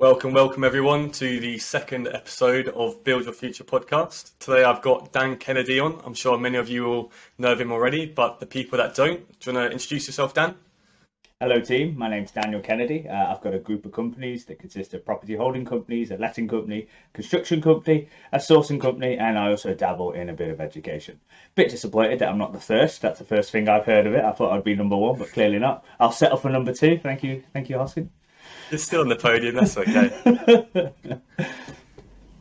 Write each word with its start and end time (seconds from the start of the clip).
Welcome, 0.00 0.32
welcome 0.32 0.62
everyone 0.62 1.10
to 1.10 1.40
the 1.40 1.58
second 1.58 2.06
episode 2.06 2.68
of 2.68 3.02
Build 3.02 3.24
Your 3.24 3.32
Future 3.32 3.64
podcast. 3.64 4.30
Today 4.38 4.62
I've 4.62 4.80
got 4.80 5.12
Dan 5.12 5.36
Kennedy 5.38 5.80
on. 5.80 6.00
I'm 6.04 6.14
sure 6.14 6.38
many 6.38 6.56
of 6.56 6.68
you 6.68 6.84
will 6.84 7.12
know 7.36 7.56
him 7.56 7.72
already, 7.72 8.06
but 8.06 8.38
the 8.38 8.46
people 8.46 8.78
that 8.78 8.94
don't, 8.94 9.26
do 9.40 9.50
you 9.50 9.56
want 9.56 9.70
to 9.70 9.72
introduce 9.72 10.06
yourself, 10.06 10.34
Dan? 10.34 10.54
Hello, 11.40 11.60
team. 11.60 11.98
My 11.98 12.08
name's 12.08 12.30
Daniel 12.30 12.60
Kennedy. 12.60 13.08
Uh, 13.08 13.34
I've 13.34 13.40
got 13.40 13.54
a 13.54 13.58
group 13.58 13.86
of 13.86 13.90
companies 13.90 14.44
that 14.44 14.60
consist 14.60 14.94
of 14.94 15.04
property 15.04 15.34
holding 15.34 15.64
companies, 15.64 16.12
a 16.12 16.16
letting 16.16 16.46
company, 16.46 16.86
construction 17.12 17.60
company, 17.60 18.08
a 18.30 18.38
sourcing 18.38 18.80
company, 18.80 19.18
and 19.18 19.36
I 19.36 19.50
also 19.50 19.74
dabble 19.74 20.12
in 20.12 20.28
a 20.28 20.32
bit 20.32 20.50
of 20.50 20.60
education. 20.60 21.18
Bit 21.56 21.70
disappointed 21.70 22.20
that 22.20 22.28
I'm 22.28 22.38
not 22.38 22.52
the 22.52 22.60
first. 22.60 23.02
That's 23.02 23.18
the 23.18 23.24
first 23.24 23.50
thing 23.50 23.68
I've 23.68 23.84
heard 23.84 24.06
of 24.06 24.14
it. 24.14 24.22
I 24.22 24.30
thought 24.30 24.52
I'd 24.52 24.62
be 24.62 24.76
number 24.76 24.96
one, 24.96 25.18
but 25.18 25.32
clearly 25.32 25.58
not. 25.58 25.84
I'll 25.98 26.12
settle 26.12 26.38
for 26.38 26.50
number 26.50 26.72
two. 26.72 27.00
Thank 27.02 27.24
you, 27.24 27.42
thank 27.52 27.68
you, 27.68 27.78
Hoskin. 27.78 28.10
You're 28.70 28.78
still 28.78 29.00
on 29.00 29.08
the 29.08 29.16
podium, 29.16 29.56
that's 29.56 29.76
okay. 29.76 30.10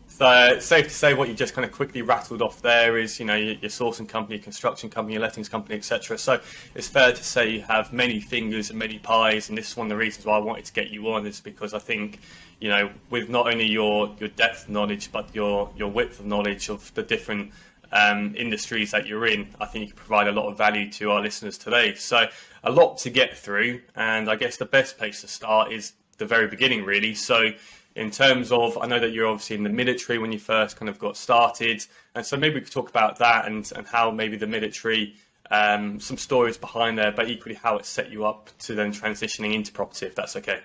so 0.07 0.29
it's 0.49 0.65
safe 0.65 0.87
to 0.87 0.93
say 0.93 1.13
what 1.13 1.29
you 1.29 1.33
just 1.35 1.53
kind 1.53 1.63
of 1.63 1.71
quickly 1.71 2.01
rattled 2.01 2.41
off 2.41 2.61
there 2.61 2.97
is, 2.97 3.19
you 3.19 3.25
know, 3.25 3.35
your, 3.35 3.53
your 3.55 3.69
sourcing 3.69 4.09
company, 4.09 4.39
construction 4.39 4.89
company, 4.89 5.13
your 5.13 5.21
lettings 5.21 5.47
company, 5.47 5.75
etc. 5.75 6.17
So 6.17 6.41
it's 6.75 6.87
fair 6.87 7.13
to 7.13 7.23
say 7.23 7.49
you 7.49 7.61
have 7.61 7.93
many 7.93 8.19
fingers 8.19 8.71
and 8.71 8.79
many 8.79 8.99
pies, 8.99 9.49
and 9.49 9.57
this 9.57 9.69
is 9.69 9.77
one 9.77 9.87
of 9.87 9.89
the 9.89 9.95
reasons 9.95 10.25
why 10.25 10.35
I 10.35 10.39
wanted 10.39 10.65
to 10.65 10.73
get 10.73 10.89
you 10.89 11.09
on 11.11 11.25
is 11.25 11.39
because 11.39 11.73
I 11.73 11.79
think, 11.79 12.19
you 12.59 12.69
know, 12.69 12.89
with 13.09 13.29
not 13.29 13.47
only 13.47 13.65
your 13.65 14.13
your 14.19 14.29
depth 14.29 14.63
of 14.63 14.69
knowledge 14.69 15.11
but 15.11 15.33
your 15.33 15.71
your 15.77 15.89
width 15.89 16.19
of 16.19 16.25
knowledge 16.25 16.69
of 16.69 16.93
the 16.95 17.03
different 17.03 17.51
um, 17.91 18.35
industries 18.35 18.91
that 18.91 19.07
you're 19.07 19.27
in, 19.27 19.47
I 19.61 19.65
think 19.65 19.83
you 19.83 19.93
can 19.93 19.97
provide 19.97 20.27
a 20.27 20.31
lot 20.31 20.47
of 20.49 20.57
value 20.57 20.91
to 20.93 21.11
our 21.11 21.21
listeners 21.21 21.57
today. 21.57 21.93
So 21.95 22.27
a 22.63 22.71
lot 22.71 22.97
to 22.99 23.09
get 23.09 23.37
through, 23.37 23.81
and 23.95 24.29
I 24.29 24.35
guess 24.35 24.57
the 24.57 24.65
best 24.65 24.97
place 24.97 25.21
to 25.21 25.27
start 25.27 25.71
is 25.71 25.93
the 26.17 26.25
very 26.25 26.47
beginning, 26.47 26.83
really. 26.83 27.13
So, 27.13 27.51
in 27.95 28.11
terms 28.11 28.51
of, 28.51 28.77
I 28.77 28.85
know 28.85 28.99
that 28.99 29.11
you're 29.11 29.27
obviously 29.27 29.55
in 29.55 29.63
the 29.63 29.69
military 29.69 30.19
when 30.19 30.31
you 30.31 30.39
first 30.39 30.77
kind 30.77 30.87
of 30.87 30.99
got 30.99 31.17
started, 31.17 31.83
and 32.13 32.25
so 32.25 32.37
maybe 32.37 32.55
we 32.55 32.61
could 32.61 32.71
talk 32.71 32.89
about 32.89 33.17
that 33.19 33.47
and, 33.47 33.71
and 33.75 33.87
how 33.87 34.11
maybe 34.11 34.37
the 34.37 34.45
military, 34.45 35.15
um, 35.49 35.99
some 35.99 36.17
stories 36.17 36.57
behind 36.57 36.97
there, 36.97 37.11
but 37.11 37.29
equally 37.29 37.55
how 37.55 37.77
it 37.77 37.85
set 37.85 38.11
you 38.11 38.25
up 38.25 38.49
to 38.59 38.75
then 38.75 38.91
transitioning 38.91 39.55
into 39.55 39.71
property, 39.71 40.05
if 40.05 40.13
that's 40.13 40.35
okay. 40.35 40.59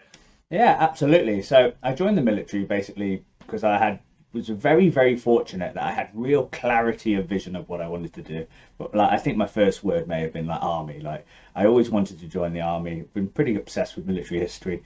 Yeah, 0.51 0.77
absolutely. 0.79 1.41
So 1.41 1.73
I 1.83 1.95
joined 1.95 2.19
the 2.19 2.23
military 2.23 2.65
basically 2.65 3.25
because 3.39 3.65
I 3.65 3.79
had 3.79 4.01
was 4.33 4.49
very 4.49 4.89
very 4.89 5.17
fortunate 5.17 5.75
that 5.75 5.85
I 5.85 5.93
had 5.93 6.11
real 6.15 6.47
clarity 6.47 7.15
of 7.15 7.27
vision 7.27 7.55
of 7.55 7.69
what 7.69 7.81
I 7.81 7.89
wanted 7.89 8.13
to 8.15 8.23
do. 8.23 8.47
But 8.79 8.95
like 8.95 9.13
I 9.13 9.19
think 9.19 9.37
my 9.37 9.47
first 9.47 9.85
word 9.85 10.09
may 10.09 10.21
have 10.23 10.33
been 10.33 10.47
like 10.47 10.63
army. 10.63 11.01
Like 11.01 11.27
I 11.55 11.67
always 11.67 11.91
wanted 11.91 12.19
to 12.21 12.27
join 12.27 12.53
the 12.53 12.61
army. 12.61 13.05
Been 13.15 13.29
pretty 13.29 13.57
obsessed 13.57 13.97
with 13.97 14.07
military 14.07 14.41
history. 14.41 14.83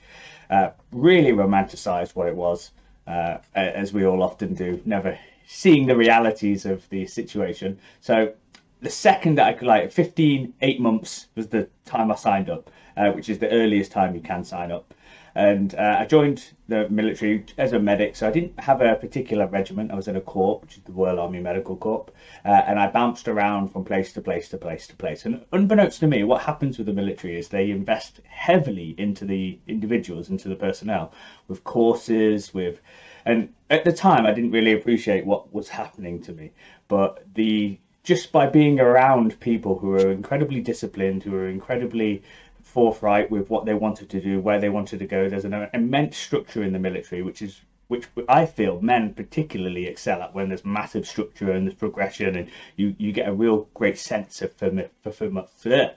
Uh, 0.49 0.71
really 0.91 1.31
romanticized 1.31 2.15
what 2.15 2.27
it 2.27 2.35
was, 2.35 2.71
uh, 3.07 3.37
as 3.55 3.93
we 3.93 4.05
all 4.05 4.23
often 4.23 4.53
do. 4.53 4.81
Never 4.85 5.17
seeing 5.45 5.87
the 5.87 5.95
realities 5.95 6.65
of 6.65 6.87
the 6.89 7.05
situation. 7.05 7.79
So 8.01 8.33
the 8.81 8.89
second 8.89 9.35
that 9.35 9.47
I 9.47 9.53
could 9.53 9.67
like 9.67 9.91
15 9.91 10.53
eight 10.61 10.79
months 10.79 11.27
was 11.35 11.47
the 11.47 11.67
time 11.85 12.11
I 12.11 12.15
signed 12.15 12.49
up, 12.49 12.69
uh, 12.97 13.11
which 13.11 13.29
is 13.29 13.39
the 13.39 13.49
earliest 13.49 13.91
time 13.91 14.13
you 14.13 14.21
can 14.21 14.43
sign 14.43 14.71
up 14.71 14.93
and 15.37 15.75
uh, 15.75 15.97
I 15.99 16.05
joined 16.05 16.43
the 16.67 16.89
military 16.89 17.45
as 17.59 17.71
a 17.71 17.77
medic. 17.77 18.15
So 18.15 18.27
I 18.27 18.31
didn't 18.31 18.59
have 18.59 18.81
a 18.81 18.95
particular 18.95 19.45
regiment. 19.45 19.91
I 19.91 19.95
was 19.95 20.07
in 20.07 20.15
a 20.15 20.21
corps, 20.21 20.59
which 20.61 20.77
is 20.77 20.83
the 20.83 20.91
Royal 20.91 21.19
Army 21.19 21.39
Medical 21.39 21.77
Corps, 21.77 22.07
uh, 22.43 22.63
and 22.65 22.79
I 22.79 22.87
bounced 22.87 23.27
around 23.27 23.67
from 23.67 23.85
place 23.85 24.11
to 24.13 24.21
place 24.21 24.49
to 24.49 24.57
place 24.57 24.87
to 24.87 24.95
place. 24.95 25.27
And 25.27 25.45
unbeknownst 25.51 25.99
to 25.99 26.07
me, 26.07 26.23
what 26.23 26.41
happens 26.41 26.79
with 26.79 26.87
the 26.87 26.93
military 26.93 27.37
is 27.37 27.49
they 27.49 27.69
invest 27.69 28.19
heavily 28.23 28.95
into 28.97 29.25
the 29.25 29.59
individuals, 29.67 30.31
into 30.31 30.49
the 30.49 30.55
personnel, 30.55 31.13
with 31.47 31.63
courses, 31.63 32.51
with, 32.51 32.81
and 33.23 33.53
at 33.69 33.85
the 33.85 33.93
time 33.93 34.25
I 34.25 34.33
didn't 34.33 34.51
really 34.51 34.73
appreciate 34.73 35.23
what 35.23 35.53
was 35.53 35.69
happening 35.69 36.19
to 36.23 36.33
me, 36.33 36.51
but 36.87 37.23
the 37.35 37.77
just 38.07 38.31
by 38.31 38.47
being 38.47 38.79
around 38.79 39.37
people 39.41 39.77
who 39.77 39.91
are 39.91 40.11
incredibly 40.11 40.61
disciplined, 40.61 41.21
who 41.23 41.35
are 41.35 41.49
incredibly 41.49 42.23
forthright 42.67 43.31
with 43.31 43.49
what 43.49 43.65
they 43.65 43.73
wanted 43.73 44.09
to 44.09 44.21
do, 44.21 44.39
where 44.39 44.59
they 44.59 44.69
wanted 44.69 44.99
to 44.99 45.07
go. 45.07 45.29
There's 45.29 45.45
an 45.45 45.69
immense 45.73 46.17
structure 46.17 46.63
in 46.63 46.73
the 46.73 46.79
military, 46.79 47.21
which 47.21 47.41
is 47.41 47.61
which 47.87 48.05
I 48.27 48.45
feel 48.45 48.81
men 48.81 49.13
particularly 49.13 49.85
excel 49.87 50.21
at 50.21 50.35
when 50.35 50.49
there's 50.49 50.65
massive 50.65 51.07
structure 51.07 51.51
and 51.53 51.65
there's 51.65 51.73
progression, 51.85 52.35
and 52.35 52.49
you 52.75 52.95
you 52.97 53.11
get 53.13 53.29
a 53.29 53.33
real 53.33 53.69
great 53.73 53.97
sense 53.97 54.41
of 54.41 54.51
fulfillment. 54.53 55.49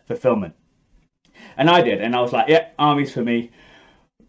fulfillment. 0.07 0.55
And 1.57 1.69
I 1.69 1.83
did, 1.83 2.01
and 2.01 2.15
I 2.15 2.21
was 2.21 2.33
like, 2.33 2.49
yeah, 2.49 2.69
army's 2.79 3.13
for 3.13 3.25
me. 3.25 3.51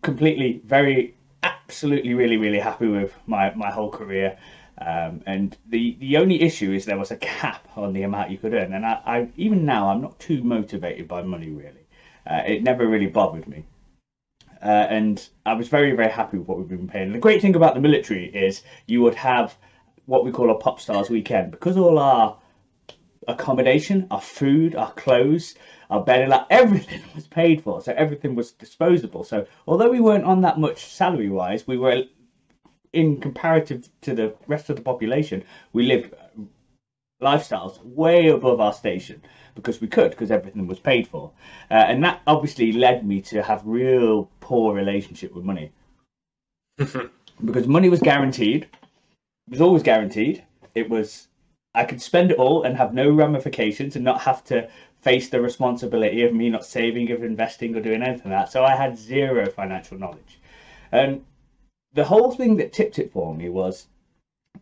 Completely, 0.01 0.61
very, 0.65 1.15
absolutely, 1.43 2.13
really, 2.15 2.37
really 2.37 2.59
happy 2.59 2.87
with 2.87 3.13
my 3.27 3.53
my 3.53 3.69
whole 3.71 3.91
career. 3.91 4.37
Um, 4.79 5.21
and 5.27 5.55
the, 5.69 5.95
the 5.99 6.17
only 6.17 6.41
issue 6.41 6.71
is 6.73 6.85
there 6.85 6.97
was 6.97 7.11
a 7.11 7.17
cap 7.17 7.67
on 7.75 7.93
the 7.93 8.01
amount 8.01 8.31
you 8.31 8.39
could 8.39 8.53
earn. 8.53 8.73
And 8.73 8.85
I, 8.85 8.99
I 9.05 9.27
even 9.37 9.63
now 9.65 9.89
I'm 9.89 10.01
not 10.01 10.19
too 10.19 10.43
motivated 10.43 11.07
by 11.07 11.21
money 11.21 11.49
really. 11.49 11.80
Uh, 12.29 12.41
it 12.45 12.63
never 12.63 12.87
really 12.87 13.07
bothered 13.07 13.47
me. 13.47 13.65
Uh, 14.61 14.87
and 14.89 15.27
I 15.45 15.53
was 15.53 15.69
very, 15.69 15.95
very 15.95 16.11
happy 16.11 16.37
with 16.37 16.47
what 16.47 16.59
we've 16.59 16.67
been 16.67 16.87
paying. 16.87 17.11
The 17.11 17.19
great 17.19 17.41
thing 17.41 17.55
about 17.55 17.73
the 17.73 17.81
military 17.81 18.25
is 18.25 18.61
you 18.85 19.01
would 19.01 19.15
have 19.15 19.57
what 20.05 20.23
we 20.23 20.31
call 20.31 20.51
a 20.51 20.55
pop 20.55 20.79
stars 20.79 21.09
weekend 21.09 21.51
because 21.51 21.77
all 21.77 21.97
our 21.97 22.37
accommodation, 23.27 24.07
our 24.11 24.21
food, 24.21 24.75
our 24.75 24.91
clothes, 24.93 25.55
our 25.89 26.03
bed, 26.03 26.29
like 26.29 26.45
everything 26.49 27.01
was 27.15 27.27
paid 27.27 27.63
for, 27.63 27.81
so 27.81 27.93
everything 27.97 28.35
was 28.35 28.51
disposable. 28.51 29.23
So 29.23 29.45
although 29.67 29.89
we 29.89 29.99
weren't 29.99 30.25
on 30.25 30.41
that 30.41 30.59
much 30.59 30.85
salary 30.85 31.29
wise, 31.29 31.65
we 31.65 31.77
were 31.77 32.03
in 32.93 33.19
comparative 33.19 33.89
to 34.01 34.13
the 34.13 34.33
rest 34.47 34.69
of 34.69 34.75
the 34.75 34.81
population, 34.81 35.43
we 35.73 35.83
lived 35.83 36.13
lifestyles 37.21 37.83
way 37.83 38.29
above 38.29 38.59
our 38.59 38.73
station 38.73 39.21
because 39.55 39.79
we 39.79 39.87
could 39.87 40.11
because 40.11 40.31
everything 40.31 40.67
was 40.67 40.79
paid 40.79 41.07
for. 41.07 41.31
Uh, 41.69 41.75
and 41.75 42.03
that 42.03 42.21
obviously 42.27 42.71
led 42.71 43.05
me 43.05 43.21
to 43.21 43.41
have 43.41 43.61
real 43.65 44.29
poor 44.39 44.73
relationship 44.73 45.33
with 45.33 45.45
money. 45.45 45.71
Because 47.43 47.67
money 47.67 47.89
was 47.89 48.01
guaranteed. 48.01 48.63
It 49.47 49.49
was 49.49 49.61
always 49.61 49.81
guaranteed. 49.81 50.43
It 50.75 50.89
was 50.89 51.27
i 51.73 51.83
could 51.83 52.01
spend 52.01 52.29
it 52.31 52.37
all 52.37 52.63
and 52.63 52.75
have 52.77 52.93
no 52.93 53.09
ramifications 53.09 53.95
and 53.95 54.03
not 54.03 54.21
have 54.21 54.43
to 54.43 54.69
face 54.99 55.29
the 55.29 55.39
responsibility 55.41 56.21
of 56.23 56.33
me 56.33 56.49
not 56.49 56.65
saving 56.65 57.09
of 57.11 57.23
investing 57.23 57.75
or 57.75 57.81
doing 57.81 58.03
anything 58.03 58.31
like 58.31 58.41
that. 58.45 58.51
So 58.51 58.63
i 58.63 58.75
had 58.75 58.97
zero 58.97 59.49
financial 59.49 59.97
knowledge. 59.97 60.39
And 60.91 61.25
the 61.93 62.03
whole 62.03 62.31
thing 62.31 62.57
that 62.57 62.73
tipped 62.73 62.99
it 62.99 63.11
for 63.11 63.33
me 63.33 63.49
was 63.49 63.87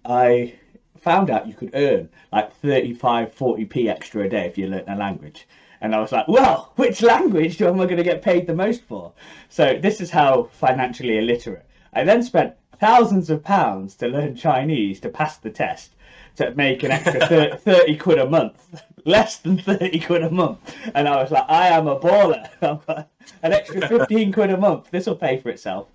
i 0.05 0.53
found 1.01 1.29
out 1.29 1.47
you 1.47 1.53
could 1.53 1.71
earn 1.73 2.09
like 2.31 2.53
35, 2.55 3.35
40p 3.35 3.89
extra 3.89 4.23
a 4.23 4.29
day 4.29 4.45
if 4.45 4.57
you 4.57 4.67
learnt 4.67 4.89
a 4.89 4.95
language. 4.95 5.47
And 5.81 5.95
I 5.95 5.99
was 5.99 6.11
like, 6.11 6.27
well, 6.27 6.73
which 6.75 7.01
language 7.01 7.61
am 7.61 7.79
I 7.79 7.85
going 7.85 7.97
to 7.97 8.03
get 8.03 8.21
paid 8.21 8.47
the 8.47 8.55
most 8.55 8.83
for? 8.83 9.13
So 9.47 9.79
this 9.79 10.01
is 10.01 10.11
how 10.11 10.49
financially 10.51 11.17
illiterate. 11.17 11.65
I 11.93 12.03
then 12.03 12.21
spent 12.21 12.55
thousands 12.79 13.29
of 13.29 13.43
pounds 13.43 13.95
to 13.95 14.07
learn 14.07 14.35
Chinese 14.35 14.99
to 15.01 15.09
pass 15.09 15.37
the 15.37 15.49
test 15.49 15.91
to 16.35 16.53
make 16.55 16.83
an 16.83 16.91
extra 16.91 17.57
30 17.65 17.97
quid 17.97 18.19
a 18.19 18.29
month, 18.29 18.81
less 19.05 19.37
than 19.37 19.57
30 19.57 19.99
quid 19.99 20.23
a 20.23 20.29
month. 20.29 20.75
And 20.95 21.07
I 21.07 21.21
was 21.21 21.31
like, 21.31 21.45
I 21.49 21.67
am 21.69 21.87
a 21.87 21.99
baller. 21.99 22.49
an 23.43 23.53
extra 23.53 23.87
15 23.87 24.31
quid 24.31 24.49
a 24.49 24.57
month. 24.57 24.89
This 24.91 25.05
will 25.05 25.15
pay 25.15 25.37
for 25.37 25.49
itself. 25.49 25.87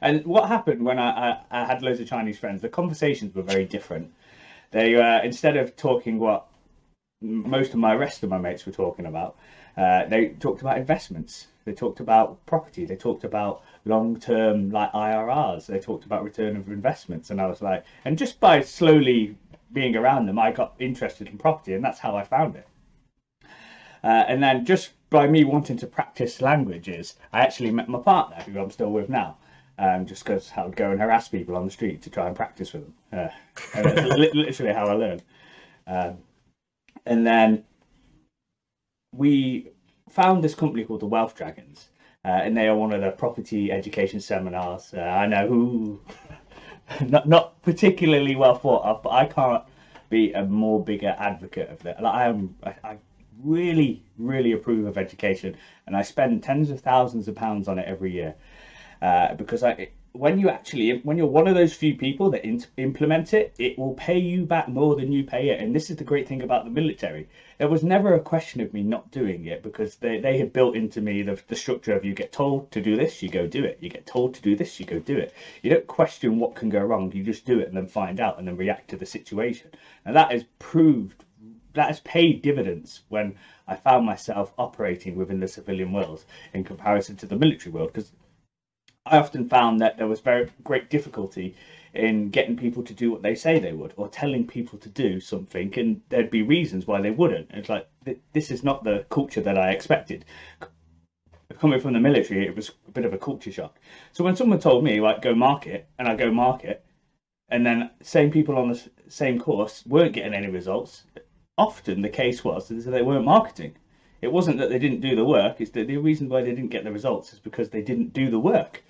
And 0.00 0.24
what 0.26 0.48
happened 0.48 0.84
when 0.84 0.98
I, 0.98 1.30
I, 1.30 1.62
I 1.62 1.64
had 1.64 1.82
loads 1.82 2.00
of 2.00 2.08
Chinese 2.08 2.38
friends, 2.38 2.62
the 2.62 2.68
conversations 2.68 3.34
were 3.34 3.42
very 3.42 3.64
different. 3.64 4.12
They 4.72 4.96
uh, 4.96 5.22
instead 5.22 5.56
of 5.56 5.76
talking 5.76 6.18
what 6.18 6.46
most 7.20 7.72
of 7.72 7.78
my 7.78 7.94
rest 7.94 8.22
of 8.22 8.30
my 8.30 8.38
mates 8.38 8.66
were 8.66 8.72
talking 8.72 9.06
about, 9.06 9.36
uh, 9.76 10.06
they 10.06 10.28
talked 10.28 10.60
about 10.60 10.78
investments. 10.78 11.46
They 11.64 11.72
talked 11.72 12.00
about 12.00 12.44
property. 12.46 12.84
They 12.84 12.96
talked 12.96 13.22
about 13.22 13.62
long-term 13.84 14.70
like 14.70 14.90
IRRs. 14.92 15.66
They 15.66 15.78
talked 15.78 16.04
about 16.04 16.24
return 16.24 16.56
of 16.56 16.68
investments, 16.68 17.30
and 17.30 17.40
I 17.40 17.46
was 17.46 17.62
like, 17.62 17.84
and 18.04 18.18
just 18.18 18.40
by 18.40 18.62
slowly 18.62 19.36
being 19.72 19.94
around 19.94 20.26
them, 20.26 20.38
I 20.38 20.50
got 20.50 20.74
interested 20.78 21.28
in 21.28 21.38
property, 21.38 21.74
and 21.74 21.84
that's 21.84 22.00
how 22.00 22.16
I 22.16 22.24
found 22.24 22.56
it. 22.56 22.66
Uh, 24.02 24.24
and 24.26 24.42
then 24.42 24.64
just 24.64 24.92
by 25.10 25.28
me 25.28 25.44
wanting 25.44 25.76
to 25.76 25.86
practice 25.86 26.40
languages, 26.40 27.14
I 27.32 27.42
actually 27.42 27.70
met 27.70 27.88
my 27.88 28.00
partner, 28.00 28.42
who 28.42 28.58
I'm 28.58 28.70
still 28.70 28.90
with 28.90 29.08
now 29.08 29.36
um, 29.78 30.06
just 30.06 30.24
because 30.24 30.50
I 30.56 30.64
would 30.64 30.76
go 30.76 30.90
and 30.90 31.00
harass 31.00 31.28
people 31.28 31.56
on 31.56 31.64
the 31.64 31.70
street 31.70 32.02
to 32.02 32.10
try 32.10 32.26
and 32.26 32.36
practice 32.36 32.72
with 32.72 32.84
them. 32.84 32.94
Uh, 33.12 33.80
literally 34.34 34.72
how 34.72 34.86
I 34.86 34.92
learned. 34.92 35.22
Um, 35.86 36.18
and 37.06 37.26
then 37.26 37.64
we 39.14 39.70
found 40.08 40.42
this 40.42 40.54
company 40.54 40.84
called 40.84 41.00
the 41.00 41.06
Wealth 41.06 41.34
Dragons, 41.34 41.88
uh, 42.24 42.28
and 42.28 42.56
they 42.56 42.68
are 42.68 42.76
one 42.76 42.92
of 42.92 43.00
the 43.00 43.10
property 43.10 43.72
education 43.72 44.20
seminars. 44.20 44.92
Uh, 44.94 45.00
I 45.00 45.26
know 45.26 45.48
who, 45.48 46.00
not 47.08 47.28
not 47.28 47.60
particularly 47.62 48.36
well 48.36 48.54
thought 48.54 48.84
of, 48.84 49.02
but 49.02 49.10
I 49.10 49.26
can't 49.26 49.64
be 50.10 50.32
a 50.32 50.44
more 50.44 50.82
bigger 50.82 51.16
advocate 51.18 51.70
of 51.70 51.82
that. 51.82 52.02
Like 52.02 52.14
I 52.14 52.26
am, 52.26 52.54
I, 52.62 52.74
I 52.84 52.96
really, 53.42 54.04
really 54.18 54.52
approve 54.52 54.86
of 54.86 54.98
education, 54.98 55.56
and 55.86 55.96
I 55.96 56.02
spend 56.02 56.42
tens 56.42 56.70
of 56.70 56.80
thousands 56.80 57.26
of 57.26 57.34
pounds 57.34 57.66
on 57.66 57.78
it 57.78 57.88
every 57.88 58.12
year 58.12 58.34
uh, 59.02 59.34
because 59.34 59.64
I 59.64 59.88
when 60.12 60.38
you 60.38 60.48
actually 60.48 61.00
when 61.00 61.18
you're 61.18 61.26
one 61.26 61.48
of 61.48 61.56
those 61.56 61.74
few 61.74 61.96
people 61.96 62.30
that 62.30 62.44
in, 62.44 62.62
implement 62.76 63.34
it 63.34 63.52
it 63.58 63.76
will 63.76 63.94
pay 63.94 64.16
you 64.18 64.44
back 64.46 64.68
more 64.68 64.94
than 64.94 65.10
you 65.10 65.24
pay 65.24 65.48
it. 65.48 65.58
And 65.58 65.74
this 65.74 65.90
is 65.90 65.96
the 65.96 66.04
great 66.04 66.28
thing 66.28 66.42
about 66.42 66.64
the 66.64 66.70
military. 66.70 67.28
There 67.58 67.68
was 67.68 67.82
never 67.82 68.14
a 68.14 68.20
question 68.20 68.60
of 68.60 68.72
me 68.72 68.82
not 68.82 69.10
doing 69.10 69.46
it 69.46 69.60
because 69.60 69.96
they, 69.96 70.20
they 70.20 70.38
had 70.38 70.52
built 70.52 70.76
into 70.76 71.00
me 71.00 71.22
the, 71.22 71.36
the 71.48 71.56
structure 71.56 71.96
of 71.96 72.04
you 72.04 72.14
get 72.14 72.30
told 72.30 72.70
to 72.70 72.80
do 72.80 72.94
this 72.94 73.22
you 73.24 73.28
go 73.28 73.44
do 73.44 73.64
it. 73.64 73.78
You 73.80 73.88
get 73.88 74.06
told 74.06 74.34
to 74.34 74.42
do 74.42 74.54
this 74.54 74.78
you 74.78 74.86
go 74.86 75.00
do 75.00 75.18
it. 75.18 75.34
You 75.62 75.70
don't 75.70 75.86
question 75.88 76.38
what 76.38 76.54
can 76.54 76.68
go 76.68 76.80
wrong. 76.80 77.10
You 77.10 77.24
just 77.24 77.44
do 77.44 77.58
it 77.58 77.66
and 77.66 77.76
then 77.76 77.88
find 77.88 78.20
out 78.20 78.38
and 78.38 78.46
then 78.46 78.56
react 78.56 78.90
to 78.90 78.96
the 78.96 79.06
situation. 79.06 79.72
And 80.04 80.14
that 80.14 80.30
has 80.30 80.44
proved 80.60 81.24
that 81.74 81.88
has 81.88 82.00
paid 82.00 82.42
dividends 82.42 83.02
when 83.08 83.34
I 83.66 83.74
found 83.74 84.06
myself 84.06 84.52
operating 84.58 85.16
within 85.16 85.40
the 85.40 85.48
civilian 85.48 85.90
world 85.90 86.24
in 86.52 86.62
comparison 86.62 87.16
to 87.16 87.26
the 87.26 87.36
military 87.36 87.72
world 87.72 87.92
because 87.92 88.12
I 89.04 89.18
often 89.18 89.48
found 89.48 89.80
that 89.80 89.96
there 89.96 90.06
was 90.06 90.20
very 90.20 90.50
great 90.62 90.88
difficulty 90.88 91.56
in 91.92 92.30
getting 92.30 92.56
people 92.56 92.82
to 92.84 92.94
do 92.94 93.10
what 93.10 93.22
they 93.22 93.34
say 93.34 93.58
they 93.58 93.72
would, 93.72 93.92
or 93.96 94.08
telling 94.08 94.46
people 94.46 94.78
to 94.78 94.88
do 94.88 95.20
something, 95.20 95.76
and 95.78 96.00
there'd 96.08 96.30
be 96.30 96.42
reasons 96.42 96.86
why 96.86 97.00
they 97.00 97.10
wouldn't. 97.10 97.50
It's 97.50 97.68
like 97.68 97.88
this 98.32 98.50
is 98.50 98.62
not 98.62 98.84
the 98.84 99.04
culture 99.10 99.42
that 99.42 99.58
I 99.58 99.72
expected. 99.72 100.24
Coming 101.58 101.80
from 101.80 101.92
the 101.92 102.00
military, 102.00 102.46
it 102.46 102.56
was 102.56 102.70
a 102.88 102.90
bit 102.92 103.04
of 103.04 103.12
a 103.12 103.18
culture 103.18 103.52
shock. 103.52 103.78
So 104.12 104.24
when 104.24 104.36
someone 104.36 104.58
told 104.58 104.84
me 104.84 105.00
like 105.00 105.20
go 105.20 105.34
market, 105.34 105.88
and 105.98 106.08
I 106.08 106.16
go 106.16 106.32
market, 106.32 106.84
and 107.50 107.66
then 107.66 107.90
same 108.02 108.30
people 108.30 108.56
on 108.56 108.68
the 108.68 108.80
same 109.08 109.38
course 109.38 109.84
weren't 109.86 110.14
getting 110.14 110.32
any 110.32 110.48
results, 110.48 111.04
often 111.58 112.00
the 112.00 112.08
case 112.08 112.42
was 112.42 112.68
that 112.68 112.90
they 112.90 113.02
weren't 113.02 113.26
marketing. 113.26 113.76
It 114.22 114.32
wasn't 114.32 114.58
that 114.58 114.70
they 114.70 114.78
didn't 114.78 115.00
do 115.00 115.16
the 115.16 115.24
work, 115.24 115.60
it's 115.60 115.72
that 115.72 115.88
the 115.88 115.96
reason 115.98 116.28
why 116.28 116.42
they 116.42 116.54
didn't 116.54 116.70
get 116.70 116.84
the 116.84 116.92
results 116.92 117.32
is 117.32 117.40
because 117.40 117.68
they 117.68 117.82
didn't 117.82 118.12
do 118.12 118.30
the 118.30 118.38
work. 118.38 118.82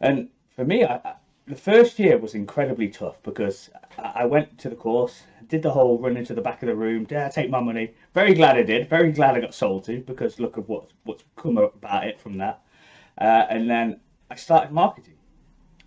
And 0.00 0.30
for 0.56 0.64
me, 0.64 0.84
I, 0.84 1.14
the 1.46 1.54
first 1.54 1.98
year 1.98 2.18
was 2.18 2.34
incredibly 2.34 2.88
tough 2.88 3.22
because 3.22 3.70
I 3.98 4.24
went 4.24 4.58
to 4.58 4.70
the 4.70 4.74
course, 4.74 5.24
did 5.48 5.62
the 5.62 5.70
whole 5.70 5.98
run 5.98 6.16
into 6.16 6.34
the 6.34 6.40
back 6.40 6.62
of 6.62 6.68
the 6.68 6.74
room, 6.74 7.04
did 7.04 7.18
I 7.18 7.28
take 7.28 7.50
my 7.50 7.60
money? 7.60 7.92
Very 8.14 8.32
glad 8.32 8.56
I 8.56 8.62
did, 8.62 8.88
very 8.88 9.12
glad 9.12 9.36
I 9.36 9.40
got 9.40 9.54
sold 9.54 9.84
to 9.84 10.00
because 10.00 10.40
look 10.40 10.56
at 10.56 10.68
what, 10.68 10.86
what's 11.04 11.24
come 11.36 11.58
about 11.58 12.06
it 12.06 12.18
from 12.18 12.38
that. 12.38 12.62
Uh, 13.20 13.44
and 13.50 13.68
then 13.68 14.00
I 14.30 14.36
started 14.36 14.72
marketing. 14.72 15.18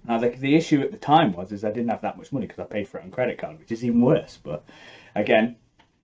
Now, 0.07 0.19
the, 0.19 0.29
the 0.29 0.55
issue 0.55 0.81
at 0.81 0.91
the 0.91 0.97
time 0.97 1.33
was 1.33 1.51
is 1.51 1.63
I 1.65 1.71
didn't 1.71 1.89
have 1.89 2.01
that 2.01 2.17
much 2.17 2.31
money 2.31 2.45
because 2.45 2.59
I 2.59 2.65
paid 2.65 2.87
for 2.87 2.99
it 2.99 3.03
on 3.03 3.11
credit 3.11 3.39
card, 3.39 3.57
which 3.57 3.71
is 3.71 3.83
even 3.83 4.01
worse. 4.01 4.37
But 4.43 4.63
again, 5.15 5.55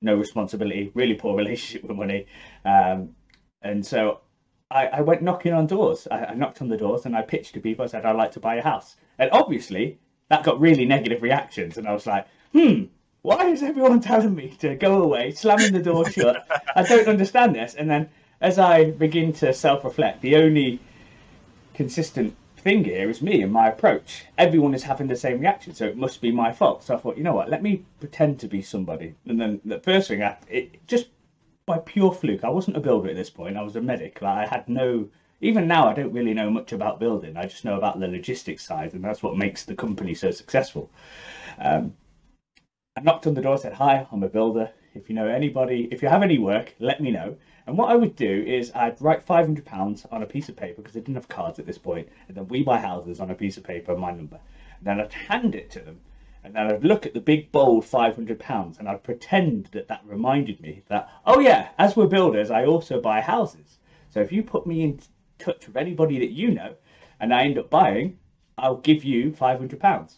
no 0.01 0.15
responsibility, 0.15 0.91
really 0.93 1.13
poor 1.13 1.35
relationship 1.43 1.83
with 1.83 1.97
money. 1.97 2.25
Um, 2.65 3.15
and 3.61 3.85
so 3.85 4.21
I, 4.69 4.87
I, 4.87 5.01
went 5.01 5.21
knocking 5.21 5.53
on 5.53 5.67
doors. 5.67 6.07
I, 6.09 6.25
I, 6.25 6.33
knocked 6.33 6.61
on 6.61 6.67
the 6.67 6.77
doors 6.77 7.05
and 7.05 7.15
I 7.15 7.21
pitched 7.21 7.53
to 7.53 7.59
people. 7.59 7.83
I 7.83 7.87
said, 7.87 8.05
I'd 8.05 8.15
like 8.15 8.31
to 8.31 8.39
buy 8.39 8.55
a 8.55 8.63
house. 8.63 8.95
And 9.19 9.29
obviously, 9.31 9.99
that 10.29 10.43
got 10.43 10.59
really 10.59 10.85
negative 10.85 11.21
reactions. 11.21 11.77
And 11.77 11.87
I 11.87 11.93
was 11.93 12.07
like, 12.07 12.25
hmm, 12.53 12.85
why 13.21 13.47
is 13.47 13.61
everyone 13.61 13.99
telling 14.11 14.35
me 14.35 14.55
to 14.59 14.75
go 14.75 15.03
away, 15.03 15.31
slamming 15.31 15.73
the 15.73 15.81
door 15.81 16.09
shut? 16.09 16.47
I 16.75 16.83
don't 16.83 17.07
understand 17.07 17.55
this. 17.55 17.75
And 17.75 17.89
then 17.89 18.09
as 18.39 18.57
I 18.57 18.91
begin 18.91 19.33
to 19.33 19.53
self 19.53 19.83
reflect, 19.83 20.21
the 20.21 20.35
only 20.37 20.79
consistent 21.73 22.35
thing 22.61 22.83
here 22.83 23.09
is 23.09 23.21
me 23.21 23.41
and 23.41 23.51
my 23.51 23.69
approach. 23.69 24.25
Everyone 24.37 24.73
is 24.73 24.83
having 24.83 25.07
the 25.07 25.15
same 25.15 25.39
reaction, 25.39 25.73
so 25.73 25.85
it 25.85 25.97
must 25.97 26.21
be 26.21 26.31
my 26.31 26.51
fault. 26.51 26.83
So 26.83 26.95
I 26.95 26.97
thought, 26.97 27.17
you 27.17 27.23
know 27.23 27.33
what, 27.33 27.49
let 27.49 27.63
me 27.63 27.85
pretend 27.99 28.39
to 28.39 28.47
be 28.47 28.61
somebody. 28.61 29.15
And 29.25 29.39
then 29.39 29.61
the 29.65 29.79
first 29.79 30.07
thing, 30.07 30.23
I, 30.23 30.37
it 30.49 30.85
just 30.87 31.07
by 31.65 31.77
pure 31.79 32.11
fluke, 32.11 32.43
I 32.43 32.49
wasn't 32.49 32.77
a 32.77 32.81
builder 32.81 33.09
at 33.09 33.15
this 33.15 33.29
point. 33.29 33.57
I 33.57 33.61
was 33.61 33.75
a 33.75 33.81
medic. 33.81 34.21
Like 34.21 34.37
I 34.37 34.45
had 34.45 34.67
no. 34.67 35.09
Even 35.43 35.67
now, 35.67 35.87
I 35.87 35.93
don't 35.93 36.13
really 36.13 36.35
know 36.35 36.51
much 36.51 36.71
about 36.71 36.99
building. 36.99 37.35
I 37.35 37.47
just 37.47 37.65
know 37.65 37.75
about 37.75 37.99
the 37.99 38.07
logistics 38.07 38.63
side, 38.63 38.93
and 38.93 39.03
that's 39.03 39.23
what 39.23 39.37
makes 39.37 39.63
the 39.63 39.73
company 39.73 40.13
so 40.13 40.29
successful. 40.29 40.91
Um, 41.57 41.95
I 42.95 43.01
knocked 43.01 43.25
on 43.25 43.33
the 43.33 43.41
door, 43.41 43.57
said, 43.57 43.73
"Hi, 43.73 44.05
I'm 44.11 44.21
a 44.21 44.29
builder. 44.29 44.69
If 44.93 45.09
you 45.09 45.15
know 45.15 45.27
anybody, 45.27 45.87
if 45.91 46.03
you 46.03 46.09
have 46.09 46.21
any 46.21 46.37
work, 46.37 46.75
let 46.79 47.01
me 47.01 47.09
know." 47.09 47.37
And 47.67 47.77
what 47.77 47.89
I 47.89 47.95
would 47.95 48.15
do 48.15 48.43
is 48.47 48.71
I'd 48.73 49.01
write 49.01 49.25
£500 49.25 50.05
on 50.11 50.23
a 50.23 50.25
piece 50.25 50.49
of 50.49 50.55
paper 50.55 50.81
because 50.81 50.95
I 50.95 50.99
didn't 50.99 51.15
have 51.15 51.27
cards 51.27 51.59
at 51.59 51.65
this 51.65 51.77
point, 51.77 52.09
and 52.27 52.35
then 52.35 52.47
we 52.47 52.63
buy 52.63 52.79
houses 52.79 53.19
on 53.19 53.31
a 53.31 53.35
piece 53.35 53.57
of 53.57 53.63
paper, 53.63 53.95
my 53.95 54.11
number. 54.11 54.39
And 54.79 54.87
then 54.87 54.99
I'd 54.99 55.13
hand 55.13 55.55
it 55.55 55.69
to 55.71 55.79
them, 55.79 55.99
and 56.43 56.55
then 56.55 56.67
I'd 56.67 56.83
look 56.83 57.05
at 57.05 57.13
the 57.13 57.19
big 57.19 57.51
bold 57.51 57.83
£500 57.83 58.79
and 58.79 58.89
I'd 58.89 59.03
pretend 59.03 59.67
that 59.73 59.87
that 59.87 60.01
reminded 60.05 60.59
me 60.59 60.81
that, 60.87 61.09
oh 61.25 61.39
yeah, 61.39 61.69
as 61.77 61.95
we're 61.95 62.07
builders, 62.07 62.49
I 62.49 62.65
also 62.65 62.99
buy 62.99 63.21
houses. 63.21 63.77
So 64.09 64.21
if 64.21 64.31
you 64.31 64.43
put 64.43 64.65
me 64.65 64.83
in 64.83 64.99
touch 65.37 65.67
with 65.67 65.77
anybody 65.77 66.19
that 66.19 66.31
you 66.31 66.51
know 66.51 66.75
and 67.19 67.33
I 67.33 67.43
end 67.43 67.59
up 67.59 67.69
buying, 67.69 68.17
I'll 68.57 68.77
give 68.77 69.03
you 69.03 69.31
£500. 69.31 70.17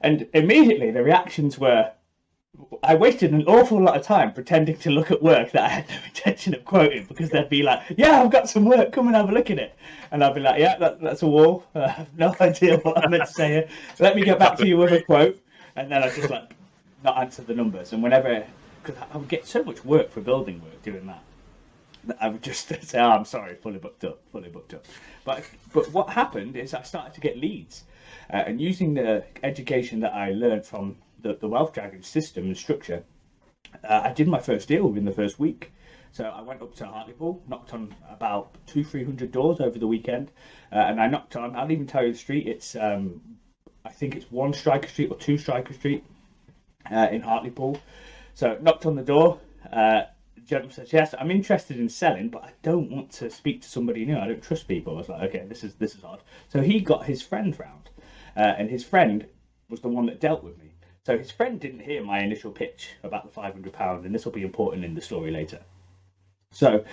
And 0.00 0.28
immediately 0.32 0.90
the 0.90 1.02
reactions 1.02 1.58
were, 1.58 1.92
I 2.82 2.94
wasted 2.94 3.32
an 3.32 3.44
awful 3.46 3.82
lot 3.82 3.96
of 3.96 4.02
time 4.02 4.32
pretending 4.32 4.76
to 4.78 4.90
look 4.90 5.10
at 5.10 5.22
work 5.22 5.52
that 5.52 5.62
I 5.64 5.68
had 5.68 5.88
no 5.88 5.96
intention 6.06 6.54
of 6.54 6.64
quoting 6.64 7.04
because 7.04 7.30
they'd 7.30 7.48
be 7.48 7.62
like, 7.62 7.82
"Yeah, 7.96 8.22
I've 8.22 8.30
got 8.30 8.48
some 8.48 8.64
work. 8.64 8.92
Come 8.92 9.08
and 9.08 9.16
have 9.16 9.28
a 9.28 9.32
look 9.32 9.50
at 9.50 9.58
it." 9.58 9.74
And 10.10 10.24
I'd 10.24 10.34
be 10.34 10.40
like, 10.40 10.58
"Yeah, 10.58 10.76
that, 10.78 11.00
that's 11.00 11.22
a 11.22 11.26
wall. 11.26 11.64
I 11.74 11.88
have 11.88 12.18
no 12.18 12.34
idea 12.40 12.78
what 12.78 13.04
I 13.04 13.08
meant 13.08 13.26
to 13.26 13.32
say 13.32 13.48
here. 13.48 13.68
Let 13.98 14.16
me 14.16 14.24
get 14.24 14.38
back 14.38 14.56
to 14.58 14.66
you 14.66 14.76
with 14.76 14.92
a 14.92 15.02
quote." 15.02 15.38
And 15.76 15.90
then 15.90 16.02
I'd 16.02 16.14
just 16.14 16.30
like 16.30 16.54
not 17.04 17.18
answer 17.18 17.42
the 17.42 17.54
numbers. 17.54 17.92
And 17.92 18.02
whenever, 18.02 18.44
because 18.82 19.00
I 19.12 19.16
would 19.16 19.28
get 19.28 19.46
so 19.46 19.62
much 19.62 19.84
work 19.84 20.10
for 20.10 20.20
building 20.20 20.60
work 20.62 20.82
doing 20.82 21.06
that, 21.06 21.22
that 22.04 22.18
I 22.20 22.28
would 22.28 22.42
just 22.42 22.68
say, 22.68 22.98
oh, 22.98 23.10
"I'm 23.10 23.24
sorry, 23.24 23.54
fully 23.56 23.78
booked 23.78 24.04
up, 24.04 24.20
fully 24.32 24.48
booked 24.48 24.74
up." 24.74 24.84
But 25.24 25.44
but 25.72 25.92
what 25.92 26.10
happened 26.10 26.56
is 26.56 26.74
I 26.74 26.82
started 26.82 27.14
to 27.14 27.20
get 27.20 27.38
leads, 27.38 27.84
uh, 28.32 28.44
and 28.46 28.60
using 28.60 28.94
the 28.94 29.24
education 29.42 30.00
that 30.00 30.14
I 30.14 30.30
learned 30.32 30.64
from 30.64 30.96
the, 31.20 31.34
the 31.34 31.48
Wealth 31.48 31.72
Dragon 31.72 32.02
system 32.02 32.44
and 32.44 32.56
structure, 32.56 33.04
uh, 33.84 34.02
I 34.04 34.12
did 34.12 34.28
my 34.28 34.40
first 34.40 34.68
deal 34.68 34.86
within 34.88 35.04
the 35.04 35.12
first 35.12 35.38
week. 35.38 35.72
So 36.12 36.24
I 36.24 36.40
went 36.40 36.62
up 36.62 36.74
to 36.76 36.86
Hartlepool, 36.86 37.42
knocked 37.48 37.74
on 37.74 37.94
about 38.08 38.56
two, 38.66 38.82
three 38.82 39.04
hundred 39.04 39.30
doors 39.30 39.60
over 39.60 39.78
the 39.78 39.86
weekend, 39.86 40.30
uh, 40.72 40.76
and 40.76 41.00
I 41.00 41.06
knocked 41.06 41.36
on. 41.36 41.54
I'll 41.54 41.70
even 41.70 41.86
tell 41.86 42.02
you 42.02 42.12
the 42.12 42.18
street. 42.18 42.46
It's 42.46 42.74
um, 42.76 43.20
I 43.84 43.90
think 43.90 44.16
it's 44.16 44.30
one 44.30 44.52
Striker 44.52 44.88
Street 44.88 45.10
or 45.10 45.18
two 45.18 45.36
Striker 45.36 45.74
Street 45.74 46.02
uh, 46.90 47.08
in 47.10 47.20
Hartlepool. 47.20 47.78
So 48.34 48.56
knocked 48.62 48.86
on 48.86 48.96
the 48.96 49.02
door. 49.02 49.38
Uh, 49.70 50.02
gentleman 50.48 50.74
says, 50.74 50.92
"Yes, 50.92 51.14
I'm 51.18 51.30
interested 51.30 51.78
in 51.78 51.88
selling, 51.88 52.30
but 52.30 52.42
I 52.42 52.52
don't 52.62 52.90
want 52.90 53.10
to 53.12 53.30
speak 53.30 53.62
to 53.62 53.68
somebody 53.68 54.04
new. 54.04 54.16
I 54.16 54.26
don't 54.26 54.42
trust 54.42 54.66
people." 54.66 54.94
I 54.94 54.98
was 54.98 55.08
like, 55.08 55.22
"Okay, 55.28 55.44
this 55.46 55.62
is 55.62 55.74
this 55.74 55.94
is 55.94 56.02
odd." 56.04 56.22
So 56.48 56.62
he 56.62 56.80
got 56.80 57.04
his 57.04 57.22
friend 57.22 57.56
round, 57.60 57.90
uh, 58.36 58.54
and 58.58 58.70
his 58.70 58.82
friend 58.82 59.26
was 59.68 59.80
the 59.80 59.88
one 59.88 60.06
that 60.06 60.20
dealt 60.20 60.42
with 60.42 60.58
me. 60.58 60.67
So 61.08 61.16
his 61.16 61.30
friend 61.30 61.58
didn't 61.58 61.80
hear 61.80 62.04
my 62.04 62.20
initial 62.20 62.50
pitch 62.50 62.90
about 63.02 63.24
the 63.24 63.40
£500, 63.40 64.04
and 64.04 64.14
this 64.14 64.26
will 64.26 64.32
be 64.32 64.42
important 64.42 64.84
in 64.84 64.94
the 64.94 65.00
story 65.00 65.30
later. 65.30 65.58
So 66.52 66.84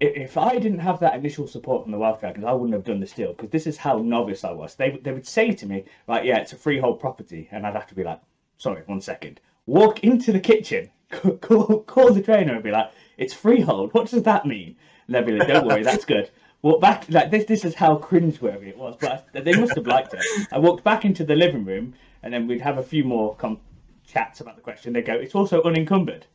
if 0.00 0.38
I 0.38 0.58
didn't 0.58 0.78
have 0.78 1.00
that 1.00 1.14
initial 1.14 1.46
support 1.46 1.82
from 1.82 1.92
the 1.92 1.98
Wealth 1.98 2.20
Dragons, 2.20 2.46
I 2.46 2.52
wouldn't 2.52 2.72
have 2.72 2.84
done 2.84 3.00
this 3.00 3.12
deal 3.12 3.34
because 3.34 3.50
this 3.50 3.66
is 3.66 3.76
how 3.76 3.98
novice 3.98 4.42
I 4.42 4.52
was. 4.52 4.76
They, 4.76 4.98
they 5.02 5.12
would 5.12 5.26
say 5.26 5.52
to 5.52 5.66
me, 5.66 5.84
like, 6.08 6.24
yeah, 6.24 6.38
it's 6.38 6.54
a 6.54 6.56
freehold 6.56 6.98
property. 6.98 7.46
And 7.52 7.66
I'd 7.66 7.74
have 7.74 7.86
to 7.88 7.94
be 7.94 8.04
like, 8.04 8.22
sorry, 8.56 8.80
one 8.86 9.02
second. 9.02 9.38
Walk 9.66 10.02
into 10.02 10.32
the 10.32 10.40
kitchen, 10.40 10.88
call, 11.42 11.80
call 11.82 12.10
the 12.10 12.22
trainer 12.22 12.54
and 12.54 12.64
be 12.64 12.70
like, 12.70 12.90
it's 13.18 13.34
freehold. 13.34 13.92
What 13.92 14.08
does 14.08 14.22
that 14.22 14.46
mean? 14.46 14.76
And 15.08 15.14
they'd 15.14 15.26
be 15.26 15.32
like, 15.32 15.48
don't 15.48 15.66
worry, 15.66 15.82
that's 15.82 16.06
good. 16.06 16.30
Walk 16.62 16.80
back, 16.80 17.04
like, 17.10 17.30
this, 17.30 17.44
this 17.44 17.66
is 17.66 17.74
how 17.74 17.98
cringeworthy 17.98 18.68
it 18.68 18.78
was. 18.78 18.96
But 18.98 19.26
I, 19.34 19.40
they 19.40 19.60
must 19.60 19.74
have 19.74 19.86
liked 19.86 20.14
it. 20.14 20.22
I 20.50 20.58
walked 20.58 20.84
back 20.84 21.04
into 21.04 21.22
the 21.22 21.36
living 21.36 21.66
room 21.66 21.92
and 22.24 22.32
then 22.32 22.46
we'd 22.46 22.60
have 22.62 22.78
a 22.78 22.82
few 22.82 23.04
more 23.04 23.36
com- 23.36 23.60
chats 24.06 24.40
about 24.40 24.56
the 24.56 24.62
question. 24.62 24.94
They 24.94 25.02
go, 25.02 25.12
it's 25.12 25.34
also 25.34 25.62
unencumbered. 25.62 26.26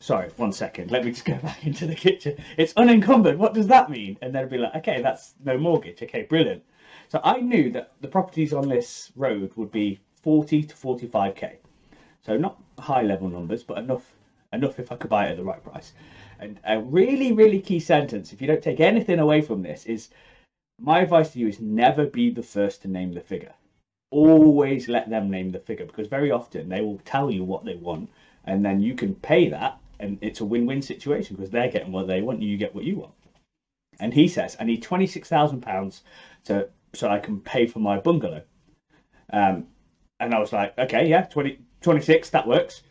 Sorry, 0.00 0.28
one 0.36 0.52
second. 0.52 0.90
Let 0.90 1.02
me 1.02 1.12
just 1.12 1.24
go 1.24 1.34
back 1.42 1.66
into 1.66 1.86
the 1.86 1.94
kitchen. 1.94 2.36
It's 2.58 2.74
unencumbered. 2.76 3.38
What 3.38 3.54
does 3.54 3.66
that 3.68 3.88
mean? 3.90 4.18
And 4.20 4.34
they'd 4.34 4.50
be 4.50 4.58
like, 4.58 4.76
okay, 4.76 5.00
that's 5.00 5.34
no 5.42 5.56
mortgage. 5.56 6.02
Okay, 6.02 6.22
brilliant. 6.24 6.62
So 7.08 7.20
I 7.24 7.38
knew 7.38 7.70
that 7.70 7.92
the 8.02 8.08
properties 8.08 8.52
on 8.52 8.68
this 8.68 9.12
road 9.16 9.50
would 9.56 9.72
be 9.72 9.98
40 10.22 10.64
to 10.64 10.74
45k. 10.74 11.56
So 12.20 12.36
not 12.36 12.62
high 12.78 13.02
level 13.02 13.28
numbers, 13.28 13.62
but 13.62 13.78
enough 13.78 14.12
enough 14.52 14.78
if 14.78 14.92
I 14.92 14.96
could 14.96 15.10
buy 15.10 15.26
it 15.26 15.30
at 15.30 15.36
the 15.38 15.44
right 15.44 15.62
price. 15.62 15.94
And 16.38 16.60
a 16.64 16.78
really, 16.78 17.32
really 17.32 17.60
key 17.60 17.80
sentence, 17.80 18.32
if 18.32 18.42
you 18.42 18.46
don't 18.46 18.62
take 18.62 18.80
anything 18.80 19.20
away 19.20 19.40
from 19.40 19.62
this, 19.62 19.86
is 19.86 20.10
my 20.78 21.00
advice 21.00 21.32
to 21.32 21.38
you 21.38 21.48
is 21.48 21.60
never 21.60 22.04
be 22.04 22.28
the 22.30 22.42
first 22.42 22.82
to 22.82 22.88
name 22.88 23.14
the 23.14 23.20
figure 23.20 23.54
always 24.10 24.88
let 24.88 25.10
them 25.10 25.30
name 25.30 25.50
the 25.50 25.58
figure 25.58 25.86
because 25.86 26.06
very 26.06 26.30
often 26.30 26.68
they 26.68 26.80
will 26.80 27.00
tell 27.04 27.30
you 27.30 27.44
what 27.44 27.64
they 27.64 27.74
want 27.74 28.08
and 28.44 28.64
then 28.64 28.80
you 28.80 28.94
can 28.94 29.14
pay 29.16 29.48
that 29.48 29.78
and 29.98 30.18
it's 30.20 30.40
a 30.40 30.44
win-win 30.44 30.80
situation 30.80 31.34
because 31.34 31.50
they're 31.50 31.70
getting 31.70 31.92
what 31.92 32.06
they 32.06 32.22
want 32.22 32.40
you 32.40 32.56
get 32.56 32.74
what 32.74 32.84
you 32.84 32.96
want. 32.96 33.12
And 33.98 34.14
he 34.14 34.28
says 34.28 34.56
i 34.60 34.64
need 34.64 34.82
26000 34.82 35.60
pounds 35.60 36.02
to 36.44 36.68
so 36.94 37.08
i 37.08 37.18
can 37.18 37.40
pay 37.40 37.66
for 37.66 37.80
my 37.80 37.98
bungalow. 37.98 38.42
Um, 39.32 39.66
and 40.20 40.34
i 40.34 40.38
was 40.38 40.52
like 40.52 40.78
okay 40.78 41.08
yeah 41.08 41.22
20 41.22 41.58
26 41.80 42.30
that 42.30 42.46
works. 42.46 42.82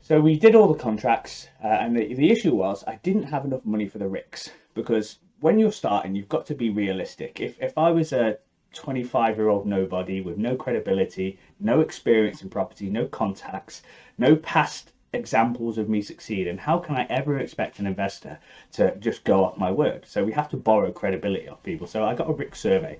So 0.00 0.20
we 0.20 0.38
did 0.38 0.54
all 0.54 0.72
the 0.72 0.78
contracts 0.78 1.48
uh, 1.62 1.66
and 1.66 1.96
the, 1.96 2.14
the 2.14 2.30
issue 2.30 2.54
was 2.54 2.82
i 2.86 2.96
didn't 3.02 3.24
have 3.24 3.44
enough 3.44 3.64
money 3.64 3.86
for 3.86 3.98
the 3.98 4.08
RICS 4.08 4.50
because 4.74 5.18
when 5.40 5.58
you're 5.58 5.72
starting, 5.72 6.14
you've 6.14 6.28
got 6.28 6.46
to 6.46 6.54
be 6.54 6.70
realistic. 6.70 7.40
If 7.40 7.60
if 7.60 7.76
I 7.76 7.90
was 7.90 8.12
a 8.12 8.38
25 8.72 9.36
year 9.36 9.48
old 9.48 9.66
nobody 9.66 10.20
with 10.20 10.38
no 10.38 10.56
credibility, 10.56 11.38
no 11.60 11.80
experience 11.80 12.42
in 12.42 12.48
property, 12.48 12.90
no 12.90 13.06
contacts, 13.06 13.82
no 14.18 14.36
past 14.36 14.92
examples 15.12 15.78
of 15.78 15.88
me 15.88 16.02
succeeding, 16.02 16.58
how 16.58 16.78
can 16.78 16.96
I 16.96 17.06
ever 17.08 17.38
expect 17.38 17.78
an 17.78 17.86
investor 17.86 18.38
to 18.72 18.94
just 18.96 19.24
go 19.24 19.44
off 19.44 19.58
my 19.58 19.70
word? 19.70 20.04
So 20.06 20.24
we 20.24 20.32
have 20.32 20.48
to 20.50 20.56
borrow 20.56 20.92
credibility 20.92 21.48
off 21.48 21.62
people. 21.62 21.86
So 21.86 22.04
I 22.04 22.14
got 22.14 22.30
a 22.30 22.32
RICS 22.32 22.56
survey. 22.56 22.98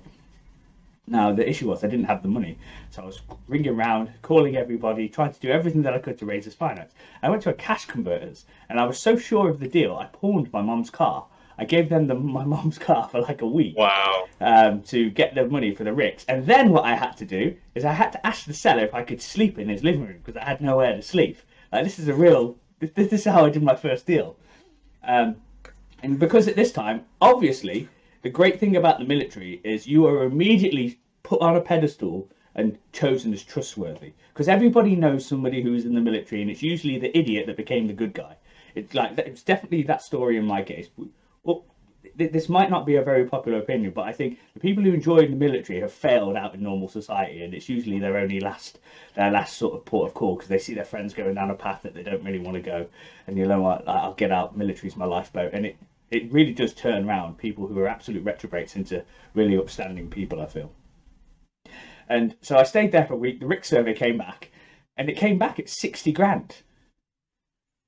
Now 1.09 1.31
the 1.31 1.47
issue 1.47 1.69
was 1.69 1.83
I 1.83 1.87
didn't 1.87 2.05
have 2.05 2.21
the 2.21 2.27
money, 2.27 2.57
so 2.89 3.01
I 3.01 3.05
was 3.05 3.21
ringing 3.47 3.73
around, 3.73 4.11
calling 4.21 4.57
everybody, 4.57 5.07
trying 5.07 5.31
to 5.31 5.39
do 5.39 5.49
everything 5.49 5.83
that 5.83 5.93
I 5.93 5.99
could 5.99 6.17
to 6.17 6.25
raise 6.25 6.43
this 6.43 6.53
finance. 6.53 6.91
I 7.23 7.29
went 7.29 7.43
to 7.43 7.49
a 7.49 7.53
cash 7.53 7.85
converters, 7.85 8.45
and 8.67 8.77
I 8.77 8.85
was 8.85 8.99
so 8.99 9.15
sure 9.15 9.49
of 9.49 9.61
the 9.61 9.69
deal, 9.69 9.95
I 9.95 10.07
pawned 10.07 10.51
my 10.51 10.61
mum's 10.61 10.89
car. 10.89 11.25
I 11.57 11.65
gave 11.65 11.89
them 11.89 12.07
the, 12.07 12.15
my 12.15 12.45
mum's 12.45 12.77
car 12.77 13.07
for 13.09 13.21
like 13.21 13.41
a 13.41 13.47
week. 13.47 13.77
Wow. 13.77 14.27
Um, 14.39 14.81
to 14.83 15.09
get 15.09 15.35
the 15.35 15.47
money 15.47 15.73
for 15.73 15.83
the 15.83 15.91
RICS. 15.91 16.25
And 16.27 16.45
then 16.45 16.69
what 16.69 16.85
I 16.85 16.95
had 16.95 17.17
to 17.17 17.25
do 17.25 17.55
is 17.75 17.85
I 17.85 17.93
had 17.93 18.11
to 18.11 18.27
ask 18.27 18.45
the 18.45 18.53
seller 18.53 18.83
if 18.83 18.93
I 18.93 19.03
could 19.03 19.21
sleep 19.21 19.57
in 19.57 19.69
his 19.69 19.83
living 19.83 20.05
room 20.05 20.21
because 20.23 20.37
I 20.37 20.45
had 20.45 20.61
nowhere 20.61 20.95
to 20.95 21.01
sleep. 21.01 21.37
Like 21.71 21.83
this 21.83 21.99
is 21.99 22.07
a 22.07 22.13
real. 22.13 22.57
This, 22.79 22.91
this 22.91 23.13
is 23.13 23.25
how 23.25 23.45
I 23.45 23.49
did 23.49 23.63
my 23.63 23.75
first 23.75 24.05
deal. 24.05 24.37
Um, 25.03 25.37
and 26.03 26.19
because 26.19 26.47
at 26.47 26.55
this 26.55 26.71
time, 26.71 27.05
obviously, 27.21 27.89
the 28.21 28.29
great 28.29 28.59
thing 28.59 28.75
about 28.75 28.99
the 28.99 29.05
military 29.05 29.59
is 29.63 29.87
you 29.87 30.05
are 30.05 30.23
immediately 30.23 30.99
put 31.23 31.41
on 31.41 31.55
a 31.55 31.61
pedestal 31.61 32.29
and 32.55 32.77
chosen 32.91 33.33
as 33.33 33.43
trustworthy 33.43 34.13
because 34.33 34.47
everybody 34.47 34.95
knows 34.95 35.25
somebody 35.25 35.61
who's 35.61 35.85
in 35.85 35.95
the 35.95 36.01
military, 36.01 36.41
and 36.41 36.51
it's 36.51 36.63
usually 36.63 36.99
the 36.99 37.15
idiot 37.17 37.45
that 37.47 37.57
became 37.57 37.87
the 37.87 37.93
good 37.93 38.13
guy. 38.13 38.35
It's 38.75 38.93
like 38.93 39.17
it's 39.17 39.43
definitely 39.43 39.83
that 39.83 40.01
story 40.01 40.37
in 40.37 40.45
my 40.45 40.61
case. 40.61 40.89
Well, 41.47 41.63
this 42.15 42.49
might 42.49 42.69
not 42.69 42.85
be 42.85 42.97
a 42.97 43.01
very 43.01 43.25
popular 43.25 43.59
opinion, 43.59 43.93
but 43.93 44.01
I 44.05 44.11
think 44.11 44.37
the 44.53 44.59
people 44.59 44.83
who 44.83 44.93
enjoy 44.93 45.27
the 45.27 45.35
military 45.35 45.79
have 45.79 45.93
failed 45.93 46.35
out 46.35 46.53
in 46.53 46.61
normal 46.61 46.89
society, 46.89 47.41
and 47.41 47.53
it's 47.53 47.69
usually 47.69 47.99
their 47.99 48.17
only 48.17 48.41
last 48.41 48.79
their 49.15 49.31
last 49.31 49.57
sort 49.57 49.73
of 49.73 49.85
port 49.85 50.09
of 50.09 50.13
call 50.13 50.35
because 50.35 50.49
they 50.49 50.59
see 50.59 50.73
their 50.73 50.83
friends 50.83 51.13
going 51.13 51.35
down 51.35 51.49
a 51.49 51.55
path 51.55 51.83
that 51.83 51.93
they 51.93 52.03
don't 52.03 52.23
really 52.23 52.39
want 52.39 52.55
to 52.55 52.61
go, 52.61 52.85
and 53.27 53.37
you 53.37 53.47
know 53.47 53.61
what? 53.61 53.87
I'll 53.87 54.13
get 54.13 54.31
out. 54.31 54.57
Military's 54.57 54.97
my 54.97 55.05
lifeboat, 55.05 55.53
and 55.53 55.65
it 55.65 55.77
it 56.11 56.31
really 56.33 56.51
does 56.51 56.73
turn 56.73 57.07
around 57.07 57.37
people 57.37 57.65
who 57.65 57.79
are 57.79 57.87
absolute 57.87 58.25
retrobates 58.25 58.75
into 58.75 59.05
really 59.33 59.55
upstanding 59.55 60.09
people. 60.09 60.41
I 60.41 60.47
feel. 60.47 60.71
And 62.09 62.35
so 62.41 62.57
I 62.57 62.63
stayed 62.63 62.91
there 62.91 63.05
for 63.05 63.13
a 63.13 63.17
week. 63.17 63.39
The 63.39 63.45
RICS 63.47 63.69
survey 63.69 63.93
came 63.93 64.17
back, 64.17 64.49
and 64.97 65.09
it 65.09 65.15
came 65.15 65.37
back 65.37 65.59
at 65.59 65.69
sixty 65.69 66.11
grand, 66.11 66.57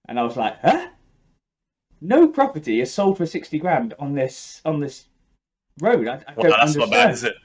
and 0.08 0.18
I 0.18 0.24
was 0.24 0.38
like, 0.38 0.58
huh 0.62 0.90
no 2.02 2.28
property 2.28 2.82
is 2.82 2.94
sold 2.94 3.18
for 3.18 3.26
sixty 3.26 3.60
grand 3.60 3.94
on 4.00 4.14
this 4.14 4.62
on 4.66 4.80
this 4.80 5.06
road. 5.82 6.08
I, 6.08 6.24
I 6.28 6.34
well, 6.36 6.52
that's 6.52 6.76
understand. 6.76 6.80
not 6.80 6.92
bad, 6.92 7.12
is 7.12 7.24
it? 7.24 7.36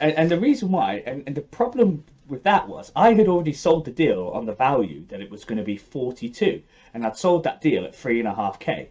And, 0.00 0.12
and 0.12 0.30
the 0.30 0.40
reason 0.40 0.70
why, 0.70 1.02
and, 1.06 1.22
and 1.26 1.36
the 1.36 1.42
problem 1.42 2.04
with 2.28 2.42
that 2.44 2.66
was, 2.68 2.92
I 2.96 3.14
had 3.14 3.28
already 3.28 3.52
sold 3.52 3.84
the 3.84 3.90
deal 3.90 4.30
on 4.34 4.46
the 4.46 4.54
value 4.54 5.04
that 5.08 5.20
it 5.20 5.30
was 5.30 5.44
going 5.44 5.58
to 5.58 5.64
be 5.64 5.76
forty-two, 5.76 6.62
and 6.94 7.04
I'd 7.04 7.16
sold 7.16 7.44
that 7.44 7.60
deal 7.60 7.84
at 7.84 7.94
three 7.94 8.18
and 8.18 8.28
a 8.28 8.34
half 8.34 8.58
k, 8.58 8.88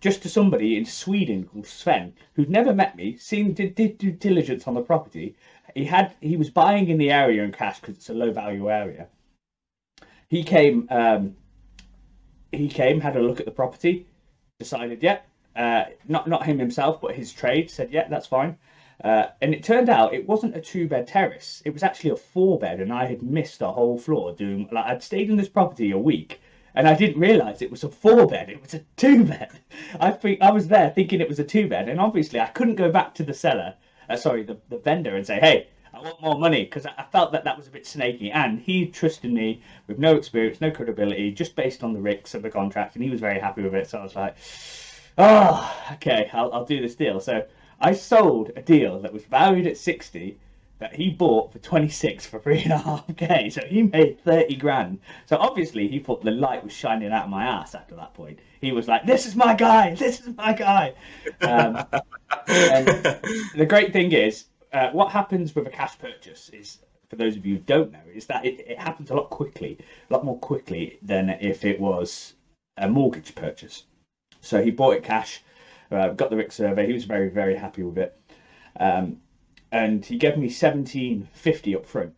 just 0.00 0.22
to 0.22 0.28
somebody 0.28 0.76
in 0.76 0.84
Sweden 0.84 1.44
called 1.44 1.66
Sven, 1.66 2.12
who'd 2.34 2.50
never 2.50 2.74
met 2.74 2.96
me, 2.96 3.16
seen 3.16 3.52
did, 3.52 3.74
did 3.74 3.98
due 3.98 4.12
diligence 4.12 4.68
on 4.68 4.74
the 4.74 4.80
property. 4.80 5.34
He 5.74 5.84
had 5.84 6.14
he 6.20 6.36
was 6.36 6.50
buying 6.50 6.88
in 6.88 6.98
the 6.98 7.10
area 7.10 7.42
in 7.42 7.52
cash 7.52 7.80
because 7.80 7.96
it's 7.96 8.10
a 8.10 8.14
low 8.14 8.30
value 8.30 8.70
area. 8.70 9.08
He 10.28 10.42
came. 10.44 10.86
Um, 10.90 11.36
he 12.52 12.68
came, 12.68 13.00
had 13.00 13.16
a 13.16 13.20
look 13.20 13.40
at 13.40 13.46
the 13.46 13.52
property, 13.52 14.06
decided, 14.58 15.00
yeah, 15.04 15.20
uh, 15.54 15.84
not 16.08 16.26
not 16.26 16.44
him 16.44 16.58
himself, 16.58 17.00
but 17.00 17.14
his 17.14 17.32
trade 17.32 17.70
said, 17.70 17.92
yeah, 17.92 18.08
that's 18.08 18.26
fine. 18.26 18.56
Uh, 19.04 19.26
and 19.40 19.54
it 19.54 19.62
turned 19.62 19.88
out 19.88 20.12
it 20.12 20.26
wasn't 20.26 20.56
a 20.56 20.60
two 20.60 20.88
bed 20.88 21.06
terrace; 21.06 21.62
it 21.64 21.72
was 21.72 21.84
actually 21.84 22.10
a 22.10 22.16
four 22.16 22.58
bed, 22.58 22.80
and 22.80 22.92
I 22.92 23.06
had 23.06 23.22
missed 23.22 23.62
a 23.62 23.68
whole 23.68 23.96
floor 23.96 24.34
doing. 24.34 24.68
Like 24.72 24.86
I'd 24.86 25.02
stayed 25.04 25.30
in 25.30 25.36
this 25.36 25.48
property 25.48 25.92
a 25.92 25.98
week, 25.98 26.40
and 26.74 26.88
I 26.88 26.94
didn't 26.94 27.20
realise 27.20 27.62
it 27.62 27.70
was 27.70 27.84
a 27.84 27.88
four 27.88 28.26
bed; 28.26 28.50
it 28.50 28.60
was 28.60 28.74
a 28.74 28.82
two 28.96 29.24
bed. 29.24 29.60
I 30.00 30.10
think 30.10 30.42
I 30.42 30.50
was 30.50 30.66
there 30.66 30.90
thinking 30.90 31.20
it 31.20 31.28
was 31.28 31.38
a 31.38 31.44
two 31.44 31.68
bed, 31.68 31.88
and 31.88 32.00
obviously 32.00 32.40
I 32.40 32.48
couldn't 32.48 32.74
go 32.74 32.90
back 32.90 33.14
to 33.14 33.22
the 33.22 33.34
seller, 33.34 33.76
uh, 34.10 34.16
sorry, 34.16 34.42
the, 34.42 34.58
the 34.70 34.78
vendor, 34.78 35.14
and 35.14 35.24
say, 35.24 35.38
hey. 35.38 35.68
I 35.98 36.02
want 36.02 36.22
more 36.22 36.38
money 36.38 36.64
because 36.64 36.86
I 36.86 37.04
felt 37.10 37.32
that 37.32 37.42
that 37.42 37.56
was 37.56 37.66
a 37.66 37.70
bit 37.70 37.84
snaky, 37.84 38.30
and 38.30 38.60
he 38.60 38.86
trusted 38.86 39.32
me 39.32 39.62
with 39.88 39.98
no 39.98 40.14
experience, 40.14 40.60
no 40.60 40.70
credibility, 40.70 41.32
just 41.32 41.56
based 41.56 41.82
on 41.82 41.92
the 41.92 41.98
RICS 41.98 42.34
of 42.34 42.42
the 42.42 42.50
contract, 42.50 42.94
and 42.94 43.02
he 43.02 43.10
was 43.10 43.18
very 43.18 43.40
happy 43.40 43.62
with 43.62 43.74
it. 43.74 43.88
So 43.88 43.98
I 43.98 44.02
was 44.04 44.14
like, 44.14 44.36
"Oh, 45.18 45.76
okay, 45.94 46.30
I'll, 46.32 46.52
I'll 46.52 46.64
do 46.64 46.80
this 46.80 46.94
deal." 46.94 47.18
So 47.18 47.44
I 47.80 47.92
sold 47.94 48.52
a 48.54 48.62
deal 48.62 49.00
that 49.00 49.12
was 49.12 49.24
valued 49.24 49.66
at 49.66 49.76
sixty 49.76 50.38
that 50.78 50.94
he 50.94 51.10
bought 51.10 51.52
for 51.52 51.58
26 51.58 52.26
for 52.26 52.38
three 52.38 52.62
and 52.62 52.72
a 52.72 52.78
half 52.78 53.04
k. 53.16 53.50
So 53.50 53.62
he 53.66 53.82
made 53.82 54.20
30 54.20 54.54
grand. 54.54 55.00
So 55.26 55.36
obviously 55.36 55.88
he 55.88 55.98
thought 55.98 56.22
the 56.22 56.30
light 56.30 56.62
was 56.62 56.72
shining 56.72 57.10
out 57.10 57.24
of 57.24 57.30
my 57.30 57.44
ass 57.44 57.74
after 57.74 57.96
that 57.96 58.14
point. 58.14 58.38
He 58.60 58.70
was 58.70 58.86
like 58.86 59.04
this 59.04 59.26
is 59.26 59.34
my 59.34 59.54
guy 59.54 59.96
this 59.96 60.20
is 60.20 60.36
my 60.36 60.52
guy. 60.52 60.94
Um, 61.40 61.84
the 62.46 63.66
great 63.68 63.92
thing 63.92 64.12
is 64.12 64.44
uh, 64.72 64.90
what 64.90 65.10
happens 65.12 65.54
with 65.54 65.66
a 65.66 65.70
cash 65.70 65.98
purchase 65.98 66.48
is, 66.50 66.78
for 67.08 67.16
those 67.16 67.36
of 67.36 67.46
you 67.46 67.56
who 67.56 67.62
don't 67.62 67.92
know, 67.92 68.02
is 68.14 68.26
that 68.26 68.44
it, 68.44 68.60
it 68.60 68.78
happens 68.78 69.10
a 69.10 69.14
lot 69.14 69.30
quickly, 69.30 69.78
a 70.08 70.12
lot 70.12 70.24
more 70.24 70.38
quickly 70.38 70.98
than 71.02 71.30
if 71.30 71.64
it 71.64 71.80
was 71.80 72.34
a 72.76 72.88
mortgage 72.88 73.34
purchase. 73.34 73.84
So 74.40 74.62
he 74.62 74.70
bought 74.70 74.96
it 74.96 75.04
cash, 75.04 75.42
uh, 75.90 76.08
got 76.10 76.30
the 76.30 76.36
RICS 76.36 76.52
survey. 76.52 76.86
He 76.86 76.92
was 76.92 77.04
very, 77.04 77.28
very 77.28 77.56
happy 77.56 77.82
with 77.82 77.98
it, 77.98 78.20
um, 78.78 79.18
and 79.72 80.04
he 80.04 80.16
gave 80.16 80.36
me 80.36 80.48
seventeen 80.48 81.28
fifty 81.32 81.74
up 81.74 81.86
front. 81.86 82.14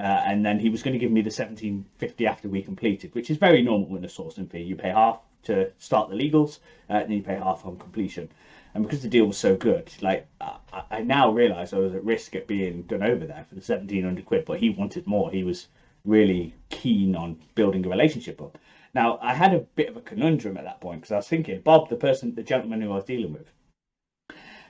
Uh, 0.00 0.02
and 0.26 0.44
then 0.44 0.58
he 0.58 0.68
was 0.68 0.82
going 0.82 0.92
to 0.92 0.98
give 0.98 1.12
me 1.12 1.20
the 1.20 1.28
1750 1.28 2.26
after 2.26 2.48
we 2.48 2.60
completed, 2.60 3.14
which 3.14 3.30
is 3.30 3.36
very 3.36 3.62
normal 3.62 3.96
in 3.96 4.04
a 4.04 4.08
sourcing 4.08 4.50
fee. 4.50 4.60
You 4.60 4.74
pay 4.74 4.88
half 4.88 5.20
to 5.44 5.70
start 5.78 6.10
the 6.10 6.16
legals, 6.16 6.58
uh, 6.90 6.94
and 6.94 7.04
then 7.04 7.18
you 7.18 7.22
pay 7.22 7.36
half 7.36 7.64
on 7.64 7.78
completion 7.78 8.28
and 8.74 8.82
because 8.82 9.02
the 9.02 9.08
deal 9.08 9.26
was 9.26 9.36
so 9.36 9.56
good, 9.56 9.90
like 10.02 10.26
I, 10.40 10.58
I 10.90 11.02
now 11.02 11.30
realise 11.30 11.72
I 11.72 11.78
was 11.78 11.94
at 11.94 12.04
risk 12.04 12.34
at 12.34 12.48
being 12.48 12.82
done 12.82 13.02
over 13.02 13.24
there 13.24 13.46
for 13.48 13.54
the 13.54 13.62
seventeen 13.62 14.04
hundred 14.04 14.26
quid. 14.26 14.44
But 14.44 14.58
he 14.58 14.70
wanted 14.70 15.06
more. 15.06 15.30
He 15.30 15.44
was 15.44 15.68
really 16.04 16.54
keen 16.70 17.14
on 17.14 17.38
building 17.54 17.86
a 17.86 17.88
relationship 17.88 18.42
up. 18.42 18.58
Now 18.94 19.18
I 19.22 19.32
had 19.32 19.54
a 19.54 19.60
bit 19.60 19.88
of 19.88 19.96
a 19.96 20.00
conundrum 20.00 20.56
at 20.56 20.64
that 20.64 20.80
point 20.80 21.00
because 21.00 21.12
I 21.12 21.16
was 21.16 21.28
thinking 21.28 21.60
Bob, 21.60 21.88
the 21.88 21.96
person, 21.96 22.34
the 22.34 22.42
gentleman 22.42 22.80
who 22.80 22.90
I 22.90 22.96
was 22.96 23.04
dealing 23.04 23.32
with, 23.32 23.50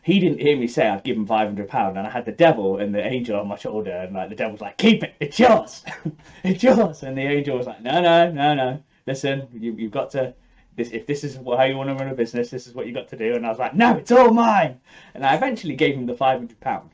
he 0.02 0.20
didn't 0.20 0.40
hear 0.40 0.56
me 0.56 0.66
say 0.66 0.86
I'd 0.86 1.02
give 1.02 1.16
him 1.16 1.26
five 1.26 1.48
hundred 1.48 1.68
pound, 1.68 1.96
and 1.96 2.06
I 2.06 2.10
had 2.10 2.26
the 2.26 2.32
devil 2.32 2.76
and 2.76 2.94
the 2.94 3.04
angel 3.04 3.40
on 3.40 3.48
my 3.48 3.56
shoulder, 3.56 3.90
and 3.90 4.12
like 4.12 4.28
the 4.28 4.34
devil's 4.34 4.60
like, 4.60 4.76
"Keep 4.76 5.02
it, 5.02 5.14
it's 5.18 5.38
yours, 5.38 5.82
it's 6.44 6.62
yours," 6.62 7.02
and 7.02 7.16
the 7.16 7.22
angel 7.22 7.56
was 7.56 7.66
like, 7.66 7.80
"No, 7.82 8.02
no, 8.02 8.30
no, 8.30 8.54
no. 8.54 8.82
Listen, 9.06 9.48
you, 9.54 9.72
you've 9.72 9.92
got 9.92 10.10
to." 10.10 10.34
This, 10.76 10.90
if 10.90 11.06
this 11.06 11.24
is 11.24 11.36
how 11.36 11.62
you 11.64 11.76
want 11.76 11.88
to 11.90 11.94
run 11.94 12.12
a 12.12 12.14
business, 12.14 12.50
this 12.50 12.66
is 12.66 12.74
what 12.74 12.86
you 12.86 12.92
got 12.92 13.08
to 13.08 13.16
do. 13.16 13.34
And 13.34 13.46
I 13.46 13.48
was 13.48 13.58
like, 13.58 13.74
no, 13.74 13.96
it's 13.96 14.12
all 14.12 14.32
mine. 14.32 14.80
And 15.14 15.24
I 15.24 15.34
eventually 15.34 15.76
gave 15.76 15.94
him 15.94 16.06
the 16.06 16.14
five 16.14 16.38
hundred 16.38 16.60
pound. 16.60 16.90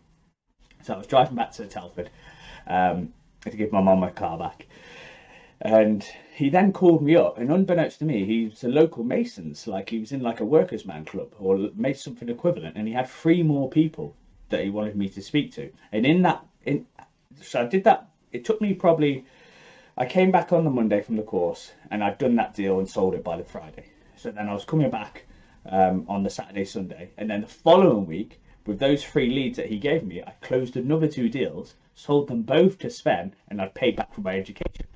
So 0.83 0.95
I 0.95 0.99
was 0.99 1.07
driving 1.07 1.37
back 1.37 1.53
to 1.53 1.67
Telford 1.67 2.11
um, 2.67 3.13
to 3.43 3.57
give 3.57 3.73
my 3.73 3.81
mum 3.81 4.01
my 4.01 4.11
car 4.11 4.39
back. 4.39 4.67
And 5.63 6.07
he 6.35 6.49
then 6.49 6.73
called 6.73 7.03
me 7.03 7.17
up, 7.17 7.37
and 7.37 7.53
unbeknownst 7.53 7.99
to 7.99 8.07
me, 8.07 8.25
he's 8.25 8.65
a 8.65 8.69
local 8.69 9.05
Masons. 9.05 9.67
Like 9.67 9.91
he 9.91 9.99
was 9.99 10.13
in 10.13 10.23
like 10.23 10.41
a 10.41 10.45
workers' 10.45 10.87
man 10.87 11.05
club 11.05 11.35
or 11.39 11.69
made 11.75 11.99
something 11.99 12.31
equivalent, 12.31 12.77
and 12.77 12.89
he 12.89 12.95
had 12.95 13.09
three 13.09 13.43
more 13.43 13.69
people 13.69 14.17
that 14.49 14.65
he 14.65 14.71
wanted 14.71 14.97
me 14.97 15.09
to 15.11 15.21
speak 15.21 15.53
to. 15.53 15.71
And 15.93 16.07
in 16.07 16.23
that, 16.23 16.45
in 16.65 16.87
so 17.43 17.61
I 17.61 17.67
did 17.67 17.85
that. 17.85 18.09
It 18.33 18.45
took 18.45 18.61
me 18.61 18.73
probably 18.73 19.27
I 20.01 20.07
came 20.07 20.31
back 20.31 20.51
on 20.51 20.65
the 20.65 20.71
Monday 20.71 21.03
from 21.03 21.17
the 21.17 21.23
course 21.23 21.73
and 21.91 22.03
I'd 22.03 22.17
done 22.17 22.35
that 22.37 22.55
deal 22.55 22.79
and 22.79 22.89
sold 22.89 23.15
it 23.15 23.23
by 23.23 23.37
the 23.37 23.45
Friday. 23.45 23.85
So 24.17 24.31
then 24.31 24.49
I 24.49 24.55
was 24.55 24.65
coming 24.65 24.89
back 24.89 25.27
um, 25.67 26.07
on 26.09 26.23
the 26.23 26.31
Saturday, 26.31 26.65
Sunday, 26.65 27.11
and 27.19 27.29
then 27.29 27.43
the 27.43 27.47
following 27.47 28.07
week, 28.07 28.41
with 28.65 28.79
those 28.79 29.05
three 29.05 29.29
leads 29.29 29.59
that 29.59 29.67
he 29.67 29.79
gave 29.79 30.07
me, 30.07 30.23
I 30.23 30.31
closed 30.41 30.75
another 30.79 31.07
two 31.07 31.29
deals, 31.29 31.75
sold 31.95 32.29
them 32.29 32.41
both 32.41 32.79
to 32.79 32.89
Sven, 32.89 33.35
and 33.49 33.61
I'd 33.61 33.75
paid 33.75 33.97
back 33.97 34.15
for 34.15 34.23
my 34.23 34.39
education. 34.39 34.87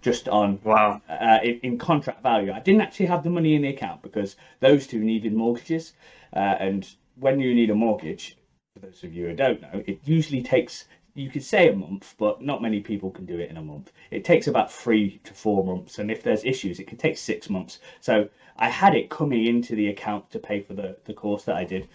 Just 0.00 0.28
on 0.28 0.60
wow 0.62 1.02
uh, 1.08 1.40
in, 1.42 1.58
in, 1.64 1.78
contract 1.78 2.22
value. 2.22 2.52
I 2.52 2.60
didn't 2.60 2.82
actually 2.82 3.06
have 3.06 3.24
the 3.24 3.30
money 3.30 3.56
in 3.56 3.62
the 3.62 3.68
account 3.68 4.02
because 4.02 4.36
those 4.60 4.86
two 4.86 5.00
needed 5.00 5.32
mortgages, 5.32 5.94
uh, 6.32 6.38
and 6.60 6.88
when 7.16 7.40
you 7.40 7.56
need 7.56 7.70
a 7.70 7.74
mortgage, 7.74 8.36
for 8.74 8.86
those 8.86 9.02
of 9.02 9.12
you 9.12 9.26
who 9.26 9.34
don't 9.34 9.62
know, 9.62 9.82
it 9.84 9.98
usually 10.04 10.44
takes 10.44 10.84
you 11.14 11.30
could 11.30 11.44
say 11.44 11.68
a 11.68 11.76
month, 11.76 12.14
but 12.18 12.42
not 12.42 12.60
many 12.60 12.80
people 12.80 13.10
can 13.10 13.24
do 13.24 13.38
it 13.38 13.48
in 13.48 13.56
a 13.56 13.62
month. 13.62 13.92
It 14.10 14.24
takes 14.24 14.48
about 14.48 14.70
three 14.70 15.20
to 15.24 15.32
four 15.32 15.64
months, 15.64 15.98
and 15.98 16.10
if 16.10 16.22
there's 16.22 16.44
issues, 16.44 16.80
it 16.80 16.88
can 16.88 16.98
take 16.98 17.16
six 17.16 17.48
months. 17.48 17.78
So 18.00 18.28
I 18.56 18.68
had 18.68 18.94
it 18.94 19.10
coming 19.10 19.46
into 19.46 19.76
the 19.76 19.88
account 19.88 20.30
to 20.32 20.38
pay 20.40 20.60
for 20.60 20.74
the, 20.74 20.96
the 21.04 21.14
course 21.14 21.44
that 21.44 21.56
I 21.56 21.64
did. 21.64 21.88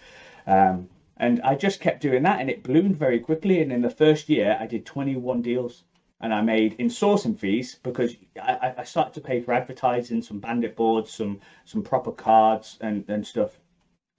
Um, 0.46 0.88
and 1.18 1.40
I 1.42 1.54
just 1.54 1.80
kept 1.80 2.00
doing 2.00 2.22
that, 2.22 2.40
and 2.40 2.48
it 2.48 2.62
bloomed 2.62 2.96
very 2.96 3.20
quickly. 3.20 3.60
And 3.60 3.70
in 3.70 3.82
the 3.82 3.90
first 3.90 4.30
year, 4.30 4.56
I 4.58 4.66
did 4.66 4.86
21 4.86 5.42
deals, 5.42 5.84
and 6.18 6.32
I 6.32 6.40
made 6.40 6.74
in 6.78 6.88
sourcing 6.88 7.38
fees 7.38 7.78
because 7.82 8.16
I, 8.42 8.74
I 8.78 8.84
started 8.84 9.12
to 9.14 9.20
pay 9.20 9.40
for 9.40 9.52
advertising, 9.52 10.22
some 10.22 10.38
bandit 10.38 10.76
boards, 10.76 11.12
some 11.12 11.40
some 11.66 11.82
proper 11.82 12.10
cards, 12.10 12.78
and, 12.80 13.04
and 13.08 13.26
stuff. 13.26 13.58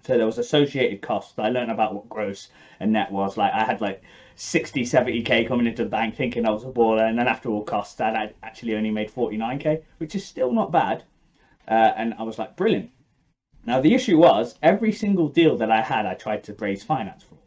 So 0.04 0.18
there 0.18 0.26
was 0.28 0.38
associated 0.38 1.02
costs. 1.02 1.38
I 1.40 1.50
learned 1.50 1.72
about 1.72 1.94
what 1.96 2.10
gross 2.10 2.50
and 2.80 2.92
net 2.92 3.12
was. 3.12 3.36
Like 3.38 3.54
I 3.54 3.66
had 3.66 3.82
like 3.82 4.04
60, 4.36 4.84
70k 4.84 5.48
coming 5.48 5.68
into 5.68 5.84
the 5.84 5.90
bank 5.90 6.16
thinking 6.16 6.46
I 6.46 6.52
was 6.52 6.64
a 6.64 6.68
baller, 6.68 7.08
and 7.08 7.18
then 7.18 7.28
after 7.28 7.50
all 7.50 7.64
costs, 7.64 7.96
that 7.96 8.16
I'd 8.16 8.36
actually 8.44 8.76
only 8.76 8.92
made 8.92 9.12
49k, 9.12 9.84
which 9.98 10.16
is 10.16 10.26
still 10.26 10.52
not 10.52 10.72
bad. 10.72 11.04
Uh, 11.68 11.94
and 11.96 12.14
I 12.18 12.24
was 12.24 12.40
like, 12.40 12.56
brilliant. 12.56 12.92
Now 13.66 13.80
the 13.80 13.94
issue 13.94 14.18
was 14.18 14.56
every 14.64 14.92
single 14.92 15.30
deal 15.30 15.58
that 15.58 15.72
I 15.72 15.82
had, 15.82 16.06
I 16.06 16.16
tried 16.16 16.44
to 16.46 16.54
raise 16.54 16.84
finance 16.84 17.24
for. 17.24 17.38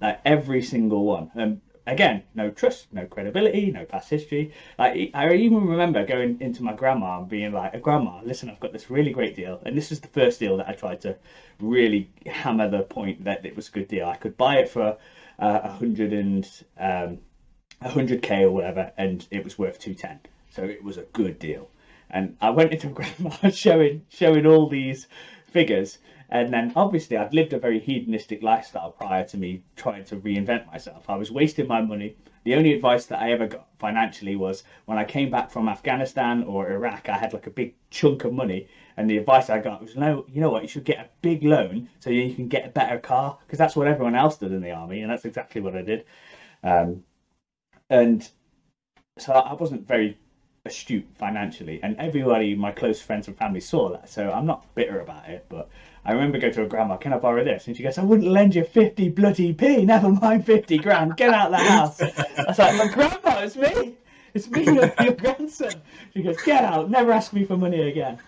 Like 0.00 0.20
every 0.24 0.62
single 0.62 1.04
one. 1.04 1.30
And 1.34 1.60
again, 1.86 2.22
no 2.34 2.50
trust, 2.50 2.92
no 2.92 3.06
credibility, 3.06 3.70
no 3.70 3.84
past 3.84 4.10
history. 4.10 4.52
Like 4.78 5.10
I 5.14 5.34
even 5.34 5.66
remember 5.66 6.06
going 6.06 6.40
into 6.40 6.62
my 6.62 6.74
grandma 6.74 7.18
and 7.18 7.28
being 7.28 7.52
like, 7.52 7.80
"Grandma, 7.82 8.20
listen, 8.22 8.50
I've 8.50 8.60
got 8.60 8.72
this 8.72 8.90
really 8.90 9.10
great 9.12 9.34
deal, 9.34 9.60
and 9.66 9.76
this 9.76 9.90
is 9.90 10.00
the 10.00 10.08
first 10.08 10.38
deal 10.38 10.56
that 10.58 10.68
I 10.68 10.72
tried 10.72 11.00
to 11.02 11.16
really 11.60 12.10
hammer 12.26 12.68
the 12.68 12.82
point 12.82 13.24
that 13.24 13.44
it 13.44 13.56
was 13.56 13.68
a 13.68 13.72
good 13.72 13.88
deal. 13.88 14.06
I 14.06 14.16
could 14.16 14.36
buy 14.36 14.58
it 14.58 14.68
for 14.68 14.96
uh, 15.38 15.60
a 15.62 15.66
uh, 15.66 15.72
hundred 15.76 16.12
and 16.12 16.48
um, 16.78 17.18
hundred 17.80 18.22
k 18.22 18.44
or 18.44 18.50
whatever, 18.50 18.92
and 18.96 19.26
it 19.30 19.44
was 19.44 19.58
worth 19.58 19.78
two 19.78 19.94
ten. 19.94 20.20
So 20.50 20.64
it 20.64 20.84
was 20.84 20.98
a 20.98 21.02
good 21.12 21.38
deal. 21.38 21.68
And 22.10 22.36
I 22.40 22.50
went 22.50 22.72
into 22.72 22.88
grandma 22.98 23.50
showing 23.50 24.04
showing 24.08 24.46
all 24.46 24.68
these 24.68 25.08
figures, 25.46 25.98
and 26.28 26.52
then 26.52 26.72
obviously 26.76 27.16
I'd 27.16 27.34
lived 27.34 27.52
a 27.52 27.58
very 27.58 27.78
hedonistic 27.78 28.42
lifestyle 28.42 28.92
prior 28.92 29.24
to 29.26 29.36
me 29.36 29.62
trying 29.76 30.04
to 30.06 30.16
reinvent 30.16 30.66
myself. 30.66 31.08
I 31.08 31.16
was 31.16 31.30
wasting 31.30 31.68
my 31.68 31.80
money. 31.80 32.16
The 32.44 32.54
only 32.54 32.72
advice 32.72 33.06
that 33.06 33.20
I 33.20 33.30
ever 33.30 33.46
got 33.46 33.68
financially 33.78 34.34
was 34.34 34.64
when 34.86 34.98
I 34.98 35.04
came 35.04 35.30
back 35.30 35.50
from 35.50 35.68
Afghanistan 35.68 36.42
or 36.42 36.72
Iraq, 36.72 37.08
I 37.08 37.18
had 37.18 37.32
like 37.32 37.46
a 37.46 37.50
big 37.50 37.74
chunk 37.90 38.24
of 38.24 38.32
money. 38.32 38.66
And 38.96 39.08
the 39.08 39.18
advice 39.18 39.50
I 39.50 39.58
got 39.58 39.80
was, 39.80 39.96
no, 39.96 40.24
you 40.28 40.40
know 40.40 40.50
what, 40.50 40.62
you 40.62 40.68
should 40.68 40.84
get 40.84 40.98
a 40.98 41.08
big 41.22 41.42
loan 41.42 41.88
so 42.00 42.10
you 42.10 42.34
can 42.34 42.48
get 42.48 42.66
a 42.66 42.70
better 42.70 42.98
car 42.98 43.38
because 43.46 43.58
that's 43.58 43.74
what 43.74 43.88
everyone 43.88 44.14
else 44.14 44.36
did 44.36 44.52
in 44.52 44.60
the 44.60 44.72
army. 44.72 45.00
And 45.00 45.10
that's 45.10 45.24
exactly 45.24 45.60
what 45.60 45.74
I 45.74 45.82
did. 45.82 46.04
Um, 46.62 47.04
and 47.90 48.28
so 49.18 49.32
I 49.32 49.52
wasn't 49.54 49.86
very 49.86 50.18
astute 50.64 51.06
financially, 51.18 51.80
and 51.82 51.96
everybody, 51.98 52.54
my 52.54 52.70
close 52.70 53.00
friends 53.00 53.26
and 53.26 53.36
family, 53.36 53.60
saw 53.60 53.90
that. 53.90 54.08
So 54.08 54.30
I'm 54.30 54.46
not 54.46 54.72
bitter 54.74 55.00
about 55.00 55.28
it. 55.28 55.44
But 55.48 55.68
I 56.04 56.12
remember 56.12 56.38
going 56.38 56.52
to 56.54 56.60
her 56.60 56.66
grandma, 56.66 56.96
"Can 56.96 57.12
I 57.12 57.18
borrow 57.18 57.44
this?" 57.44 57.66
And 57.66 57.76
she 57.76 57.82
goes, 57.82 57.98
"I 57.98 58.02
wouldn't 58.02 58.28
lend 58.28 58.54
you 58.54 58.64
fifty 58.64 59.08
bloody 59.08 59.52
p. 59.52 59.84
Never 59.84 60.08
mind 60.08 60.46
fifty 60.46 60.78
grand. 60.78 61.16
Get 61.16 61.34
out 61.34 61.52
of 61.52 61.58
the 61.58 61.64
house." 61.64 62.00
I 62.00 62.44
was 62.46 62.58
like, 62.58 62.76
"My 62.76 62.88
grandma, 62.92 63.40
it's 63.40 63.56
me. 63.56 63.96
It's 64.34 64.48
me, 64.48 64.64
your, 64.64 64.92
your 65.02 65.14
grandson." 65.14 65.74
She 66.14 66.22
goes, 66.22 66.40
"Get 66.42 66.64
out. 66.64 66.88
Never 66.88 67.12
ask 67.12 67.32
me 67.32 67.44
for 67.44 67.56
money 67.56 67.80
again." 67.80 68.18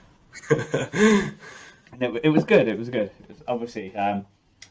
and 0.50 2.02
it, 2.02 2.20
it 2.24 2.28
was 2.28 2.44
good. 2.44 2.68
It 2.68 2.78
was 2.78 2.88
good. 2.88 3.10
It 3.22 3.28
was 3.28 3.38
obviously. 3.48 3.94
Um, 3.96 4.26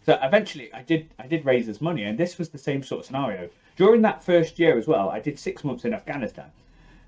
so 0.06 0.20
eventually, 0.22 0.74
I 0.74 0.82
did 0.82 1.10
I 1.20 1.28
did 1.28 1.46
raise 1.46 1.66
this 1.66 1.82
money, 1.82 2.04
and 2.04 2.18
this 2.18 2.38
was 2.38 2.50
the 2.50 2.58
same 2.58 2.84
sort 2.84 3.02
of 3.02 3.06
scenario. 3.06 3.50
During 3.76 4.02
that 4.04 4.24
first 4.24 4.60
year 4.60 4.78
as 4.78 4.88
well, 4.88 5.10
I 5.10 5.20
did 5.20 5.40
six 5.40 5.64
months 5.64 5.86
in 5.86 5.94
Afghanistan. 5.94 6.52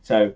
So 0.01 0.33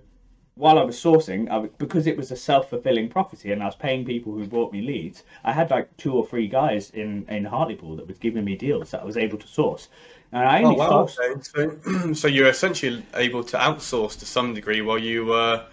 while 0.59 0.77
I 0.77 0.83
was 0.83 0.97
sourcing, 0.97 1.49
I 1.49 1.57
was, 1.57 1.69
because 1.77 2.05
it 2.05 2.17
was 2.17 2.31
a 2.31 2.35
self-fulfilling 2.35 3.07
prophecy 3.07 3.53
and 3.53 3.63
I 3.63 3.65
was 3.65 3.77
paying 3.77 4.03
people 4.03 4.33
who 4.33 4.45
brought 4.45 4.73
me 4.73 4.81
leads, 4.81 5.23
I 5.45 5.53
had 5.53 5.71
like 5.71 5.95
two 5.95 6.13
or 6.13 6.27
three 6.27 6.49
guys 6.49 6.89
in, 6.89 7.25
in 7.29 7.45
Hartlepool 7.45 7.95
that 7.95 8.07
was 8.07 8.17
giving 8.17 8.43
me 8.43 8.57
deals 8.57 8.91
that 8.91 9.01
I 9.01 9.05
was 9.05 9.15
able 9.15 9.37
to 9.37 9.47
source. 9.47 9.87
And 10.33 10.43
I 10.43 10.61
only 10.61 10.75
oh, 10.75 10.79
wow, 10.79 11.07
sourced... 11.07 11.45
So, 11.45 12.13
so 12.13 12.27
you're 12.27 12.49
essentially 12.49 13.03
able 13.13 13.43
to 13.45 13.57
outsource 13.57 14.19
to 14.19 14.25
some 14.25 14.53
degree 14.53 14.81
while 14.81 14.99
you 14.99 15.27
were 15.27 15.65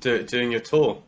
do, 0.00 0.22
doing 0.22 0.50
your 0.50 0.60
tour. 0.60 1.02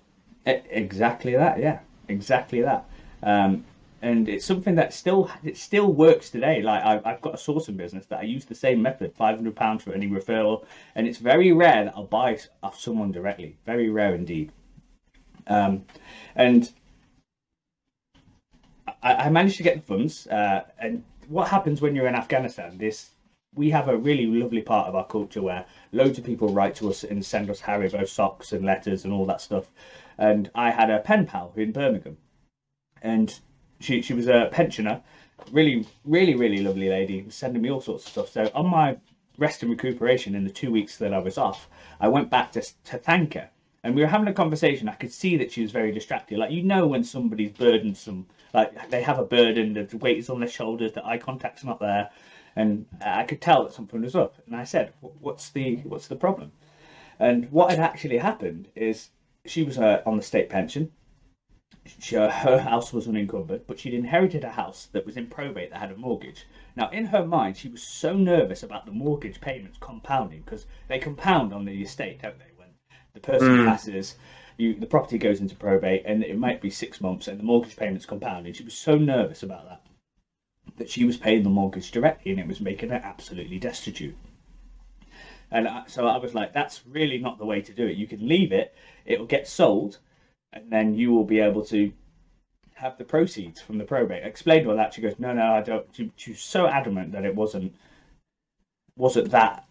Exactly 0.46 1.34
that, 1.34 1.58
yeah. 1.58 1.80
Exactly 2.08 2.62
that. 2.62 2.88
Um, 3.22 3.64
and 4.02 4.28
it's 4.28 4.44
something 4.44 4.74
that 4.76 4.92
still 4.92 5.30
it 5.42 5.56
still 5.56 5.92
works 5.92 6.30
today. 6.30 6.62
Like 6.62 6.84
I've, 6.84 7.04
I've 7.04 7.20
got 7.20 7.34
a 7.34 7.36
sourcing 7.36 7.76
business 7.76 8.06
that 8.06 8.20
I 8.20 8.22
use 8.22 8.44
the 8.44 8.54
same 8.54 8.80
method, 8.80 9.14
five 9.14 9.36
hundred 9.36 9.56
pounds 9.56 9.82
for 9.82 9.92
any 9.92 10.06
referral, 10.06 10.64
and 10.94 11.06
it's 11.06 11.18
very 11.18 11.52
rare 11.52 11.84
that 11.84 11.94
I'll 11.96 12.04
buy 12.04 12.38
off 12.62 12.78
someone 12.78 13.10
directly. 13.10 13.56
Very 13.66 13.90
rare 13.90 14.14
indeed. 14.14 14.52
Um, 15.48 15.84
and 16.36 16.70
I, 19.02 19.14
I, 19.14 19.30
managed 19.30 19.56
to 19.58 19.62
get 19.62 19.76
the 19.76 19.82
funds. 19.82 20.26
Uh, 20.26 20.64
and 20.78 21.02
what 21.28 21.48
happens 21.48 21.80
when 21.80 21.94
you're 21.94 22.08
in 22.08 22.14
Afghanistan? 22.14 22.76
This 22.78 23.10
we 23.56 23.70
have 23.70 23.88
a 23.88 23.96
really 23.96 24.26
lovely 24.26 24.62
part 24.62 24.86
of 24.86 24.94
our 24.94 25.06
culture 25.06 25.42
where 25.42 25.64
loads 25.90 26.18
of 26.18 26.24
people 26.24 26.50
write 26.50 26.76
to 26.76 26.90
us 26.90 27.02
and 27.02 27.24
send 27.24 27.50
us 27.50 27.60
Haribo 27.60 28.06
socks 28.06 28.52
and 28.52 28.64
letters 28.64 29.04
and 29.04 29.12
all 29.12 29.24
that 29.26 29.40
stuff. 29.40 29.72
And 30.18 30.50
I 30.54 30.70
had 30.70 30.90
a 30.90 31.00
pen 31.00 31.26
pal 31.26 31.52
in 31.56 31.72
Birmingham, 31.72 32.18
and 33.02 33.38
she 33.80 34.02
she 34.02 34.14
was 34.14 34.28
a 34.28 34.48
pensioner, 34.52 35.02
really 35.50 35.86
really 36.04 36.34
really 36.34 36.62
lovely 36.62 36.88
lady, 36.88 37.24
sending 37.30 37.62
me 37.62 37.70
all 37.70 37.80
sorts 37.80 38.04
of 38.04 38.12
stuff. 38.12 38.30
So 38.30 38.50
on 38.54 38.68
my 38.68 38.98
rest 39.38 39.62
and 39.62 39.70
recuperation 39.70 40.34
in 40.34 40.44
the 40.44 40.50
two 40.50 40.70
weeks 40.70 40.98
that 40.98 41.12
I 41.12 41.18
was 41.18 41.38
off, 41.38 41.68
I 42.00 42.08
went 42.08 42.30
back 42.30 42.52
to 42.52 42.62
to 42.62 42.98
thank 42.98 43.34
her, 43.34 43.50
and 43.82 43.94
we 43.94 44.02
were 44.02 44.08
having 44.08 44.28
a 44.28 44.34
conversation. 44.34 44.88
I 44.88 44.94
could 44.94 45.12
see 45.12 45.36
that 45.38 45.50
she 45.50 45.62
was 45.62 45.72
very 45.72 45.92
distracted. 45.92 46.38
Like 46.38 46.50
you 46.50 46.62
know 46.62 46.86
when 46.86 47.04
somebody's 47.04 47.52
burdensome, 47.52 48.26
like 48.52 48.90
they 48.90 49.02
have 49.02 49.18
a 49.18 49.24
burden, 49.24 49.72
the 49.74 49.96
weight 49.98 50.18
is 50.18 50.30
on 50.30 50.40
their 50.40 50.48
shoulders, 50.48 50.92
the 50.92 51.06
eye 51.06 51.18
contact's 51.18 51.64
not 51.64 51.80
there, 51.80 52.10
and 52.56 52.86
I 53.00 53.24
could 53.24 53.40
tell 53.40 53.64
that 53.64 53.72
something 53.74 54.00
was 54.02 54.16
up. 54.16 54.34
And 54.46 54.56
I 54.56 54.64
said, 54.64 54.92
"What's 55.00 55.50
the 55.50 55.76
what's 55.84 56.08
the 56.08 56.16
problem?" 56.16 56.52
And 57.20 57.50
what 57.52 57.70
had 57.70 57.78
actually 57.80 58.18
happened 58.18 58.68
is 58.74 59.10
she 59.44 59.62
was 59.62 59.78
uh, 59.78 60.02
on 60.04 60.16
the 60.16 60.22
state 60.22 60.50
pension 60.50 60.92
she, 62.00 62.16
uh, 62.16 62.30
her 62.30 62.58
house 62.58 62.92
was 62.92 63.06
unencumbered, 63.06 63.66
but 63.66 63.78
she'd 63.78 63.94
inherited 63.94 64.44
a 64.44 64.50
house 64.50 64.86
that 64.92 65.06
was 65.06 65.16
in 65.16 65.28
probate 65.28 65.70
that 65.70 65.78
had 65.78 65.92
a 65.92 65.96
mortgage. 65.96 66.46
Now, 66.74 66.90
in 66.90 67.06
her 67.06 67.24
mind, 67.24 67.56
she 67.56 67.68
was 67.68 67.82
so 67.82 68.16
nervous 68.16 68.62
about 68.62 68.86
the 68.86 68.92
mortgage 68.92 69.40
payments 69.40 69.78
compounding 69.80 70.42
because 70.42 70.66
they 70.88 70.98
compound 70.98 71.52
on 71.52 71.64
the 71.64 71.82
estate, 71.82 72.22
don't 72.22 72.38
they? 72.38 72.52
When 72.56 72.68
the 73.14 73.20
person 73.20 73.48
mm. 73.48 73.66
passes, 73.66 74.16
you, 74.56 74.74
the 74.74 74.86
property 74.86 75.18
goes 75.18 75.40
into 75.40 75.54
probate, 75.54 76.02
and 76.06 76.24
it 76.24 76.38
might 76.38 76.60
be 76.60 76.70
six 76.70 77.00
months, 77.00 77.28
and 77.28 77.38
the 77.38 77.44
mortgage 77.44 77.76
payments 77.76 78.06
compound. 78.06 78.46
And 78.46 78.56
she 78.56 78.64
was 78.64 78.74
so 78.74 78.96
nervous 78.96 79.42
about 79.42 79.68
that 79.68 79.85
that 80.76 80.90
she 80.90 81.04
was 81.04 81.16
paying 81.16 81.42
the 81.42 81.50
mortgage 81.50 81.90
directly, 81.90 82.32
and 82.32 82.40
it 82.40 82.46
was 82.46 82.60
making 82.60 82.90
her 82.90 83.00
absolutely 83.02 83.58
destitute. 83.58 84.16
And 85.50 85.68
so 85.86 86.06
I 86.06 86.16
was 86.16 86.34
like, 86.34 86.52
that's 86.52 86.86
really 86.86 87.18
not 87.18 87.38
the 87.38 87.46
way 87.46 87.60
to 87.60 87.72
do 87.72 87.86
it. 87.86 87.96
You 87.96 88.06
can 88.06 88.26
leave 88.26 88.52
it; 88.52 88.74
it 89.04 89.18
will 89.18 89.26
get 89.26 89.46
sold 89.46 89.98
and 90.56 90.70
then 90.70 90.94
you 90.94 91.12
will 91.12 91.24
be 91.24 91.38
able 91.38 91.64
to 91.66 91.92
have 92.74 92.96
the 92.98 93.04
proceeds 93.04 93.60
from 93.60 93.78
the 93.78 93.84
probate. 93.84 94.24
I 94.24 94.26
explained 94.26 94.66
all 94.66 94.76
that. 94.76 94.94
She 94.94 95.02
goes, 95.02 95.18
no, 95.18 95.32
no, 95.32 95.52
I 95.52 95.60
don't. 95.62 95.86
She, 95.92 96.10
she 96.16 96.30
was 96.32 96.40
so 96.40 96.66
adamant 96.66 97.12
that 97.12 97.24
it 97.24 97.34
wasn't 97.34 97.74
wasn't 98.96 99.30
that 99.30 99.66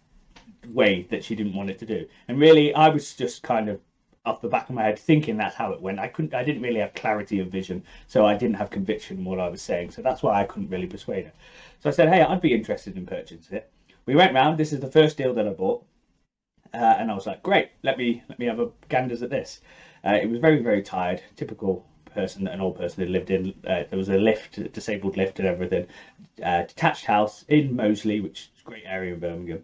way 0.68 1.08
that 1.10 1.24
she 1.24 1.36
didn't 1.36 1.56
want 1.56 1.70
it 1.70 1.80
to 1.80 1.86
do. 1.86 2.08
And 2.28 2.40
really, 2.40 2.74
I 2.74 2.90
was 2.90 3.14
just 3.16 3.44
kind 3.44 3.70
of 3.70 3.80
off 4.26 4.42
the 4.42 4.48
back 4.48 4.70
of 4.70 4.76
my 4.76 4.84
head 4.84 5.00
thinking 5.00 5.38
that's 5.38 5.56
how 5.56 5.72
it 5.72 5.82
went. 5.82 6.00
I 6.00 6.08
couldn't. 6.08 6.34
I 6.34 6.44
didn't 6.44 6.62
really 6.62 6.80
have 6.80 6.94
clarity 6.94 7.40
of 7.40 7.48
vision, 7.48 7.84
so 8.08 8.26
I 8.26 8.36
didn't 8.36 8.56
have 8.56 8.70
conviction 8.70 9.20
in 9.20 9.26
what 9.26 9.40
I 9.40 9.50
was 9.50 9.62
saying. 9.62 9.92
So 9.92 10.02
that's 10.02 10.24
why 10.24 10.42
I 10.42 10.46
couldn't 10.46 10.70
really 10.70 10.88
persuade 10.88 11.26
her. 11.26 11.34
So 11.80 11.90
I 11.90 11.94
said, 11.94 12.10
hey, 12.10 12.22
I'd 12.22 12.42
be 12.42 12.54
interested 12.54 12.98
in 12.98 13.06
purchasing 13.06 13.58
it. 13.58 13.70
We 14.06 14.16
went 14.16 14.34
round. 14.34 14.58
This 14.58 14.74
is 14.74 14.80
the 14.80 14.92
first 14.92 15.18
deal 15.18 15.34
that 15.34 15.48
I 15.48 15.52
bought, 15.52 15.84
uh, 16.74 16.78
and 17.00 17.12
I 17.12 17.16
was 17.16 17.26
like, 17.26 17.44
great. 17.44 17.70
Let 17.84 17.98
me 17.98 18.24
let 18.30 18.40
me 18.40 18.46
have 18.46 18.60
a 18.60 18.70
ganders 18.90 19.22
at 19.22 19.30
this. 19.30 19.62
Uh, 20.04 20.20
it 20.22 20.30
was 20.30 20.40
very, 20.40 20.62
very 20.62 20.82
tired. 20.82 21.22
Typical 21.36 21.86
person, 22.14 22.48
an 22.48 22.62
old 22.62 22.78
person 22.78 23.04
that 23.04 23.12
lived 23.12 23.30
in. 23.30 23.54
Uh, 23.68 23.84
there 23.90 23.98
was 23.98 24.10
a 24.10 24.18
lift, 24.18 24.72
disabled 24.74 25.18
lift, 25.18 25.40
and 25.40 25.48
everything. 25.48 25.88
Uh, 26.42 26.64
detached 26.64 27.06
house 27.06 27.44
in 27.48 27.76
Moseley, 27.76 28.22
which 28.22 28.52
is 28.56 28.62
a 28.62 28.70
great 28.70 28.84
area 28.86 29.14
in 29.14 29.20
Birmingham. 29.20 29.62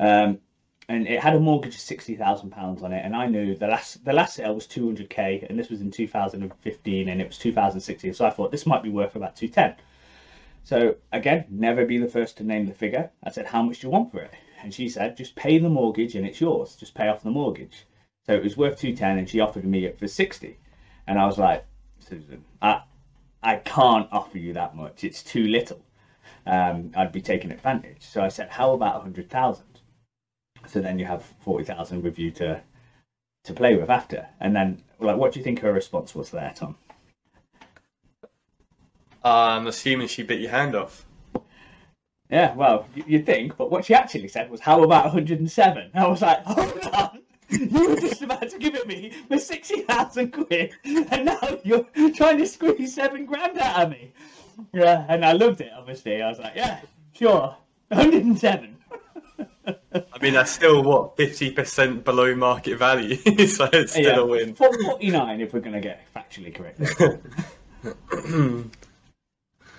Um, 0.00 0.38
and 0.88 1.06
it 1.06 1.20
had 1.20 1.34
a 1.34 1.40
mortgage 1.40 1.74
of 1.74 1.80
sixty 1.80 2.16
thousand 2.16 2.50
pounds 2.50 2.82
on 2.82 2.92
it. 2.92 3.04
And 3.04 3.14
I 3.14 3.26
knew 3.26 3.54
the 3.54 3.68
last 3.68 4.04
the 4.04 4.12
last 4.12 4.34
sale 4.34 4.54
was 4.54 4.66
two 4.66 4.86
hundred 4.86 5.10
k, 5.10 5.46
and 5.48 5.58
this 5.58 5.70
was 5.70 5.80
in 5.80 5.90
two 5.90 6.08
thousand 6.08 6.42
and 6.42 6.54
fifteen, 6.60 7.08
and 7.08 7.20
it 7.20 7.28
was 7.28 7.38
two 7.38 7.52
thousand 7.52 7.80
sixteen. 7.80 8.14
So 8.14 8.26
I 8.26 8.30
thought 8.30 8.50
this 8.50 8.66
might 8.66 8.82
be 8.82 8.90
worth 8.90 9.16
about 9.16 9.36
two 9.36 9.48
ten. 9.48 9.74
So 10.64 10.96
again, 11.12 11.46
never 11.50 11.84
be 11.86 11.98
the 11.98 12.08
first 12.08 12.36
to 12.38 12.44
name 12.44 12.66
the 12.66 12.74
figure. 12.74 13.10
I 13.24 13.30
said, 13.30 13.46
"How 13.46 13.62
much 13.62 13.80
do 13.80 13.86
you 13.86 13.90
want 13.90 14.12
for 14.12 14.20
it?" 14.20 14.32
And 14.62 14.72
she 14.74 14.88
said, 14.88 15.16
"Just 15.16 15.36
pay 15.36 15.58
the 15.58 15.68
mortgage, 15.68 16.14
and 16.14 16.26
it's 16.26 16.40
yours. 16.40 16.76
Just 16.76 16.94
pay 16.94 17.08
off 17.08 17.22
the 17.22 17.30
mortgage." 17.30 17.86
So 18.28 18.34
it 18.34 18.42
was 18.44 18.58
worth 18.58 18.78
210 18.78 19.16
and 19.16 19.28
she 19.28 19.40
offered 19.40 19.64
me 19.64 19.86
it 19.86 19.98
for 19.98 20.06
60. 20.06 20.58
And 21.06 21.18
I 21.18 21.24
was 21.24 21.38
like, 21.38 21.64
Susan, 21.98 22.44
I, 22.60 22.82
I 23.42 23.56
can't 23.56 24.06
offer 24.12 24.36
you 24.36 24.52
that 24.52 24.76
much. 24.76 25.02
It's 25.02 25.22
too 25.22 25.46
little. 25.48 25.80
Um, 26.44 26.92
I'd 26.94 27.10
be 27.10 27.22
taking 27.22 27.50
advantage. 27.50 28.02
So 28.02 28.22
I 28.22 28.28
said, 28.28 28.50
how 28.50 28.74
about 28.74 28.96
a 28.96 28.98
100,000? 28.98 29.64
So 30.68 30.80
then 30.80 30.98
you 30.98 31.06
have 31.06 31.24
40,000 31.40 32.02
with 32.02 32.18
you 32.18 32.30
to, 32.32 32.60
to 33.44 33.52
play 33.52 33.76
with 33.76 33.90
after. 33.90 34.26
And 34.40 34.54
then, 34.54 34.82
like, 35.00 35.16
what 35.16 35.32
do 35.32 35.40
you 35.40 35.44
think 35.44 35.60
her 35.60 35.72
response 35.72 36.14
was 36.14 36.30
there, 36.30 36.52
Tom? 36.54 36.76
Uh, 39.24 39.56
I'm 39.56 39.66
assuming 39.66 40.08
she 40.08 40.22
bit 40.22 40.40
your 40.40 40.50
hand 40.50 40.74
off. 40.74 41.04
Yeah, 42.30 42.54
well, 42.54 42.86
you'd 42.94 43.24
think, 43.24 43.56
but 43.56 43.70
what 43.70 43.86
she 43.86 43.94
actually 43.94 44.28
said 44.28 44.50
was, 44.50 44.60
"How 44.60 44.82
about 44.82 45.06
107?" 45.06 45.90
I 45.94 46.06
was 46.06 46.20
like, 46.20 46.44
"Hold 46.44 46.94
on, 46.94 47.22
You 47.50 47.88
were 47.88 47.96
just 47.96 48.20
about 48.20 48.50
to 48.50 48.58
give 48.58 48.74
it 48.74 48.86
me 48.86 49.10
for 49.26 49.38
60,000 49.38 50.32
quid, 50.32 50.74
and 50.84 51.24
now 51.24 51.58
you're 51.64 51.86
trying 52.14 52.36
to 52.38 52.46
squeeze 52.46 52.94
seven 52.94 53.24
grand 53.24 53.58
out 53.58 53.84
of 53.84 53.90
me. 53.90 54.12
Yeah, 54.74 55.06
and 55.08 55.24
I 55.24 55.32
loved 55.32 55.62
it, 55.62 55.70
obviously. 55.74 56.20
I 56.20 56.28
was 56.28 56.38
like, 56.38 56.54
yeah, 56.54 56.80
sure, 57.14 57.56
107. 57.88 58.76
I 59.68 60.22
mean, 60.22 60.34
that's 60.34 60.50
still 60.50 60.82
what 60.82 61.16
fifty 61.16 61.50
percent 61.50 62.04
below 62.04 62.34
market 62.34 62.78
value, 62.78 63.16
so 63.46 63.68
it's 63.72 63.92
still 63.92 64.04
yeah, 64.04 64.16
a 64.16 64.26
win. 64.26 64.54
49 64.54 65.40
if 65.40 65.52
we're 65.52 65.60
going 65.60 65.74
to 65.74 65.80
get 65.80 66.02
factually 66.14 66.54
correct. 66.54 66.78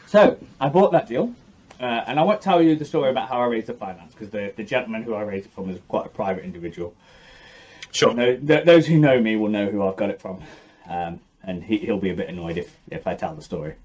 so 0.08 0.38
I 0.62 0.69
bought 0.69 0.91
that 0.91 1.08
deal, 1.08 1.34
uh, 1.80 2.04
and 2.08 2.19
I 2.19 2.23
won't 2.23 2.41
tell 2.41 2.62
you 2.62 2.75
the 2.75 2.86
story 2.86 3.10
about 3.10 3.30
how 3.30 3.39
I 3.41 3.45
raised 3.45 3.67
the 3.67 3.73
finance 3.73 4.13
because 4.13 4.30
the, 4.30 4.54
the 4.56 4.63
gentleman 4.63 5.04
who 5.04 5.13
I 5.13 5.21
raised 5.21 5.47
it 5.47 5.54
from 5.54 5.69
is 5.69 5.80
quite 5.88 6.06
a 6.06 6.10
private 6.10 6.43
individual. 6.43 6.93
Sure. 7.91 8.13
No, 8.13 8.36
th- 8.36 8.65
those 8.65 8.86
who 8.86 8.99
know 8.99 9.19
me 9.19 9.36
will 9.36 9.49
know 9.49 9.69
who 9.69 9.84
I've 9.84 9.95
got 9.95 10.10
it 10.10 10.21
from, 10.21 10.41
um, 10.88 11.19
and 11.43 11.63
he, 11.63 11.78
he'll 11.80 11.97
be 11.97 12.12
a 12.12 12.15
bit 12.15 12.30
annoyed 12.30 12.58
if, 12.58 12.75
if 12.89 13.08
I 13.08 13.15
tell 13.15 13.34
the 13.34 13.41
story. 13.41 13.75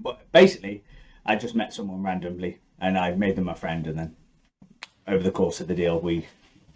But 0.00 0.20
basically, 0.32 0.82
I 1.24 1.36
just 1.36 1.54
met 1.54 1.72
someone 1.72 2.02
randomly, 2.02 2.58
and 2.80 2.98
I 2.98 3.12
made 3.12 3.36
them 3.36 3.48
a 3.48 3.54
friend, 3.54 3.86
and 3.86 3.98
then 3.98 4.16
over 5.08 5.22
the 5.22 5.30
course 5.30 5.60
of 5.60 5.68
the 5.68 5.74
deal, 5.74 5.98
we 5.98 6.26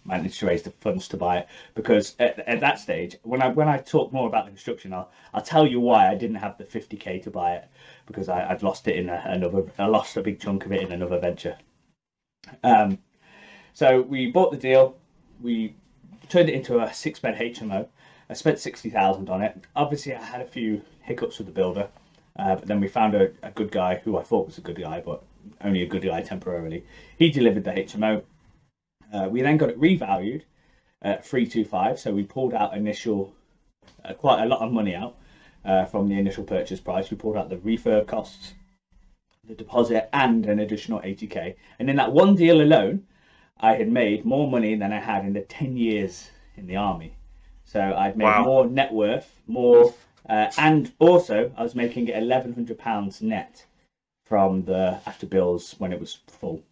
managed 0.04 0.40
to 0.40 0.46
raise 0.46 0.62
the 0.62 0.70
funds 0.70 1.06
to 1.08 1.16
buy 1.16 1.38
it. 1.38 1.48
Because 1.74 2.16
at, 2.18 2.38
at 2.40 2.60
that 2.60 2.78
stage, 2.78 3.16
when 3.22 3.42
I 3.42 3.48
when 3.48 3.68
I 3.68 3.78
talk 3.78 4.12
more 4.12 4.26
about 4.26 4.44
the 4.44 4.50
construction, 4.50 4.92
I'll 4.92 5.10
I'll 5.34 5.42
tell 5.42 5.66
you 5.66 5.80
why 5.80 6.08
I 6.08 6.14
didn't 6.14 6.36
have 6.36 6.58
the 6.58 6.64
50k 6.64 7.22
to 7.22 7.30
buy 7.30 7.54
it 7.54 7.64
because 8.06 8.28
I, 8.28 8.50
I'd 8.50 8.62
lost 8.62 8.88
it 8.88 8.96
in 8.96 9.08
a, 9.08 9.22
another 9.26 9.64
I 9.78 9.86
lost 9.86 10.16
a 10.16 10.22
big 10.22 10.40
chunk 10.40 10.66
of 10.66 10.72
it 10.72 10.82
in 10.82 10.92
another 10.92 11.18
venture. 11.18 11.56
Um, 12.64 12.98
so 13.74 14.02
we 14.02 14.30
bought 14.30 14.50
the 14.50 14.58
deal, 14.58 14.96
we 15.40 15.74
turned 16.28 16.48
it 16.48 16.54
into 16.54 16.80
a 16.80 16.92
six 16.92 17.18
bed 17.20 17.38
HMO. 17.38 17.86
I 18.28 18.34
spent 18.34 18.58
sixty 18.58 18.90
thousand 18.90 19.28
on 19.28 19.42
it. 19.42 19.56
Obviously, 19.76 20.14
I 20.14 20.24
had 20.24 20.40
a 20.40 20.46
few 20.46 20.82
hiccups 21.02 21.38
with 21.38 21.46
the 21.46 21.52
builder, 21.52 21.88
uh, 22.38 22.56
but 22.56 22.66
then 22.66 22.80
we 22.80 22.88
found 22.88 23.14
a, 23.14 23.30
a 23.42 23.50
good 23.50 23.70
guy 23.70 23.96
who 23.96 24.16
I 24.18 24.22
thought 24.22 24.46
was 24.46 24.58
a 24.58 24.62
good 24.62 24.80
guy, 24.80 25.00
but 25.04 25.22
only 25.62 25.82
a 25.82 25.86
good 25.86 26.02
guy 26.02 26.22
temporarily. 26.22 26.84
He 27.16 27.30
delivered 27.30 27.64
the 27.64 27.72
HMO. 27.72 28.22
Uh, 29.12 29.28
we 29.30 29.42
then 29.42 29.56
got 29.58 29.70
it 29.70 29.80
revalued 29.80 30.42
at 31.02 31.24
three 31.24 31.46
two 31.46 31.64
five. 31.64 31.98
So 31.98 32.12
we 32.12 32.24
pulled 32.24 32.54
out 32.54 32.76
initial 32.76 33.34
uh, 34.04 34.14
quite 34.14 34.42
a 34.42 34.46
lot 34.46 34.60
of 34.60 34.72
money 34.72 34.94
out 34.94 35.16
uh, 35.64 35.84
from 35.84 36.08
the 36.08 36.18
initial 36.18 36.44
purchase 36.44 36.80
price. 36.80 37.10
We 37.10 37.16
pulled 37.16 37.36
out 37.36 37.48
the 37.48 37.56
refurb 37.56 38.06
costs, 38.06 38.54
the 39.46 39.54
deposit, 39.54 40.08
and 40.12 40.46
an 40.46 40.60
additional 40.60 41.00
eighty 41.04 41.26
k. 41.26 41.56
And 41.78 41.90
in 41.90 41.96
that 41.96 42.12
one 42.12 42.34
deal 42.34 42.60
alone, 42.62 43.04
I 43.60 43.74
had 43.74 43.90
made 43.90 44.24
more 44.24 44.50
money 44.50 44.74
than 44.74 44.92
I 44.92 45.00
had 45.00 45.24
in 45.24 45.32
the 45.32 45.42
ten 45.42 45.76
years 45.76 46.30
in 46.56 46.66
the 46.66 46.76
army. 46.76 47.16
So 47.64 47.94
I'd 47.96 48.16
made 48.16 48.26
Wow. 48.26 48.44
more 48.44 48.66
net 48.66 48.92
worth, 48.92 49.40
more, 49.46 49.94
uh, 50.28 50.50
and 50.58 50.92
also 50.98 51.52
I 51.56 51.62
was 51.62 51.74
making 51.74 52.08
eleven 52.08 52.52
hundred 52.52 52.78
pounds 52.78 53.22
net 53.22 53.64
from 54.32 54.64
the 54.64 54.98
after 55.04 55.26
bills 55.26 55.74
when 55.76 55.92
it 55.92 56.00
was 56.00 56.20
full 56.26 56.62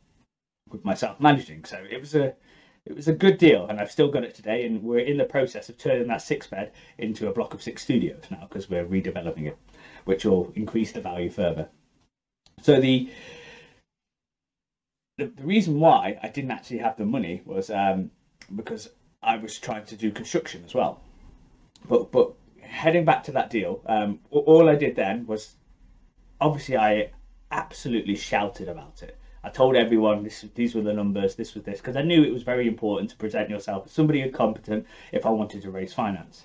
with 0.70 0.83
myself 0.83 1.20
managing. 1.20 1.62
So 1.66 1.77
it 1.90 2.01
was 2.01 2.14
a 2.14 2.35
it 2.87 2.96
was 2.96 3.07
a 3.07 3.12
good 3.12 3.37
deal, 3.37 3.66
and 3.66 3.79
I've 3.79 3.90
still 3.90 4.11
got 4.11 4.25
it 4.25 4.35
today. 4.35 4.64
And 4.64 4.83
we're 4.83 5.01
in 5.01 5.18
the 5.18 5.27
process 5.27 5.68
of 5.68 5.77
turning 5.77 6.09
that 6.09 6.23
six 6.23 6.46
bed 6.46 6.73
into 6.96 7.29
a 7.29 7.33
block 7.35 7.53
of 7.53 7.62
six 7.62 7.83
studios 7.83 8.23
now 8.31 8.46
because 8.49 8.70
we're 8.70 8.87
redeveloping 8.87 9.46
it, 9.46 9.59
which 10.07 10.25
will 10.25 10.51
increase 10.57 10.92
the 10.92 11.03
value 11.03 11.29
further. 11.29 11.68
So 12.62 12.81
the 12.81 13.11
the, 15.18 15.27
the 15.27 15.44
reason 15.44 15.79
why 15.79 16.18
I 16.23 16.29
didn't 16.29 16.53
actually 16.53 16.79
have 16.79 16.96
the 16.96 17.05
money 17.05 17.42
was 17.44 17.68
um, 17.68 18.11
because 18.57 18.88
I 19.23 19.37
was 19.37 19.59
trying 19.59 19.85
to 19.85 19.96
do 19.96 20.11
construction 20.11 20.62
as 20.64 20.73
well. 20.73 21.03
But 21.87 22.11
but 22.11 22.33
heading 22.62 23.05
back 23.05 23.23
to 23.25 23.33
that 23.33 23.51
deal, 23.51 23.83
um, 23.85 24.20
all 24.31 24.66
I 24.66 24.77
did 24.77 24.96
then 24.96 25.27
was 25.27 25.57
obviously 26.40 26.79
I 26.79 27.11
absolutely 27.51 28.17
shouted 28.17 28.69
about 28.69 29.03
it. 29.03 29.17
I 29.43 29.49
told 29.49 29.75
everyone 29.75 30.23
this, 30.23 30.45
these 30.55 30.75
were 30.75 30.83
the 30.83 30.93
numbers, 30.93 31.35
this 31.35 31.55
was 31.55 31.65
this, 31.65 31.79
because 31.79 31.97
I 31.97 32.03
knew 32.03 32.23
it 32.23 32.33
was 32.33 32.43
very 32.43 32.69
important 32.69 33.11
to 33.11 33.17
present 33.17 33.49
yourself 33.49 33.87
as 33.87 33.93
somebody 33.93 34.29
competent 34.31 34.87
if 35.13 35.25
I 35.25 35.31
wanted 35.31 35.63
to 35.63 35.71
raise 35.71 35.95
finance. 35.95 36.45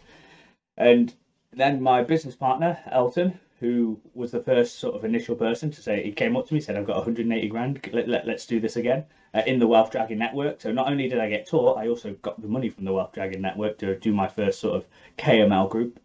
And 0.78 1.14
then 1.52 1.82
my 1.82 2.04
business 2.04 2.36
partner, 2.36 2.80
Elton, 2.90 3.40
who 3.60 4.00
was 4.14 4.32
the 4.32 4.40
first 4.40 4.80
sort 4.80 4.96
of 4.96 5.04
initial 5.04 5.36
person 5.36 5.72
to 5.72 5.82
say, 5.82 6.04
he 6.04 6.12
came 6.12 6.38
up 6.38 6.48
to 6.48 6.54
me, 6.54 6.60
said, 6.60 6.78
I've 6.78 6.86
got 6.86 6.98
180 6.98 7.48
grand, 7.50 7.90
let, 7.92 8.08
let, 8.08 8.28
let's 8.28 8.46
do 8.46 8.60
this 8.60 8.78
again 8.78 9.06
uh, 9.34 9.42
in 9.46 9.60
the 9.60 9.68
Wealth 9.68 9.92
Dragon 9.92 10.18
Network. 10.18 10.62
So 10.62 10.72
not 10.72 10.90
only 10.90 11.10
did 11.10 11.20
I 11.20 11.30
get 11.30 11.48
taught, 11.48 11.78
I 11.78 11.88
also 11.88 12.14
got 12.22 12.42
the 12.42 12.48
money 12.48 12.70
from 12.70 12.86
the 12.86 12.94
Wealth 12.94 13.14
Dragon 13.14 13.42
Network 13.42 13.78
to 13.80 13.98
do 13.98 14.14
my 14.14 14.28
first 14.28 14.60
sort 14.60 14.76
of 14.76 14.86
KML 15.18 15.70
group. 15.70 16.00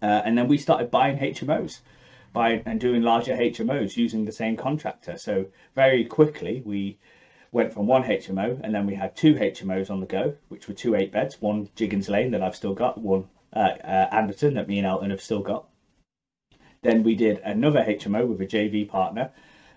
Uh, 0.00 0.22
and 0.24 0.36
then 0.36 0.48
we 0.48 0.58
started 0.58 0.90
buying 0.90 1.18
HMOs 1.18 1.80
by 2.34 2.60
and 2.66 2.80
doing 2.80 3.00
larger 3.00 3.34
HMOs 3.34 3.96
using 3.96 4.24
the 4.24 4.32
same 4.32 4.56
contractor. 4.56 5.16
So 5.16 5.46
very 5.74 6.04
quickly 6.04 6.62
we 6.66 6.98
went 7.52 7.72
from 7.72 7.86
one 7.86 8.02
HMO 8.02 8.60
and 8.62 8.74
then 8.74 8.84
we 8.84 8.96
had 8.96 9.16
two 9.16 9.34
HMOs 9.34 9.88
on 9.88 10.00
the 10.00 10.06
go, 10.06 10.34
which 10.48 10.68
were 10.68 10.74
two 10.74 10.96
eight 10.96 11.12
beds, 11.12 11.40
one 11.40 11.70
Jiggins 11.76 12.08
Lane 12.08 12.32
that 12.32 12.42
I've 12.42 12.56
still 12.56 12.74
got, 12.74 13.00
one 13.00 13.28
uh, 13.54 13.76
uh, 13.84 14.08
Anderton 14.10 14.54
that 14.54 14.68
me 14.68 14.78
and 14.78 14.86
Elton 14.86 15.10
have 15.10 15.22
still 15.22 15.40
got. 15.40 15.68
Then 16.82 17.04
we 17.04 17.14
did 17.14 17.38
another 17.38 17.82
HMO 17.82 18.26
with 18.26 18.40
a 18.40 18.46
JV 18.46 18.86
partner, 18.86 19.30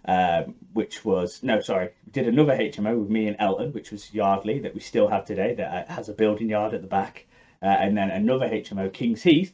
um, 0.05 0.55
which 0.73 1.05
was 1.05 1.43
no, 1.43 1.61
sorry, 1.61 1.91
we 2.05 2.11
did 2.11 2.27
another 2.27 2.57
HMO 2.57 2.99
with 2.99 3.09
me 3.09 3.27
and 3.27 3.37
Elton, 3.39 3.71
which 3.71 3.91
was 3.91 4.11
Yardley 4.13 4.59
that 4.59 4.73
we 4.73 4.79
still 4.79 5.07
have 5.09 5.25
today 5.25 5.53
that 5.53 5.89
uh, 5.89 5.93
has 5.93 6.09
a 6.09 6.13
building 6.13 6.49
yard 6.49 6.73
at 6.73 6.81
the 6.81 6.87
back, 6.87 7.27
uh, 7.61 7.67
and 7.67 7.95
then 7.95 8.09
another 8.09 8.49
HMO 8.49 8.91
Kings 8.91 9.21
Heath 9.21 9.53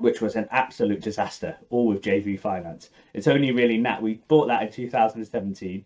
which 0.00 0.20
was 0.20 0.36
an 0.36 0.48
absolute 0.50 1.00
disaster, 1.00 1.56
all 1.70 1.86
with 1.86 2.02
JV 2.02 2.38
Finance. 2.38 2.90
It's 3.12 3.28
only 3.28 3.52
really 3.52 3.78
Nat. 3.78 4.02
We 4.02 4.14
bought 4.28 4.46
that 4.48 4.62
in 4.62 4.70
2017, 4.70 5.84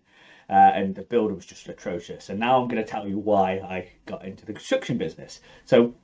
uh, 0.48 0.52
and 0.52 0.94
the 0.94 1.02
builder 1.02 1.34
was 1.34 1.46
just 1.46 1.68
atrocious. 1.68 2.28
And 2.30 2.40
now 2.40 2.60
I'm 2.60 2.68
going 2.68 2.82
to 2.82 2.88
tell 2.88 3.06
you 3.06 3.18
why 3.18 3.52
I 3.58 3.88
got 4.06 4.24
into 4.24 4.46
the 4.46 4.52
construction 4.52 4.96
business. 4.96 5.40
So 5.66 5.94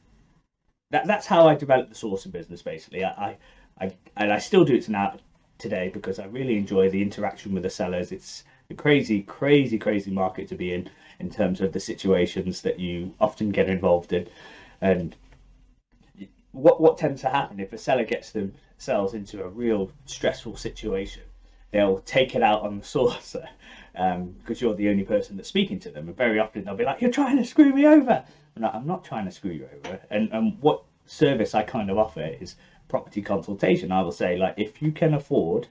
that, 0.90 1.06
that's 1.06 1.26
how 1.26 1.48
I 1.48 1.54
developed 1.54 1.90
the 1.90 1.96
sourcing 1.96 2.32
business, 2.32 2.62
basically. 2.62 3.04
I, 3.04 3.10
I, 3.10 3.36
I, 3.80 3.94
and 4.16 4.32
I 4.32 4.38
still 4.38 4.64
do 4.64 4.74
it 4.74 4.88
now 4.88 5.16
today 5.58 5.90
because 5.92 6.18
I 6.18 6.26
really 6.26 6.56
enjoy 6.56 6.90
the 6.90 7.00
interaction 7.00 7.54
with 7.54 7.62
the 7.62 7.70
sellers. 7.70 8.12
It's 8.12 8.44
a 8.70 8.74
crazy, 8.74 9.22
crazy, 9.22 9.78
crazy 9.78 10.10
market 10.10 10.48
to 10.48 10.54
be 10.54 10.72
in 10.72 10.90
in 11.20 11.30
terms 11.30 11.60
of 11.60 11.72
the 11.72 11.80
situations 11.80 12.60
that 12.62 12.78
you 12.80 13.14
often 13.20 13.50
get 13.50 13.68
involved 13.68 14.12
in, 14.12 14.28
and 14.80 15.16
what 16.54 16.80
what 16.80 16.98
tends 16.98 17.20
to 17.22 17.28
happen 17.28 17.60
if 17.60 17.72
a 17.72 17.78
seller 17.78 18.04
gets 18.04 18.30
themselves 18.30 19.14
into 19.14 19.42
a 19.42 19.48
real 19.48 19.90
stressful 20.06 20.56
situation, 20.56 21.22
they'll 21.72 21.98
take 22.00 22.34
it 22.34 22.42
out 22.42 22.62
on 22.62 22.78
the 22.78 22.84
sourcer 22.94 23.48
um, 23.96 24.34
because 24.38 24.60
you're 24.60 24.74
the 24.74 24.88
only 24.88 25.04
person 25.04 25.36
that's 25.36 25.48
speaking 25.48 25.78
to 25.80 25.90
them. 25.90 26.08
And 26.08 26.16
very 26.16 26.38
often 26.38 26.64
they'll 26.64 26.76
be 26.76 26.84
like, 26.84 27.00
"You're 27.00 27.10
trying 27.10 27.36
to 27.36 27.44
screw 27.44 27.72
me 27.72 27.86
over." 27.86 28.24
I'm 28.56 28.62
like, 28.62 28.74
"I'm 28.74 28.86
not 28.86 29.04
trying 29.04 29.26
to 29.26 29.32
screw 29.32 29.52
you 29.52 29.68
over." 29.84 30.00
And 30.10 30.32
and 30.32 30.58
what 30.60 30.84
service 31.06 31.54
I 31.54 31.62
kind 31.62 31.90
of 31.90 31.98
offer 31.98 32.24
is 32.40 32.56
property 32.88 33.22
consultation. 33.22 33.92
I 33.92 34.02
will 34.02 34.12
say 34.12 34.36
like, 34.36 34.54
if 34.56 34.80
you 34.80 34.92
can 34.92 35.14
afford 35.14 35.68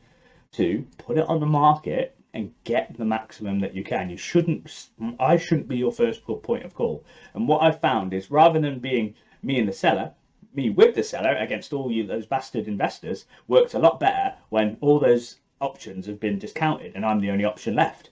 to 0.54 0.86
put 0.98 1.17
it 1.17 1.28
on 1.28 1.39
the 1.39 1.46
market 1.46 2.15
and 2.34 2.52
get 2.63 2.98
the 2.98 3.06
maximum 3.06 3.60
that 3.60 3.76
you 3.76 3.84
can. 3.84 4.10
You 4.10 4.17
shouldn't. 4.17 4.89
I 5.19 5.38
shouldn't 5.38 5.67
be 5.67 5.78
your 5.78 5.91
first 5.91 6.24
point 6.26 6.63
of 6.63 6.74
call. 6.74 7.04
And 7.34 7.48
what 7.48 7.62
I've 7.62 7.80
found 7.80 8.13
is 8.13 8.32
rather 8.32 8.60
than 8.60 8.80
being 8.80 9.15
me 9.43 9.60
and 9.60 9.67
the 9.67 9.74
seller, 9.74 10.13
me 10.56 10.70
with 10.70 10.96
the 10.96 11.04
seller 11.04 11.36
against 11.36 11.74
all 11.74 11.92
you 11.92 12.06
those 12.06 12.26
bastard 12.26 12.68
investors 12.68 13.26
works 13.48 13.74
a 13.74 13.80
lot 13.80 14.00
better 14.00 14.36
when 14.50 14.78
all 14.82 15.00
those 15.00 15.39
options 15.60 16.06
have 16.06 16.20
been 16.20 16.39
discounted 16.39 16.94
and 16.96 17.06
I'm 17.06 17.20
the 17.20 17.32
only 17.32 17.46
option 17.46 17.76
left. 17.76 18.10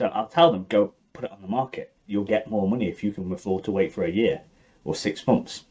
So 0.00 0.08
I'll 0.08 0.26
tell 0.26 0.50
them 0.50 0.66
go 0.68 0.94
put 1.12 1.24
it 1.24 1.30
on 1.32 1.42
the 1.42 1.48
market. 1.48 1.92
You'll 2.06 2.24
get 2.24 2.50
more 2.50 2.68
money 2.68 2.88
if 2.88 3.04
you 3.04 3.12
can 3.12 3.30
afford 3.32 3.64
to 3.64 3.70
wait 3.70 3.92
for 3.92 4.04
a 4.04 4.10
year 4.10 4.42
or 4.84 4.94
six 4.94 5.26
months. 5.26 5.64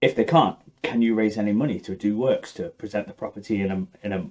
If 0.00 0.14
they 0.14 0.24
can't, 0.24 0.56
can 0.82 1.02
you 1.02 1.14
raise 1.14 1.36
any 1.36 1.52
money 1.52 1.80
to 1.80 1.94
do 1.94 2.16
works 2.16 2.52
to 2.54 2.70
present 2.70 3.06
the 3.06 3.12
property 3.12 3.60
in 3.62 3.70
a 3.70 4.06
in 4.06 4.12
a 4.12 4.26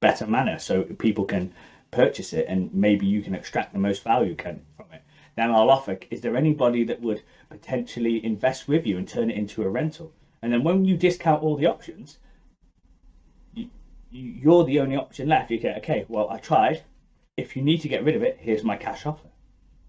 better 0.00 0.26
manner 0.26 0.58
so 0.58 0.82
people 0.82 1.24
can 1.24 1.52
purchase 1.90 2.32
it 2.32 2.46
and 2.48 2.72
maybe 2.74 3.06
you 3.06 3.22
can 3.22 3.34
extract 3.34 3.72
the 3.72 3.78
most 3.78 4.04
value 4.04 4.34
can 4.34 4.62
from 4.76 4.86
it? 4.92 5.02
Then 5.38 5.52
I'll 5.52 5.70
offer, 5.70 5.96
is 6.10 6.20
there 6.20 6.36
anybody 6.36 6.82
that 6.82 7.00
would 7.00 7.22
potentially 7.48 8.24
invest 8.24 8.66
with 8.66 8.84
you 8.84 8.98
and 8.98 9.06
turn 9.06 9.30
it 9.30 9.36
into 9.36 9.62
a 9.62 9.68
rental? 9.68 10.12
And 10.42 10.52
then 10.52 10.64
when 10.64 10.84
you 10.84 10.96
discount 10.96 11.44
all 11.44 11.54
the 11.54 11.66
options, 11.66 12.18
you, 13.54 13.68
you're 14.10 14.64
the 14.64 14.80
only 14.80 14.96
option 14.96 15.28
left. 15.28 15.52
You 15.52 15.60
get, 15.60 15.76
okay, 15.76 16.04
well, 16.08 16.28
I 16.28 16.38
tried. 16.38 16.82
If 17.36 17.54
you 17.54 17.62
need 17.62 17.82
to 17.82 17.88
get 17.88 18.02
rid 18.02 18.16
of 18.16 18.24
it, 18.24 18.38
here's 18.40 18.64
my 18.64 18.74
cash 18.74 19.06
offer. 19.06 19.28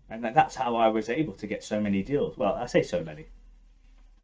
And 0.07 0.23
that's 0.23 0.53
how 0.53 0.75
I 0.75 0.87
was 0.89 1.09
able 1.09 1.33
to 1.33 1.47
get 1.47 1.63
so 1.63 1.81
many 1.81 2.03
deals. 2.03 2.37
Well, 2.37 2.53
I 2.53 2.67
say 2.67 2.83
so 2.83 3.03
many. 3.03 3.25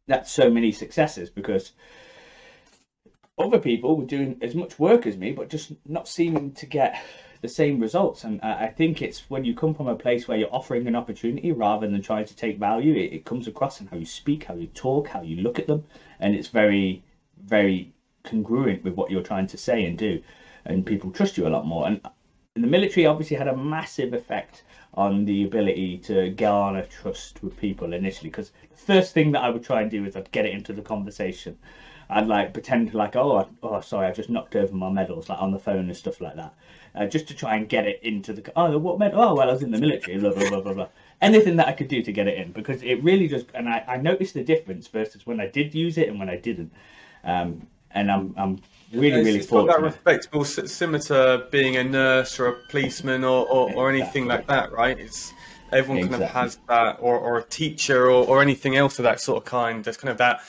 That's 0.06 0.30
so 0.30 0.48
many 0.48 0.70
successes 0.70 1.28
because 1.28 1.72
other 3.36 3.58
people 3.58 3.96
were 3.96 4.04
doing 4.04 4.38
as 4.42 4.54
much 4.54 4.78
work 4.78 5.08
as 5.08 5.16
me, 5.16 5.32
but 5.32 5.48
just 5.48 5.72
not 5.84 6.06
seeming 6.06 6.52
to 6.52 6.66
get 6.66 7.02
the 7.42 7.48
same 7.48 7.80
results. 7.80 8.24
And 8.24 8.40
uh, 8.42 8.56
I 8.60 8.68
think 8.68 9.02
it's 9.02 9.28
when 9.30 9.44
you 9.44 9.54
come 9.54 9.74
from 9.74 9.88
a 9.88 9.94
place 9.94 10.26
where 10.26 10.38
you're 10.38 10.54
offering 10.54 10.86
an 10.86 10.96
opportunity 10.96 11.52
rather 11.52 11.86
than 11.86 12.02
trying 12.02 12.26
to 12.26 12.36
take 12.36 12.58
value, 12.58 12.94
it, 12.94 13.12
it 13.12 13.24
comes 13.24 13.46
across 13.46 13.80
in 13.80 13.86
how 13.86 13.96
you 13.96 14.06
speak, 14.06 14.44
how 14.44 14.54
you 14.54 14.66
talk, 14.68 15.08
how 15.08 15.22
you 15.22 15.36
look 15.36 15.58
at 15.58 15.66
them, 15.66 15.84
and 16.20 16.34
it's 16.34 16.48
very, 16.48 17.02
very 17.44 17.92
congruent 18.24 18.84
with 18.84 18.94
what 18.94 19.10
you're 19.10 19.22
trying 19.22 19.46
to 19.46 19.56
say 19.56 19.84
and 19.84 19.96
do, 19.98 20.20
and 20.64 20.86
people 20.86 21.10
trust 21.10 21.36
you 21.36 21.46
a 21.46 21.48
lot 21.48 21.66
more. 21.66 21.86
And 21.86 22.00
the 22.54 22.66
military 22.66 23.06
obviously 23.06 23.36
had 23.36 23.48
a 23.48 23.56
massive 23.56 24.14
effect 24.14 24.62
on 24.94 25.26
the 25.26 25.44
ability 25.44 25.98
to 25.98 26.30
garner 26.30 26.82
trust 26.84 27.42
with 27.42 27.56
people 27.58 27.92
initially 27.92 28.30
because 28.30 28.50
the 28.70 28.76
first 28.76 29.12
thing 29.12 29.32
that 29.32 29.42
I 29.42 29.50
would 29.50 29.62
try 29.62 29.82
and 29.82 29.90
do 29.90 30.04
is 30.06 30.16
I'd 30.16 30.32
get 30.32 30.46
it 30.46 30.54
into 30.54 30.72
the 30.72 30.82
conversation. 30.82 31.58
I'd 32.08 32.26
like 32.26 32.52
pretend 32.54 32.94
like 32.94 33.16
oh 33.16 33.46
oh 33.62 33.80
sorry 33.80 34.06
I 34.06 34.12
just 34.12 34.30
knocked 34.30 34.56
over 34.56 34.74
my 34.74 34.88
medals 34.88 35.28
like 35.28 35.42
on 35.42 35.50
the 35.50 35.58
phone 35.58 35.86
and 35.86 35.96
stuff 35.96 36.20
like 36.20 36.36
that, 36.36 36.54
uh, 36.96 37.06
just 37.06 37.28
to 37.28 37.34
try 37.34 37.56
and 37.56 37.68
get 37.68 37.86
it 37.86 38.00
into 38.02 38.32
the 38.32 38.52
oh 38.56 38.76
what 38.78 38.98
meant? 38.98 39.14
oh 39.14 39.34
well 39.34 39.48
I 39.48 39.52
was 39.52 39.62
in 39.62 39.70
the 39.70 39.78
military 39.78 40.18
blah 40.18 40.32
blah 40.32 40.48
blah 40.48 40.60
blah 40.60 40.74
blah 40.74 40.88
anything 41.20 41.56
that 41.56 41.68
I 41.68 41.72
could 41.72 41.88
do 41.88 42.02
to 42.02 42.12
get 42.12 42.28
it 42.28 42.38
in 42.38 42.52
because 42.52 42.82
it 42.82 43.02
really 43.02 43.28
just 43.28 43.46
and 43.54 43.68
I, 43.68 43.84
I 43.86 43.96
noticed 43.96 44.34
the 44.34 44.44
difference 44.44 44.86
versus 44.88 45.26
when 45.26 45.40
I 45.40 45.46
did 45.46 45.74
use 45.74 45.98
it 45.98 46.08
and 46.08 46.18
when 46.18 46.28
I 46.28 46.36
didn't, 46.36 46.72
um, 47.24 47.66
and 47.92 48.10
I'm 48.10 48.34
I'm 48.36 48.60
really 48.92 49.20
it's, 49.20 49.26
really 49.26 49.38
it's 49.38 49.48
fortunate. 49.48 49.76
that 49.76 49.82
respectable, 49.82 50.44
similar 50.44 50.98
to 51.04 51.46
being 51.50 51.76
a 51.76 51.84
nurse 51.84 52.38
or 52.38 52.48
a 52.48 52.52
policeman 52.68 53.24
or, 53.24 53.46
or, 53.48 53.72
or 53.74 53.90
anything 53.90 54.26
like 54.26 54.46
that, 54.48 54.72
right? 54.72 54.98
It's 54.98 55.32
everyone 55.72 56.04
exactly. 56.04 56.18
kind 56.18 56.22
of 56.24 56.30
has 56.30 56.58
that, 56.68 56.98
or, 57.00 57.18
or 57.18 57.38
a 57.38 57.44
teacher 57.44 58.10
or, 58.10 58.26
or 58.26 58.42
anything 58.42 58.76
else 58.76 58.98
of 58.98 59.04
that 59.04 59.20
sort 59.20 59.38
of 59.38 59.44
kind. 59.44 59.84
There's 59.84 59.96
kind 59.96 60.10
of 60.10 60.18
that 60.18 60.42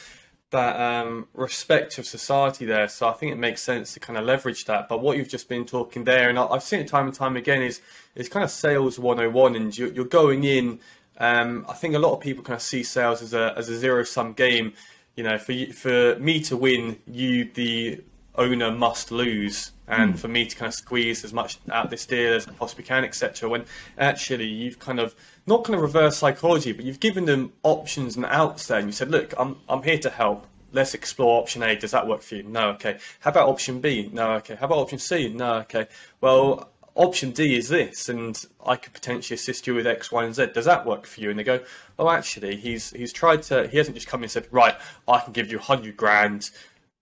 that 0.51 0.79
um, 0.79 1.27
respect 1.33 1.97
of 1.97 2.05
society 2.05 2.65
there. 2.65 2.87
So 2.87 3.07
I 3.07 3.13
think 3.13 3.33
it 3.33 3.37
makes 3.37 3.61
sense 3.61 3.93
to 3.93 3.99
kind 3.99 4.17
of 4.17 4.25
leverage 4.25 4.65
that. 4.65 4.87
But 4.87 5.01
what 5.01 5.17
you've 5.17 5.27
just 5.27 5.49
been 5.49 5.65
talking 5.65 6.03
there, 6.03 6.29
and 6.29 6.39
I've 6.39 6.63
seen 6.63 6.79
it 6.79 6.87
time 6.87 7.07
and 7.07 7.13
time 7.13 7.35
again, 7.35 7.61
is 7.61 7.81
is 8.15 8.29
kind 8.29 8.43
of 8.43 8.51
sales 8.51 8.97
101, 8.97 9.55
and 9.55 9.77
you're, 9.77 9.91
you're 9.91 10.05
going 10.05 10.43
in. 10.43 10.79
Um, 11.19 11.65
I 11.67 11.73
think 11.73 11.95
a 11.95 11.99
lot 11.99 12.13
of 12.13 12.21
people 12.21 12.43
kind 12.43 12.55
of 12.55 12.61
see 12.61 12.83
sales 12.83 13.21
as 13.21 13.33
a 13.33 13.53
as 13.57 13.69
a 13.69 13.77
zero 13.77 14.03
sum 14.03 14.33
game. 14.33 14.73
You 15.15 15.23
know, 15.23 15.37
for 15.37 15.53
for 15.73 16.15
me 16.19 16.39
to 16.41 16.55
win, 16.55 16.97
you 17.07 17.49
the 17.53 18.01
owner 18.35 18.71
must 18.71 19.11
lose, 19.11 19.71
and 19.87 20.13
mm. 20.13 20.19
for 20.19 20.27
me 20.27 20.45
to 20.45 20.55
kind 20.55 20.67
of 20.67 20.73
squeeze 20.73 21.23
as 21.23 21.33
much 21.33 21.59
out 21.71 21.85
of 21.85 21.91
this 21.91 22.05
deal 22.05 22.33
as 22.33 22.47
I 22.47 22.51
possibly 22.51 22.83
can, 22.83 23.03
etc. 23.03 23.49
When 23.49 23.65
actually 23.97 24.47
you've 24.47 24.79
kind 24.79 24.99
of 24.99 25.15
not 25.45 25.63
kind 25.63 25.75
of 25.75 25.81
reverse 25.81 26.17
psychology, 26.17 26.71
but 26.71 26.85
you've 26.85 26.99
given 26.99 27.25
them 27.25 27.53
options 27.63 28.15
and 28.15 28.25
outs 28.25 28.67
there, 28.67 28.79
and 28.79 28.87
you 28.87 28.93
said, 28.93 29.09
"Look, 29.09 29.33
I'm 29.37 29.57
I'm 29.69 29.83
here 29.83 29.99
to 29.99 30.09
help. 30.09 30.45
Let's 30.73 30.93
explore 30.93 31.41
option 31.41 31.63
A. 31.63 31.75
Does 31.75 31.91
that 31.91 32.07
work 32.07 32.21
for 32.21 32.35
you? 32.35 32.43
No, 32.43 32.69
okay. 32.71 32.97
How 33.21 33.31
about 33.31 33.47
option 33.49 33.79
B? 33.79 34.09
No, 34.11 34.33
okay. 34.33 34.55
How 34.55 34.65
about 34.65 34.79
option 34.79 34.99
C? 34.99 35.29
No, 35.29 35.55
okay. 35.59 35.87
Well, 36.19 36.69
option 36.97 37.31
D 37.31 37.55
is 37.55 37.69
this, 37.69 38.09
and 38.09 38.43
I 38.65 38.75
could 38.75 38.91
potentially 38.91 39.35
assist 39.35 39.67
you 39.67 39.75
with 39.75 39.87
X, 39.87 40.11
Y, 40.11 40.25
and 40.25 40.35
Z. 40.35 40.47
Does 40.53 40.65
that 40.65 40.85
work 40.85 41.05
for 41.05 41.21
you? 41.21 41.29
And 41.29 41.39
they 41.39 41.43
go, 41.43 41.61
oh, 41.97 42.09
actually, 42.09 42.57
he's 42.57 42.91
he's 42.91 43.13
tried 43.13 43.43
to. 43.43 43.67
He 43.67 43.77
hasn't 43.77 43.95
just 43.95 44.07
come 44.07 44.21
in 44.21 44.25
and 44.25 44.31
said, 44.31 44.47
right, 44.51 44.75
I 45.07 45.19
can 45.19 45.31
give 45.31 45.49
you 45.51 45.59
hundred 45.59 45.95
grand 45.95 46.49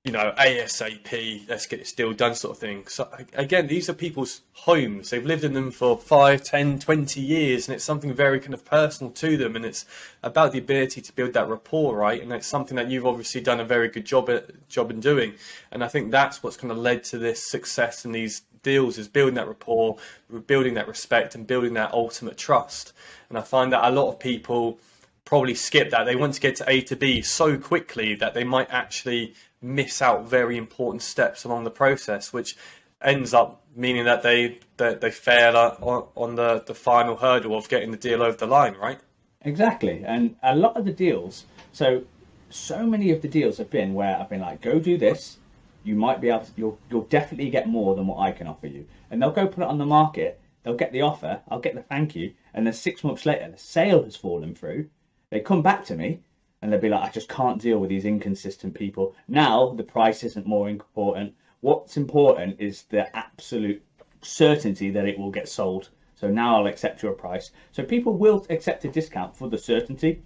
you 0.05 0.11
know, 0.11 0.31
ASAP, 0.37 1.49
let's 1.49 1.65
get 1.65 1.79
this 1.79 1.91
deal 1.91 2.13
done 2.13 2.35
sort 2.35 2.55
of 2.55 2.59
thing. 2.59 2.85
So 2.85 3.09
again, 3.33 3.65
these 3.65 3.89
are 3.89 3.93
people's 3.93 4.41
homes. 4.53 5.09
They've 5.09 5.25
lived 5.25 5.43
in 5.43 5.53
them 5.53 5.71
for 5.71 5.97
5, 5.97 6.43
10, 6.43 6.77
20 6.77 7.19
years, 7.19 7.67
and 7.67 7.73
it's 7.73 7.83
something 7.83 8.13
very 8.13 8.39
kind 8.39 8.53
of 8.53 8.63
personal 8.63 9.11
to 9.13 9.35
them. 9.35 9.55
And 9.55 9.65
it's 9.65 9.85
about 10.21 10.51
the 10.51 10.59
ability 10.59 11.01
to 11.01 11.13
build 11.13 11.33
that 11.33 11.49
rapport, 11.49 11.97
right? 11.97 12.21
And 12.21 12.31
it's 12.31 12.45
something 12.45 12.75
that 12.75 12.87
you've 12.87 13.07
obviously 13.07 13.41
done 13.41 13.59
a 13.59 13.65
very 13.65 13.87
good 13.87 14.05
job 14.05 14.29
at, 14.29 14.69
job 14.69 14.91
in 14.91 14.99
doing. 14.99 15.33
And 15.71 15.83
I 15.83 15.87
think 15.87 16.11
that's 16.11 16.43
what's 16.43 16.55
kind 16.55 16.71
of 16.71 16.77
led 16.77 17.03
to 17.05 17.17
this 17.17 17.41
success 17.41 18.05
in 18.05 18.11
these 18.11 18.43
deals 18.61 18.99
is 18.99 19.07
building 19.07 19.35
that 19.35 19.47
rapport, 19.47 19.97
building 20.45 20.75
that 20.75 20.87
respect, 20.87 21.33
and 21.33 21.47
building 21.47 21.73
that 21.73 21.91
ultimate 21.93 22.37
trust. 22.37 22.93
And 23.29 23.39
I 23.39 23.41
find 23.41 23.73
that 23.73 23.83
a 23.83 23.89
lot 23.89 24.09
of 24.09 24.19
people 24.19 24.77
probably 25.25 25.55
skip 25.55 25.89
that. 25.89 26.05
They 26.05 26.15
want 26.15 26.35
to 26.35 26.41
get 26.41 26.55
to 26.57 26.65
A 26.69 26.81
to 26.81 26.95
B 26.95 27.21
so 27.21 27.57
quickly 27.57 28.15
that 28.15 28.33
they 28.33 28.43
might 28.43 28.69
actually 28.69 29.33
miss 29.61 30.01
out 30.01 30.27
very 30.27 30.57
important 30.57 31.01
steps 31.01 31.43
along 31.43 31.63
the 31.63 31.71
process, 31.71 32.31
which 32.31 32.55
ends 33.01 33.33
up 33.33 33.63
meaning 33.75 34.05
that 34.05 34.23
they 34.23 34.59
that 34.77 35.01
they 35.01 35.11
fail 35.11 35.57
on, 35.57 36.07
on 36.15 36.35
the, 36.35 36.63
the 36.65 36.73
final 36.73 37.15
hurdle 37.15 37.57
of 37.57 37.67
getting 37.67 37.91
the 37.91 37.97
deal 37.97 38.21
over 38.21 38.37
the 38.37 38.47
line, 38.47 38.75
right? 38.75 38.99
Exactly, 39.41 40.03
and 40.05 40.35
a 40.43 40.55
lot 40.55 40.77
of 40.77 40.85
the 40.85 40.91
deals. 40.91 41.45
So, 41.71 42.03
so 42.49 42.85
many 42.85 43.11
of 43.11 43.21
the 43.21 43.27
deals 43.27 43.57
have 43.57 43.69
been 43.69 43.93
where 43.93 44.17
I've 44.17 44.29
been 44.29 44.41
like, 44.41 44.61
go 44.61 44.79
do 44.79 44.97
this. 44.97 45.37
You 45.83 45.95
might 45.95 46.19
be 46.19 46.29
able 46.29 46.45
to, 46.45 46.51
you'll 46.55 46.79
you'll 46.89 47.03
definitely 47.03 47.49
get 47.49 47.67
more 47.67 47.95
than 47.95 48.07
what 48.07 48.19
I 48.19 48.31
can 48.31 48.47
offer 48.47 48.67
you, 48.67 48.87
and 49.11 49.21
they'll 49.21 49.31
go 49.31 49.47
put 49.47 49.63
it 49.63 49.69
on 49.69 49.77
the 49.77 49.85
market. 49.85 50.39
They'll 50.63 50.75
get 50.75 50.91
the 50.91 51.01
offer. 51.01 51.41
I'll 51.47 51.59
get 51.59 51.75
the 51.75 51.83
thank 51.83 52.15
you, 52.15 52.33
and 52.53 52.65
then 52.65 52.73
six 52.73 53.03
months 53.03 53.25
later, 53.25 53.51
the 53.51 53.57
sale 53.57 54.03
has 54.03 54.15
fallen 54.15 54.55
through. 54.55 54.89
They 55.29 55.39
come 55.39 55.61
back 55.61 55.85
to 55.85 55.95
me 55.95 56.21
and 56.61 56.71
they'll 56.71 56.79
be 56.79 56.89
like, 56.89 57.09
I 57.09 57.11
just 57.11 57.29
can't 57.29 57.61
deal 57.61 57.79
with 57.79 57.89
these 57.89 58.05
inconsistent 58.05 58.73
people. 58.73 59.15
Now 59.27 59.71
the 59.71 59.83
price 59.83 60.23
isn't 60.23 60.47
more 60.47 60.69
important. 60.69 61.33
What's 61.61 61.97
important 61.97 62.59
is 62.59 62.83
the 62.83 63.15
absolute 63.15 63.83
certainty 64.21 64.89
that 64.91 65.05
it 65.05 65.17
will 65.17 65.31
get 65.31 65.47
sold. 65.47 65.89
So 66.15 66.29
now 66.29 66.57
I'll 66.57 66.67
accept 66.67 67.03
your 67.03 67.13
price. 67.13 67.51
So 67.71 67.83
people 67.83 68.17
will 68.17 68.45
accept 68.49 68.85
a 68.85 68.89
discount 68.89 69.35
for 69.35 69.49
the 69.49 69.57
certainty. 69.57 70.21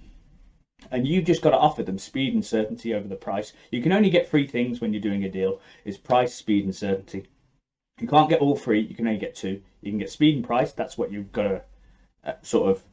And 0.91 1.07
you've 1.07 1.25
just 1.25 1.41
got 1.41 1.49
to 1.49 1.57
offer 1.57 1.83
them 1.83 1.97
speed 1.97 2.33
and 2.33 2.45
certainty 2.45 2.93
over 2.93 3.07
the 3.07 3.15
price. 3.15 3.51
You 3.71 3.81
can 3.81 3.91
only 3.91 4.09
get 4.09 4.29
three 4.29 4.47
things 4.47 4.79
when 4.79 4.93
you're 4.93 5.01
doing 5.01 5.25
a 5.25 5.29
deal: 5.29 5.59
is 5.83 5.97
price, 5.97 6.33
speed, 6.33 6.63
and 6.63 6.73
certainty. 6.73 7.25
You 7.99 8.07
can't 8.07 8.29
get 8.29 8.39
all 8.39 8.55
three. 8.55 8.79
You 8.79 8.95
can 8.95 9.05
only 9.05 9.19
get 9.19 9.35
two. 9.35 9.61
You 9.81 9.91
can 9.91 9.99
get 9.99 10.09
speed 10.09 10.35
and 10.35 10.45
price. 10.45 10.71
That's 10.71 10.97
what 10.97 11.11
you've 11.11 11.33
got 11.33 11.43
to 11.43 11.63
uh, 12.23 12.33
sort 12.41 12.69
of 12.69 12.83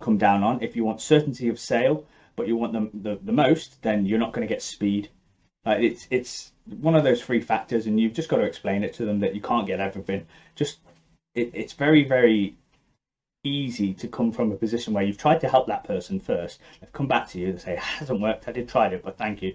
come 0.00 0.18
down 0.18 0.42
on. 0.42 0.62
If 0.62 0.76
you 0.76 0.84
want 0.84 1.00
certainty 1.00 1.48
of 1.48 1.58
sale, 1.58 2.04
but 2.36 2.46
you 2.46 2.56
want 2.56 2.72
them 2.72 2.90
the, 2.94 3.18
the 3.22 3.32
most, 3.32 3.82
then 3.82 4.06
you're 4.06 4.18
not 4.18 4.32
going 4.32 4.46
to 4.46 4.52
get 4.52 4.62
speed. 4.62 5.10
Uh, 5.66 5.76
it's 5.78 6.06
it's 6.10 6.52
one 6.80 6.94
of 6.94 7.04
those 7.04 7.22
three 7.22 7.40
factors, 7.40 7.86
and 7.86 7.98
you've 7.98 8.14
just 8.14 8.28
got 8.28 8.36
to 8.36 8.44
explain 8.44 8.84
it 8.84 8.94
to 8.94 9.04
them 9.04 9.20
that 9.20 9.34
you 9.34 9.40
can't 9.40 9.66
get 9.66 9.80
everything. 9.80 10.26
Just 10.54 10.78
it, 11.34 11.50
it's 11.52 11.72
very 11.72 12.04
very 12.04 12.56
easy 13.44 13.94
to 13.94 14.08
come 14.08 14.32
from 14.32 14.52
a 14.52 14.56
position 14.56 14.92
where 14.92 15.04
you've 15.04 15.18
tried 15.18 15.40
to 15.40 15.48
help 15.48 15.66
that 15.66 15.84
person 15.84 16.20
first. 16.20 16.60
They've 16.80 16.92
come 16.92 17.08
back 17.08 17.28
to 17.28 17.40
you 17.40 17.48
and 17.48 17.60
say 17.60 17.72
it 17.72 17.78
hasn't 17.78 18.20
worked. 18.20 18.48
I 18.48 18.52
did 18.52 18.68
try 18.68 18.88
it, 18.88 19.02
but 19.02 19.18
thank 19.18 19.42
you. 19.42 19.54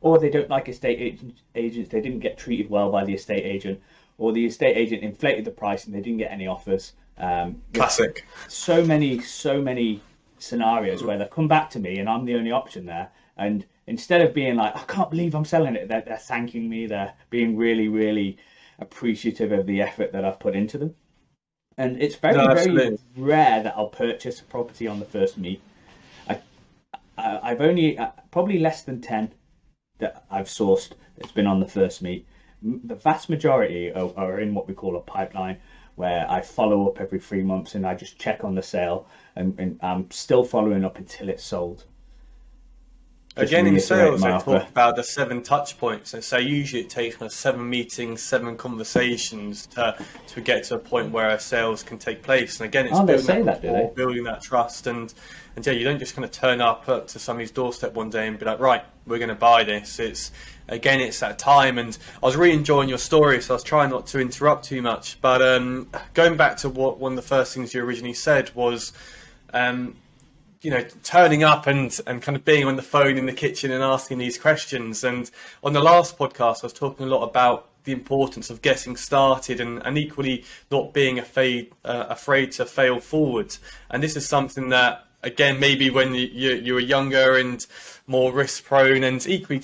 Or 0.00 0.18
they 0.18 0.30
don't 0.30 0.48
like 0.48 0.68
estate 0.68 0.98
agent, 0.98 1.36
agents. 1.54 1.90
They 1.90 2.00
didn't 2.00 2.20
get 2.20 2.38
treated 2.38 2.70
well 2.70 2.90
by 2.90 3.04
the 3.04 3.14
estate 3.14 3.44
agent, 3.44 3.80
or 4.18 4.32
the 4.32 4.46
estate 4.46 4.76
agent 4.76 5.02
inflated 5.02 5.44
the 5.44 5.50
price 5.50 5.84
and 5.84 5.94
they 5.94 6.00
didn't 6.00 6.18
get 6.18 6.32
any 6.32 6.46
offers. 6.46 6.92
Um, 7.20 7.62
Classic. 7.74 8.26
So 8.48 8.84
many, 8.84 9.20
so 9.20 9.60
many 9.60 10.02
scenarios 10.38 11.04
where 11.04 11.18
they've 11.18 11.30
come 11.30 11.48
back 11.48 11.68
to 11.70 11.78
me 11.78 11.98
and 11.98 12.08
I'm 12.08 12.24
the 12.24 12.34
only 12.34 12.50
option 12.50 12.86
there. 12.86 13.10
And 13.36 13.66
instead 13.86 14.22
of 14.22 14.34
being 14.34 14.56
like, 14.56 14.74
I 14.74 14.82
can't 14.84 15.10
believe 15.10 15.34
I'm 15.34 15.44
selling 15.44 15.76
it, 15.76 15.88
they're, 15.88 16.02
they're 16.02 16.16
thanking 16.16 16.68
me. 16.68 16.86
They're 16.86 17.12
being 17.28 17.56
really, 17.56 17.88
really 17.88 18.38
appreciative 18.78 19.52
of 19.52 19.66
the 19.66 19.82
effort 19.82 20.12
that 20.12 20.24
I've 20.24 20.40
put 20.40 20.56
into 20.56 20.78
them. 20.78 20.94
And 21.76 22.02
it's 22.02 22.16
very, 22.16 22.36
no, 22.36 22.54
very 22.54 22.98
rare 23.16 23.62
that 23.62 23.74
I'll 23.76 23.88
purchase 23.88 24.40
a 24.40 24.44
property 24.44 24.86
on 24.86 24.98
the 24.98 25.06
first 25.06 25.38
meet. 25.38 25.60
I, 26.28 26.40
I, 27.16 27.50
have 27.50 27.60
only 27.60 27.96
uh, 27.96 28.10
probably 28.30 28.58
less 28.58 28.82
than 28.82 29.00
10 29.00 29.32
that 29.98 30.24
I've 30.30 30.46
sourced 30.46 30.92
that's 31.16 31.32
been 31.32 31.46
on 31.46 31.60
the 31.60 31.66
first 31.66 32.02
meet. 32.02 32.26
The 32.62 32.94
vast 32.94 33.30
majority 33.30 33.92
are, 33.92 34.12
are 34.16 34.40
in 34.40 34.54
what 34.54 34.68
we 34.68 34.74
call 34.74 34.96
a 34.96 35.00
pipeline 35.00 35.58
where 36.00 36.26
I 36.30 36.40
follow 36.40 36.88
up 36.88 36.98
every 36.98 37.20
three 37.20 37.42
months 37.42 37.74
and 37.74 37.86
I 37.86 37.94
just 37.94 38.18
check 38.18 38.42
on 38.42 38.54
the 38.54 38.62
sale 38.62 39.06
and, 39.36 39.54
and 39.58 39.78
I'm 39.82 40.10
still 40.10 40.44
following 40.44 40.82
up 40.82 40.96
until 40.96 41.28
it's 41.28 41.44
sold. 41.44 41.84
Again, 43.36 43.66
in 43.68 43.78
sales, 43.78 44.22
they 44.22 44.28
talk 44.28 44.68
about 44.68 44.96
the 44.96 45.04
seven 45.04 45.42
touch 45.42 45.78
points. 45.78 46.14
And 46.14 46.22
so 46.22 46.36
usually 46.36 46.82
it 46.82 46.90
takes 46.90 47.16
kind 47.16 47.30
seven 47.30 47.68
meetings, 47.68 48.20
seven 48.20 48.56
conversations 48.56 49.66
to 49.68 49.96
to 50.28 50.40
get 50.40 50.64
to 50.64 50.74
a 50.74 50.78
point 50.78 51.12
where 51.12 51.28
a 51.28 51.38
sales 51.38 51.84
can 51.84 51.96
take 51.96 52.22
place. 52.22 52.58
And 52.58 52.66
again, 52.66 52.86
it's 52.86 52.98
oh, 52.98 53.04
building, 53.04 53.44
that, 53.44 53.62
that 53.62 53.94
building 53.94 54.24
that 54.24 54.42
trust. 54.42 54.88
And, 54.88 55.14
and 55.54 55.64
yeah, 55.64 55.72
you 55.72 55.84
don't 55.84 56.00
just 56.00 56.16
kind 56.16 56.24
of 56.24 56.32
turn 56.32 56.60
up 56.60 56.86
to 56.86 57.18
somebody's 57.18 57.52
doorstep 57.52 57.94
one 57.94 58.10
day 58.10 58.26
and 58.26 58.36
be 58.36 58.44
like, 58.44 58.58
right, 58.58 58.84
we're 59.06 59.18
going 59.18 59.28
to 59.28 59.36
buy 59.36 59.62
this. 59.62 60.00
It's 60.00 60.32
again, 60.68 61.00
it's 61.00 61.20
that 61.20 61.38
time. 61.38 61.78
And 61.78 61.96
I 62.20 62.26
was 62.26 62.36
really 62.36 62.54
enjoying 62.54 62.88
your 62.88 62.98
story, 62.98 63.40
so 63.40 63.54
I 63.54 63.56
was 63.56 63.62
trying 63.62 63.90
not 63.90 64.08
to 64.08 64.18
interrupt 64.18 64.64
too 64.64 64.82
much. 64.82 65.20
But 65.20 65.40
um, 65.40 65.88
going 66.14 66.36
back 66.36 66.56
to 66.58 66.68
what 66.68 66.98
one 66.98 67.12
of 67.12 67.16
the 67.16 67.22
first 67.22 67.54
things 67.54 67.74
you 67.74 67.82
originally 67.82 68.14
said 68.14 68.52
was 68.56 68.92
um, 69.54 69.96
you 70.62 70.70
know, 70.70 70.84
turning 71.02 71.42
up 71.42 71.66
and, 71.66 71.98
and 72.06 72.20
kind 72.20 72.36
of 72.36 72.44
being 72.44 72.66
on 72.66 72.76
the 72.76 72.82
phone 72.82 73.16
in 73.16 73.26
the 73.26 73.32
kitchen 73.32 73.70
and 73.70 73.82
asking 73.82 74.18
these 74.18 74.36
questions. 74.36 75.04
And 75.04 75.30
on 75.64 75.72
the 75.72 75.80
last 75.80 76.18
podcast, 76.18 76.62
I 76.62 76.66
was 76.66 76.72
talking 76.72 77.06
a 77.06 77.08
lot 77.08 77.22
about 77.22 77.68
the 77.84 77.92
importance 77.92 78.50
of 78.50 78.60
getting 78.60 78.94
started 78.96 79.60
and, 79.60 79.82
and 79.86 79.96
equally 79.96 80.44
not 80.70 80.92
being 80.92 81.18
afraid, 81.18 81.72
uh, 81.84 82.06
afraid 82.10 82.52
to 82.52 82.66
fail 82.66 83.00
forward. 83.00 83.56
And 83.90 84.02
this 84.02 84.16
is 84.16 84.28
something 84.28 84.68
that, 84.68 85.06
again, 85.22 85.58
maybe 85.58 85.88
when 85.88 86.14
you, 86.14 86.28
you, 86.30 86.54
you 86.56 86.74
were 86.74 86.80
younger 86.80 87.36
and 87.36 87.66
more 88.06 88.32
risk 88.32 88.64
prone 88.64 89.02
and 89.02 89.26
equally 89.26 89.62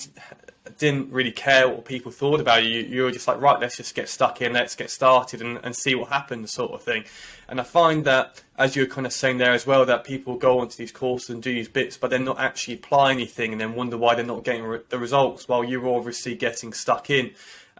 didn't 0.77 1.11
really 1.11 1.31
care 1.31 1.67
what 1.67 1.85
people 1.85 2.11
thought 2.11 2.39
about 2.39 2.63
you. 2.63 2.81
You 2.81 3.03
were 3.03 3.11
just 3.11 3.27
like, 3.27 3.41
right, 3.41 3.59
let's 3.59 3.77
just 3.77 3.95
get 3.95 4.09
stuck 4.09 4.41
in, 4.41 4.53
let's 4.53 4.75
get 4.75 4.89
started 4.89 5.41
and, 5.41 5.59
and 5.63 5.75
see 5.75 5.95
what 5.95 6.09
happens, 6.09 6.51
sort 6.51 6.71
of 6.71 6.81
thing. 6.81 7.03
And 7.49 7.59
I 7.59 7.63
find 7.63 8.05
that, 8.05 8.41
as 8.57 8.75
you 8.75 8.83
were 8.83 8.89
kind 8.89 9.07
of 9.07 9.13
saying 9.13 9.37
there 9.37 9.53
as 9.53 9.65
well, 9.65 9.85
that 9.85 10.03
people 10.03 10.35
go 10.35 10.59
onto 10.59 10.75
these 10.75 10.91
courses 10.91 11.29
and 11.29 11.41
do 11.41 11.53
these 11.53 11.69
bits, 11.69 11.97
but 11.97 12.09
they're 12.09 12.19
not 12.19 12.39
actually 12.39 12.75
applying 12.75 13.17
anything 13.17 13.51
and 13.51 13.61
then 13.61 13.73
wonder 13.73 13.97
why 13.97 14.15
they're 14.15 14.25
not 14.25 14.43
getting 14.43 14.63
re- 14.63 14.81
the 14.89 14.99
results 14.99 15.47
while 15.47 15.63
you're 15.63 15.87
obviously 15.87 16.35
getting 16.35 16.73
stuck 16.73 17.09
in. 17.09 17.31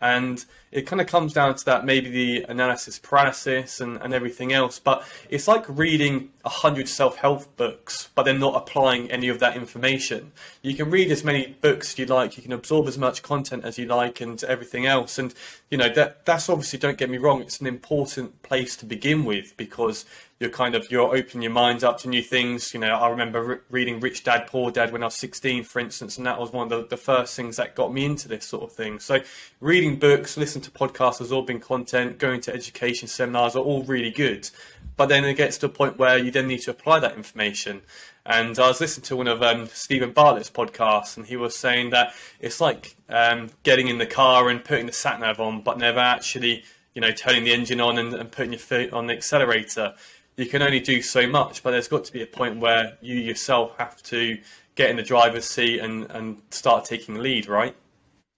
And 0.02 0.44
it 0.72 0.86
kind 0.86 1.02
of 1.02 1.08
comes 1.08 1.34
down 1.34 1.56
to 1.56 1.66
that 1.66 1.86
maybe 1.86 2.10
the 2.10 2.46
analysis 2.50 3.00
paralysis 3.00 3.82
and, 3.82 3.98
and 3.98 4.14
everything 4.14 4.54
else. 4.54 4.80
But 4.80 5.04
it's 5.30 5.48
like 5.48 5.66
reading 5.68 6.30
a 6.46 6.50
hundred 6.50 6.88
self-help 6.88 7.56
books, 7.58 8.10
but 8.16 8.24
then 8.24 8.40
not 8.40 8.56
applying 8.56 9.10
any 9.12 9.30
of 9.30 9.40
that 9.40 9.56
information. 9.56 10.32
You 10.62 10.76
can 10.76 10.92
read 10.92 11.12
as 11.12 11.24
many 11.24 11.58
books 11.62 11.94
as 11.94 12.00
you 12.00 12.06
like, 12.06 12.38
you 12.38 12.44
can 12.44 12.54
absorb 12.54 12.88
as 12.88 12.98
much 12.98 13.24
content 13.24 13.66
as 13.66 13.78
you 13.78 13.86
like, 13.86 14.22
and 14.22 14.44
everything 14.44 14.86
else. 14.86 15.18
And 15.18 15.34
you 15.70 15.78
know 15.78 15.90
that 15.90 16.26
that's 16.26 16.50
obviously 16.50 16.80
don't 16.80 16.98
get 16.98 17.10
me 17.10 17.18
wrong, 17.18 17.42
it's 17.42 17.60
an 17.60 17.68
important 17.68 18.42
place 18.44 18.76
to 18.78 18.86
begin 18.86 19.26
with 19.26 19.56
because 19.58 20.06
you're 20.40 20.52
kind 20.52 20.76
of 20.76 20.90
you're 20.92 21.16
opening 21.16 21.42
your 21.42 21.52
minds 21.52 21.84
up 21.84 22.00
to 22.00 22.10
new 22.10 22.22
things. 22.22 22.74
You 22.74 22.80
know, 22.80 22.94
I 22.94 23.10
remember 23.10 23.44
re- 23.44 23.58
reading 23.72 24.00
Rich 24.00 24.24
Dad 24.24 24.48
Poor 24.48 24.70
Dad 24.70 24.92
when 24.92 25.02
I 25.02 25.08
was 25.08 25.16
16, 25.16 25.64
for 25.64 25.80
instance, 25.80 26.18
and 26.18 26.28
that 26.28 26.40
was 26.40 26.52
one 26.52 26.72
of 26.72 26.82
the, 26.82 26.88
the 26.88 27.02
first 27.02 27.36
things 27.36 27.58
that 27.58 27.76
got 27.76 27.92
me 27.92 28.06
into 28.06 28.28
this 28.28 28.46
sort 28.46 28.64
of 28.64 28.72
thing. 28.72 29.00
So, 29.00 29.20
reading 29.60 29.98
books, 29.98 30.38
listening 30.38 30.64
to 30.64 30.72
podcasts, 30.72 31.22
absorbing 31.22 31.60
content, 31.60 32.20
going 32.20 32.42
to 32.42 32.54
education 32.54 33.08
seminars 33.08 33.56
are 33.56 33.64
all 33.64 33.84
really 33.84 34.12
good. 34.12 34.50
But 34.96 35.10
then 35.10 35.26
it 35.26 35.36
gets 35.36 35.58
to 35.60 35.68
a 35.68 35.70
point 35.70 35.98
where 35.98 36.18
you 36.18 36.32
then 36.32 36.48
need 36.48 36.62
to 36.62 36.72
apply 36.72 37.00
that 37.00 37.16
information. 37.16 37.82
And 38.26 38.60
I 38.60 38.68
was 38.68 38.82
listening 38.82 39.06
to 39.06 39.16
one 39.16 39.28
of 39.28 39.42
um, 39.42 39.68
Steven 39.68 40.12
Bartlett's 40.12 40.50
podcasts, 40.50 41.18
and 41.18 41.26
he 41.26 41.38
was 41.38 41.56
saying 41.56 41.92
that 41.92 42.14
it's 42.40 42.60
like 42.60 42.96
um, 43.10 43.50
getting 43.64 43.88
in 43.88 44.00
the 44.00 44.06
car 44.06 44.50
and 44.50 44.64
putting 44.64 44.86
the 44.86 44.92
sat 44.92 45.20
nav 45.20 45.40
on, 45.40 45.62
but 45.62 45.78
never 45.78 46.00
actually, 46.00 46.64
you 46.94 47.02
know, 47.02 47.12
turning 47.12 47.44
the 47.46 47.54
engine 47.54 47.80
on 47.80 47.98
and, 47.98 48.14
and 48.14 48.32
putting 48.32 48.52
your 48.52 48.60
foot 48.60 48.92
on 48.92 49.08
the 49.08 49.14
accelerator 49.14 49.94
you 50.38 50.46
can 50.46 50.62
only 50.62 50.80
do 50.80 51.02
so 51.02 51.28
much, 51.28 51.64
but 51.64 51.72
there's 51.72 51.88
got 51.88 52.04
to 52.06 52.14
be 52.14 52.22
a 52.22 52.28
point 52.28 52.60
where 52.60 52.96
you 53.02 53.16
yourself 53.16 53.76
have 53.80 54.02
to 54.04 54.38
get 54.76 54.92
in 54.92 54.96
the 54.96 55.04
driver's 55.04 55.46
seat 55.46 55.80
and, 55.80 56.10
and 56.12 56.40
start 56.52 56.86
taking 56.86 57.16
lead, 57.16 57.48
right? 57.48 57.76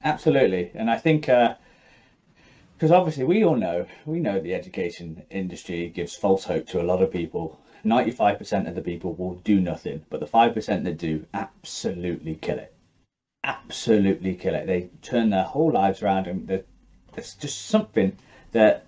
Absolutely. 0.03 0.71
And 0.75 0.89
I 0.89 0.97
think, 0.97 1.23
because 1.23 1.57
uh, 2.91 2.97
obviously 2.97 3.25
we 3.25 3.43
all 3.43 3.57
know, 3.57 3.85
we 4.05 4.21
know 4.21 4.39
the 4.39 4.55
education 4.55 5.21
industry 5.29 5.89
gives 5.89 6.15
false 6.15 6.45
hope 6.45 6.65
to 6.67 6.81
a 6.81 6.83
lot 6.83 7.01
of 7.01 7.11
people. 7.11 7.59
95% 7.85 8.67
of 8.67 8.75
the 8.75 8.81
people 8.81 9.13
will 9.15 9.35
do 9.35 9.59
nothing, 9.59 10.01
but 10.09 10.21
the 10.21 10.25
5% 10.25 10.83
that 10.83 10.97
do 10.97 11.25
absolutely 11.33 12.35
kill 12.35 12.59
it. 12.59 12.73
Absolutely 13.43 14.35
kill 14.35 14.55
it. 14.55 14.67
They 14.67 14.89
turn 15.01 15.29
their 15.29 15.43
whole 15.43 15.71
lives 15.71 16.01
around, 16.01 16.27
and 16.27 16.47
there's 16.47 17.33
just 17.35 17.67
something 17.67 18.15
that 18.51 18.85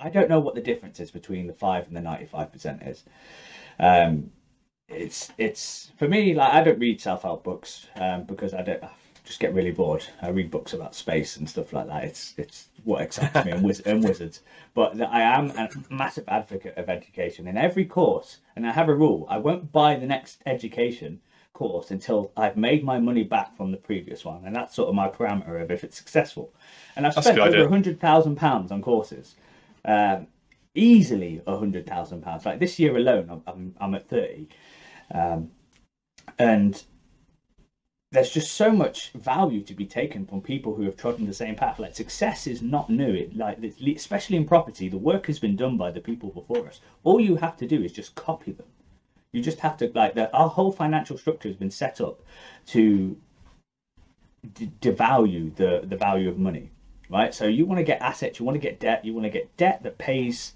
I 0.00 0.08
don't 0.10 0.28
know 0.28 0.40
what 0.40 0.54
the 0.54 0.60
difference 0.60 1.00
is 1.00 1.10
between 1.10 1.46
the 1.46 1.52
five 1.52 1.86
and 1.86 1.96
the 1.96 2.00
ninety-five 2.00 2.52
percent 2.52 2.82
is. 2.82 3.04
Um, 3.78 4.30
it's 4.88 5.30
it's 5.38 5.92
for 5.96 6.08
me 6.08 6.34
like 6.34 6.52
I 6.52 6.62
don't 6.62 6.78
read 6.78 7.00
self-help 7.00 7.44
books 7.44 7.86
um, 7.96 8.22
because 8.24 8.54
I 8.54 8.62
don't 8.62 8.82
I 8.82 8.90
just 9.24 9.40
get 9.40 9.52
really 9.52 9.70
bored. 9.70 10.04
I 10.22 10.28
read 10.28 10.50
books 10.50 10.72
about 10.72 10.94
space 10.94 11.36
and 11.36 11.48
stuff 11.48 11.72
like 11.72 11.86
that. 11.88 12.04
It's 12.04 12.34
it's 12.38 12.68
what 12.84 13.02
excites 13.02 13.44
me 13.44 13.50
and, 13.50 13.62
wiz- 13.62 13.80
and 13.80 14.02
wizards. 14.02 14.40
But 14.72 15.00
I 15.02 15.20
am 15.20 15.50
a 15.50 15.68
massive 15.90 16.24
advocate 16.28 16.78
of 16.78 16.88
education 16.88 17.46
in 17.46 17.58
every 17.58 17.84
course, 17.84 18.38
and 18.56 18.66
I 18.66 18.72
have 18.72 18.88
a 18.88 18.94
rule: 18.94 19.26
I 19.28 19.36
won't 19.36 19.70
buy 19.70 19.96
the 19.96 20.06
next 20.06 20.40
education 20.46 21.20
course 21.52 21.90
until 21.90 22.30
I've 22.36 22.56
made 22.56 22.84
my 22.84 22.98
money 22.98 23.24
back 23.24 23.54
from 23.56 23.70
the 23.70 23.76
previous 23.76 24.24
one, 24.24 24.44
and 24.46 24.56
that's 24.56 24.74
sort 24.74 24.88
of 24.88 24.94
my 24.94 25.08
parameter 25.08 25.60
of 25.60 25.70
if 25.70 25.84
it's 25.84 25.96
successful. 25.96 26.50
And 26.96 27.06
I've 27.06 27.12
spent 27.12 27.38
over 27.38 27.64
a 27.64 27.68
hundred 27.68 28.00
thousand 28.00 28.36
pounds 28.36 28.72
on 28.72 28.80
courses 28.80 29.34
um, 29.88 30.28
easily 30.74 31.40
a 31.46 31.58
hundred 31.58 31.86
thousand 31.86 32.22
pounds. 32.22 32.46
Like 32.46 32.60
this 32.60 32.78
year 32.78 32.96
alone, 32.96 33.28
I'm 33.30 33.42
I'm, 33.46 33.74
I'm 33.80 33.94
at 33.94 34.08
thirty, 34.08 34.48
um, 35.12 35.50
and 36.38 36.84
there's 38.12 38.30
just 38.30 38.52
so 38.52 38.72
much 38.72 39.10
value 39.12 39.62
to 39.62 39.74
be 39.74 39.86
taken 39.86 40.24
from 40.26 40.40
people 40.40 40.74
who 40.74 40.82
have 40.82 40.96
trodden 40.96 41.26
the 41.26 41.32
same 41.32 41.56
path. 41.56 41.78
Like 41.78 41.94
success 41.94 42.46
is 42.46 42.62
not 42.62 42.90
new. 42.90 43.12
It 43.14 43.36
like 43.36 43.58
especially 43.62 44.36
in 44.36 44.46
property, 44.46 44.88
the 44.88 44.98
work 44.98 45.26
has 45.26 45.38
been 45.38 45.56
done 45.56 45.76
by 45.78 45.90
the 45.90 46.00
people 46.00 46.30
before 46.30 46.66
us. 46.68 46.80
All 47.02 47.20
you 47.20 47.36
have 47.36 47.56
to 47.58 47.66
do 47.66 47.82
is 47.82 47.92
just 47.92 48.14
copy 48.14 48.52
them. 48.52 48.66
You 49.32 49.42
just 49.42 49.60
have 49.60 49.76
to 49.78 49.90
like 49.94 50.14
that. 50.14 50.30
Our 50.34 50.48
whole 50.48 50.72
financial 50.72 51.18
structure 51.18 51.48
has 51.48 51.56
been 51.56 51.70
set 51.70 52.00
up 52.00 52.22
to 52.66 53.16
d- 54.54 54.70
devalue 54.80 55.54
the 55.56 55.82
the 55.86 55.96
value 55.96 56.28
of 56.28 56.38
money 56.38 56.70
right? 57.10 57.34
So 57.34 57.46
you 57.46 57.66
want 57.66 57.78
to 57.78 57.84
get 57.84 58.00
assets, 58.02 58.38
you 58.38 58.44
want 58.44 58.56
to 58.56 58.60
get 58.60 58.80
debt, 58.80 59.04
you 59.04 59.14
want 59.14 59.24
to 59.24 59.30
get 59.30 59.56
debt 59.56 59.82
that 59.82 59.98
pays. 59.98 60.54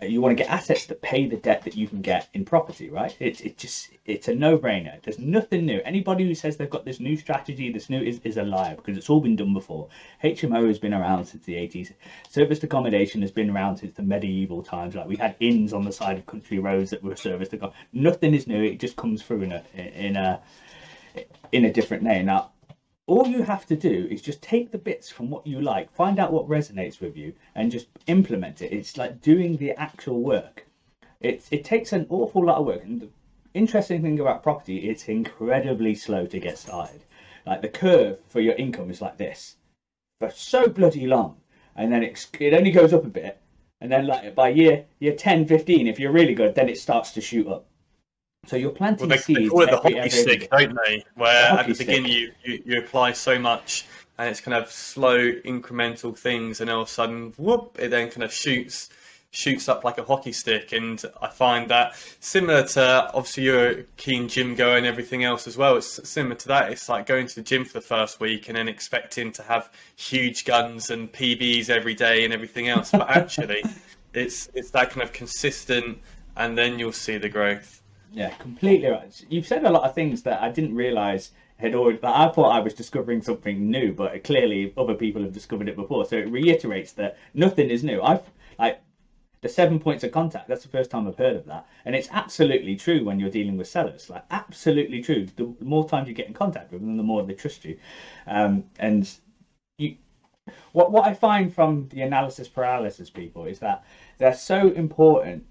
Uh, 0.00 0.06
you 0.06 0.20
want 0.20 0.36
to 0.36 0.40
get 0.42 0.52
assets 0.52 0.86
that 0.86 1.02
pay 1.02 1.26
the 1.26 1.36
debt 1.36 1.62
that 1.62 1.76
you 1.76 1.88
can 1.88 2.00
get 2.00 2.28
in 2.32 2.44
property, 2.44 2.88
right? 2.88 3.16
It's 3.18 3.40
it 3.40 3.56
just 3.58 3.90
it's 4.04 4.28
a 4.28 4.34
no-brainer. 4.34 5.02
There's 5.02 5.18
nothing 5.18 5.66
new. 5.66 5.80
Anybody 5.84 6.24
who 6.24 6.34
says 6.34 6.56
they've 6.56 6.70
got 6.70 6.84
this 6.84 7.00
new 7.00 7.16
strategy, 7.16 7.70
this 7.72 7.90
new 7.90 8.00
is, 8.00 8.20
is 8.22 8.36
a 8.36 8.44
liar 8.44 8.76
because 8.76 8.96
it's 8.96 9.10
all 9.10 9.20
been 9.20 9.34
done 9.34 9.52
before. 9.52 9.88
HMO 10.22 10.68
has 10.68 10.78
been 10.78 10.94
around 10.94 11.24
since 11.24 11.44
the 11.44 11.54
80s. 11.54 11.92
Serviced 12.28 12.62
accommodation 12.62 13.22
has 13.22 13.32
been 13.32 13.50
around 13.50 13.78
since 13.78 13.94
the 13.94 14.02
medieval 14.04 14.62
times. 14.62 14.94
Like 14.94 15.08
we 15.08 15.16
had 15.16 15.34
inns 15.40 15.72
on 15.72 15.82
the 15.84 15.92
side 15.92 16.16
of 16.18 16.26
country 16.26 16.60
roads 16.60 16.90
that 16.90 17.02
were 17.02 17.16
serviced. 17.16 17.54
Nothing 17.92 18.34
is 18.34 18.46
new. 18.46 18.62
It 18.62 18.78
just 18.78 18.96
comes 18.96 19.22
through 19.22 19.42
in 19.42 19.52
a 19.52 19.62
in 19.76 20.16
a 20.16 20.40
in 21.50 21.64
a 21.64 21.72
different 21.72 22.04
name. 22.04 22.26
Now 22.26 22.50
all 23.08 23.26
you 23.26 23.42
have 23.42 23.64
to 23.66 23.74
do 23.74 24.06
is 24.10 24.20
just 24.20 24.42
take 24.42 24.70
the 24.70 24.78
bits 24.78 25.10
from 25.10 25.30
what 25.30 25.46
you 25.46 25.62
like, 25.62 25.90
find 25.90 26.18
out 26.18 26.32
what 26.32 26.46
resonates 26.46 27.00
with 27.00 27.16
you, 27.16 27.32
and 27.54 27.72
just 27.72 27.88
implement 28.06 28.60
it. 28.60 28.70
It's 28.70 28.98
like 28.98 29.22
doing 29.22 29.56
the 29.56 29.72
actual 29.72 30.20
work. 30.20 30.66
It, 31.20 31.44
it 31.50 31.64
takes 31.64 31.94
an 31.94 32.06
awful 32.10 32.44
lot 32.44 32.58
of 32.58 32.66
work. 32.66 32.84
And 32.84 33.00
the 33.00 33.08
interesting 33.54 34.02
thing 34.02 34.20
about 34.20 34.42
property, 34.42 34.90
it's 34.90 35.08
incredibly 35.08 35.94
slow 35.94 36.26
to 36.26 36.38
get 36.38 36.58
started. 36.58 37.00
Like 37.46 37.62
the 37.62 37.70
curve 37.70 38.18
for 38.28 38.40
your 38.40 38.54
income 38.56 38.90
is 38.90 39.00
like 39.00 39.16
this 39.16 39.56
for 40.20 40.30
so 40.30 40.68
bloody 40.68 41.06
long. 41.06 41.36
And 41.76 41.90
then 41.90 42.02
it, 42.02 42.26
it 42.38 42.52
only 42.52 42.70
goes 42.70 42.92
up 42.92 43.06
a 43.06 43.08
bit. 43.08 43.40
And 43.80 43.90
then 43.90 44.06
like 44.06 44.34
by 44.34 44.50
year 44.50 44.84
year 44.98 45.14
10, 45.14 45.46
15, 45.46 45.86
if 45.86 45.98
you're 45.98 46.12
really 46.12 46.34
good, 46.34 46.54
then 46.54 46.68
it 46.68 46.78
starts 46.78 47.12
to 47.12 47.22
shoot 47.22 47.46
up. 47.48 47.64
So 48.46 48.56
you're 48.56 48.70
planting 48.70 49.08
well, 49.08 49.16
they, 49.16 49.22
seeds. 49.22 49.40
They 49.40 49.48
call 49.48 49.62
it 49.62 49.70
the 49.70 49.76
hockey 49.76 49.98
every, 49.98 50.10
stick, 50.10 50.50
don't 50.50 50.76
they? 50.86 51.04
Where 51.16 51.52
the 51.52 51.60
at 51.60 51.66
the 51.66 51.74
beginning 51.74 52.12
you, 52.12 52.32
you, 52.44 52.62
you, 52.64 52.78
apply 52.78 53.12
so 53.12 53.38
much 53.38 53.86
and 54.18 54.28
it's 54.28 54.40
kind 54.40 54.54
of 54.54 54.70
slow 54.70 55.18
incremental 55.18 56.16
things 56.16 56.60
and 56.60 56.70
all 56.70 56.82
of 56.82 56.88
a 56.88 56.90
sudden 56.90 57.32
whoop 57.36 57.76
it 57.78 57.90
then 57.90 58.10
kind 58.10 58.24
of 58.24 58.32
shoots 58.32 58.90
shoots 59.30 59.68
up 59.68 59.84
like 59.84 59.98
a 59.98 60.04
hockey 60.04 60.32
stick 60.32 60.72
and 60.72 61.04
I 61.20 61.28
find 61.28 61.68
that 61.70 61.96
similar 62.20 62.64
to 62.68 63.10
obviously 63.14 63.44
you're 63.44 63.70
a 63.70 63.82
keen 63.96 64.28
gym 64.28 64.54
goer 64.54 64.78
and 64.78 64.86
everything 64.86 65.24
else 65.24 65.46
as 65.46 65.58
well. 65.58 65.76
It's 65.76 66.08
similar 66.08 66.34
to 66.36 66.48
that. 66.48 66.72
It's 66.72 66.88
like 66.88 67.04
going 67.06 67.26
to 67.26 67.34
the 67.34 67.42
gym 67.42 67.64
for 67.64 67.74
the 67.74 67.82
first 67.82 68.20
week 68.20 68.48
and 68.48 68.56
then 68.56 68.68
expecting 68.68 69.30
to 69.32 69.42
have 69.42 69.70
huge 69.96 70.46
guns 70.46 70.90
and 70.90 71.12
PBs 71.12 71.68
every 71.68 71.94
day 71.94 72.24
and 72.24 72.32
everything 72.32 72.68
else. 72.68 72.90
But 72.90 73.10
actually 73.16 73.62
it's 74.14 74.48
it's 74.54 74.70
that 74.70 74.90
kind 74.90 75.02
of 75.02 75.12
consistent 75.12 75.98
and 76.36 76.56
then 76.56 76.78
you'll 76.78 76.92
see 76.92 77.18
the 77.18 77.28
growth. 77.28 77.77
Yeah, 78.10 78.30
completely 78.30 78.88
right. 78.88 79.24
You've 79.28 79.46
said 79.46 79.64
a 79.64 79.70
lot 79.70 79.84
of 79.84 79.94
things 79.94 80.22
that 80.22 80.42
I 80.42 80.48
didn't 80.48 80.74
realise 80.74 81.30
had 81.58 81.74
already. 81.74 81.98
That 81.98 82.14
I 82.14 82.28
thought 82.28 82.52
I 82.56 82.60
was 82.60 82.72
discovering 82.74 83.20
something 83.22 83.70
new, 83.70 83.92
but 83.92 84.24
clearly 84.24 84.72
other 84.76 84.94
people 84.94 85.22
have 85.22 85.32
discovered 85.32 85.68
it 85.68 85.76
before. 85.76 86.04
So 86.06 86.16
it 86.16 86.30
reiterates 86.30 86.92
that 86.92 87.16
nothing 87.34 87.68
is 87.70 87.84
new. 87.84 88.00
I've 88.02 88.22
like 88.58 88.80
the 89.42 89.48
seven 89.48 89.78
points 89.78 90.04
of 90.04 90.12
contact. 90.12 90.48
That's 90.48 90.62
the 90.62 90.68
first 90.70 90.90
time 90.90 91.06
I've 91.06 91.16
heard 91.18 91.36
of 91.36 91.44
that, 91.46 91.66
and 91.84 91.94
it's 91.94 92.08
absolutely 92.10 92.76
true 92.76 93.04
when 93.04 93.18
you're 93.20 93.30
dealing 93.30 93.56
with 93.58 93.68
sellers. 93.68 94.08
Like 94.08 94.24
absolutely 94.30 95.02
true. 95.02 95.26
The 95.36 95.54
more 95.60 95.86
times 95.86 96.08
you 96.08 96.14
get 96.14 96.28
in 96.28 96.34
contact 96.34 96.72
with 96.72 96.80
them, 96.80 96.96
the 96.96 97.02
more 97.02 97.22
they 97.22 97.34
trust 97.34 97.64
you. 97.64 97.78
Um, 98.26 98.64
and 98.78 99.10
you, 99.78 99.96
what 100.72 100.92
what 100.92 101.06
I 101.06 101.14
find 101.14 101.52
from 101.52 101.88
the 101.90 102.02
analysis 102.02 102.48
paralysis 102.48 103.10
people 103.10 103.44
is 103.46 103.58
that 103.60 103.84
they're 104.18 104.34
so 104.34 104.70
important 104.70 105.44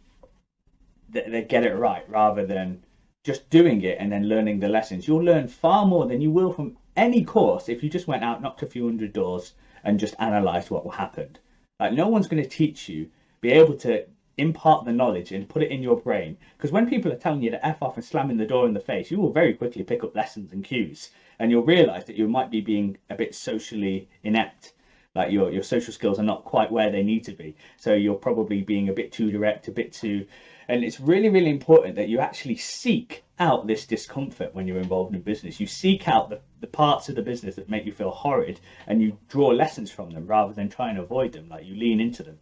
they, 1.10 1.44
get 1.44 1.66
it 1.66 1.76
right 1.76 2.04
rather 2.10 2.46
than 2.46 2.84
just 3.24 3.50
doing 3.50 3.82
it 3.82 3.98
and 4.00 4.12
then 4.12 4.28
learning 4.28 4.60
the 4.60 4.70
lessons. 4.70 5.08
You'll 5.08 5.24
learn 5.24 5.48
far 5.48 5.86
more 5.86 6.08
than 6.08 6.22
you 6.22 6.32
will 6.32 6.52
from 6.52 6.78
any 6.96 7.24
course 7.24 7.70
if 7.70 7.84
you 7.84 7.90
just 7.90 8.08
went 8.08 8.24
out, 8.24 8.42
knocked 8.42 8.64
a 8.64 8.68
few 8.68 8.86
hundred 8.86 9.14
doors, 9.14 9.54
and 9.84 10.00
just 10.00 10.16
analysed 10.20 10.72
what 10.72 10.96
happened. 10.96 11.40
Like 11.80 11.94
no 11.94 12.08
one's 12.08 12.28
going 12.28 12.42
to 12.42 12.50
teach 12.50 12.90
you, 12.90 13.10
be 13.42 13.52
able 13.52 13.76
to 13.78 14.06
impart 14.38 14.86
the 14.86 14.92
knowledge 14.92 15.32
and 15.32 15.50
put 15.50 15.64
it 15.64 15.72
in 15.72 15.82
your 15.82 15.98
brain. 15.98 16.38
Because 16.58 16.72
when 16.72 16.90
people 16.90 17.12
are 17.12 17.18
telling 17.18 17.42
you 17.42 17.52
to 17.52 17.66
f 17.66 17.82
off 17.82 17.98
and 17.98 18.06
slamming 18.06 18.38
the 18.38 18.46
door 18.46 18.68
in 18.68 18.74
the 18.74 18.80
face, 18.80 19.10
you 19.12 19.20
will 19.20 19.32
very 19.32 19.54
quickly 19.54 19.84
pick 19.84 20.04
up 20.04 20.16
lessons 20.16 20.54
and 20.54 20.64
cues, 20.64 21.10
and 21.40 21.52
you'll 21.52 21.64
realise 21.64 22.04
that 22.06 22.16
you 22.16 22.28
might 22.28 22.52
be 22.52 22.62
being 22.62 22.98
a 23.10 23.16
bit 23.16 23.34
socially 23.36 24.08
inept. 24.24 24.74
Like 25.16 25.32
your 25.32 25.52
your 25.52 25.64
social 25.64 25.94
skills 25.94 26.20
are 26.20 26.24
not 26.24 26.46
quite 26.46 26.72
where 26.72 26.92
they 26.92 27.02
need 27.02 27.24
to 27.26 27.32
be, 27.32 27.56
so 27.78 27.94
you're 27.94 28.16
probably 28.16 28.62
being 28.62 28.90
a 28.90 28.94
bit 28.94 29.12
too 29.12 29.32
direct, 29.32 29.68
a 29.68 29.72
bit 29.72 29.92
too 29.92 30.28
and 30.68 30.84
it's 30.84 31.00
really, 31.00 31.30
really 31.30 31.50
important 31.50 31.96
that 31.96 32.10
you 32.10 32.20
actually 32.20 32.58
seek 32.58 33.24
out 33.40 33.68
this 33.68 33.86
discomfort 33.86 34.54
when 34.54 34.68
you're 34.68 34.80
involved 34.80 35.16
in 35.16 35.22
business. 35.22 35.60
You 35.60 35.68
seek 35.68 36.08
out 36.08 36.30
the, 36.30 36.42
the 36.60 36.68
parts 36.68 37.08
of 37.08 37.16
the 37.16 37.22
business 37.22 37.56
that 37.56 37.70
make 37.70 37.86
you 37.86 37.94
feel 37.94 38.10
horrid 38.10 38.60
and 38.86 39.02
you 39.02 39.18
draw 39.30 39.48
lessons 39.48 39.92
from 39.92 40.10
them 40.10 40.28
rather 40.28 40.54
than 40.54 40.70
try 40.70 40.90
and 40.90 41.00
avoid 41.00 41.32
them. 41.32 41.48
Like 41.48 41.66
you 41.66 41.76
lean 41.76 42.02
into 42.02 42.24
them. 42.24 42.40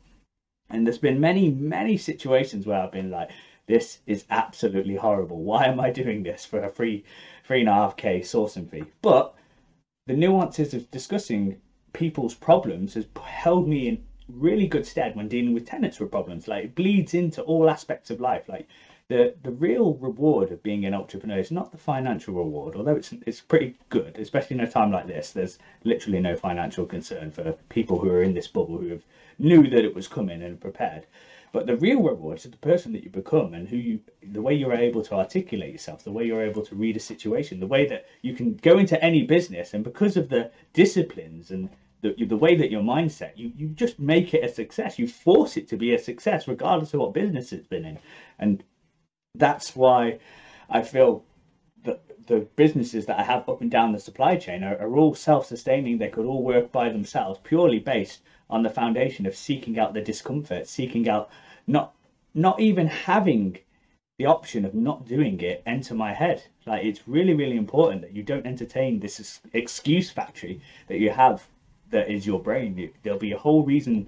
And 0.70 0.86
there's 0.86 0.98
been 0.98 1.20
many, 1.20 1.50
many 1.50 1.98
situations 1.98 2.66
where 2.66 2.82
I've 2.82 2.92
been 2.92 3.12
like, 3.12 3.30
this 3.68 4.00
is 4.08 4.26
absolutely 4.30 4.96
horrible. 4.96 5.44
Why 5.44 5.66
am 5.66 5.80
I 5.80 5.92
doing 5.92 6.24
this 6.24 6.46
for 6.46 6.64
a 6.64 6.72
free 6.72 7.04
three 7.44 7.60
and 7.60 7.70
a 7.70 7.74
half 7.74 7.98
K 7.98 8.22
sourcing 8.22 8.70
fee? 8.70 8.86
But 9.02 9.36
the 10.08 10.16
nuances 10.16 10.74
of 10.74 10.90
discussing 10.90 11.62
people's 11.94 12.36
problems 12.36 12.94
has 12.96 13.06
held 13.24 13.68
me 13.68 13.88
in 13.88 14.04
really 14.28 14.68
good 14.68 14.86
stead 14.86 15.16
when 15.16 15.28
dealing 15.28 15.54
with 15.54 15.66
tenants 15.66 16.00
with 16.00 16.12
problems. 16.12 16.48
Like 16.48 16.66
it 16.66 16.76
bleeds 16.76 17.14
into 17.14 17.42
all 17.42 17.70
aspects 17.70 18.10
of 18.10 18.20
life. 18.20 18.50
Like 18.50 18.68
the 19.08 19.36
the 19.44 19.52
real 19.52 19.94
reward 19.96 20.52
of 20.52 20.64
being 20.64 20.86
an 20.86 20.94
entrepreneur 20.94 21.38
is 21.38 21.52
not 21.52 21.72
the 21.72 21.78
financial 21.78 22.34
reward, 22.34 22.76
although 22.76 22.96
it's 22.96 23.14
it's 23.26 23.42
pretty 23.42 23.76
good, 23.90 24.18
especially 24.18 24.58
in 24.58 24.64
a 24.64 24.72
time 24.72 24.92
like 24.92 25.08
this. 25.08 25.32
There's 25.32 25.60
literally 25.84 26.20
no 26.20 26.36
financial 26.36 26.86
concern 26.86 27.32
for 27.32 27.54
people 27.70 28.00
who 28.00 28.10
are 28.10 28.24
in 28.24 28.34
this 28.34 28.48
bubble 28.48 28.78
who 28.78 28.90
have 28.90 29.06
knew 29.38 29.70
that 29.70 29.86
it 29.86 29.96
was 29.96 30.08
coming 30.08 30.42
and 30.42 30.60
prepared. 30.60 31.06
But 31.52 31.68
the 31.68 31.78
real 31.78 32.02
reward 32.02 32.40
is 32.40 32.44
the 32.44 32.58
person 32.58 32.92
that 32.92 33.04
you 33.06 33.10
become 33.10 33.54
and 33.54 33.70
who 33.70 33.78
you, 33.78 34.02
the 34.22 34.42
way 34.42 34.54
you're 34.54 34.74
able 34.74 35.02
to 35.04 35.16
articulate 35.16 35.72
yourself, 35.72 36.04
the 36.04 36.12
way 36.12 36.26
you're 36.26 36.44
able 36.44 36.64
to 36.64 36.76
read 36.76 36.98
a 36.98 37.00
situation, 37.00 37.62
the 37.62 37.66
way 37.66 37.86
that 37.86 38.06
you 38.22 38.34
can 38.34 38.56
go 38.56 38.78
into 38.78 39.02
any 39.02 39.24
business 39.24 39.74
and 39.74 39.82
because 39.82 40.18
of 40.18 40.28
the 40.28 40.52
disciplines 40.74 41.52
and 41.52 41.70
the, 42.02 42.26
the 42.26 42.38
way 42.38 42.56
that 42.56 42.72
your 42.72 42.82
mindset, 42.82 43.32
you, 43.36 43.52
you 43.56 43.68
just 43.70 44.00
make 44.00 44.34
it 44.34 44.44
a 44.44 44.54
success. 44.54 45.00
You 45.00 45.08
force 45.08 45.58
it 45.58 45.68
to 45.70 45.78
be 45.78 45.94
a 45.94 46.00
success, 46.00 46.48
regardless 46.48 46.94
of 46.94 47.00
what 47.00 47.14
business 47.14 47.52
it's 47.52 47.68
been 47.68 47.86
in. 47.86 48.00
And 48.40 48.64
that's 49.36 49.76
why 49.76 50.20
I 50.70 50.82
feel 50.82 51.24
that 51.84 52.02
the 52.28 52.48
businesses 52.56 53.06
that 53.06 53.20
I 53.20 53.24
have 53.24 53.48
up 53.50 53.62
and 53.62 53.72
down 53.72 53.92
the 53.92 54.00
supply 54.00 54.36
chain 54.36 54.64
are, 54.64 54.78
are 54.78 54.96
all 54.96 55.16
self-sustaining. 55.16 55.98
They 55.98 56.10
could 56.10 56.26
all 56.26 56.44
work 56.44 56.72
by 56.72 56.90
themselves, 56.90 57.40
purely 57.44 57.80
based 57.80 58.22
on 58.50 58.64
the 58.64 58.70
foundation 58.70 59.26
of 59.26 59.36
seeking 59.36 59.80
out 59.80 59.94
the 59.94 60.02
discomfort, 60.02 60.68
seeking 60.68 61.10
out 61.10 61.30
not 61.68 61.94
not 62.34 62.60
even 62.60 62.86
having 62.88 63.58
the 64.18 64.26
option 64.26 64.66
of 64.66 64.74
not 64.74 65.08
doing 65.08 65.40
it 65.42 65.64
enter 65.66 65.94
my 65.94 66.14
head. 66.14 66.44
Like 66.66 66.86
it's 66.86 67.08
really, 67.08 67.34
really 67.34 67.58
important 67.58 68.02
that 68.02 68.14
you 68.14 68.24
don't 68.24 68.46
entertain 68.46 69.00
this 69.00 69.40
excuse 69.54 70.10
factory 70.10 70.62
that 70.88 71.00
you 71.00 71.10
have 71.10 71.48
that 71.92 72.10
is 72.10 72.26
your 72.26 72.40
brain. 72.40 72.92
There'll 73.04 73.20
be 73.20 73.32
a 73.32 73.38
whole 73.38 73.64
reason, 73.64 74.08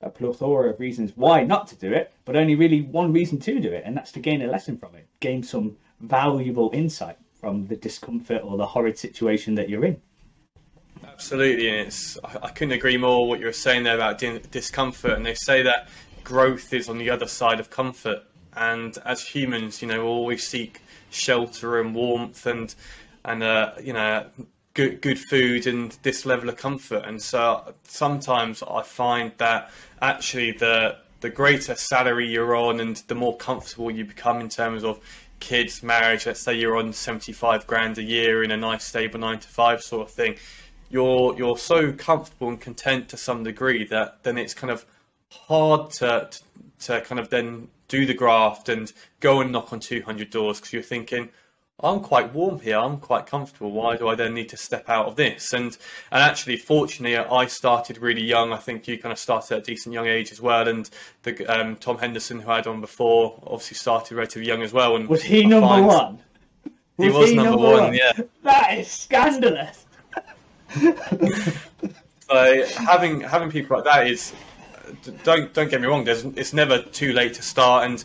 a 0.00 0.10
plethora 0.10 0.70
of 0.70 0.80
reasons 0.80 1.12
why 1.14 1.44
not 1.44 1.66
to 1.68 1.76
do 1.76 1.92
it, 1.92 2.12
but 2.24 2.36
only 2.36 2.54
really 2.54 2.82
one 2.82 3.12
reason 3.12 3.38
to 3.40 3.60
do 3.60 3.72
it, 3.72 3.82
and 3.84 3.96
that's 3.96 4.12
to 4.12 4.20
gain 4.20 4.42
a 4.42 4.46
lesson 4.46 4.76
from 4.78 4.94
it, 4.94 5.06
gain 5.20 5.42
some 5.42 5.76
valuable 6.00 6.70
insight 6.72 7.16
from 7.40 7.66
the 7.66 7.76
discomfort 7.76 8.42
or 8.44 8.56
the 8.56 8.66
horrid 8.66 8.98
situation 8.98 9.54
that 9.54 9.68
you're 9.68 9.84
in. 9.84 10.00
Absolutely, 11.06 11.68
and 11.68 11.86
it's 11.86 12.18
I 12.24 12.48
couldn't 12.48 12.72
agree 12.72 12.96
more 12.96 13.28
what 13.28 13.38
you 13.38 13.46
were 13.46 13.52
saying 13.52 13.84
there 13.84 13.94
about 13.94 14.18
discomfort, 14.50 15.12
and 15.12 15.24
they 15.24 15.34
say 15.34 15.62
that 15.62 15.88
growth 16.24 16.72
is 16.72 16.88
on 16.88 16.98
the 16.98 17.10
other 17.10 17.26
side 17.26 17.60
of 17.60 17.70
comfort. 17.70 18.22
And 18.56 18.96
as 19.04 19.22
humans, 19.22 19.82
you 19.82 19.88
know, 19.88 20.04
we 20.04 20.08
always 20.08 20.46
seek 20.46 20.80
shelter 21.10 21.80
and 21.80 21.94
warmth 21.94 22.46
and 22.46 22.74
and 23.24 23.42
uh, 23.42 23.72
you 23.82 23.92
know 23.92 24.26
good 24.74 25.00
good 25.00 25.18
food 25.18 25.66
and 25.66 25.96
this 26.02 26.26
level 26.26 26.48
of 26.48 26.56
comfort. 26.56 27.04
And 27.06 27.22
so 27.22 27.74
sometimes 27.84 28.62
I 28.62 28.82
find 28.82 29.32
that 29.38 29.70
actually 30.02 30.52
the 30.52 30.96
the 31.20 31.30
greater 31.30 31.74
salary 31.74 32.28
you're 32.28 32.54
on 32.54 32.80
and 32.80 32.96
the 33.06 33.14
more 33.14 33.36
comfortable 33.36 33.90
you 33.90 34.04
become 34.04 34.40
in 34.40 34.48
terms 34.48 34.84
of 34.84 35.00
kids, 35.40 35.82
marriage. 35.82 36.26
Let's 36.26 36.40
say 36.40 36.54
you're 36.54 36.76
on 36.76 36.92
seventy 36.92 37.32
five 37.32 37.66
grand 37.66 37.98
a 37.98 38.02
year 38.02 38.42
in 38.42 38.50
a 38.50 38.56
nice 38.56 38.84
stable 38.84 39.20
nine 39.20 39.38
to 39.38 39.48
five 39.48 39.80
sort 39.82 40.08
of 40.08 40.14
thing. 40.14 40.36
You're 40.90 41.36
you're 41.36 41.56
so 41.56 41.92
comfortable 41.92 42.48
and 42.48 42.60
content 42.60 43.08
to 43.10 43.16
some 43.16 43.44
degree 43.44 43.86
that 43.86 44.22
then 44.22 44.36
it's 44.36 44.54
kind 44.54 44.70
of 44.70 44.84
hard 45.30 45.90
to 45.92 46.30
to 46.80 47.00
kind 47.02 47.18
of 47.18 47.30
then 47.30 47.68
do 47.88 48.06
the 48.06 48.14
graft 48.14 48.68
and 48.68 48.92
go 49.20 49.40
and 49.40 49.52
knock 49.52 49.72
on 49.72 49.78
200 49.80 50.30
doors 50.30 50.58
because 50.58 50.72
you're 50.72 50.82
thinking 50.82 51.28
I'm 51.80 52.00
quite 52.00 52.32
warm 52.32 52.60
here. 52.60 52.78
I'm 52.78 52.98
quite 52.98 53.26
comfortable. 53.26 53.72
Why 53.72 53.96
do 53.96 54.08
I 54.08 54.14
then 54.14 54.32
need 54.32 54.48
to 54.50 54.56
step 54.56 54.88
out 54.88 55.06
of 55.06 55.16
this? 55.16 55.52
And 55.52 55.76
and 56.12 56.22
actually, 56.22 56.56
fortunately, 56.56 57.16
I 57.16 57.46
started 57.46 57.98
really 57.98 58.22
young. 58.22 58.52
I 58.52 58.58
think 58.58 58.86
you 58.86 58.96
kind 58.96 59.12
of 59.12 59.18
started 59.18 59.56
at 59.56 59.62
a 59.62 59.64
decent 59.64 59.92
young 59.92 60.06
age 60.06 60.30
as 60.30 60.40
well. 60.40 60.68
And 60.68 60.88
the 61.24 61.44
um, 61.46 61.74
Tom 61.76 61.98
Henderson, 61.98 62.38
who 62.38 62.50
I 62.50 62.56
had 62.56 62.68
on 62.68 62.80
before, 62.80 63.40
obviously 63.44 63.76
started 63.76 64.14
relatively 64.14 64.46
young 64.46 64.62
as 64.62 64.72
well. 64.72 64.94
And 64.94 65.08
was 65.08 65.22
he 65.22 65.44
I 65.44 65.46
number 65.46 65.66
find... 65.66 65.86
one? 65.86 66.18
Was 66.96 67.06
he 67.06 67.10
was 67.10 67.30
he 67.30 67.36
number, 67.36 67.50
number 67.50 67.66
one, 67.66 67.82
one. 67.82 67.94
Yeah. 67.94 68.12
That 68.44 68.78
is 68.78 68.88
scandalous. 68.88 69.86
so 72.28 72.66
having 72.86 73.20
having 73.20 73.50
people 73.50 73.76
like 73.76 73.84
that 73.84 74.06
is 74.06 74.32
don't 75.24 75.52
don't 75.52 75.70
get 75.70 75.80
me 75.80 75.88
wrong. 75.88 76.04
There's 76.04 76.24
it's 76.24 76.52
never 76.52 76.82
too 76.82 77.12
late 77.12 77.34
to 77.34 77.42
start, 77.42 77.84
and 77.90 78.04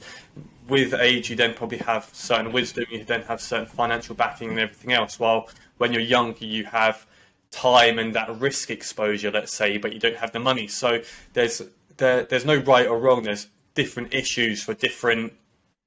with 0.70 0.94
age, 0.94 1.30
you 1.30 1.36
then 1.36 1.54
probably 1.54 1.80
have 1.80 2.10
certain 2.14 2.52
wisdom, 2.52 2.86
you 2.92 3.04
then 3.04 3.24
have 3.24 3.42
certain 3.42 3.66
financial 3.66 4.16
backing 4.16 4.50
and 4.50 4.60
everything 4.60 4.94
else. 4.94 5.20
While 5.20 5.50
when 5.78 5.94
you're 5.94 6.02
younger, 6.02 6.46
you 6.46 6.66
have 6.66 7.06
time 7.52 8.00
and 8.00 8.14
that 8.16 8.40
risk 8.40 8.70
exposure, 8.70 9.32
let's 9.32 9.54
say, 9.54 9.78
but 9.78 9.94
you 9.94 10.00
don't 10.00 10.16
have 10.16 10.32
the 10.32 10.40
money. 10.40 10.68
So 10.68 11.02
there's 11.34 11.62
there, 11.98 12.24
there's 12.24 12.46
no 12.46 12.58
right 12.58 12.88
or 12.88 12.98
wrong. 13.00 13.24
There's 13.24 13.48
different 13.76 14.14
issues 14.14 14.64
for 14.64 14.74
different 14.74 15.34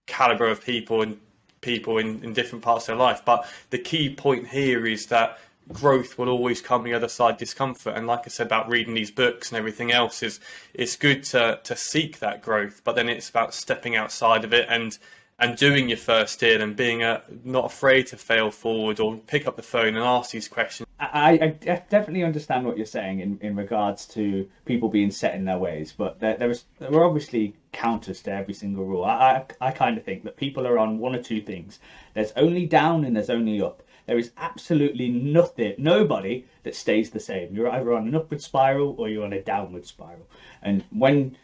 caliber 0.07 0.47
of 0.47 0.65
people 0.65 1.03
and 1.03 1.19
people 1.61 1.99
in, 1.99 2.23
in 2.25 2.33
different 2.33 2.63
parts 2.63 2.85
of 2.85 2.87
their 2.89 2.97
life. 2.97 3.23
But 3.25 3.47
the 3.71 3.79
key 3.79 4.15
point 4.15 4.49
here 4.49 4.87
is 4.87 5.07
that 5.07 5.39
growth 5.73 6.19
will 6.19 6.29
always 6.29 6.61
come 6.61 6.83
the 6.83 6.95
other 6.95 7.09
side 7.09 7.37
discomfort 7.37 7.97
and 7.97 8.07
like 8.07 8.21
i 8.25 8.29
said 8.29 8.47
about 8.47 8.69
reading 8.69 8.95
these 8.95 9.11
books 9.11 9.51
and 9.51 9.59
everything 9.59 9.93
else 9.93 10.23
is 10.23 10.41
it's 10.75 10.97
good 10.97 11.23
to 11.23 11.59
to 11.63 11.77
seek 11.77 12.19
that 12.19 12.43
growth 12.43 12.81
but 12.85 12.95
then 12.97 13.09
it's 13.09 13.31
about 13.31 13.55
stepping 13.55 13.97
outside 13.97 14.45
of 14.45 14.53
it 14.53 14.67
and 14.69 14.99
and 15.39 15.57
doing 15.57 15.89
your 15.89 15.99
first 15.99 16.39
deal 16.39 16.61
and 16.61 16.77
being 16.77 17.03
a, 17.03 17.23
not 17.43 17.65
afraid 17.65 18.07
to 18.07 18.17
fail 18.17 18.51
forward 18.51 19.01
or 19.01 19.17
pick 19.27 19.47
up 19.47 19.57
the 19.57 19.63
phone 19.63 19.89
and 19.89 19.99
ask 19.99 20.31
these 20.31 20.49
questions 20.49 20.87
I, 21.13 21.33
I 21.43 21.47
definitely 21.91 22.23
understand 22.23 22.65
what 22.65 22.77
you're 22.77 22.87
saying 22.87 23.21
in, 23.21 23.39
in 23.43 23.57
regards 23.57 24.07
to 24.09 24.49
people 24.65 24.89
being 24.89 25.11
set 25.11 25.35
in 25.35 25.45
their 25.45 25.59
ways, 25.59 25.93
but 25.97 26.21
there, 26.21 26.37
there, 26.37 26.51
is, 26.51 26.65
there 26.79 26.93
are 26.95 27.05
obviously 27.05 27.55
counters 27.73 28.23
to 28.23 28.33
every 28.33 28.55
single 28.55 28.85
rule. 28.85 29.05
I, 29.05 29.45
I, 29.61 29.69
I 29.69 29.71
kind 29.73 29.99
of 29.99 30.05
think 30.05 30.23
that 30.25 30.37
people 30.37 30.67
are 30.67 30.79
on 30.79 30.99
one 30.99 31.15
or 31.15 31.23
two 31.23 31.43
things. 31.43 31.81
There's 32.15 32.33
only 32.37 32.67
down 32.67 33.05
and 33.05 33.17
there's 33.17 33.31
only 33.31 33.61
up. 33.61 33.82
There 34.07 34.19
is 34.19 34.33
absolutely 34.37 35.09
nothing, 35.09 35.75
nobody 35.79 36.45
that 36.65 36.75
stays 36.75 37.11
the 37.11 37.21
same. 37.21 37.55
You're 37.55 37.71
either 37.71 37.93
on 37.93 38.09
an 38.09 38.15
upward 38.15 38.43
spiral 38.43 38.95
or 38.99 39.09
you're 39.09 39.25
on 39.25 39.33
a 39.33 39.43
downward 39.43 39.87
spiral. 39.87 40.29
And 40.63 40.85
when 40.91 41.37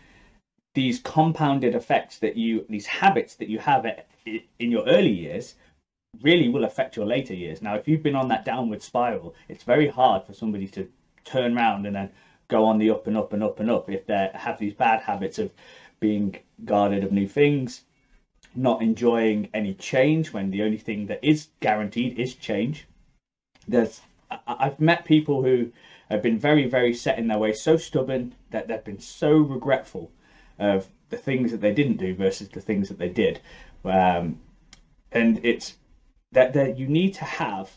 these 0.75 1.01
compounded 1.01 1.75
effects 1.75 2.19
that 2.19 2.37
you, 2.37 2.65
these 2.69 2.87
habits 2.87 3.35
that 3.37 3.49
you 3.49 3.59
have 3.59 3.87
eh, 3.87 4.39
in 4.59 4.71
your 4.71 4.87
early 4.87 5.13
years, 5.13 5.55
really 6.23 6.49
will 6.49 6.65
affect 6.65 6.97
your 6.97 7.07
later 7.07 7.35
years. 7.35 7.63
Now, 7.63 7.75
if 7.75 7.87
you've 7.87 8.03
been 8.03 8.17
on 8.17 8.29
that 8.29 8.45
downward 8.45 8.83
spiral, 8.83 9.35
it's 9.49 9.65
very 9.65 9.89
hard 9.89 10.25
for 10.25 10.33
somebody 10.33 10.67
to 10.69 10.89
turn 11.25 11.57
around 11.57 11.87
and 11.87 11.95
then 11.95 12.11
go 12.49 12.65
on 12.65 12.79
the 12.79 12.91
up 12.91 13.07
and 13.07 13.17
up 13.17 13.33
and 13.33 13.43
up 13.43 13.61
and 13.61 13.71
up 13.71 13.91
if 13.91 14.07
they 14.07 14.31
have 14.35 14.59
these 14.59 14.73
bad 14.73 15.01
habits 15.01 15.39
of 15.39 15.51
being 16.01 16.39
guarded 16.65 17.05
of 17.05 17.13
new 17.13 17.29
things, 17.29 17.83
not 18.59 18.83
enjoying 18.83 19.49
any 19.55 19.73
change 19.75 20.33
when 20.33 20.51
the 20.51 20.63
only 20.63 20.79
thing 20.79 21.07
that 21.07 21.21
is 21.23 21.49
guaranteed 21.61 22.19
is 22.19 22.35
change. 22.35 22.87
There's 23.67 24.01
I've 24.47 24.79
met 24.81 25.05
people 25.05 25.43
who 25.43 25.73
have 26.11 26.23
been 26.23 26.39
very, 26.39 26.67
very 26.67 26.93
set 26.93 27.19
in 27.19 27.29
their 27.29 27.39
way, 27.39 27.53
so 27.53 27.77
stubborn 27.77 28.35
that 28.51 28.69
they've 28.69 28.85
been 28.85 29.01
so 29.01 29.31
regretful 29.39 30.11
of 30.59 30.89
the 31.11 31.17
things 31.17 31.51
that 31.51 31.61
they 31.61 31.73
didn't 31.73 31.97
do 31.97 32.15
versus 32.15 32.49
the 32.49 32.61
things 32.61 32.89
that 32.89 32.99
they 32.99 33.09
did. 33.09 33.41
Um, 33.85 34.41
and 35.13 35.41
it's 35.45 35.77
that, 36.33 36.53
that 36.53 36.79
you 36.79 36.87
need 36.87 37.15
to 37.15 37.25
have, 37.25 37.71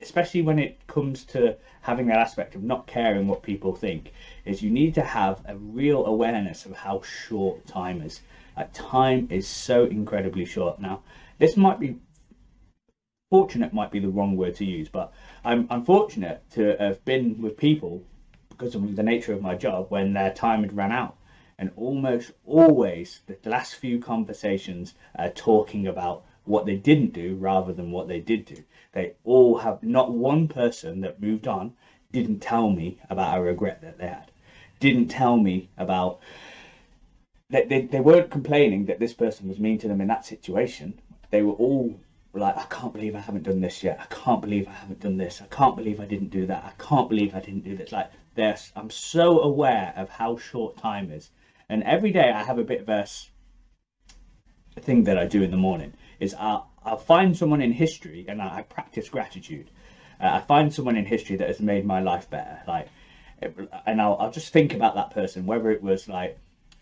especially 0.00 0.42
when 0.42 0.58
it 0.58 0.86
comes 0.86 1.24
to 1.24 1.56
having 1.82 2.06
that 2.06 2.18
aspect 2.18 2.54
of 2.54 2.62
not 2.62 2.86
caring 2.86 3.26
what 3.26 3.42
people 3.42 3.74
think, 3.74 4.12
is 4.44 4.62
you 4.62 4.70
need 4.70 4.94
to 4.94 5.02
have 5.02 5.42
a 5.46 5.56
real 5.56 6.06
awareness 6.06 6.64
of 6.64 6.72
how 6.72 7.02
short 7.02 7.66
time 7.66 8.00
is. 8.00 8.20
Time 8.64 9.28
is 9.30 9.46
so 9.46 9.84
incredibly 9.84 10.44
short. 10.44 10.80
Now, 10.80 11.02
this 11.38 11.56
might 11.56 11.78
be 11.78 11.98
fortunate 13.30 13.74
might 13.74 13.90
be 13.90 14.00
the 14.00 14.08
wrong 14.08 14.36
word 14.36 14.54
to 14.56 14.64
use, 14.64 14.88
but 14.88 15.12
I'm, 15.44 15.66
I'm 15.70 15.84
fortunate 15.84 16.42
to 16.52 16.76
have 16.78 17.04
been 17.04 17.42
with 17.42 17.56
people 17.56 18.02
because 18.48 18.74
of 18.74 18.96
the 18.96 19.02
nature 19.02 19.32
of 19.32 19.42
my 19.42 19.54
job 19.54 19.86
when 19.90 20.14
their 20.14 20.32
time 20.32 20.62
had 20.62 20.76
run 20.76 20.92
out. 20.92 21.16
And 21.58 21.70
almost 21.76 22.32
always, 22.46 23.20
the 23.26 23.50
last 23.50 23.74
few 23.76 23.98
conversations 23.98 24.94
are 25.16 25.28
talking 25.28 25.86
about 25.86 26.24
what 26.44 26.66
they 26.66 26.76
didn't 26.76 27.12
do 27.12 27.34
rather 27.34 27.72
than 27.72 27.90
what 27.90 28.08
they 28.08 28.20
did 28.20 28.44
do. 28.46 28.62
They 28.92 29.12
all 29.24 29.58
have, 29.58 29.82
not 29.82 30.12
one 30.12 30.48
person 30.48 31.00
that 31.02 31.20
moved 31.20 31.46
on 31.46 31.74
didn't 32.12 32.40
tell 32.40 32.70
me 32.70 32.98
about 33.10 33.38
a 33.38 33.42
regret 33.42 33.82
that 33.82 33.98
they 33.98 34.06
had, 34.06 34.30
didn't 34.80 35.08
tell 35.08 35.36
me 35.36 35.68
about 35.76 36.20
they, 37.50 37.64
they, 37.64 37.80
they 37.82 38.00
weren't 38.00 38.30
complaining 38.30 38.86
that 38.86 38.98
this 38.98 39.14
person 39.14 39.48
was 39.48 39.58
mean 39.58 39.78
to 39.78 39.88
them 39.88 40.00
in 40.00 40.08
that 40.08 40.24
situation. 40.24 41.00
They 41.30 41.42
were 41.42 41.52
all 41.52 41.98
like 42.34 42.56
I 42.56 42.64
can't 42.64 42.92
believe 42.92 43.16
I 43.16 43.20
haven't 43.20 43.44
done 43.44 43.60
this 43.60 43.82
yet. 43.82 43.98
I 44.00 44.14
can't 44.14 44.40
believe 44.40 44.68
I 44.68 44.72
haven't 44.72 45.00
done 45.00 45.16
this. 45.16 45.40
I 45.40 45.46
can't 45.46 45.76
believe 45.76 45.98
I 45.98 46.04
didn't 46.04 46.30
do 46.30 46.46
that. 46.46 46.64
I 46.64 46.82
can't 46.82 47.08
believe 47.08 47.34
I 47.34 47.40
didn't 47.40 47.64
do 47.64 47.74
this. 47.74 47.90
Like 47.90 48.10
this, 48.34 48.70
I'm 48.76 48.90
so 48.90 49.40
aware 49.40 49.92
of 49.96 50.08
how 50.08 50.36
short 50.36 50.76
time 50.76 51.10
is, 51.10 51.30
and 51.68 51.82
every 51.82 52.10
day 52.10 52.30
I 52.30 52.42
have 52.42 52.58
a 52.58 52.64
bit 52.64 52.80
of 52.80 52.88
a, 52.88 53.06
a 54.76 54.80
thing 54.80 55.04
that 55.04 55.18
I 55.18 55.26
do 55.26 55.42
in 55.42 55.50
the 55.50 55.56
morning 55.56 55.94
is 56.20 56.34
I'll, 56.34 56.70
I'll 56.84 56.98
find 56.98 57.36
someone 57.36 57.60
in 57.60 57.72
history 57.72 58.26
and 58.28 58.42
I, 58.42 58.58
I 58.58 58.62
practice 58.62 59.08
gratitude. 59.08 59.70
Uh, 60.20 60.30
I 60.34 60.40
find 60.40 60.72
someone 60.72 60.96
in 60.96 61.06
history 61.06 61.36
that 61.36 61.48
has 61.48 61.60
made 61.60 61.84
my 61.84 62.00
life 62.00 62.28
better, 62.28 62.60
like, 62.66 62.88
and 63.86 64.00
I'll, 64.00 64.16
I'll 64.18 64.32
just 64.32 64.52
think 64.52 64.74
about 64.74 64.96
that 64.96 65.10
person, 65.10 65.46
whether 65.46 65.70
it 65.70 65.82
was 65.82 66.08
like 66.08 66.38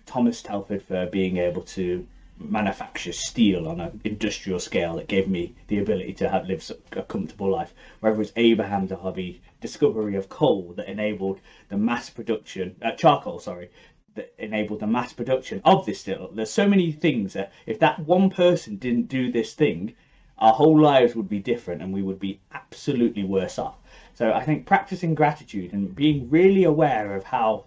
Thomas 0.07 0.41
Telford 0.41 0.83
for 0.83 1.07
being 1.07 1.37
able 1.37 1.63
to 1.63 2.07
manufacture 2.39 3.13
steel 3.13 3.67
on 3.67 3.81
an 3.81 4.01
industrial 4.05 4.59
scale 4.59 4.97
that 4.97 5.09
gave 5.09 5.27
me 5.29 5.55
the 5.69 5.79
ability 5.79 6.13
to 6.13 6.29
have 6.29 6.47
live 6.47 6.71
a 6.93 7.03
comfortable 7.03 7.51
life. 7.51 7.75
Whether 8.01 8.23
it's 8.23 8.33
Abraham 8.37 8.87
Darby 8.87 9.41
discovery 9.61 10.15
of 10.17 10.29
coal 10.29 10.75
that 10.77 10.89
enabled 10.89 11.41
the 11.69 11.77
mass 11.77 12.11
production, 12.11 12.77
uh, 12.83 12.93
charcoal, 12.93 13.39
sorry, 13.39 13.71
that 14.15 14.35
enabled 14.39 14.81
the 14.81 14.87
mass 14.87 15.13
production 15.13 15.61
of 15.65 15.87
this 15.87 16.01
steel. 16.01 16.31
There's 16.33 16.51
so 16.51 16.69
many 16.69 16.93
things 16.93 17.33
that 17.33 17.53
if 17.67 17.79
that 17.81 18.01
one 18.01 18.31
person 18.31 18.77
didn't 18.77 19.09
do 19.09 19.31
this 19.31 19.55
thing, 19.55 19.95
our 20.39 20.53
whole 20.53 20.79
lives 20.79 21.15
would 21.15 21.29
be 21.29 21.39
different 21.39 21.83
and 21.83 21.93
we 21.93 22.03
would 22.03 22.21
be 22.21 22.41
absolutely 22.53 23.25
worse 23.25 23.59
off. 23.59 23.77
So 24.15 24.33
I 24.33 24.45
think 24.45 24.67
practicing 24.67 25.15
gratitude 25.15 25.73
and 25.73 25.95
being 25.95 26.29
really 26.29 26.65
aware 26.65 27.15
of 27.15 27.25
how 27.25 27.65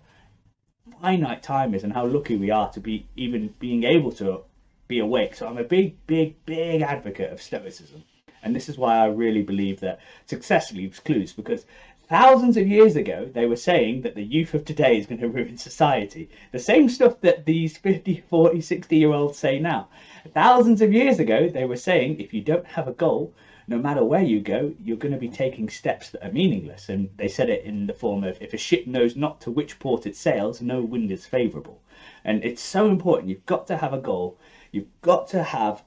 finite 1.02 1.44
time 1.44 1.74
is 1.74 1.84
and 1.84 1.94
how 1.94 2.06
lucky 2.06 2.36
we 2.36 2.50
are 2.50 2.72
to 2.72 2.80
be 2.80 3.06
even 3.16 3.54
being 3.60 3.84
able 3.84 4.12
to 4.14 4.42
be 4.88 5.00
awake. 5.00 5.36
So 5.36 5.48
I'm 5.48 5.58
a 5.58 5.64
big, 5.64 5.96
big, 6.08 6.44
big 6.46 6.82
advocate 6.82 7.32
of 7.32 7.42
Stoicism. 7.42 8.04
And 8.42 8.56
this 8.56 8.70
is 8.70 8.78
why 8.78 8.98
I 8.98 9.08
really 9.08 9.44
believe 9.44 9.80
that 9.82 10.00
success 10.26 10.72
leaves 10.72 11.00
clues 11.00 11.34
because 11.34 11.66
thousands 12.08 12.58
of 12.58 12.68
years 12.68 12.96
ago 12.96 13.30
they 13.34 13.46
were 13.46 13.56
saying 13.56 14.02
that 14.02 14.16
the 14.16 14.24
youth 14.24 14.54
of 14.54 14.66
today 14.66 14.98
is 14.98 15.06
going 15.06 15.22
to 15.22 15.30
ruin 15.30 15.58
society. 15.58 16.30
The 16.52 16.60
same 16.60 16.90
stuff 16.90 17.22
that 17.22 17.46
these 17.46 17.78
50, 17.78 18.24
40, 18.30 18.62
60 18.62 18.98
year 18.98 19.14
olds 19.14 19.38
say 19.38 19.60
now. 19.60 19.90
Thousands 20.34 20.82
of 20.82 20.94
years 20.94 21.20
ago 21.20 21.50
they 21.50 21.66
were 21.66 21.78
saying 21.78 22.20
if 22.20 22.34
you 22.34 22.42
don't 22.42 22.66
have 22.66 22.88
a 22.88 22.94
goal, 22.94 23.34
no 23.70 23.78
matter 23.78 24.04
where 24.04 24.24
you 24.24 24.40
go, 24.40 24.74
you're 24.84 24.98
going 24.98 25.14
to 25.14 25.20
be 25.20 25.30
taking 25.30 25.70
steps 25.70 26.10
that 26.10 26.26
are 26.26 26.32
meaningless. 26.32 26.90
And 26.90 27.08
they 27.18 27.28
said 27.28 27.50
it 27.50 27.64
in 27.64 27.86
the 27.86 27.94
form 27.94 28.24
of 28.24 28.42
if 28.42 28.52
a 28.52 28.58
ship 28.58 28.88
knows 28.88 29.16
not 29.16 29.40
to 29.42 29.52
which 29.52 29.78
port 29.78 30.08
it 30.08 30.16
sails, 30.16 30.60
no 30.60 30.82
wind 30.82 31.12
is 31.12 31.28
favourable. 31.28 31.80
And 32.24 32.44
it's 32.44 32.64
so 32.64 32.90
important. 32.90 33.30
You've 33.30 33.46
got 33.46 33.68
to 33.68 33.78
have 33.78 33.94
a 33.94 34.00
goal. 34.00 34.40
You've 34.72 34.90
got 35.02 35.28
to 35.30 35.44
have 35.44 35.84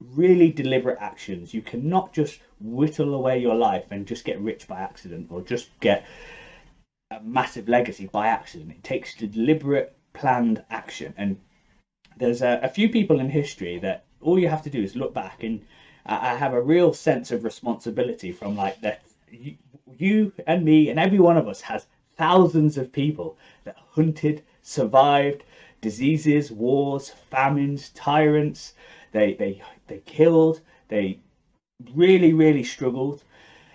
really 0.00 0.52
deliberate 0.52 0.98
actions. 1.00 1.52
You 1.52 1.60
cannot 1.60 2.12
just 2.12 2.38
whittle 2.60 3.14
away 3.14 3.40
your 3.40 3.56
life 3.56 3.90
and 3.90 4.06
just 4.06 4.24
get 4.24 4.40
rich 4.40 4.68
by 4.68 4.78
accident 4.78 5.26
or 5.28 5.42
just 5.42 5.70
get 5.80 6.06
a 7.10 7.20
massive 7.20 7.68
legacy 7.68 8.06
by 8.06 8.28
accident. 8.28 8.70
It 8.70 8.84
takes 8.84 9.16
deliberate, 9.16 9.96
planned 10.12 10.62
action. 10.70 11.14
And 11.16 11.40
there's 12.16 12.42
a, 12.42 12.60
a 12.62 12.68
few 12.68 12.88
people 12.88 13.18
in 13.18 13.28
history 13.28 13.80
that 13.80 14.04
all 14.20 14.38
you 14.38 14.48
have 14.48 14.62
to 14.62 14.70
do 14.70 14.80
is 14.80 14.94
look 14.94 15.12
back 15.12 15.42
and 15.42 15.64
I 16.04 16.34
have 16.34 16.52
a 16.52 16.60
real 16.60 16.92
sense 16.92 17.30
of 17.30 17.44
responsibility 17.44 18.32
from 18.32 18.56
like 18.56 18.80
that 18.80 19.02
you, 19.30 19.54
you 19.96 20.32
and 20.46 20.64
me 20.64 20.88
and 20.88 20.98
every 20.98 21.20
one 21.20 21.36
of 21.36 21.48
us 21.48 21.60
has 21.62 21.86
thousands 22.16 22.76
of 22.76 22.92
people 22.92 23.36
that 23.64 23.76
hunted, 23.90 24.42
survived, 24.62 25.44
diseases, 25.80 26.50
wars, 26.50 27.10
famines, 27.10 27.90
tyrants. 27.90 28.74
They 29.12 29.34
they 29.34 29.62
they 29.86 29.98
killed. 30.00 30.60
They 30.88 31.20
really 31.94 32.32
really 32.32 32.64
struggled. 32.64 33.22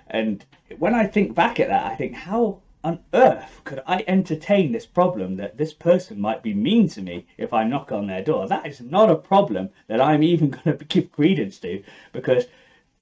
And 0.07 0.45
when 0.77 0.95
I 0.95 1.05
think 1.05 1.35
back 1.35 1.59
at 1.59 1.69
that, 1.69 1.85
I 1.85 1.95
think 1.95 2.13
how 2.13 2.61
on 2.87 3.03
earth 3.13 3.59
could 3.65 3.83
I 3.85 4.05
entertain 4.07 4.71
this 4.71 4.85
problem 4.85 5.35
that 5.35 5.57
this 5.57 5.73
person 5.73 6.21
might 6.21 6.41
be 6.41 6.53
mean 6.53 6.87
to 6.89 7.01
me 7.01 7.25
if 7.37 7.51
I 7.51 7.65
knock 7.65 7.91
on 7.91 8.07
their 8.07 8.23
door? 8.23 8.47
That 8.47 8.65
is 8.65 8.79
not 8.79 9.09
a 9.09 9.15
problem 9.15 9.71
that 9.87 9.99
I'm 9.99 10.23
even 10.23 10.49
going 10.63 10.77
to 10.77 10.85
give 10.85 11.11
credence 11.11 11.59
to 11.59 11.83
because 12.13 12.45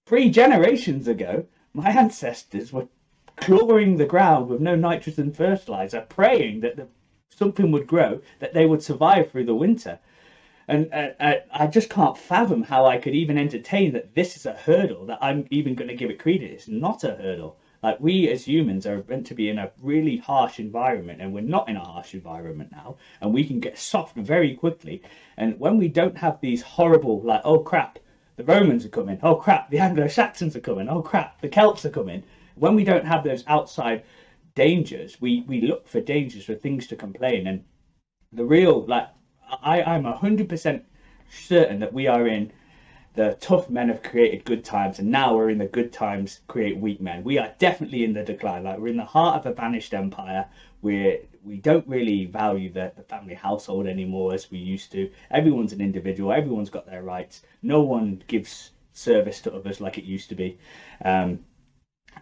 three 0.07 0.31
generations 0.31 1.07
ago, 1.07 1.45
my 1.73 1.91
ancestors 1.91 2.73
were 2.73 2.87
clawing 3.35 3.97
the 3.97 4.07
ground 4.07 4.49
with 4.49 4.59
no 4.59 4.75
nitrogen 4.75 5.31
fertilizer, 5.31 6.03
praying 6.09 6.61
that 6.61 6.77
the 6.77 6.87
something 7.29 7.71
would 7.71 7.85
grow, 7.85 8.21
that 8.39 8.55
they 8.55 8.65
would 8.65 8.81
survive 8.81 9.29
through 9.29 9.45
the 9.45 9.53
winter. 9.53 9.99
And 10.67 10.91
uh, 10.91 11.09
uh, 11.19 11.35
I 11.51 11.67
just 11.67 11.91
can't 11.91 12.17
fathom 12.17 12.63
how 12.63 12.87
I 12.87 12.97
could 12.97 13.13
even 13.13 13.37
entertain 13.37 13.93
that 13.93 14.15
this 14.15 14.35
is 14.35 14.47
a 14.47 14.53
hurdle, 14.53 15.05
that 15.05 15.19
I'm 15.21 15.45
even 15.51 15.75
going 15.75 15.89
to 15.89 15.95
give 15.95 16.09
it 16.09 16.17
credit. 16.17 16.49
It's 16.49 16.67
not 16.67 17.03
a 17.03 17.11
hurdle. 17.11 17.57
Like, 17.85 17.99
we 17.99 18.27
as 18.29 18.47
humans 18.47 18.87
are 18.87 19.05
meant 19.07 19.27
to 19.27 19.35
be 19.35 19.47
in 19.47 19.59
a 19.59 19.71
really 19.79 20.17
harsh 20.17 20.59
environment, 20.59 21.21
and 21.21 21.31
we're 21.31 21.41
not 21.41 21.69
in 21.69 21.75
a 21.75 21.85
harsh 21.85 22.15
environment 22.15 22.71
now, 22.71 22.97
and 23.21 23.31
we 23.31 23.43
can 23.43 23.59
get 23.59 23.77
soft 23.77 24.15
very 24.15 24.55
quickly. 24.55 25.03
And 25.37 25.59
when 25.59 25.77
we 25.77 25.87
don't 25.87 26.17
have 26.17 26.41
these 26.41 26.63
horrible, 26.63 27.21
like, 27.21 27.41
oh 27.43 27.59
crap, 27.59 27.99
the 28.37 28.43
Romans 28.43 28.87
are 28.87 28.89
coming, 28.89 29.19
oh 29.21 29.35
crap, 29.35 29.69
the 29.69 29.77
Anglo 29.77 30.07
Saxons 30.07 30.55
are 30.55 30.61
coming, 30.61 30.89
oh 30.89 31.03
crap, 31.03 31.39
the 31.41 31.47
Celts 31.47 31.85
are 31.85 31.91
coming, 31.91 32.23
when 32.55 32.73
we 32.73 32.83
don't 32.83 33.05
have 33.05 33.23
those 33.23 33.43
outside 33.45 34.03
dangers. 34.55 35.21
We 35.21 35.41
we 35.47 35.61
look 35.61 35.87
for 35.87 36.01
dangers 36.01 36.45
for 36.45 36.55
things 36.55 36.87
to 36.87 36.95
complain, 36.95 37.45
and 37.45 37.63
the 38.33 38.45
real 38.45 38.83
like 38.87 39.09
I 39.61 39.83
I'm 39.83 40.05
hundred 40.05 40.49
percent 40.49 40.85
certain 41.29 41.79
that 41.81 41.93
we 41.93 42.07
are 42.07 42.25
in 42.25 42.51
the 43.15 43.37
tough 43.39 43.69
men 43.69 43.87
have 43.89 44.03
created 44.03 44.43
good 44.43 44.63
times, 44.63 44.99
and 44.99 45.09
now 45.09 45.35
we're 45.35 45.49
in 45.49 45.57
the 45.57 45.65
good 45.65 45.93
times 45.93 46.41
create 46.47 46.77
weak 46.77 46.99
men. 46.99 47.23
We 47.23 47.37
are 47.37 47.53
definitely 47.59 48.03
in 48.03 48.13
the 48.13 48.23
decline. 48.23 48.63
Like 48.63 48.77
we're 48.77 48.89
in 48.89 48.97
the 48.97 49.05
heart 49.05 49.39
of 49.39 49.45
a 49.45 49.53
vanished 49.53 49.93
empire. 49.93 50.47
We're 50.81 51.19
we 51.43 51.57
don't 51.57 51.87
really 51.87 52.25
value 52.25 52.71
the, 52.71 52.91
the 52.95 53.03
family 53.03 53.35
household 53.35 53.85
anymore 53.87 54.33
as 54.33 54.49
we 54.51 54.57
used 54.57 54.91
to. 54.93 55.09
Everyone's 55.31 55.73
an 55.73 55.81
individual. 55.81 56.33
Everyone's 56.33 56.69
got 56.69 56.87
their 56.87 57.03
rights. 57.03 57.43
No 57.61 57.81
one 57.81 58.23
gives 58.27 58.71
service 58.93 59.41
to 59.41 59.53
others 59.53 59.79
like 59.79 59.97
it 59.97 60.03
used 60.03 60.29
to 60.29 60.35
be. 60.35 60.57
Um, 61.03 61.45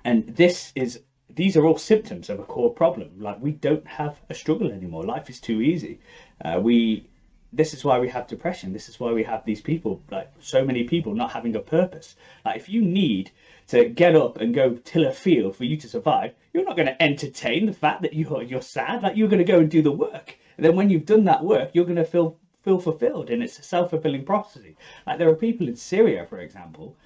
and 0.04 0.36
this 0.36 0.74
is 0.76 1.02
these 1.30 1.58
are 1.58 1.66
all 1.66 1.78
symptoms 1.78 2.30
of 2.30 2.40
a 2.40 2.44
core 2.44 2.74
problem. 2.74 3.12
Like 3.18 3.42
we 3.42 3.52
don't 3.52 3.88
have 3.88 4.22
a 4.30 4.36
struggle 4.36 4.72
anymore. 4.72 5.04
Life 5.04 5.30
is 5.30 5.40
too 5.40 5.62
easy. 5.62 6.00
Uh, 6.44 6.60
we 6.62 7.08
this 7.56 7.74
is 7.74 7.86
why 7.86 8.00
we 8.00 8.10
have 8.10 8.28
depression. 8.28 8.74
This 8.74 8.90
is 8.90 9.00
why 9.00 9.12
we 9.12 9.24
have 9.24 9.46
these 9.46 9.62
people, 9.62 10.02
like 10.10 10.32
so 10.40 10.66
many 10.66 10.84
people, 10.86 11.14
not 11.14 11.32
having 11.32 11.56
a 11.56 11.60
purpose. 11.60 12.16
Like 12.44 12.58
if 12.58 12.68
you 12.68 12.82
need 12.82 13.32
to 13.68 13.86
get 13.86 14.16
up 14.16 14.42
and 14.42 14.56
go 14.56 14.76
till 14.84 15.06
a 15.06 15.12
field 15.12 15.56
for 15.56 15.64
you 15.64 15.78
to 15.78 15.88
survive, 15.88 16.34
you're 16.52 16.66
not 16.66 16.76
going 16.76 16.88
to 16.88 17.02
entertain 17.02 17.68
the 17.68 17.74
fact 17.74 18.02
that 18.02 18.14
you're 18.14 18.42
you're 18.44 18.62
sad. 18.62 19.04
Like 19.04 19.16
you're 19.16 19.30
going 19.30 19.46
to 19.46 19.52
go 19.52 19.60
and 19.60 19.70
do 19.70 19.84
the 19.84 19.92
work, 19.92 20.36
and 20.58 20.66
then 20.66 20.76
when 20.76 20.90
you've 20.90 21.06
done 21.06 21.26
that 21.26 21.44
work, 21.44 21.70
you're 21.74 21.86
going 21.86 21.98
to 21.98 22.06
feel 22.06 22.38
feel 22.64 22.80
fulfilled, 22.80 23.30
and 23.30 23.44
it's 23.44 23.60
a 23.60 23.64
self 23.64 23.92
fulfilling 23.92 24.26
prophecy. 24.26 24.76
Like 25.06 25.20
there 25.20 25.30
are 25.30 25.36
people 25.36 25.68
in 25.68 25.76
Syria, 25.76 26.26
for 26.26 26.40
example, 26.40 26.98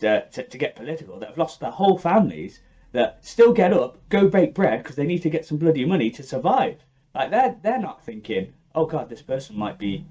to, 0.00 0.26
to, 0.28 0.42
to 0.42 0.58
get 0.58 0.76
political, 0.76 1.18
that 1.18 1.30
have 1.30 1.38
lost 1.38 1.60
their 1.60 1.70
whole 1.70 1.96
families 1.96 2.60
that 2.92 3.24
still 3.24 3.52
get 3.52 3.72
up, 3.72 3.98
go 4.08 4.28
bake 4.28 4.54
bread 4.54 4.82
because 4.82 4.96
they 4.96 5.06
need 5.06 5.22
to 5.22 5.30
get 5.30 5.46
some 5.46 5.58
bloody 5.58 5.84
money 5.84 6.10
to 6.10 6.22
survive. 6.22 6.84
Like 7.14 7.30
they're 7.30 7.56
they're 7.62 7.78
not 7.78 8.04
thinking, 8.04 8.52
oh 8.74 8.86
god, 8.86 9.08
this 9.08 9.22
person 9.22 9.56
might 9.56 9.78
be 9.78 10.04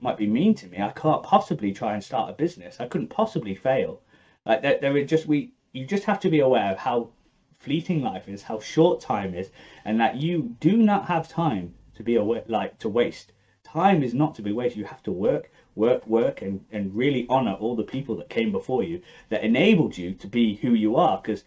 might 0.00 0.16
be 0.16 0.26
mean 0.26 0.54
to 0.54 0.68
me. 0.68 0.78
I 0.80 0.90
can't 0.90 1.22
possibly 1.24 1.72
try 1.72 1.94
and 1.94 2.04
start 2.04 2.30
a 2.30 2.32
business. 2.32 2.78
I 2.78 2.86
couldn't 2.86 3.08
possibly 3.08 3.54
fail. 3.54 4.00
Like 4.46 4.62
there, 4.62 4.78
there 4.80 4.94
are 4.96 5.04
just 5.04 5.26
we 5.26 5.52
you 5.72 5.84
just 5.86 6.04
have 6.04 6.20
to 6.20 6.30
be 6.30 6.40
aware 6.40 6.70
of 6.72 6.78
how 6.78 7.10
fleeting 7.58 8.02
life 8.02 8.28
is, 8.28 8.42
how 8.42 8.60
short 8.60 9.00
time 9.00 9.34
is, 9.34 9.50
and 9.84 10.00
that 10.00 10.16
you 10.16 10.56
do 10.60 10.76
not 10.76 11.06
have 11.06 11.28
time 11.28 11.74
to 11.94 12.02
be 12.02 12.14
aware, 12.14 12.44
like 12.46 12.78
to 12.78 12.88
waste. 12.88 13.32
Time 13.64 14.02
is 14.02 14.14
not 14.14 14.34
to 14.36 14.42
be 14.42 14.52
wasted. 14.52 14.78
You 14.78 14.84
have 14.84 15.02
to 15.02 15.12
work, 15.12 15.50
work, 15.74 16.06
work, 16.06 16.42
and 16.42 16.64
and 16.70 16.94
really 16.94 17.26
honor 17.28 17.54
all 17.54 17.74
the 17.74 17.82
people 17.82 18.14
that 18.16 18.30
came 18.30 18.52
before 18.52 18.84
you 18.84 19.02
that 19.30 19.42
enabled 19.42 19.98
you 19.98 20.14
to 20.14 20.26
be 20.28 20.54
who 20.56 20.74
you 20.74 20.96
are. 20.96 21.20
Because 21.20 21.44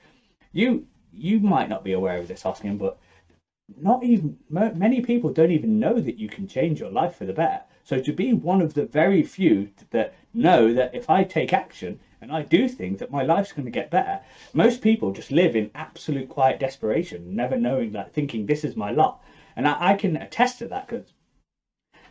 you 0.52 0.86
you 1.14 1.40
might 1.40 1.70
not 1.70 1.84
be 1.84 1.94
aware 1.94 2.18
of 2.18 2.28
this, 2.28 2.46
Oscar, 2.46 2.74
but 2.74 2.98
not 3.80 4.04
even 4.04 4.38
many 4.50 5.02
people 5.02 5.32
don't 5.32 5.52
even 5.52 5.80
know 5.80 6.00
that 6.00 6.18
you 6.18 6.28
can 6.28 6.48
change 6.48 6.80
your 6.80 6.92
life 6.92 7.16
for 7.16 7.26
the 7.26 7.34
better. 7.34 7.62
So 7.84 8.00
to 8.00 8.14
be 8.14 8.34
one 8.34 8.62
of 8.62 8.74
the 8.74 8.86
very 8.86 9.24
few 9.24 9.70
that 9.90 10.14
know 10.34 10.74
that 10.74 10.94
if 10.94 11.10
I 11.10 11.24
take 11.24 11.54
action 11.54 12.00
and 12.22 12.32
I 12.32 12.44
do 12.44 12.68
things 12.68 13.00
that 13.00 13.12
my 13.12 13.24
life's 13.24 13.52
going 13.52 13.66
to 13.66 13.72
get 13.72 13.92
better, 13.92 14.22
most 14.54 14.82
people 14.82 15.12
just 15.12 15.32
live 15.32 15.56
in 15.56 15.72
absolute 15.76 16.30
quiet 16.30 16.60
desperation, 16.60 17.36
never 17.36 17.58
knowing 17.58 17.92
that, 17.94 18.14
thinking 18.14 18.46
this 18.46 18.64
is 18.64 18.76
my 18.76 18.92
lot. 18.92 19.24
And 19.56 19.68
I, 19.68 19.92
I 19.92 19.94
can 19.96 20.16
attest 20.18 20.60
to 20.60 20.68
that 20.68 20.88
because 20.88 21.14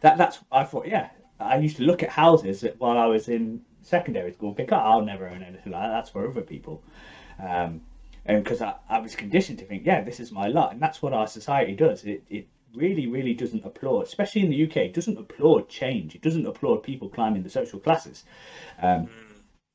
that 0.01 0.19
that's 0.19 0.39
I 0.51 0.65
thought 0.65 0.87
yeah 0.87 1.11
I 1.39 1.59
used 1.59 1.77
to 1.77 1.85
look 1.85 2.03
at 2.03 2.11
houses 2.11 2.65
while 2.79 2.99
I 2.99 3.07
was 3.07 3.29
in 3.29 3.63
secondary 3.83 4.33
school. 4.33 4.53
Think 4.53 4.73
oh, 4.73 4.77
I'll 4.77 5.03
never 5.03 5.29
own 5.29 5.43
anything 5.43 5.73
like 5.73 5.83
that. 5.83 5.89
That's 5.89 6.11
for 6.11 6.29
other 6.29 6.43
people. 6.43 6.83
Um, 7.43 7.81
because 8.39 8.63
I, 8.63 8.75
I 8.89 8.99
was 9.01 9.15
conditioned 9.15 9.59
to 9.59 9.65
think, 9.65 9.85
yeah, 9.85 10.03
this 10.03 10.21
is 10.21 10.33
my 10.33 10.49
lot, 10.49 10.73
and 10.73 10.81
that's 10.81 11.03
what 11.03 11.13
our 11.13 11.27
society 11.27 11.75
does. 11.75 12.05
It 12.05 12.23
it 12.31 12.49
really 12.75 13.07
really 13.07 13.35
doesn't 13.35 13.65
applaud, 13.65 14.07
especially 14.07 14.43
in 14.43 14.51
the 14.51 14.65
UK. 14.65 14.77
It 14.77 14.95
doesn't 14.95 15.19
applaud 15.19 15.69
change. 15.69 16.15
It 16.15 16.23
doesn't 16.23 16.47
applaud 16.47 16.83
people 16.83 17.09
climbing 17.09 17.43
the 17.43 17.51
social 17.51 17.81
classes. 17.81 18.25
Um, 18.81 19.09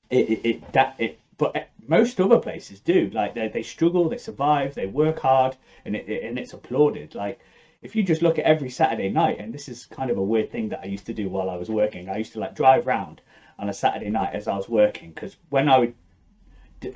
it, 0.10 0.30
it, 0.30 0.46
it 0.46 0.74
that 0.74 0.96
it 1.00 1.20
but 1.38 1.70
most 1.88 2.20
other 2.22 2.40
places 2.40 2.80
do 2.80 3.10
like 3.14 3.36
they, 3.36 3.48
they 3.48 3.64
struggle 3.64 4.10
they 4.10 4.18
survive 4.18 4.76
they 4.76 4.86
work 4.86 5.20
hard 5.20 5.56
and 5.84 5.96
it, 5.96 6.08
it, 6.08 6.24
and 6.24 6.40
it's 6.40 6.54
applauded 6.54 7.14
like 7.16 7.40
if 7.82 7.96
you 7.96 8.04
just 8.04 8.22
look 8.22 8.40
at 8.40 8.46
every 8.46 8.70
saturday 8.70 9.10
night 9.10 9.40
and 9.40 9.54
this 9.54 9.68
is 9.68 9.86
kind 9.86 10.10
of 10.10 10.18
a 10.18 10.24
weird 10.24 10.52
thing 10.52 10.70
that 10.70 10.80
i 10.82 10.86
used 10.86 11.06
to 11.06 11.14
do 11.14 11.30
while 11.30 11.50
i 11.50 11.56
was 11.56 11.70
working 11.70 12.10
i 12.10 12.18
used 12.18 12.34
to 12.34 12.40
like 12.40 12.56
drive 12.56 12.88
round 12.88 13.22
on 13.60 13.70
a 13.70 13.74
saturday 13.74 14.10
night 14.10 14.34
as 14.34 14.48
i 14.48 14.56
was 14.56 14.70
working 14.70 15.12
because 15.12 15.36
when 15.50 15.68
i 15.68 15.78
would 15.78 15.94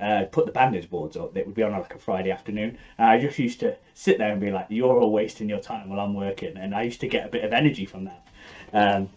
uh, 0.01 0.25
put 0.25 0.45
the 0.45 0.51
bandit 0.51 0.89
boards 0.89 1.17
up 1.17 1.35
it 1.35 1.45
would 1.45 1.55
be 1.55 1.63
on 1.63 1.71
like 1.71 1.93
a 1.95 1.99
friday 1.99 2.31
afternoon 2.31 2.77
and 2.97 3.07
i 3.07 3.19
just 3.19 3.39
used 3.39 3.59
to 3.59 3.75
sit 3.93 4.17
there 4.17 4.31
and 4.31 4.41
be 4.41 4.51
like 4.51 4.67
you're 4.69 4.99
all 4.99 5.11
wasting 5.11 5.49
your 5.49 5.59
time 5.59 5.89
while 5.89 5.99
i'm 5.99 6.13
working 6.13 6.55
and 6.57 6.75
i 6.75 6.83
used 6.83 6.99
to 6.99 7.07
get 7.07 7.25
a 7.25 7.29
bit 7.29 7.43
of 7.43 7.53
energy 7.53 7.85
from 7.85 8.05
that 8.05 8.27
um, 8.73 9.09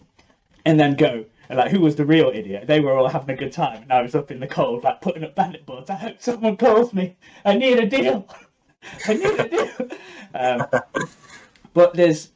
and 0.64 0.78
then 0.78 0.94
go 0.94 1.24
and 1.52 1.58
like, 1.58 1.70
who 1.70 1.80
was 1.80 1.96
the 1.96 2.06
real 2.06 2.30
idiot? 2.32 2.66
They 2.66 2.80
were 2.80 2.96
all 2.96 3.08
having 3.08 3.28
a 3.28 3.38
good 3.38 3.52
time, 3.52 3.82
and 3.82 3.92
I 3.92 4.00
was 4.00 4.14
up 4.14 4.30
in 4.30 4.40
the 4.40 4.46
cold, 4.46 4.84
like 4.84 5.02
putting 5.02 5.22
up 5.22 5.34
bandit 5.34 5.66
boards. 5.66 5.90
I 5.90 5.96
hope 5.96 6.16
someone 6.18 6.56
calls 6.56 6.94
me. 6.94 7.14
I 7.44 7.56
need 7.56 7.78
a 7.78 7.86
deal. 7.86 8.26
I 9.06 9.12
need 9.12 9.38
a 9.38 9.48
deal. 9.48 9.88
Um, 10.34 10.66
but 11.74 11.92
there's 11.92 12.30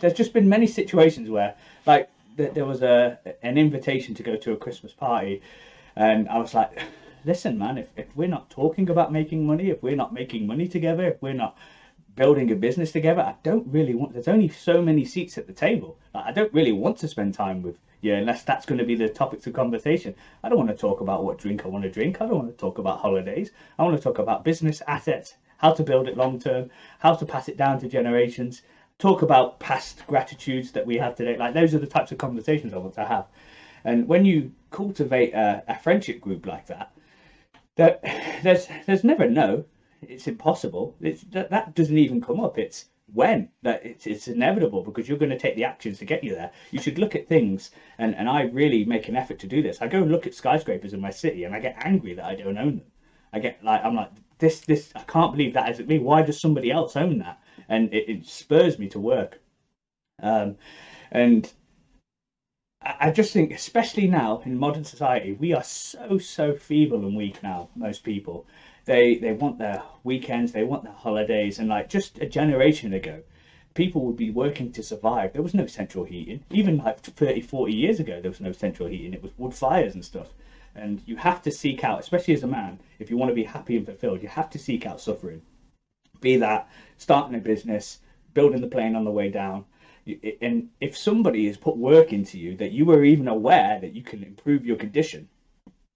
there's 0.00 0.12
just 0.12 0.34
been 0.34 0.48
many 0.48 0.66
situations 0.66 1.30
where, 1.30 1.54
like, 1.86 2.10
there 2.36 2.66
was 2.66 2.82
a 2.82 3.18
an 3.42 3.56
invitation 3.56 4.14
to 4.16 4.22
go 4.22 4.36
to 4.36 4.52
a 4.52 4.56
Christmas 4.56 4.92
party, 4.92 5.40
and 5.98 6.28
I 6.28 6.38
was 6.38 6.54
like, 6.54 6.80
listen, 7.24 7.58
man, 7.58 7.76
if, 7.76 7.88
if 7.96 8.06
we're 8.14 8.28
not 8.28 8.50
talking 8.50 8.88
about 8.88 9.12
making 9.12 9.44
money, 9.44 9.68
if 9.68 9.82
we're 9.82 9.96
not 9.96 10.14
making 10.14 10.46
money 10.46 10.68
together, 10.68 11.04
if 11.08 11.20
we're 11.20 11.32
not 11.32 11.58
building 12.14 12.52
a 12.52 12.54
business 12.54 12.92
together, 12.92 13.20
I 13.20 13.34
don't 13.42 13.66
really 13.66 13.96
want. 13.96 14.12
There's 14.12 14.28
only 14.28 14.48
so 14.48 14.80
many 14.80 15.04
seats 15.04 15.36
at 15.38 15.48
the 15.48 15.52
table. 15.52 15.98
I 16.14 16.30
don't 16.30 16.54
really 16.54 16.70
want 16.70 16.98
to 16.98 17.08
spend 17.08 17.34
time 17.34 17.62
with 17.62 17.78
you 18.00 18.14
unless 18.14 18.44
that's 18.44 18.64
going 18.64 18.78
to 18.78 18.84
be 18.84 18.94
the 18.94 19.08
topics 19.08 19.48
of 19.48 19.54
conversation. 19.54 20.14
I 20.44 20.48
don't 20.48 20.58
want 20.58 20.70
to 20.70 20.76
talk 20.76 21.00
about 21.00 21.24
what 21.24 21.38
drink 21.38 21.64
I 21.64 21.68
want 21.68 21.82
to 21.82 21.90
drink. 21.90 22.20
I 22.20 22.26
don't 22.26 22.38
want 22.38 22.50
to 22.50 22.56
talk 22.56 22.78
about 22.78 23.00
holidays. 23.00 23.50
I 23.76 23.82
want 23.82 23.96
to 23.96 24.02
talk 24.02 24.20
about 24.20 24.44
business 24.44 24.80
assets, 24.86 25.34
how 25.56 25.72
to 25.72 25.82
build 25.82 26.06
it 26.06 26.16
long 26.16 26.38
term, 26.38 26.70
how 27.00 27.14
to 27.14 27.26
pass 27.26 27.48
it 27.48 27.56
down 27.56 27.80
to 27.80 27.88
generations. 27.88 28.62
Talk 29.00 29.22
about 29.22 29.58
past 29.58 30.06
gratitudes 30.06 30.70
that 30.72 30.86
we 30.86 30.96
have 30.98 31.16
today. 31.16 31.36
Like 31.36 31.54
those 31.54 31.74
are 31.74 31.80
the 31.80 31.88
types 31.88 32.12
of 32.12 32.18
conversations 32.18 32.72
I 32.72 32.78
want 32.78 32.94
to 32.94 33.04
have. 33.04 33.26
And 33.84 34.06
when 34.06 34.24
you 34.24 34.52
cultivate 34.70 35.32
a, 35.32 35.62
a 35.68 35.78
friendship 35.78 36.20
group 36.20 36.46
like 36.46 36.66
that, 36.66 36.92
that 37.76 38.02
there's 38.42 38.66
there's 38.86 39.04
never 39.04 39.28
no 39.28 39.64
it's 40.02 40.28
impossible. 40.28 40.96
It's 41.00 41.22
that, 41.32 41.50
that 41.50 41.74
doesn't 41.74 41.98
even 41.98 42.20
come 42.20 42.40
up. 42.40 42.58
It's 42.58 42.86
when 43.12 43.48
that 43.62 43.84
it's, 43.84 44.06
it's 44.06 44.28
inevitable 44.28 44.82
because 44.82 45.08
you're 45.08 45.18
going 45.18 45.30
to 45.30 45.38
take 45.38 45.56
the 45.56 45.64
actions 45.64 45.98
to 45.98 46.04
get 46.04 46.22
you 46.22 46.34
there. 46.34 46.52
You 46.70 46.80
should 46.80 46.98
look 46.98 47.16
at 47.16 47.26
things, 47.26 47.70
and, 47.98 48.14
and 48.14 48.28
I 48.28 48.42
really 48.42 48.84
make 48.84 49.08
an 49.08 49.16
effort 49.16 49.38
to 49.40 49.46
do 49.46 49.62
this. 49.62 49.80
I 49.80 49.88
go 49.88 50.02
and 50.02 50.10
look 50.10 50.26
at 50.26 50.34
skyscrapers 50.34 50.92
in 50.92 51.00
my 51.00 51.10
city, 51.10 51.44
and 51.44 51.54
I 51.54 51.60
get 51.60 51.76
angry 51.84 52.14
that 52.14 52.24
I 52.24 52.34
don't 52.34 52.58
own 52.58 52.78
them. 52.78 52.86
I 53.32 53.38
get 53.40 53.62
like 53.64 53.84
I'm 53.84 53.94
like 53.94 54.10
this 54.38 54.60
this 54.60 54.92
I 54.94 55.02
can't 55.02 55.32
believe 55.32 55.54
that 55.54 55.70
isn't 55.70 55.88
me. 55.88 55.98
Why 55.98 56.22
does 56.22 56.40
somebody 56.40 56.70
else 56.70 56.96
own 56.96 57.18
that? 57.18 57.40
And 57.68 57.92
it, 57.92 58.08
it 58.08 58.26
spurs 58.26 58.78
me 58.78 58.88
to 58.90 59.00
work. 59.00 59.40
Um, 60.22 60.56
and 61.10 61.52
I 62.80 63.10
just 63.10 63.32
think, 63.32 63.52
especially 63.52 64.06
now 64.06 64.40
in 64.44 64.56
modern 64.56 64.84
society, 64.84 65.32
we 65.32 65.52
are 65.52 65.62
so 65.62 66.18
so 66.18 66.54
feeble 66.54 67.06
and 67.06 67.16
weak 67.16 67.42
now. 67.42 67.68
Most 67.74 68.04
people, 68.04 68.46
they 68.84 69.16
they 69.16 69.32
want 69.32 69.58
their 69.58 69.82
weekends, 70.04 70.52
they 70.52 70.64
want 70.64 70.84
their 70.84 70.92
holidays, 70.92 71.58
and 71.58 71.68
like 71.68 71.88
just 71.88 72.18
a 72.18 72.26
generation 72.26 72.92
ago, 72.92 73.22
people 73.74 74.04
would 74.04 74.16
be 74.16 74.30
working 74.30 74.72
to 74.72 74.82
survive. 74.82 75.32
There 75.32 75.42
was 75.42 75.54
no 75.54 75.66
central 75.66 76.04
heating. 76.04 76.44
Even 76.50 76.78
like 76.78 77.00
30, 77.00 77.40
40 77.42 77.72
years 77.72 78.00
ago, 78.00 78.20
there 78.20 78.30
was 78.30 78.40
no 78.40 78.52
central 78.52 78.88
heating. 78.88 79.12
It 79.12 79.22
was 79.22 79.32
wood 79.38 79.54
fires 79.54 79.94
and 79.94 80.04
stuff. 80.04 80.32
And 80.74 81.02
you 81.04 81.16
have 81.16 81.42
to 81.42 81.50
seek 81.50 81.84
out, 81.84 82.00
especially 82.00 82.34
as 82.34 82.42
a 82.42 82.46
man, 82.46 82.78
if 82.98 83.10
you 83.10 83.16
want 83.16 83.30
to 83.30 83.34
be 83.34 83.44
happy 83.44 83.76
and 83.76 83.86
fulfilled, 83.86 84.22
you 84.22 84.28
have 84.28 84.50
to 84.50 84.58
seek 84.58 84.86
out 84.86 85.00
suffering. 85.00 85.42
Be 86.20 86.36
that 86.36 86.68
starting 86.96 87.36
a 87.36 87.40
business, 87.40 87.98
building 88.34 88.60
the 88.60 88.68
plane 88.68 88.94
on 88.94 89.04
the 89.04 89.10
way 89.10 89.30
down. 89.30 89.64
And 90.40 90.70
if 90.80 90.96
somebody 90.96 91.46
has 91.46 91.56
put 91.56 91.76
work 91.76 92.12
into 92.12 92.38
you 92.38 92.56
that 92.56 92.72
you 92.72 92.84
were 92.84 93.04
even 93.04 93.28
aware 93.28 93.78
that 93.80 93.94
you 93.94 94.02
can 94.02 94.22
improve 94.22 94.64
your 94.64 94.76
condition, 94.76 95.28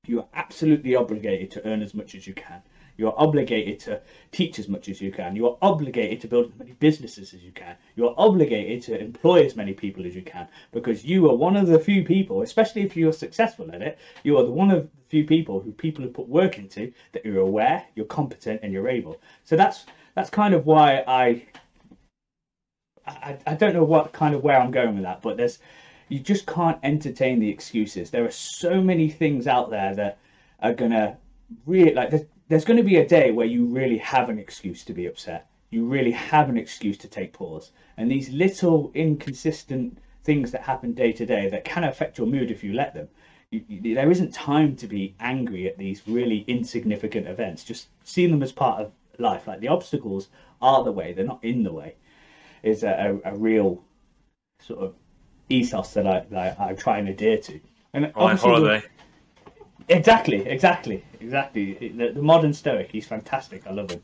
you 0.07 0.19
are 0.19 0.27
absolutely 0.35 0.97
obligated 0.97 1.51
to 1.53 1.67
earn 1.67 1.81
as 1.81 1.95
much 1.95 2.15
as 2.15 2.27
you 2.27 2.35
can. 2.35 2.63
You 2.97 3.09
are 3.09 3.15
obligated 3.17 3.81
to 3.81 4.01
teach 4.33 4.59
as 4.59 4.69
much 4.69 4.89
as 4.89 5.01
you 5.01 5.11
can. 5.11 5.37
You 5.37 5.47
are 5.47 5.57
obligated 5.63 6.21
to 6.23 6.29
build 6.29 6.47
as 6.47 6.59
many 6.59 6.73
businesses 6.73 7.33
as 7.33 7.43
you 7.43 7.53
can. 7.53 7.77
You 7.97 8.09
are 8.09 8.15
obligated 8.19 8.83
to 8.83 9.01
employ 9.01 9.45
as 9.45 9.57
many 9.57 9.73
people 9.73 10.05
as 10.05 10.15
you 10.15 10.23
can 10.23 10.49
because 10.73 11.05
you 11.05 11.31
are 11.31 11.35
one 11.35 11.57
of 11.57 11.69
the 11.69 11.79
few 11.79 12.05
people, 12.05 12.43
especially 12.43 12.83
if 12.83 12.97
you're 12.97 13.13
successful 13.13 13.71
at 13.73 13.81
it, 13.81 13.99
you 14.25 14.37
are 14.39 14.45
the 14.45 14.51
one 14.51 14.71
of 14.71 14.83
the 14.83 14.89
few 15.09 15.25
people 15.25 15.61
who 15.61 15.73
people 15.73 16.05
have 16.05 16.15
put 16.15 16.29
work 16.29 16.59
into 16.59 16.93
that 17.13 17.25
you're 17.25 17.39
aware, 17.39 17.87
you're 17.95 18.07
competent, 18.07 18.61
and 18.63 18.73
you're 18.73 18.89
able. 18.89 19.17
So 19.45 19.57
that's 19.57 19.87
that's 20.15 20.31
kind 20.31 20.53
of 20.53 20.67
why 20.67 21.05
I 21.07 21.47
I, 23.07 23.39
I 23.47 23.55
don't 23.55 23.75
know 23.75 23.85
what 23.85 24.13
kind 24.13 24.35
of 24.35 24.43
where 24.43 24.61
I'm 24.61 24.71
going 24.71 24.95
with 24.95 25.05
that, 25.05 25.23
but 25.23 25.37
there's 25.37 25.59
you 26.09 26.21
just 26.21 26.47
can't 26.47 26.79
entertain 26.83 27.41
the 27.41 27.49
excuses. 27.49 28.11
There 28.11 28.25
are 28.25 28.31
so 28.31 28.83
many 28.83 29.09
things 29.09 29.47
out 29.47 29.71
there 29.71 29.95
that 29.95 30.19
are 30.61 30.75
gonna 30.75 31.17
really 31.67 31.95
like 31.95 32.11
there's, 32.11 32.27
there's 32.49 32.65
going 32.65 32.77
to 32.77 32.83
be 32.83 32.97
a 32.97 33.09
day 33.09 33.31
where 33.31 33.47
you 33.47 33.65
really 33.65 33.99
have 33.99 34.29
an 34.29 34.39
excuse 34.39 34.85
to 34.85 34.93
be 34.93 35.07
upset. 35.07 35.49
You 35.71 35.87
really 35.87 36.11
have 36.11 36.51
an 36.51 36.59
excuse 36.59 36.99
to 36.99 37.09
take 37.09 37.33
pause. 37.33 37.73
And 37.97 38.11
these 38.11 38.29
little 38.29 38.91
inconsistent 38.95 39.99
things 40.23 40.51
that 40.51 40.61
happen 40.61 40.93
day 40.93 41.13
to 41.13 41.25
day 41.25 41.49
that 41.49 41.65
can 41.65 41.85
affect 41.85 42.19
your 42.19 42.27
mood 42.27 42.51
if 42.51 42.63
you 42.63 42.75
let 42.75 42.95
them. 42.95 43.09
There 43.71 44.11
isn't 44.11 44.35
time 44.35 44.77
to 44.77 44.87
be 44.87 45.15
angry 45.19 45.67
at 45.67 45.79
these 45.79 46.07
really 46.07 46.45
insignificant 46.47 47.27
events. 47.27 47.65
Just 47.65 47.89
see 48.05 48.27
them 48.27 48.43
as 48.43 48.53
part 48.53 48.81
of 48.81 48.93
life. 49.19 49.47
Like 49.47 49.61
the 49.61 49.69
obstacles 49.69 50.29
are 50.61 50.85
the 50.85 50.93
way; 50.93 51.13
they're 51.13 51.25
not 51.25 51.43
in 51.43 51.63
the 51.63 51.73
way. 51.73 51.95
Is 52.63 52.85
a, 52.85 53.19
a, 53.25 53.33
a 53.33 53.37
real 53.37 53.83
sort 54.61 54.81
of 54.81 54.95
ethos 55.49 55.93
that 55.95 56.07
I 56.07 56.25
that 56.31 56.61
I, 56.61 56.71
I 56.71 56.73
try 56.75 56.99
and 56.99 57.09
adhere 57.09 57.39
to. 57.39 57.61
Ryan 57.95 58.37
Holiday. 58.39 58.83
Exactly, 59.89 60.47
exactly, 60.47 61.05
exactly. 61.21 61.75
The, 61.75 62.13
the, 62.13 62.23
modern 62.23 62.53
Stoic, 62.55 62.91
he's 62.91 63.07
fantastic. 63.07 63.67
I 63.67 63.73
love 63.73 63.91
him. 63.91 64.03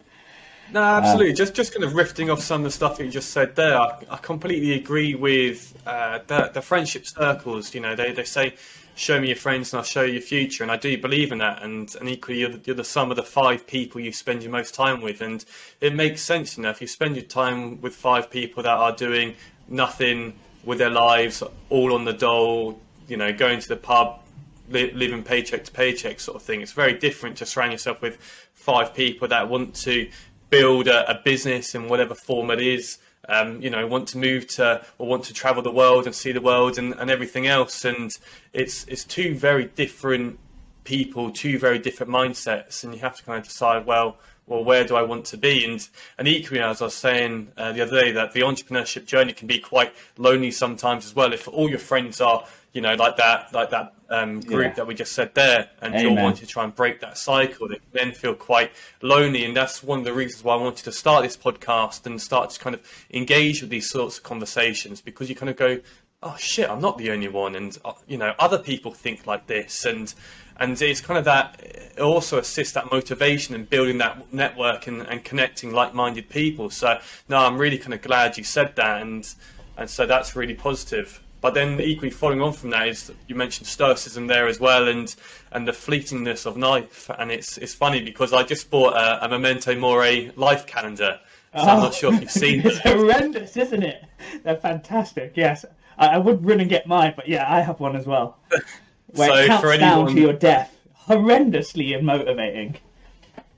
No, 0.72 0.82
absolutely. 0.82 1.32
Just 1.32 1.54
just 1.54 1.72
kind 1.72 1.84
of 1.84 1.92
riffing 1.92 2.30
off 2.30 2.40
some 2.40 2.60
of 2.60 2.64
the 2.64 2.70
stuff 2.70 2.98
that 2.98 3.04
you 3.04 3.10
just 3.10 3.30
said 3.30 3.56
there. 3.56 3.78
I, 3.78 4.02
I 4.10 4.16
completely 4.18 4.74
agree 4.74 5.14
with 5.14 5.80
uh, 5.86 6.20
the, 6.26 6.50
the 6.52 6.60
friendship 6.60 7.06
circles. 7.06 7.74
You 7.74 7.80
know, 7.80 7.94
they, 7.94 8.12
they 8.12 8.24
say, 8.24 8.54
show 8.98 9.20
me 9.20 9.28
your 9.28 9.36
friends 9.36 9.72
and 9.72 9.78
I'll 9.78 9.84
show 9.84 10.02
you 10.02 10.14
your 10.14 10.22
future. 10.22 10.64
And 10.64 10.72
I 10.72 10.76
do 10.76 10.98
believe 10.98 11.30
in 11.30 11.38
that. 11.38 11.62
And, 11.62 11.94
and 12.00 12.08
equally, 12.08 12.40
you're 12.40 12.50
the, 12.50 12.60
you're 12.64 12.76
the 12.76 12.84
sum 12.84 13.10
of 13.10 13.16
the 13.16 13.22
five 13.22 13.66
people 13.66 14.00
you 14.00 14.12
spend 14.12 14.42
your 14.42 14.50
most 14.50 14.74
time 14.74 15.00
with. 15.00 15.20
And 15.20 15.44
it 15.80 15.94
makes 15.94 16.20
sense, 16.20 16.56
you 16.56 16.64
know, 16.64 16.70
if 16.70 16.80
you 16.80 16.88
spend 16.88 17.14
your 17.14 17.24
time 17.24 17.80
with 17.80 17.94
five 17.94 18.28
people 18.28 18.64
that 18.64 18.76
are 18.76 18.94
doing 18.94 19.36
nothing 19.68 20.34
with 20.64 20.78
their 20.78 20.90
lives, 20.90 21.44
all 21.70 21.94
on 21.94 22.04
the 22.04 22.12
dole, 22.12 22.80
you 23.06 23.16
know, 23.16 23.32
going 23.32 23.60
to 23.60 23.68
the 23.68 23.76
pub, 23.76 24.20
li- 24.68 24.90
living 24.92 25.22
paycheck 25.22 25.64
to 25.64 25.70
paycheck 25.70 26.18
sort 26.18 26.36
of 26.36 26.42
thing. 26.42 26.60
It's 26.60 26.72
very 26.72 26.94
different 26.94 27.36
to 27.36 27.46
surround 27.46 27.72
yourself 27.72 28.02
with 28.02 28.16
five 28.52 28.94
people 28.94 29.28
that 29.28 29.48
want 29.48 29.76
to 29.76 30.10
build 30.50 30.88
a, 30.88 31.08
a 31.08 31.22
business 31.22 31.76
in 31.76 31.88
whatever 31.88 32.16
form 32.16 32.50
it 32.50 32.60
is. 32.60 32.98
Um, 33.28 33.60
you 33.60 33.68
know, 33.68 33.86
want 33.86 34.08
to 34.08 34.18
move 34.18 34.46
to 34.56 34.84
or 34.98 35.06
want 35.06 35.24
to 35.24 35.34
travel 35.34 35.62
the 35.62 35.72
world 35.72 36.06
and 36.06 36.14
see 36.14 36.32
the 36.32 36.40
world 36.40 36.78
and, 36.78 36.94
and 36.94 37.10
everything 37.10 37.46
else. 37.46 37.84
And 37.84 38.16
it's 38.52 38.84
it's 38.88 39.04
two 39.04 39.34
very 39.34 39.66
different 39.66 40.38
people, 40.84 41.30
two 41.30 41.58
very 41.58 41.78
different 41.78 42.10
mindsets, 42.10 42.84
and 42.84 42.94
you 42.94 43.00
have 43.00 43.16
to 43.16 43.22
kind 43.22 43.38
of 43.38 43.44
decide, 43.44 43.84
well, 43.84 44.16
well, 44.46 44.64
where 44.64 44.84
do 44.84 44.96
I 44.96 45.02
want 45.02 45.26
to 45.26 45.36
be? 45.36 45.64
And 45.64 45.86
and 46.16 46.26
equally, 46.26 46.60
as 46.60 46.80
I 46.80 46.86
was 46.86 46.94
saying 46.94 47.52
uh, 47.56 47.72
the 47.72 47.82
other 47.82 48.00
day, 48.00 48.12
that 48.12 48.32
the 48.32 48.40
entrepreneurship 48.40 49.04
journey 49.04 49.34
can 49.34 49.46
be 49.46 49.58
quite 49.58 49.92
lonely 50.16 50.50
sometimes 50.50 51.04
as 51.04 51.14
well. 51.14 51.32
If 51.32 51.48
all 51.48 51.68
your 51.68 51.78
friends 51.78 52.20
are 52.20 52.44
you 52.78 52.82
know, 52.82 52.94
like 52.94 53.16
that, 53.16 53.52
like 53.52 53.70
that 53.70 53.92
um, 54.08 54.38
group 54.38 54.66
yeah. 54.68 54.74
that 54.74 54.86
we 54.86 54.94
just 54.94 55.10
said 55.10 55.34
there, 55.34 55.68
and 55.82 55.92
Amen. 55.92 56.06
you're 56.06 56.22
wanting 56.22 56.42
to 56.42 56.46
try 56.46 56.62
and 56.62 56.72
break 56.72 57.00
that 57.00 57.18
cycle, 57.18 57.66
they 57.66 57.80
then 57.90 58.12
feel 58.12 58.36
quite 58.36 58.70
lonely, 59.02 59.44
and 59.44 59.56
that's 59.56 59.82
one 59.82 59.98
of 59.98 60.04
the 60.04 60.12
reasons 60.12 60.44
why 60.44 60.54
I 60.54 60.58
wanted 60.58 60.84
to 60.84 60.92
start 60.92 61.24
this 61.24 61.36
podcast 61.36 62.06
and 62.06 62.22
start 62.22 62.50
to 62.50 62.60
kind 62.60 62.76
of 62.76 63.06
engage 63.12 63.62
with 63.62 63.70
these 63.70 63.90
sorts 63.90 64.18
of 64.18 64.22
conversations 64.22 65.00
because 65.00 65.28
you 65.28 65.34
kind 65.34 65.50
of 65.50 65.56
go, 65.56 65.80
oh 66.22 66.36
shit, 66.38 66.70
I'm 66.70 66.80
not 66.80 66.98
the 66.98 67.10
only 67.10 67.26
one, 67.26 67.56
and 67.56 67.76
uh, 67.84 67.94
you 68.06 68.16
know, 68.16 68.32
other 68.38 68.60
people 68.60 68.92
think 68.92 69.26
like 69.26 69.48
this, 69.48 69.84
and 69.84 70.14
and 70.60 70.80
it's 70.80 71.00
kind 71.00 71.18
of 71.18 71.24
that 71.24 71.60
it 71.60 71.98
also 71.98 72.38
assists 72.38 72.74
that 72.74 72.92
motivation 72.92 73.56
and 73.56 73.68
building 73.68 73.98
that 73.98 74.32
network 74.32 74.86
and, 74.86 75.02
and 75.02 75.24
connecting 75.24 75.72
like-minded 75.72 76.28
people. 76.28 76.70
So 76.70 77.00
no, 77.28 77.38
I'm 77.38 77.58
really 77.58 77.78
kind 77.78 77.92
of 77.92 78.02
glad 78.02 78.38
you 78.38 78.44
said 78.44 78.76
that, 78.76 79.02
and 79.02 79.28
and 79.76 79.90
so 79.90 80.06
that's 80.06 80.36
really 80.36 80.54
positive. 80.54 81.20
But 81.40 81.54
then 81.54 81.80
equally 81.80 82.10
following 82.10 82.40
on 82.40 82.52
from 82.52 82.70
that 82.70 82.88
is 82.88 83.12
you 83.28 83.36
mentioned 83.36 83.68
stoicism 83.68 84.26
there 84.26 84.48
as 84.48 84.58
well, 84.58 84.88
and 84.88 85.14
and 85.52 85.66
the 85.66 85.72
fleetingness 85.72 86.46
of 86.46 86.56
life. 86.56 87.10
And 87.18 87.30
it's 87.30 87.58
it's 87.58 87.74
funny 87.74 88.02
because 88.02 88.32
I 88.32 88.42
just 88.42 88.70
bought 88.70 88.94
a, 88.94 89.24
a 89.24 89.28
Memento 89.28 89.74
Mori 89.76 90.32
life 90.36 90.66
calendar. 90.66 91.20
So 91.54 91.60
oh, 91.62 91.68
I'm 91.68 91.80
not 91.80 91.94
sure 91.94 92.12
if 92.12 92.20
you've 92.20 92.30
seen. 92.30 92.60
it's 92.64 92.78
horrendous, 92.78 93.56
isn't 93.56 93.82
it? 93.82 94.04
They're 94.44 94.56
fantastic. 94.56 95.32
Yes, 95.34 95.64
I, 95.96 96.08
I, 96.08 96.18
would 96.18 96.44
run 96.44 96.60
and 96.60 96.68
get 96.68 96.86
mine, 96.86 97.14
but 97.16 97.26
yeah, 97.26 97.50
I 97.50 97.60
have 97.60 97.80
one 97.80 97.96
as 97.96 98.06
well. 98.06 98.38
where 99.14 99.28
So 99.28 99.34
it 99.34 99.46
counts 99.46 99.64
for 99.64 99.76
down 99.78 100.06
to 100.08 100.20
your 100.20 100.34
death. 100.34 100.76
Horrendously 101.06 102.00
motivating. 102.02 102.76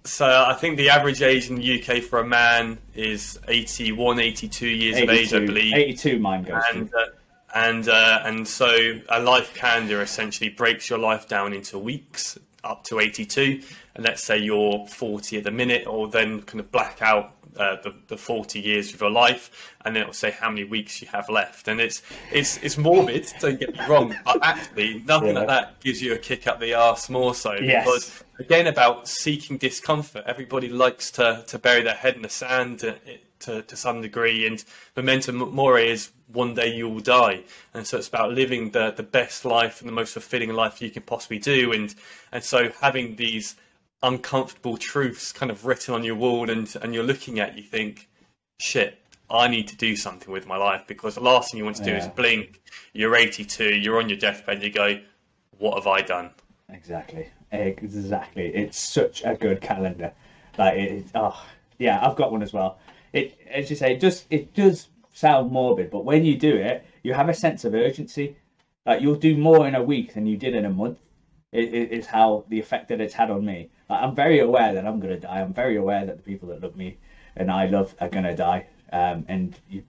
So 0.04 0.26
I 0.26 0.54
think 0.54 0.76
the 0.78 0.88
average 0.88 1.20
age 1.20 1.50
in 1.50 1.56
the 1.56 1.82
UK 1.82 2.02
for 2.02 2.20
a 2.20 2.26
man 2.26 2.78
is 2.94 3.38
81, 3.48 4.18
82 4.18 4.66
years 4.66 5.00
of 5.00 5.10
age, 5.10 5.34
I 5.34 5.40
believe. 5.40 5.74
82 5.74 6.18
mine 6.18 6.44
goes 6.44 6.62
and 6.72 6.94
uh, 6.94 7.06
and 7.54 7.88
uh, 7.88 8.22
and 8.24 8.46
so 8.46 8.98
a 9.08 9.20
life 9.20 9.54
calendar 9.54 10.00
essentially 10.02 10.50
breaks 10.50 10.88
your 10.90 10.98
life 10.98 11.28
down 11.28 11.52
into 11.52 11.78
weeks 11.78 12.38
up 12.62 12.84
to 12.84 13.00
82 13.00 13.60
and 13.94 14.04
let's 14.04 14.22
say 14.22 14.36
you're 14.38 14.86
40 14.86 15.38
at 15.38 15.44
the 15.44 15.50
minute 15.50 15.86
or 15.86 16.08
then 16.08 16.42
kind 16.42 16.60
of 16.60 16.70
black 16.70 17.00
out 17.00 17.32
uh, 17.56 17.76
the, 17.82 17.92
the 18.08 18.16
40 18.16 18.60
years 18.60 18.92
of 18.94 19.00
your 19.00 19.10
life 19.10 19.74
and 19.84 19.96
then 19.96 20.02
it'll 20.02 20.12
say 20.14 20.30
how 20.30 20.48
many 20.50 20.64
weeks 20.64 21.00
you 21.02 21.08
have 21.08 21.28
left. 21.30 21.66
And 21.68 21.80
it's 21.80 22.02
it's 22.30 22.58
it's 22.58 22.76
morbid 22.78 23.26
don't 23.40 23.58
get 23.58 23.72
me 23.72 23.80
wrong 23.88 24.14
but 24.24 24.38
actually 24.42 25.02
nothing 25.06 25.28
Yeah. 25.28 25.38
like 25.40 25.48
that 25.48 25.80
gives 25.80 26.00
you 26.02 26.12
a 26.14 26.18
kick 26.18 26.46
up 26.46 26.60
the 26.60 26.74
arse 26.74 27.08
more 27.08 27.34
so. 27.34 27.54
Yes. 27.54 27.84
because 27.86 28.24
again 28.38 28.66
about 28.66 29.08
seeking 29.08 29.56
discomfort. 29.56 30.24
Everybody 30.26 30.68
likes 30.68 31.10
to 31.12 31.42
to 31.48 31.58
bury 31.58 31.82
their 31.82 31.94
head 31.94 32.14
in 32.14 32.22
the 32.22 32.28
sand 32.28 32.84
uh, 32.84 32.92
to, 33.40 33.62
to 33.62 33.74
some 33.74 34.02
degree. 34.02 34.46
And 34.46 34.62
memento 34.96 35.32
mori 35.32 35.88
is 35.90 36.10
one 36.32 36.54
day 36.54 36.74
you 36.74 36.88
will 36.88 37.00
die 37.00 37.42
and 37.74 37.86
so 37.86 37.98
it's 37.98 38.08
about 38.08 38.32
living 38.32 38.70
the 38.70 38.90
the 38.92 39.02
best 39.02 39.44
life 39.44 39.80
and 39.80 39.88
the 39.88 39.92
most 39.92 40.12
fulfilling 40.12 40.52
life 40.52 40.80
you 40.80 40.90
can 40.90 41.02
possibly 41.02 41.38
do 41.38 41.72
and 41.72 41.94
and 42.32 42.42
so 42.42 42.70
having 42.80 43.16
these 43.16 43.56
uncomfortable 44.02 44.76
truths 44.76 45.32
kind 45.32 45.50
of 45.50 45.66
written 45.66 45.94
on 45.94 46.04
your 46.04 46.14
wall 46.14 46.48
and 46.50 46.76
and 46.82 46.94
you're 46.94 47.04
looking 47.04 47.40
at 47.40 47.56
you 47.56 47.62
think 47.62 48.08
shit 48.58 48.98
I 49.30 49.46
need 49.46 49.68
to 49.68 49.76
do 49.76 49.94
something 49.94 50.32
with 50.32 50.46
my 50.46 50.56
life 50.56 50.84
because 50.86 51.14
the 51.14 51.20
last 51.20 51.50
thing 51.50 51.58
you 51.58 51.64
want 51.64 51.76
to 51.76 51.84
do 51.84 51.94
is 51.94 52.06
blink 52.08 52.60
you're 52.92 53.14
82 53.14 53.76
you're 53.76 53.98
on 53.98 54.08
your 54.08 54.18
deathbed 54.18 54.56
and 54.56 54.64
you 54.64 54.70
go 54.70 55.00
what 55.58 55.76
have 55.76 55.86
I 55.86 56.02
done 56.02 56.30
Exactly. 56.72 57.28
Exactly. 57.52 58.46
It's 58.54 58.78
such 58.78 59.22
a 59.24 59.34
good 59.34 59.60
calendar. 59.60 60.12
Like 60.58 60.76
it. 60.76 61.06
Oh, 61.14 61.44
yeah. 61.78 62.06
I've 62.06 62.16
got 62.16 62.32
one 62.32 62.42
as 62.42 62.52
well. 62.52 62.78
It, 63.12 63.38
as 63.50 63.70
you 63.70 63.76
say, 63.76 63.92
it 63.92 64.00
does. 64.00 64.24
It 64.30 64.54
does 64.54 64.88
sound 65.20 65.52
morbid, 65.52 65.90
but 65.90 66.04
when 66.04 66.24
you 66.24 66.36
do 66.36 66.56
it, 66.56 66.84
you 67.02 67.12
have 67.12 67.28
a 67.28 67.34
sense 67.34 67.64
of 67.64 67.74
urgency. 67.74 68.36
Like 68.86 69.02
you'll 69.02 69.16
do 69.28 69.36
more 69.36 69.68
in 69.68 69.74
a 69.74 69.82
week 69.82 70.14
than 70.14 70.26
you 70.26 70.36
did 70.36 70.54
in 70.54 70.64
a 70.64 70.70
month. 70.70 70.98
It, 71.52 71.74
it 71.74 71.92
is 71.92 72.06
how 72.06 72.44
the 72.48 72.58
effect 72.58 72.88
that 72.88 73.00
it's 73.00 73.14
had 73.14 73.30
on 73.30 73.44
me. 73.44 73.70
Like, 73.88 74.02
I'm 74.02 74.14
very 74.14 74.40
aware 74.40 74.72
that 74.72 74.86
I'm 74.86 74.98
gonna 75.00 75.18
die. 75.18 75.40
I'm 75.40 75.52
very 75.52 75.76
aware 75.76 76.06
that 76.06 76.16
the 76.16 76.22
people 76.22 76.48
that 76.48 76.62
love 76.62 76.76
me 76.76 76.98
and 77.36 77.50
I 77.50 77.66
love 77.66 77.94
are 78.00 78.08
gonna 78.08 78.34
die. 78.34 78.66
Um, 78.92 79.24
and 79.28 79.58
you, 79.68 79.82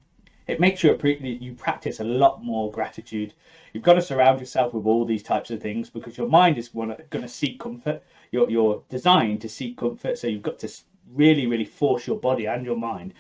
it 0.48 0.60
makes 0.60 0.84
you 0.84 0.98
you 1.02 1.54
practice 1.54 2.00
a 2.02 2.04
lot 2.04 2.44
more 2.44 2.72
gratitude. 2.72 3.34
You've 3.74 3.84
got 3.84 3.94
to 3.94 4.02
surround 4.02 4.40
yourself 4.40 4.74
with 4.74 4.86
all 4.86 5.06
these 5.06 5.24
types 5.24 5.50
of 5.50 5.62
things 5.62 5.90
because 5.90 6.18
your 6.18 6.28
mind 6.28 6.58
is 6.58 6.68
going 6.68 6.98
to 7.10 7.28
seek 7.28 7.60
comfort. 7.60 8.04
You're, 8.32 8.50
you're 8.50 8.84
designed 8.90 9.40
to 9.42 9.50
seek 9.50 9.78
comfort, 9.78 10.18
so 10.18 10.28
you've 10.28 10.42
got 10.42 10.60
to 10.60 10.70
really, 11.14 11.48
really 11.48 11.66
force 11.66 12.06
your 12.06 12.18
body 12.18 12.48
and 12.48 12.66
your 12.66 12.76
mind 12.76 13.14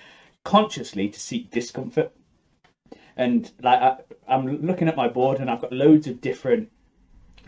consciously 0.43 1.09
to 1.09 1.19
seek 1.19 1.51
discomfort. 1.51 2.11
And 3.17 3.51
like 3.61 3.81
I, 3.81 3.97
I'm 4.27 4.65
looking 4.65 4.87
at 4.87 4.95
my 4.95 5.07
board, 5.07 5.39
and 5.39 5.49
I've 5.49 5.61
got 5.61 5.73
loads 5.73 6.07
of 6.07 6.21
different 6.21 6.71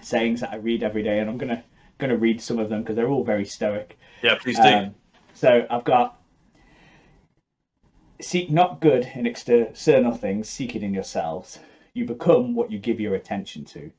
sayings 0.02 0.42
that 0.42 0.52
I 0.52 0.56
read 0.58 0.84
every 0.84 1.04
day, 1.04 1.20
and 1.20 1.30
I'm 1.30 1.38
gonna 1.38 1.64
gonna 1.98 2.18
read 2.18 2.42
some 2.42 2.60
of 2.60 2.70
them 2.70 2.82
because 2.82 2.96
they're 2.96 3.10
all 3.10 3.24
very 3.24 3.46
stoic. 3.46 3.98
yeah 4.22 4.36
please 4.36 4.60
do 4.60 4.68
Um, 4.68 4.96
so 5.34 5.66
I've 5.70 5.84
got 5.84 6.20
seek 8.22 8.50
not 8.50 8.80
good 8.80 9.10
in 9.16 9.26
external 9.26 10.14
things, 10.16 10.50
seek 10.50 10.76
it 10.76 10.84
in 10.84 10.94
yourselves. 10.94 11.60
You 11.94 12.06
become 12.06 12.56
what 12.56 12.72
you 12.72 12.80
give 12.80 13.00
your 13.00 13.16
attention 13.16 13.66
to. 13.66 13.92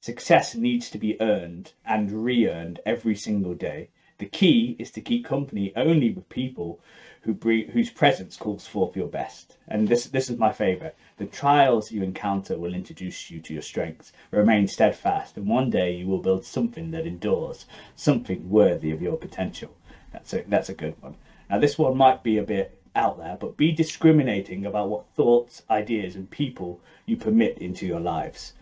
Success 0.00 0.54
needs 0.54 0.90
to 0.90 0.98
be 0.98 1.20
earned 1.20 1.72
and 1.84 2.24
re-earned 2.24 2.80
every 2.84 3.16
single 3.16 3.54
day. 3.54 3.88
The 4.18 4.26
key 4.26 4.76
is 4.78 4.90
to 4.92 5.00
keep 5.00 5.24
company 5.24 5.72
only 5.76 6.12
with 6.12 6.28
people 6.28 6.80
who 7.22 7.34
whose 7.72 7.90
presence 7.90 8.36
calls 8.36 8.66
forth 8.66 8.96
your 8.96 9.06
best. 9.06 9.56
And 9.68 9.88
this 9.88 10.06
this 10.06 10.28
is 10.28 10.38
my 10.38 10.52
favorite. 10.52 10.96
The 11.18 11.26
trials 11.26 11.92
you 11.92 12.02
encounter 12.02 12.58
will 12.58 12.74
introduce 12.74 13.30
you 13.30 13.40
to 13.40 13.52
your 13.52 13.62
strengths. 13.62 14.12
Remain 14.30 14.66
steadfast, 14.66 15.36
and 15.36 15.46
one 15.46 15.70
day 15.70 15.94
you 15.94 16.06
will 16.06 16.18
build 16.18 16.44
something 16.44 16.90
that 16.90 17.06
endures, 17.06 17.66
something 17.94 18.50
worthy 18.50 18.90
of 18.90 19.00
your 19.00 19.16
potential. 19.16 19.74
That's 20.12 20.32
a 20.32 20.42
that's 20.42 20.68
a 20.68 20.74
good 20.74 21.00
one. 21.00 21.14
Now 21.48 21.58
this 21.58 21.78
one 21.78 21.96
might 21.96 22.22
be 22.22 22.38
a 22.38 22.42
bit 22.42 22.78
out 22.96 23.18
there, 23.18 23.36
but 23.38 23.56
be 23.56 23.72
discriminating 23.72 24.66
about 24.66 24.88
what 24.88 25.06
thoughts, 25.14 25.62
ideas, 25.70 26.16
and 26.16 26.28
people 26.30 26.80
you 27.06 27.16
permit 27.16 27.58
into 27.58 27.86
your 27.86 28.00
lives. 28.00 28.52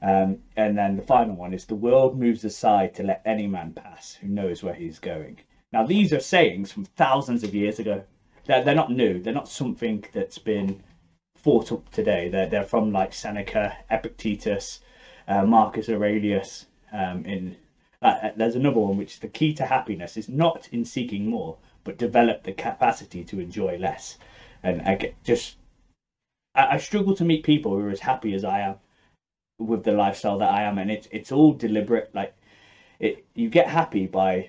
Um, 0.00 0.38
and 0.56 0.78
then 0.78 0.96
the 0.96 1.02
final 1.02 1.34
one 1.34 1.52
is 1.54 1.64
the 1.64 1.74
world 1.74 2.18
moves 2.18 2.44
aside 2.44 2.94
to 2.94 3.02
let 3.02 3.22
any 3.24 3.46
man 3.46 3.72
pass 3.72 4.14
who 4.14 4.28
knows 4.28 4.62
where 4.62 4.74
he's 4.74 4.98
going. 4.98 5.38
Now, 5.76 5.84
these 5.84 6.10
are 6.14 6.20
sayings 6.20 6.72
from 6.72 6.86
thousands 6.86 7.44
of 7.44 7.54
years 7.54 7.78
ago. 7.78 8.02
They're, 8.46 8.64
they're 8.64 8.74
not 8.74 8.90
new. 8.90 9.20
They're 9.20 9.34
not 9.34 9.46
something 9.46 10.06
that's 10.14 10.38
been 10.38 10.82
thought 11.36 11.70
up 11.70 11.90
today. 11.90 12.30
They're, 12.30 12.46
they're 12.46 12.62
from 12.62 12.92
like 12.92 13.12
Seneca, 13.12 13.76
Epictetus, 13.90 14.80
uh, 15.28 15.44
Marcus 15.44 15.90
Aurelius. 15.90 16.64
Um, 16.94 17.26
in 17.26 17.56
uh, 18.00 18.30
there's 18.38 18.54
another 18.54 18.80
one 18.80 18.96
which 18.96 19.12
is 19.12 19.18
the 19.18 19.28
key 19.28 19.52
to 19.52 19.66
happiness 19.66 20.16
is 20.16 20.30
not 20.30 20.66
in 20.72 20.86
seeking 20.86 21.28
more, 21.28 21.58
but 21.84 21.98
develop 21.98 22.44
the 22.44 22.52
capacity 22.52 23.22
to 23.24 23.38
enjoy 23.38 23.76
less. 23.76 24.16
And 24.62 24.80
I 24.80 24.94
get 24.94 25.22
just 25.24 25.56
I, 26.54 26.76
I 26.76 26.76
struggle 26.78 27.14
to 27.16 27.24
meet 27.26 27.44
people 27.44 27.72
who 27.72 27.84
are 27.84 27.90
as 27.90 28.00
happy 28.00 28.32
as 28.32 28.44
I 28.44 28.60
am 28.60 28.76
with 29.58 29.84
the 29.84 29.92
lifestyle 29.92 30.38
that 30.38 30.50
I 30.50 30.62
am, 30.62 30.78
and 30.78 30.90
it's 30.90 31.06
it's 31.10 31.32
all 31.32 31.52
deliberate. 31.52 32.14
Like 32.14 32.34
it, 32.98 33.26
you 33.34 33.50
get 33.50 33.68
happy 33.68 34.06
by 34.06 34.48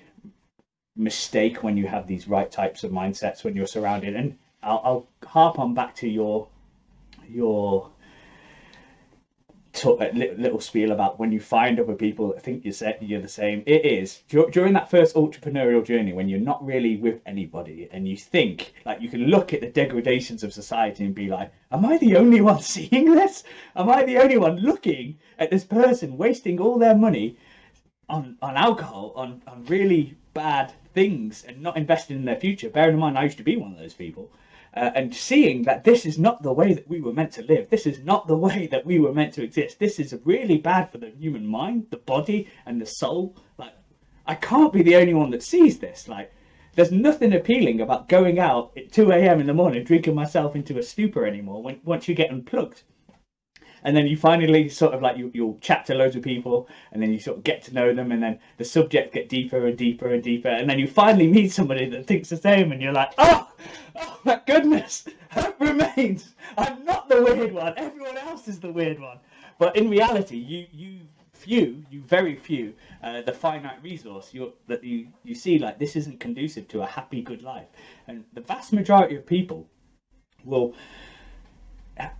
mistake 0.98 1.62
when 1.62 1.76
you 1.76 1.86
have 1.86 2.06
these 2.06 2.28
right 2.28 2.50
types 2.50 2.84
of 2.84 2.90
mindsets 2.90 3.44
when 3.44 3.56
you're 3.56 3.66
surrounded. 3.66 4.14
And 4.14 4.36
I'll, 4.62 4.82
I'll 4.84 5.08
harp 5.26 5.58
on 5.58 5.72
back 5.72 5.94
to 5.96 6.08
your 6.08 6.48
your 7.28 7.90
a 9.84 9.88
uh, 9.88 10.10
li- 10.12 10.34
little 10.36 10.60
spiel 10.60 10.90
about 10.92 11.20
when 11.20 11.30
you 11.30 11.38
find 11.38 11.78
other 11.78 11.94
people 11.94 12.32
that 12.32 12.42
think 12.42 12.64
you're 12.64 12.94
you're 13.00 13.20
the 13.20 13.28
same. 13.28 13.62
It 13.66 13.84
is 13.84 14.22
during 14.28 14.72
that 14.72 14.90
first 14.90 15.14
entrepreneurial 15.14 15.84
journey 15.84 16.12
when 16.12 16.28
you're 16.28 16.40
not 16.40 16.64
really 16.64 16.96
with 16.96 17.20
anybody 17.26 17.88
and 17.92 18.08
you 18.08 18.16
think 18.16 18.72
like 18.84 19.00
you 19.00 19.08
can 19.08 19.26
look 19.26 19.52
at 19.52 19.60
the 19.60 19.68
degradations 19.68 20.42
of 20.42 20.52
society 20.52 21.04
and 21.04 21.14
be 21.14 21.28
like, 21.28 21.52
"Am 21.70 21.84
I 21.84 21.98
the 21.98 22.16
only 22.16 22.40
one 22.40 22.60
seeing 22.74 23.14
this? 23.14 23.44
Am 23.76 23.88
I 23.88 24.04
the 24.04 24.18
only 24.18 24.36
one 24.36 24.56
looking 24.56 25.16
at 25.38 25.50
this 25.50 25.64
person 25.64 26.16
wasting 26.16 26.58
all 26.60 26.78
their 26.78 26.96
money 26.96 27.36
on 28.08 28.36
on 28.42 28.56
alcohol, 28.56 29.12
on 29.14 29.42
on 29.46 29.64
really 29.66 30.16
bad 30.34 30.72
things, 30.98 31.44
and 31.46 31.62
not 31.62 31.76
investing 31.76 32.16
in 32.16 32.24
their 32.24 32.42
future?" 32.46 32.70
Bearing 32.70 32.94
in 32.94 33.00
mind, 33.00 33.18
I 33.18 33.24
used 33.24 33.38
to 33.38 33.50
be 33.50 33.56
one 33.56 33.72
of 33.72 33.78
those 33.78 33.94
people 33.94 34.30
uh, 34.74 34.90
and 34.94 35.14
seeing 35.14 35.62
that 35.62 35.84
this 35.84 36.04
is 36.04 36.18
not 36.18 36.42
the 36.42 36.52
way 36.52 36.72
that 36.72 36.88
we 36.88 37.00
were 37.00 37.12
meant 37.12 37.32
to 37.32 37.42
live. 37.42 37.68
This 37.70 37.86
is 37.86 38.00
not 38.00 38.26
the 38.26 38.36
way 38.46 38.66
that 38.68 38.84
we 38.84 38.98
were 38.98 39.12
meant 39.12 39.34
to 39.34 39.42
exist. 39.42 39.78
This 39.78 39.98
is 39.98 40.14
really 40.24 40.58
bad 40.58 40.90
for 40.90 40.98
the 40.98 41.10
human 41.10 41.46
mind, 41.46 41.86
the 41.90 41.96
body, 41.96 42.48
and 42.66 42.80
the 42.80 42.86
soul. 42.86 43.34
Like, 43.56 43.74
I 44.26 44.34
can't 44.34 44.72
be 44.72 44.82
the 44.82 44.96
only 44.96 45.14
one 45.14 45.30
that 45.30 45.42
sees 45.42 45.78
this. 45.78 46.08
Like, 46.08 46.32
there's 46.74 46.92
nothing 46.92 47.32
appealing 47.32 47.80
about 47.80 48.08
going 48.08 48.38
out 48.38 48.72
at 48.76 48.92
2 48.92 49.10
a.m. 49.10 49.40
in 49.40 49.46
the 49.46 49.54
morning, 49.54 49.84
drinking 49.84 50.14
myself 50.14 50.54
into 50.54 50.78
a 50.78 50.82
stupor 50.82 51.26
anymore. 51.26 51.62
When 51.62 51.80
once 51.84 52.06
you 52.06 52.14
get 52.14 52.30
unplugged, 52.30 52.82
and 53.84 53.96
then 53.96 54.06
you 54.06 54.16
finally 54.16 54.68
sort 54.68 54.94
of 54.94 55.02
like 55.02 55.16
you, 55.16 55.30
you'll 55.34 55.58
chat 55.60 55.86
to 55.86 55.94
loads 55.94 56.16
of 56.16 56.22
people 56.22 56.68
and 56.92 57.02
then 57.02 57.12
you 57.12 57.18
sort 57.18 57.36
of 57.36 57.44
get 57.44 57.62
to 57.62 57.74
know 57.74 57.94
them 57.94 58.12
and 58.12 58.22
then 58.22 58.38
the 58.56 58.64
subject 58.64 59.14
get 59.14 59.28
deeper 59.28 59.66
and 59.66 59.76
deeper 59.76 60.12
and 60.12 60.22
deeper 60.22 60.48
and 60.48 60.68
then 60.68 60.78
you 60.78 60.86
finally 60.86 61.26
meet 61.26 61.52
somebody 61.52 61.88
that 61.88 62.06
thinks 62.06 62.28
the 62.28 62.36
same 62.36 62.72
and 62.72 62.82
you're 62.82 62.92
like 62.92 63.12
oh 63.18 63.50
oh 63.96 64.20
my 64.24 64.40
goodness 64.46 65.06
hope 65.30 65.60
remains. 65.60 66.34
I'm 66.56 66.84
not 66.84 67.08
the 67.08 67.22
weird 67.22 67.52
one. 67.52 67.74
Everyone 67.76 68.16
else 68.16 68.48
is 68.48 68.60
the 68.60 68.72
weird 68.72 69.00
one. 69.00 69.18
But 69.58 69.76
in 69.76 69.88
reality 69.88 70.36
you 70.36 70.66
you 70.72 71.00
few 71.32 71.84
you 71.88 72.02
very 72.02 72.34
few 72.34 72.74
uh, 73.02 73.22
the 73.22 73.32
finite 73.32 73.80
resource 73.80 74.34
that 74.66 74.82
you 74.82 75.06
you 75.22 75.34
see 75.36 75.56
like 75.56 75.78
this 75.78 75.94
isn't 75.94 76.18
conducive 76.18 76.66
to 76.68 76.82
a 76.82 76.86
happy 76.86 77.22
good 77.22 77.42
life. 77.42 77.68
And 78.06 78.24
the 78.32 78.40
vast 78.40 78.72
majority 78.72 79.16
of 79.16 79.26
people 79.26 79.68
will 80.44 80.74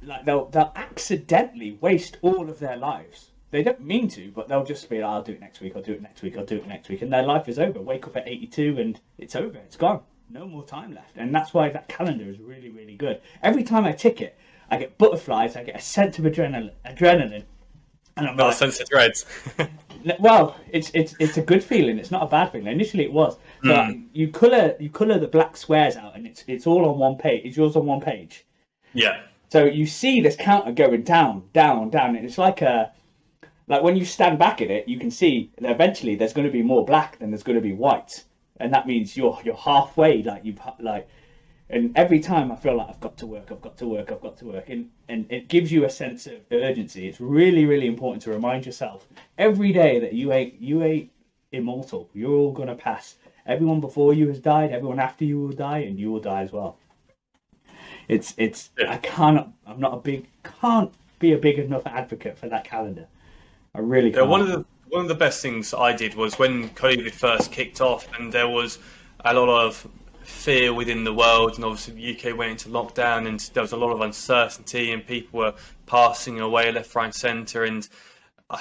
like 0.03 0.25
they'll 0.25 0.47
they'll 0.47 0.73
accidentally 0.77 1.79
waste 1.81 2.19
all 2.23 2.49
of 2.49 2.59
their 2.59 2.77
lives. 2.77 3.31
They 3.51 3.63
don't 3.63 3.81
mean 3.81 4.09
to, 4.09 4.31
but 4.33 4.49
they'll 4.49 4.65
just 4.65 4.89
be 4.91 5.01
like, 5.01 5.11
"I'll 5.11 5.23
do 5.23 5.33
it 5.33 5.41
next 5.41 5.61
week. 5.61 5.75
I'll 5.75 5.83
do 5.83 5.93
it 5.93 6.03
next 6.03 6.23
week. 6.23 6.37
I'll 6.37 6.45
do 6.45 6.57
it 6.57 6.67
next 6.67 6.89
week," 6.89 7.03
and 7.03 7.13
their 7.13 7.23
life 7.23 7.49
is 7.49 7.59
over. 7.59 7.81
Wake 7.81 8.07
up 8.07 8.17
at 8.17 8.29
eighty-two, 8.29 8.79
and 8.79 9.01
it's 9.17 9.35
over. 9.37 9.59
It's 9.59 9.77
gone. 9.77 10.03
No 10.31 10.47
more 10.47 10.65
time 10.65 10.95
left, 10.95 11.17
and 11.17 11.35
that's 11.35 11.55
why 11.55 11.71
that 11.71 11.89
calendar 11.89 12.29
is 12.29 12.39
really, 12.39 12.69
really 12.69 12.95
good. 12.95 13.21
Every 13.43 13.65
time 13.65 13.87
I 13.87 13.93
tick 13.93 14.21
it, 14.21 14.37
I 14.71 14.77
get 14.77 14.99
butterflies. 14.99 15.57
I 15.57 15.65
get 15.65 15.77
a 15.77 15.81
sense 15.81 16.19
of 16.19 16.27
adrenaline. 16.27 16.73
Adrenaline, 16.85 17.45
and 18.19 18.29
I'm 18.29 18.37
Not 18.37 18.49
like, 18.49 18.57
sensitive 18.57 18.89
threads. 18.89 19.25
well, 20.19 20.57
it's 20.71 20.91
it's 20.93 21.15
it's 21.19 21.37
a 21.37 21.43
good 21.43 21.63
feeling. 21.63 21.99
It's 21.99 22.11
not 22.11 22.23
a 22.23 22.27
bad 22.27 22.53
feeling. 22.53 22.67
Initially, 22.67 23.05
it 23.05 23.13
was. 23.13 23.37
But 23.63 23.93
hmm. 23.93 24.03
you 24.13 24.29
color 24.29 24.77
you 24.79 24.91
color 24.91 25.19
the 25.19 25.29
black 25.29 25.57
squares 25.57 25.97
out, 25.97 26.17
and 26.17 26.27
it's 26.27 26.45
it's 26.47 26.67
all 26.67 26.85
on 26.85 26.99
one 26.99 27.17
page. 27.17 27.43
It's 27.45 27.57
yours 27.57 27.77
on 27.77 27.87
one 27.87 28.01
page. 28.01 28.45
yeah. 28.93 29.23
So 29.49 29.65
you 29.65 29.87
see 29.87 30.21
this 30.21 30.37
counter 30.37 30.73
going 30.73 31.03
down, 31.03 31.49
down, 31.55 31.89
down, 31.89 32.17
and 32.17 32.25
it's 32.25 32.39
like 32.39 32.61
a 32.61 32.93
like 33.67 33.83
when 33.83 33.97
you 33.97 34.05
stand 34.05 34.39
back 34.39 34.61
in 34.61 34.71
it, 34.71 34.89
you 34.89 34.99
can 34.99 35.11
see 35.11 35.51
that 35.61 35.71
eventually 35.71 36.15
there's 36.17 36.33
going 36.33 36.47
to 36.47 36.53
be 36.53 36.63
more 36.63 36.85
black 36.85 37.19
than 37.19 37.31
there's 37.31 37.43
going 37.43 37.57
to 37.57 37.63
be 37.63 37.73
white, 37.73 38.25
and 38.61 38.73
that 38.73 38.87
means 38.87 39.17
you're 39.17 39.39
you're 39.45 39.57
halfway. 39.57 40.23
Like 40.23 40.45
you've 40.45 40.61
like, 40.81 41.09
and 41.71 41.97
every 41.97 42.21
time 42.21 42.53
I 42.53 42.57
feel 42.57 42.77
like 42.77 42.89
I've 42.89 43.01
got 43.01 43.17
to 43.19 43.27
work, 43.27 43.49
I've 43.51 43.63
got 43.63 43.79
to 43.79 43.87
work, 43.87 44.13
I've 44.13 44.21
got 44.21 44.37
to 44.39 44.47
work, 44.47 44.69
and 44.69 44.91
and 45.09 45.27
it 45.31 45.49
gives 45.49 45.73
you 45.73 45.85
a 45.85 45.91
sense 45.91 46.27
of 46.27 46.35
urgency. 46.53 47.09
It's 47.09 47.21
really 47.21 47.65
really 47.65 47.87
important 47.87 48.23
to 48.25 48.31
remind 48.31 48.67
yourself 48.67 49.07
every 49.39 49.73
day 49.73 49.99
that 50.01 50.13
you 50.13 50.33
ain't 50.33 50.61
you 50.61 50.83
ain't 50.83 51.11
immortal. 51.53 52.11
You're 52.13 52.35
all 52.35 52.53
gonna 52.53 52.75
pass. 52.75 53.17
Everyone 53.47 53.81
before 53.81 54.13
you 54.13 54.29
has 54.29 54.41
died. 54.41 54.73
Everyone 54.73 54.99
after 54.99 55.25
you 55.25 55.41
will 55.41 55.53
die, 55.53 55.79
and 55.79 55.99
you 55.99 56.11
will 56.11 56.21
die 56.21 56.43
as 56.43 56.53
well. 56.53 56.79
It's 58.09 58.35
it's 58.37 58.71
Yeah. 58.79 58.93
I 58.93 58.97
can't. 58.99 59.49
I'm 59.67 59.81
not 59.81 59.95
a 59.95 59.99
big 59.99 60.27
can't 60.43 60.93
be 61.19 61.33
a 61.33 61.39
big 61.39 61.59
enough 61.59 61.87
advocate 61.87 62.39
for 62.39 62.49
that 62.49 62.65
calendar. 62.65 63.07
I 63.75 63.81
really 63.81 64.11
Yeah, 64.11 64.19
can't. 64.19 64.29
one 64.31 64.41
of 64.41 64.49
the 64.49 64.65
one 64.89 65.03
of 65.03 65.09
the 65.09 65.15
best 65.15 65.43
things 65.43 65.75
I 65.75 65.93
did 65.93 66.15
was 66.15 66.39
when 66.39 66.71
COVID 66.71 67.11
first 67.13 67.53
kicked 67.53 67.81
off, 67.83 68.09
and 68.19 68.33
there 68.33 68.49
was 68.49 68.79
a 69.25 69.35
lot 69.35 69.49
of 69.49 69.87
fear 70.23 70.73
within 70.73 71.05
the 71.05 71.13
world, 71.13 71.57
and 71.57 71.65
obviously 71.65 71.95
the 71.95 72.11
UK 72.31 72.37
went 72.37 72.53
into 72.53 72.69
lockdown, 72.71 73.27
and 73.27 73.41
there 73.53 73.63
was 73.63 73.73
a 73.73 73.77
lot 73.77 73.93
of 73.93 74.01
uncertainty, 74.01 74.93
and 74.93 75.07
people 75.07 75.41
were 75.41 75.55
passing 75.87 76.41
away 76.41 76.73
left, 76.73 76.95
right, 76.95 77.15
centre, 77.15 77.65
and 77.65 77.89
uh, 78.49 78.59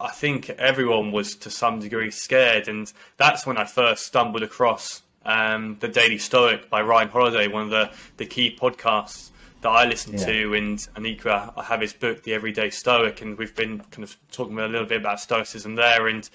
I 0.00 0.10
think 0.10 0.48
everyone 0.50 1.12
was 1.12 1.36
to 1.36 1.50
some 1.50 1.78
degree 1.80 2.10
scared, 2.10 2.68
and 2.68 2.90
that's 3.18 3.46
when 3.46 3.58
I 3.58 3.64
first 3.64 4.06
stumbled 4.06 4.42
across 4.42 5.02
um, 5.26 5.76
the 5.80 5.88
Daily 5.88 6.18
Stoic 6.18 6.70
by 6.70 6.80
Ryan 6.82 7.08
Holiday, 7.08 7.48
one 7.48 7.64
of 7.64 7.70
the 7.70 7.90
the 8.16 8.26
key 8.26 8.56
podcasts 8.58 9.30
that 9.62 9.70
I 9.70 9.84
listen 9.86 10.12
Yeah. 10.14 10.26
to, 10.26 10.54
and 10.54 10.78
Anika, 10.96 11.52
I 11.56 11.62
have 11.64 11.80
his 11.80 11.92
book, 11.92 12.22
The 12.22 12.34
Everyday 12.34 12.70
Stoic, 12.70 13.20
and 13.22 13.36
we've 13.38 13.54
been 13.54 13.80
kind 13.90 14.04
of 14.04 14.16
talking 14.30 14.58
a 14.58 14.66
little 14.68 14.86
bit 14.86 14.98
about 14.98 15.18
Stoicism 15.20 15.74
there, 15.74 16.06
and 16.08 16.28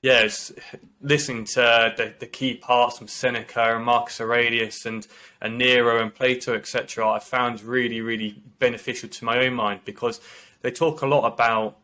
yeah, 0.00 0.28
listening 1.00 1.44
to 1.44 1.92
the, 1.96 2.14
the 2.20 2.26
key 2.26 2.54
parts 2.54 2.98
from 2.98 3.08
Seneca 3.08 3.74
and 3.76 3.84
Marcus 3.84 4.20
Aurelius 4.20 4.86
and, 4.86 5.04
and 5.40 5.58
Nero 5.58 6.00
and 6.00 6.14
Plato, 6.14 6.54
etc., 6.54 7.08
I 7.10 7.18
found 7.18 7.62
really, 7.62 8.00
really 8.00 8.40
beneficial 8.60 9.08
to 9.08 9.24
my 9.24 9.44
own 9.44 9.54
mind 9.54 9.80
because 9.84 10.20
they 10.62 10.70
talk 10.70 11.02
a 11.02 11.06
lot 11.06 11.26
about 11.26 11.78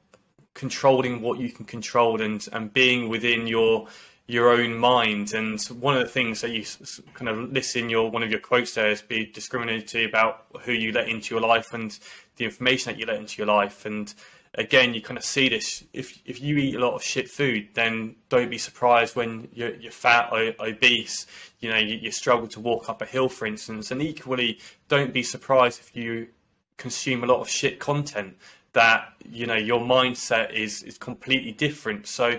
controlling 0.54 1.20
what 1.20 1.40
you 1.40 1.50
can 1.50 1.64
control 1.64 2.22
and, 2.22 2.46
and 2.52 2.72
being 2.72 3.08
within 3.08 3.48
your 3.48 3.88
your 4.26 4.50
own 4.50 4.76
mind. 4.76 5.34
And 5.34 5.60
one 5.80 5.96
of 5.96 6.02
the 6.02 6.08
things 6.08 6.40
that 6.40 6.50
you 6.50 6.64
kind 7.14 7.28
of 7.28 7.52
list 7.52 7.76
in 7.76 7.90
your 7.90 8.10
one 8.10 8.22
of 8.22 8.30
your 8.30 8.40
quotes 8.40 8.74
there 8.74 8.90
is 8.90 9.02
be 9.02 9.26
discriminating 9.26 10.08
about 10.08 10.46
who 10.62 10.72
you 10.72 10.92
let 10.92 11.08
into 11.08 11.34
your 11.34 11.42
life 11.42 11.74
and 11.74 11.98
the 12.36 12.44
information 12.44 12.92
that 12.92 12.98
you 12.98 13.06
let 13.06 13.16
into 13.16 13.38
your 13.38 13.46
life. 13.46 13.84
And 13.84 14.12
again, 14.54 14.94
you 14.94 15.02
kind 15.02 15.18
of 15.18 15.24
see 15.24 15.48
this. 15.48 15.84
If 15.92 16.20
if 16.24 16.40
you 16.40 16.56
eat 16.56 16.74
a 16.74 16.78
lot 16.78 16.94
of 16.94 17.02
shit 17.02 17.28
food, 17.28 17.68
then 17.74 18.16
don't 18.28 18.50
be 18.50 18.58
surprised 18.58 19.14
when 19.14 19.48
you're, 19.52 19.74
you're 19.74 19.92
fat 19.92 20.30
or 20.32 20.54
obese. 20.60 21.26
You 21.60 21.70
know, 21.70 21.78
you, 21.78 21.96
you 21.96 22.10
struggle 22.10 22.48
to 22.48 22.60
walk 22.60 22.88
up 22.88 23.02
a 23.02 23.06
hill, 23.06 23.28
for 23.28 23.46
instance. 23.46 23.90
And 23.90 24.00
equally, 24.02 24.58
don't 24.88 25.12
be 25.12 25.22
surprised 25.22 25.80
if 25.80 25.94
you 25.94 26.28
consume 26.76 27.24
a 27.24 27.26
lot 27.26 27.40
of 27.40 27.48
shit 27.48 27.78
content 27.78 28.36
that 28.72 29.12
you 29.24 29.46
know 29.46 29.54
your 29.54 29.80
mindset 29.80 30.52
is 30.52 30.82
is 30.82 30.98
completely 30.98 31.52
different 31.52 32.06
so 32.06 32.36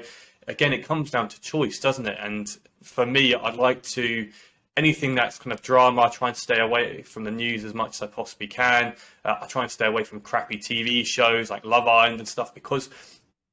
again 0.47 0.73
it 0.73 0.85
comes 0.85 1.11
down 1.11 1.27
to 1.27 1.39
choice 1.41 1.79
doesn't 1.79 2.07
it? 2.07 2.17
And 2.19 2.47
for 2.83 3.05
me 3.05 3.33
i'd 3.33 3.55
like 3.55 3.81
to 3.81 4.29
anything 4.77 5.15
that's 5.15 5.39
kind 5.39 5.51
of 5.51 5.61
drama 5.61 6.03
i 6.03 6.09
try 6.09 6.27
and 6.27 6.37
stay 6.37 6.59
away 6.59 7.01
from 7.01 7.23
the 7.23 7.31
news 7.31 7.63
as 7.63 7.73
much 7.73 7.95
as 7.95 8.01
i 8.03 8.07
possibly 8.07 8.47
can. 8.47 8.93
Uh, 9.23 9.35
i 9.41 9.47
try 9.47 9.63
and 9.63 9.71
stay 9.71 9.87
away 9.87 10.03
from 10.03 10.19
crappy 10.19 10.57
tv 10.57 11.05
shows 11.05 11.49
like 11.49 11.65
love 11.65 11.87
island 11.87 12.19
and 12.19 12.27
stuff 12.27 12.53
because 12.53 12.89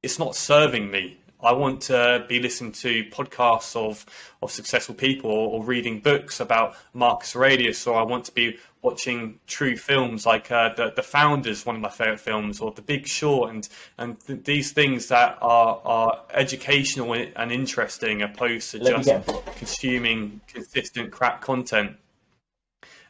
it's 0.02 0.18
not 0.18 0.36
serving 0.36 0.90
me 0.90 1.16
I 1.42 1.52
want 1.52 1.80
to 1.82 2.24
be 2.28 2.40
listening 2.40 2.72
to 2.72 3.04
podcasts 3.04 3.74
of, 3.74 4.06
of 4.42 4.50
successful 4.50 4.94
people 4.94 5.30
or, 5.30 5.54
or 5.54 5.64
reading 5.64 6.00
books 6.00 6.40
about 6.40 6.76
Marcus 6.94 7.34
Aurelius, 7.34 7.86
or 7.86 7.98
I 7.98 8.02
want 8.02 8.24
to 8.26 8.32
be 8.32 8.58
watching 8.80 9.38
true 9.46 9.76
films 9.76 10.26
like 10.26 10.50
uh, 10.50 10.74
the, 10.74 10.92
the 10.94 11.02
Founders, 11.02 11.64
one 11.66 11.76
of 11.76 11.82
my 11.82 11.88
favorite 11.88 12.20
films, 12.20 12.60
or 12.60 12.72
The 12.72 12.82
Big 12.82 13.06
Short, 13.06 13.50
and 13.50 13.68
and 13.98 14.18
th- 14.20 14.44
these 14.44 14.72
things 14.72 15.08
that 15.08 15.38
are 15.40 15.80
are 15.84 16.20
educational 16.32 17.12
and 17.14 17.52
interesting, 17.52 18.22
opposed 18.22 18.70
to 18.72 18.78
Let 18.78 18.96
just 18.96 19.08
get 19.08 19.28
a 19.28 19.32
book. 19.32 19.56
consuming 19.56 20.40
consistent 20.46 21.10
crap 21.10 21.40
content. 21.40 21.96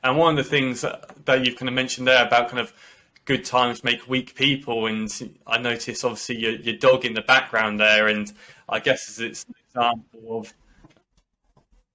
And 0.05 0.19
one 0.19 0.37
of 0.37 0.45
the 0.45 0.51
things 0.51 0.81
that, 0.81 1.25
that 1.27 1.47
you've 1.47 1.57
kind 1.57 1.69
of 1.69 1.75
mentioned 1.75 2.09
there 2.09 2.27
about 2.27 2.49
kind 2.49 2.59
of 2.59 2.73
good 3.25 3.45
times 3.45 3.85
make 3.85 4.09
weak 4.09 4.35
people, 4.35 4.87
and 4.87 5.11
I 5.47 5.59
notice 5.59 6.05
obviously 6.05 6.39
your, 6.39 6.53
your 6.53 6.77
dog 6.77 7.05
in 7.05 7.15
the 7.15 7.23
background 7.23 7.79
there, 7.81 8.09
and 8.09 8.33
I 8.69 8.81
guess 8.81 9.19
it's 9.19 9.45
an 9.45 9.55
example 9.69 10.39
of, 10.41 10.53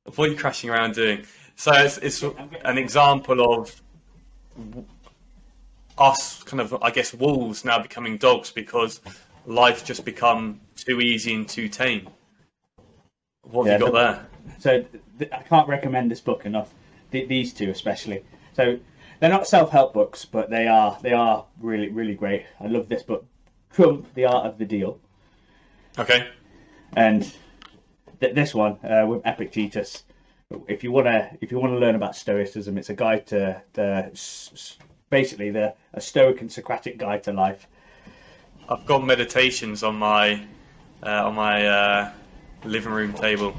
of 0.05 0.17
what 0.17 0.29
you're 0.29 0.39
crashing 0.39 0.69
around 0.69 0.95
doing. 0.95 1.23
So 1.55 1.71
it's, 1.73 1.97
it's 1.97 2.23
an 2.63 2.77
example 2.77 3.53
of 3.55 3.81
us 5.97 6.43
kind 6.43 6.61
of, 6.61 6.81
I 6.81 6.91
guess, 6.91 7.13
wolves 7.13 7.65
now 7.65 7.79
becoming 7.79 8.17
dogs 8.17 8.51
because 8.51 9.01
life's 9.45 9.83
just 9.83 10.05
become 10.05 10.59
too 10.75 11.01
easy 11.01 11.33
and 11.33 11.47
too 11.47 11.67
tame. 11.67 12.07
What 13.43 13.67
have 13.67 13.81
Yeah, 13.81 13.85
you 13.87 13.91
got 13.91 13.97
the- 13.99 14.13
there? 14.13 14.27
So 14.59 14.85
th- 15.19 15.31
I 15.31 15.41
can't 15.43 15.67
recommend 15.67 16.09
this 16.11 16.21
book 16.21 16.45
enough. 16.45 16.73
Th- 17.11 17.27
these 17.27 17.53
two 17.53 17.69
especially. 17.69 18.23
So 18.53 18.79
they're 19.19 19.29
not 19.29 19.47
self-help 19.47 19.93
books, 19.93 20.25
but 20.25 20.49
they 20.49 20.67
are 20.67 20.97
they 21.01 21.13
are 21.13 21.45
really 21.59 21.89
really 21.89 22.15
great. 22.15 22.45
I 22.59 22.67
love 22.67 22.87
this 22.89 23.03
book, 23.03 23.25
Trump: 23.71 24.13
The 24.13 24.25
Art 24.25 24.45
of 24.45 24.57
the 24.57 24.65
Deal, 24.65 24.99
Okay. 25.97 26.27
and 26.95 27.23
th- 28.19 28.35
this 28.35 28.53
one 28.53 28.77
uh, 28.83 29.05
with 29.07 29.21
Epictetus. 29.25 30.03
If 30.67 30.83
you 30.83 30.91
wanna 30.91 31.35
if 31.41 31.51
you 31.51 31.59
wanna 31.59 31.77
learn 31.77 31.95
about 31.95 32.15
Stoicism, 32.15 32.77
it's 32.77 32.89
a 32.89 32.95
guide 32.95 33.27
to 33.27 33.61
the 33.73 34.09
s- 34.11 34.49
s- 34.53 34.77
basically 35.09 35.49
the 35.51 35.73
a 35.93 36.01
Stoic 36.01 36.41
and 36.41 36.51
Socratic 36.51 36.97
guide 36.97 37.23
to 37.23 37.33
life. 37.33 37.67
I've 38.69 38.85
got 38.85 39.03
meditations 39.05 39.83
on 39.83 39.95
my 39.95 40.45
uh, 41.03 41.27
on 41.27 41.35
my 41.35 41.65
uh, 41.65 42.11
living 42.63 42.91
room 42.91 43.13
table. 43.13 43.55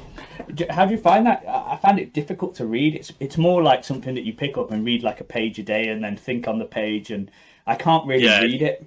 How 0.71 0.85
do 0.87 0.93
you 0.93 0.99
find 1.01 1.27
that? 1.27 1.45
I 1.47 1.77
found 1.77 1.99
it 1.99 2.13
difficult 2.13 2.55
to 2.57 2.67
read. 2.67 2.95
It's 2.95 3.13
it's 3.21 3.37
more 3.39 3.63
like 3.63 3.85
something 3.85 4.15
that 4.15 4.25
you 4.25 4.33
pick 4.33 4.57
up 4.59 4.71
and 4.71 4.85
read 4.85 5.03
like 5.03 5.21
a 5.21 5.25
page 5.25 5.59
a 5.59 5.63
day 5.63 5.89
and 5.89 6.03
then 6.03 6.17
think 6.17 6.49
on 6.49 6.59
the 6.59 6.65
page. 6.65 7.11
And 7.11 7.31
I 7.67 7.75
can't 7.75 8.07
really 8.07 8.25
Yeah. 8.25 8.41
read 8.41 8.63
it. 8.63 8.87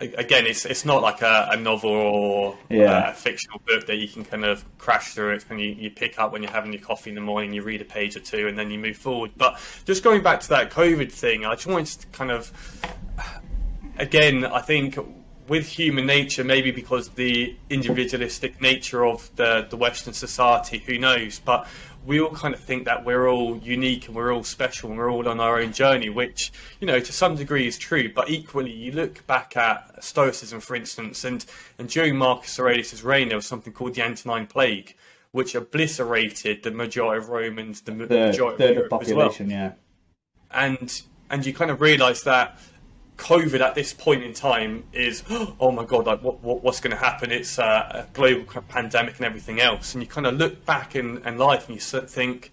Again, 0.00 0.46
it's 0.46 0.64
it's 0.64 0.84
not 0.84 1.02
like 1.02 1.22
a, 1.22 1.48
a 1.52 1.56
novel 1.56 1.90
or 1.90 2.56
Yeah. 2.70 3.10
a 3.10 3.14
fictional 3.14 3.60
book 3.66 3.86
that 3.86 3.96
you 3.96 4.06
can 4.06 4.24
kind 4.24 4.44
of 4.44 4.64
crash 4.78 5.14
through. 5.14 5.34
It's 5.34 5.48
when 5.48 5.58
you, 5.58 5.70
you 5.70 5.90
pick 5.90 6.18
up 6.20 6.32
when 6.32 6.42
you're 6.42 6.52
having 6.52 6.72
your 6.72 6.82
coffee 6.82 7.10
in 7.10 7.16
the 7.16 7.20
morning, 7.20 7.52
you 7.52 7.62
read 7.62 7.80
a 7.80 7.84
page 7.84 8.14
or 8.16 8.20
two, 8.20 8.46
and 8.46 8.56
then 8.56 8.70
you 8.70 8.78
move 8.78 8.96
forward. 8.96 9.32
But 9.36 9.58
just 9.84 10.04
going 10.04 10.22
back 10.22 10.38
to 10.40 10.48
that 10.50 10.70
COVID 10.70 11.10
thing, 11.10 11.44
I 11.44 11.54
just 11.56 11.66
wanted 11.66 12.00
to 12.00 12.06
kind 12.08 12.30
of 12.30 12.52
again, 13.98 14.44
I 14.44 14.60
think 14.60 14.96
with 15.48 15.66
human 15.66 16.06
nature, 16.06 16.44
maybe 16.44 16.70
because 16.70 17.08
the 17.10 17.56
individualistic 17.70 18.60
nature 18.60 19.04
of 19.04 19.30
the, 19.36 19.66
the 19.70 19.76
Western 19.76 20.12
society, 20.12 20.78
who 20.78 20.98
knows? 20.98 21.40
But 21.40 21.66
we 22.06 22.20
all 22.20 22.30
kind 22.30 22.54
of 22.54 22.60
think 22.60 22.84
that 22.84 23.04
we're 23.04 23.28
all 23.28 23.58
unique 23.58 24.06
and 24.06 24.16
we're 24.16 24.32
all 24.32 24.44
special 24.44 24.90
and 24.90 24.98
we're 24.98 25.10
all 25.10 25.28
on 25.28 25.40
our 25.40 25.60
own 25.60 25.72
journey, 25.72 26.08
which, 26.08 26.52
you 26.80 26.86
know, 26.86 27.00
to 27.00 27.12
some 27.12 27.34
degree 27.36 27.66
is 27.66 27.76
true. 27.76 28.12
But 28.12 28.30
equally, 28.30 28.70
you 28.70 28.92
look 28.92 29.26
back 29.26 29.56
at 29.56 30.02
Stoicism, 30.02 30.60
for 30.60 30.76
instance, 30.76 31.24
and, 31.24 31.44
and 31.78 31.88
during 31.88 32.16
Marcus 32.16 32.58
Aurelius' 32.58 33.02
reign, 33.02 33.28
there 33.28 33.36
was 33.36 33.46
something 33.46 33.72
called 33.72 33.94
the 33.94 34.02
Antonine 34.02 34.46
Plague, 34.46 34.96
which 35.32 35.54
obliterated 35.54 36.62
the 36.62 36.70
majority 36.70 37.18
of 37.18 37.28
Romans, 37.28 37.82
the 37.82 37.92
The 37.92 38.06
majority 38.28 38.64
of 38.64 38.70
Europe 38.70 38.84
as 38.86 38.90
well 38.90 39.28
population, 39.28 39.50
yeah. 39.50 39.72
and 40.50 41.02
and 41.30 41.44
you 41.44 41.52
kind 41.52 41.70
of 41.70 41.82
realise 41.82 42.22
that 42.22 42.58
COVID 43.18 43.60
at 43.60 43.74
this 43.74 43.92
point 43.92 44.22
in 44.22 44.32
time 44.32 44.84
is 44.92 45.22
oh 45.60 45.70
my 45.70 45.84
god 45.84 46.06
like 46.06 46.22
what, 46.22 46.40
what 46.42 46.62
what's 46.62 46.80
going 46.80 46.92
to 46.92 46.96
happen? 46.96 47.30
It's 47.30 47.58
uh, 47.58 48.04
a 48.06 48.06
global 48.14 48.44
pandemic 48.68 49.16
and 49.16 49.26
everything 49.26 49.60
else. 49.60 49.94
And 49.94 50.02
you 50.02 50.08
kind 50.08 50.26
of 50.26 50.36
look 50.36 50.64
back 50.64 50.96
in, 50.96 51.18
in 51.26 51.36
life 51.36 51.68
and 51.68 51.74
you 51.74 51.80
think 51.80 52.52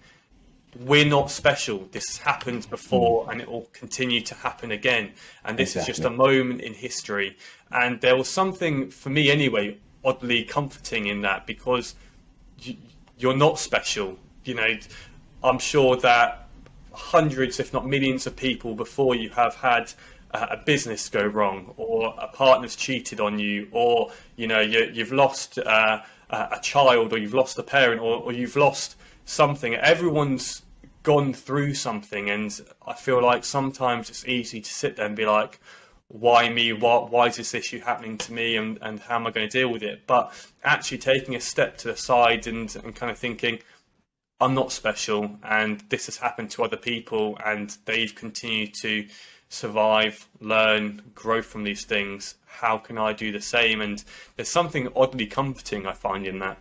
we're 0.81 1.05
not 1.05 1.31
special. 1.31 1.87
This 1.91 2.07
has 2.07 2.17
happened 2.17 2.69
before 2.69 3.31
and 3.31 3.39
it 3.39 3.49
will 3.49 3.69
continue 3.71 4.19
to 4.21 4.35
happen 4.35 4.71
again. 4.71 5.13
And 5.45 5.57
this 5.57 5.75
is 5.75 5.85
just 5.85 6.03
a 6.03 6.09
moment 6.09 6.61
in 6.61 6.73
history. 6.73 7.37
And 7.71 8.01
there 8.01 8.17
was 8.17 8.27
something 8.27 8.89
for 8.89 9.09
me 9.09 9.31
anyway 9.31 9.77
oddly 10.03 10.43
comforting 10.43 11.07
in 11.07 11.21
that 11.21 11.47
because 11.47 11.95
you, 12.59 12.75
you're 13.17 13.37
not 13.37 13.57
special. 13.57 14.17
You 14.43 14.55
know 14.55 14.77
i'm 15.43 15.59
sure 15.59 15.95
that 15.97 16.47
hundreds, 16.95 17.59
if 17.59 17.73
not 17.73 17.85
millions, 17.85 18.25
of 18.25 18.35
people 18.35 18.73
before 18.73 19.15
you 19.15 19.29
have 19.29 19.53
had 19.55 19.91
a 20.35 20.61
business 20.65 21.09
go 21.09 21.25
wrong, 21.25 21.73
or 21.77 22.13
a 22.17 22.27
partner's 22.27 22.75
cheated 22.75 23.19
on 23.19 23.39
you, 23.39 23.67
or 23.71 24.11
you 24.35 24.47
know 24.47 24.61
you, 24.61 24.89
you've 24.93 25.11
lost 25.11 25.57
uh, 25.59 26.01
a 26.29 26.37
a 26.51 26.59
child, 26.61 27.13
or 27.13 27.17
you've 27.17 27.33
lost 27.33 27.57
a 27.59 27.63
parent, 27.63 28.01
or, 28.01 28.17
or 28.17 28.31
you've 28.31 28.55
lost 28.55 28.97
something. 29.25 29.75
Everyone's 29.75 30.63
gone 31.03 31.33
through 31.33 31.73
something, 31.73 32.29
and 32.29 32.59
I 32.85 32.93
feel 32.93 33.21
like 33.21 33.45
sometimes 33.45 34.09
it's 34.09 34.27
easy 34.27 34.61
to 34.61 34.69
sit 34.73 34.95
there 34.95 35.05
and 35.05 35.15
be 35.15 35.25
like, 35.25 35.59
why 36.07 36.49
me? 36.49 36.73
Why, 36.73 36.97
why 36.97 37.27
is 37.27 37.35
this 37.37 37.53
issue 37.53 37.79
happening 37.79 38.17
to 38.19 38.33
me? 38.33 38.57
And, 38.57 38.77
and 38.81 38.99
how 38.99 39.15
am 39.15 39.27
I 39.27 39.31
going 39.31 39.47
to 39.47 39.59
deal 39.59 39.71
with 39.71 39.83
it? 39.83 40.05
But 40.07 40.33
actually 40.63 40.99
taking 40.99 41.35
a 41.35 41.39
step 41.39 41.77
to 41.79 41.89
the 41.89 41.97
side 41.97 42.47
and, 42.47 42.75
and 42.83 42.95
kind 42.95 43.11
of 43.11 43.17
thinking, 43.17 43.59
I'm 44.39 44.53
not 44.53 44.71
special, 44.71 45.37
and 45.43 45.81
this 45.89 46.07
has 46.07 46.17
happened 46.17 46.51
to 46.51 46.63
other 46.63 46.77
people, 46.77 47.37
and 47.45 47.75
they've 47.85 48.13
continued 48.13 48.73
to 48.75 49.07
survive, 49.55 50.27
learn, 50.39 51.01
grow 51.13 51.41
from 51.41 51.63
these 51.63 51.85
things. 51.85 52.35
How 52.45 52.77
can 52.77 52.97
I 52.97 53.13
do 53.13 53.31
the 53.31 53.41
same? 53.41 53.81
And 53.81 54.03
there's 54.35 54.49
something 54.49 54.89
oddly 54.95 55.25
comforting 55.25 55.85
I 55.85 55.93
find 55.93 56.25
in 56.25 56.39
that. 56.39 56.57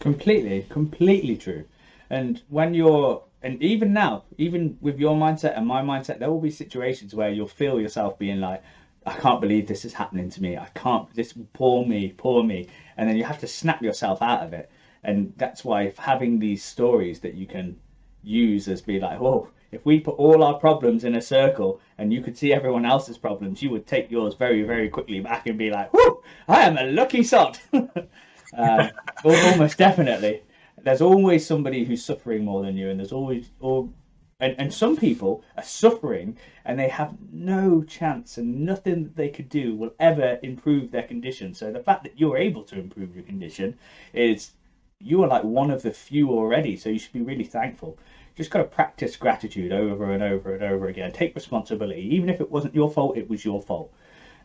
Completely, 0.00 0.66
completely 0.68 1.36
true. 1.36 1.64
And 2.10 2.42
when 2.48 2.74
you're, 2.74 3.22
and 3.42 3.62
even 3.62 3.92
now, 3.92 4.24
even 4.38 4.76
with 4.80 4.98
your 4.98 5.16
mindset 5.16 5.56
and 5.56 5.66
my 5.66 5.82
mindset, 5.82 6.18
there 6.18 6.30
will 6.30 6.40
be 6.40 6.50
situations 6.50 7.14
where 7.14 7.30
you'll 7.30 7.46
feel 7.46 7.80
yourself 7.80 8.18
being 8.18 8.40
like, 8.40 8.62
I 9.06 9.14
can't 9.14 9.40
believe 9.40 9.66
this 9.66 9.84
is 9.84 9.92
happening 9.92 10.30
to 10.30 10.42
me. 10.42 10.56
I 10.56 10.68
can't, 10.74 11.12
this, 11.14 11.34
poor 11.52 11.84
me, 11.84 12.14
poor 12.16 12.44
me. 12.44 12.68
And 12.96 13.08
then 13.08 13.16
you 13.16 13.24
have 13.24 13.40
to 13.40 13.46
snap 13.46 13.82
yourself 13.82 14.22
out 14.22 14.42
of 14.44 14.52
it 14.52 14.70
and 15.04 15.32
that's 15.36 15.64
why 15.64 15.92
having 15.98 16.38
these 16.38 16.64
stories 16.64 17.20
that 17.20 17.34
you 17.34 17.46
can 17.46 17.78
use 18.22 18.68
as 18.68 18.80
be 18.80 19.00
like, 19.00 19.20
oh, 19.20 19.48
if 19.72 19.86
we 19.86 19.98
put 19.98 20.16
all 20.16 20.44
our 20.44 20.58
problems 20.58 21.02
in 21.02 21.14
a 21.14 21.22
circle 21.22 21.80
and 21.96 22.12
you 22.12 22.20
could 22.20 22.36
see 22.36 22.52
everyone 22.52 22.84
else's 22.84 23.16
problems, 23.16 23.62
you 23.62 23.70
would 23.70 23.86
take 23.86 24.10
yours 24.10 24.34
very, 24.34 24.62
very 24.62 24.90
quickly 24.90 25.20
back 25.20 25.46
and 25.46 25.58
be 25.58 25.70
like, 25.70 25.92
whoo, 25.92 26.22
I 26.46 26.60
am 26.60 26.76
a 26.76 26.84
lucky 26.84 27.22
sod. 27.22 27.58
uh, 28.56 28.88
almost 29.24 29.78
definitely. 29.78 30.42
There's 30.82 31.00
always 31.00 31.46
somebody 31.46 31.84
who's 31.84 32.04
suffering 32.04 32.44
more 32.44 32.62
than 32.62 32.76
you, 32.76 32.90
and 32.90 33.00
there's 33.00 33.12
always, 33.12 33.50
all, 33.60 33.92
and, 34.40 34.54
and 34.58 34.74
some 34.74 34.96
people 34.96 35.42
are 35.56 35.62
suffering 35.62 36.36
and 36.64 36.78
they 36.78 36.88
have 36.88 37.14
no 37.32 37.82
chance 37.82 38.36
and 38.36 38.66
nothing 38.66 39.04
that 39.04 39.16
they 39.16 39.28
could 39.28 39.48
do 39.48 39.74
will 39.74 39.94
ever 40.00 40.38
improve 40.42 40.90
their 40.90 41.04
condition. 41.04 41.54
So 41.54 41.72
the 41.72 41.82
fact 41.82 42.02
that 42.02 42.18
you're 42.18 42.36
able 42.36 42.64
to 42.64 42.78
improve 42.78 43.14
your 43.14 43.24
condition 43.24 43.78
is 44.12 44.52
you 44.98 45.22
are 45.22 45.28
like 45.28 45.44
one 45.44 45.70
of 45.70 45.82
the 45.82 45.92
few 45.92 46.30
already, 46.30 46.76
so 46.76 46.88
you 46.88 46.98
should 46.98 47.12
be 47.12 47.22
really 47.22 47.44
thankful. 47.44 47.98
Just 48.34 48.50
got 48.50 48.58
to 48.58 48.64
practice 48.64 49.16
gratitude 49.16 49.72
over 49.72 50.10
and 50.12 50.22
over 50.22 50.54
and 50.54 50.62
over 50.62 50.86
again. 50.86 51.12
Take 51.12 51.34
responsibility, 51.34 52.14
even 52.14 52.28
if 52.28 52.40
it 52.40 52.50
wasn't 52.50 52.74
your 52.74 52.90
fault, 52.90 53.16
it 53.16 53.28
was 53.28 53.44
your 53.44 53.60
fault 53.60 53.92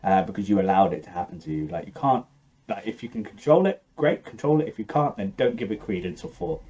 uh, 0.03 0.23
because 0.23 0.49
you 0.49 0.59
allowed 0.59 0.93
it 0.93 1.03
to 1.03 1.09
happen 1.09 1.39
to 1.39 1.51
you. 1.51 1.67
Like 1.67 1.85
you 1.85 1.93
can't, 1.93 2.25
like 2.67 2.85
if 2.85 3.01
you 3.01 3.09
can 3.09 3.23
control 3.23 3.65
it, 3.65 3.81
great, 3.95 4.25
control 4.25 4.61
it. 4.61 4.67
If 4.67 4.77
you 4.77 4.85
can't, 4.85 5.15
then 5.17 5.33
don't 5.37 5.55
give 5.55 5.71
it 5.71 5.79
credence 5.79 6.23
or 6.23 6.29
thought. 6.29 6.63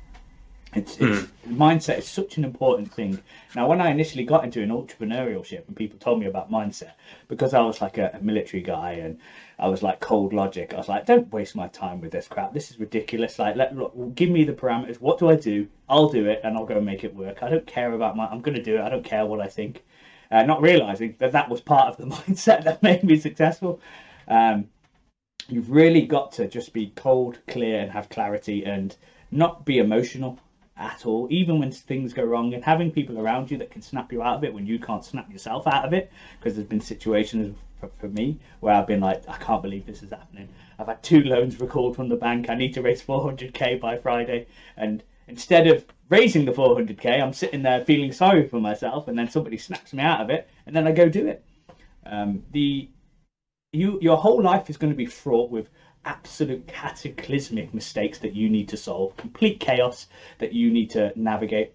It's, 0.78 0.97
it's 0.99 1.01
mm. 1.01 1.30
mindset 1.47 1.97
is 1.97 2.07
such 2.07 2.38
an 2.38 2.43
important 2.43 2.93
thing. 2.93 3.19
Now, 3.55 3.67
when 3.67 3.82
I 3.82 3.89
initially 3.89 4.23
got 4.23 4.43
into 4.43 4.61
an 4.61 4.69
entrepreneurship 4.69 5.67
and 5.67 5.75
people 5.75 5.97
told 5.97 6.19
me 6.19 6.28
about 6.28 6.51
mindset, 6.51 6.91
because 7.28 7.55
I 7.55 7.61
was 7.61 7.82
like 7.82 7.97
a, 7.97 8.11
a, 8.13 8.21
military 8.21 8.61
guy 8.61 8.91
and 8.91 9.17
I 9.57 9.67
was 9.67 9.82
like 9.82 9.99
cold 9.99 10.34
logic, 10.34 10.75
I 10.75 10.78
was 10.78 10.88
like, 10.88 11.07
don't 11.07 11.34
waste 11.34 11.55
my 11.55 11.67
time 11.69 11.99
with 11.99 12.11
this 12.11 12.28
crap. 12.28 12.53
This 12.53 12.69
is 12.69 12.80
ridiculous. 12.80 13.39
Like, 13.39 13.55
let 13.55 13.75
look, 13.75 13.93
give 14.13 14.30
me 14.30 14.43
the 14.43 14.53
parameters. 14.53 15.01
What 15.01 15.17
do 15.17 15.30
I 15.30 15.36
do? 15.36 15.67
I'll 15.89 16.09
do 16.09 16.28
it 16.28 16.41
and 16.43 16.55
I'll 16.55 16.65
go 16.65 16.78
and 16.78 16.86
make 16.86 17.03
it 17.03 17.15
work. 17.15 17.41
I 17.41 17.49
don't 17.49 17.65
care 17.65 17.93
about 17.93 18.15
my. 18.15 18.28
I'm 18.28 18.41
going 18.41 18.57
to 18.57 18.63
do 18.63 18.78
it. 18.78 18.82
I 18.82 18.89
don't 18.89 19.03
care 19.03 19.25
what 19.25 19.41
I 19.41 19.47
think. 19.47 19.84
Uh, 20.30 20.43
not 20.43 20.61
realizing 20.61 21.15
that 21.17 21.32
that 21.32 21.49
was 21.49 21.61
part 21.61 21.88
of 21.89 21.97
the 21.97 22.15
mindset 22.15 22.63
that 22.65 22.84
made 22.84 23.03
me 23.03 23.17
successful. 23.17 23.82
Um, 24.28 24.69
you've 25.47 25.71
really 25.71 26.05
got 26.05 26.34
to 26.34 26.47
just 26.47 26.71
be 26.71 26.91
cold, 26.95 27.39
clear, 27.47 27.80
and 27.80 27.91
have 27.91 28.09
clarity 28.09 28.63
and 28.63 28.95
not 29.32 29.65
be 29.65 29.80
emotional 29.80 30.39
at 30.78 31.05
all, 31.05 31.28
even 31.30 31.59
when 31.59 31.71
things 31.71 32.13
go 32.13 32.23
wrong, 32.23 32.53
and 32.53 32.63
having 32.63 32.91
people 32.91 33.19
around 33.19 33.49
you 33.49 33.57
that 33.57 33.71
can 33.71 33.82
snap 33.82 34.11
you 34.11 34.21
out 34.21 34.38
of 34.38 34.43
it 34.43 34.53
when 34.53 34.65
you 34.65 34.80
can't 34.80 35.03
snap 35.03 35.32
yourself 35.32 35.67
out 35.67 35.86
of 35.86 35.93
it. 35.93 36.11
Because 36.39 36.55
there's 36.55 36.67
been 36.67 36.82
situations 36.82 37.57
for, 37.80 37.89
for, 37.99 38.07
me 38.07 38.39
where 38.59 38.73
I've 38.73 38.88
been 38.88 39.01
like, 39.01 39.23
I 39.28 39.38
can't 39.38 39.61
believe 39.61 39.86
this 39.86 40.03
is 40.03 40.11
happening. 40.11 40.49
I've 40.80 40.88
had 40.88 41.01
two 41.03 41.21
loans 41.21 41.59
recalled 41.59 41.95
from 41.95 42.09
the 42.09 42.15
bank. 42.15 42.49
I 42.49 42.55
need 42.55 42.73
to 42.75 42.82
raise 42.82 43.01
400k 43.01 43.80
by 43.80 43.97
Friday, 43.97 44.47
and 44.75 45.03
instead 45.28 45.67
of 45.67 45.86
raising 46.09 46.45
the 46.45 46.51
400k, 46.51 47.21
I'm 47.21 47.34
sitting 47.34 47.63
there 47.63 47.84
feeling 47.84 48.11
sorry 48.11 48.47
for 48.47 48.59
myself, 48.59 49.07
and 49.07 49.17
then 49.17 49.30
somebody 49.30 49.57
snaps 49.57 49.93
me 49.93 50.03
out 50.03 50.21
of 50.21 50.30
it, 50.30 50.47
and 50.65 50.75
then 50.75 50.88
I 50.88 50.91
go 50.91 51.09
do 51.09 51.28
it. 51.28 51.43
Um, 52.05 52.43
the 52.51 52.89
you 53.73 53.99
your 54.01 54.17
whole 54.17 54.41
life 54.41 54.69
is 54.69 54.78
going 54.78 54.93
to 54.93 54.97
be 54.97 55.05
fraught 55.05 55.51
with 55.51 55.67
absolute 56.08 56.66
cataclysmic 56.68 57.74
mistakes 57.74 58.18
that 58.20 58.34
you 58.34 58.49
need 58.49 58.70
to 58.70 58.78
solve, 58.78 59.16
complete 59.18 59.60
chaos 59.60 60.08
that 60.39 60.53
you 60.53 60.72
need 60.72 60.89
to 60.91 61.12
navigate. 61.16 61.74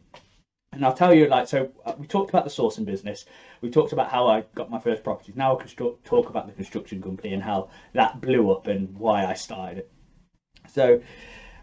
And 0.72 0.84
I'll 0.86 0.94
tell 0.94 1.12
you, 1.12 1.26
like, 1.26 1.46
so 1.48 1.70
uh, 1.84 1.92
we 1.98 2.06
talked 2.06 2.30
about 2.30 2.44
the 2.44 2.50
sourcing 2.50 2.86
business. 2.86 3.26
We 3.60 3.70
talked 3.70 3.92
about 3.92 4.10
how 4.10 4.26
I 4.26 4.44
got 4.54 4.70
my 4.70 4.80
first 4.80 5.04
properties. 5.04 5.36
Now 5.36 5.56
I 5.56 5.62
can 5.62 5.94
talk 6.02 6.30
about 6.30 6.46
the 6.46 6.54
construction 6.54 7.02
company 7.02 7.34
and 7.34 7.42
how 7.42 7.68
that 7.92 8.22
blew 8.22 8.50
up 8.50 8.66
and 8.66 8.96
why 8.98 9.26
I 9.26 9.34
started 9.34 9.78
it. 9.78 9.90
So 10.66 11.02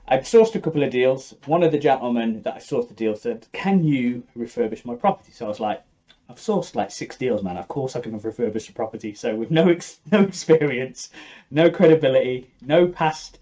I'd 0.07 0.21
sourced 0.21 0.53
a 0.53 0.61
couple 0.61 0.83
of 0.83 0.91
deals. 0.91 1.33
One 1.47 1.63
of 1.63 1.71
the 1.71 1.79
gentlemen 1.79 2.43
that 2.43 2.53
I 2.53 2.59
sourced 2.59 2.87
the 2.87 2.93
deal 2.93 3.15
said, 3.15 3.47
Can 3.51 3.83
you 3.83 4.23
refurbish 4.37 4.85
my 4.85 4.93
property? 4.93 5.31
So 5.31 5.45
I 5.45 5.49
was 5.49 5.59
like, 5.59 5.81
I've 6.29 6.37
sourced 6.37 6.75
like 6.75 6.91
six 6.91 7.17
deals, 7.17 7.41
man. 7.41 7.57
Of 7.57 7.67
course, 7.67 7.95
I 7.95 8.01
can 8.01 8.19
refurbish 8.19 8.69
a 8.69 8.73
property. 8.73 9.15
So 9.15 9.35
with 9.35 9.49
no 9.49 9.67
ex- 9.67 9.99
no 10.11 10.21
experience, 10.21 11.09
no 11.49 11.71
credibility, 11.71 12.51
no 12.61 12.87
past 12.87 13.39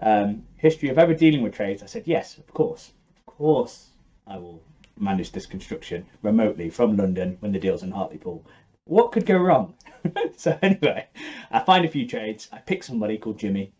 um, 0.00 0.44
history 0.56 0.88
of 0.88 0.98
ever 0.98 1.14
dealing 1.14 1.42
with 1.42 1.54
trades, 1.54 1.82
I 1.82 1.86
said 1.86 2.04
yes, 2.06 2.38
of 2.38 2.46
course, 2.54 2.92
of 3.16 3.26
course, 3.26 3.90
I 4.24 4.36
will 4.36 4.62
manage 4.96 5.32
this 5.32 5.46
construction 5.46 6.06
remotely 6.22 6.70
from 6.70 6.96
London 6.96 7.36
when 7.40 7.50
the 7.50 7.58
deal's 7.58 7.82
in 7.82 7.90
Hartlepool. 7.90 8.44
What 8.84 9.10
could 9.10 9.26
go 9.26 9.38
wrong? 9.38 9.74
so 10.36 10.56
anyway, 10.62 11.08
I 11.50 11.58
find 11.58 11.84
a 11.84 11.90
few 11.90 12.06
trades. 12.06 12.48
I 12.52 12.58
pick 12.58 12.84
somebody 12.84 13.18
called 13.18 13.40
Jimmy. 13.40 13.72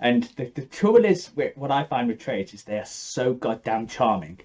And 0.00 0.24
the, 0.36 0.46
the 0.46 0.64
trouble 0.64 1.04
is, 1.04 1.30
what 1.54 1.70
I 1.70 1.84
find 1.84 2.08
with 2.08 2.18
trades 2.18 2.54
is 2.54 2.64
they 2.64 2.78
are 2.78 2.86
so 2.86 3.34
goddamn 3.34 3.86
charming 3.86 4.40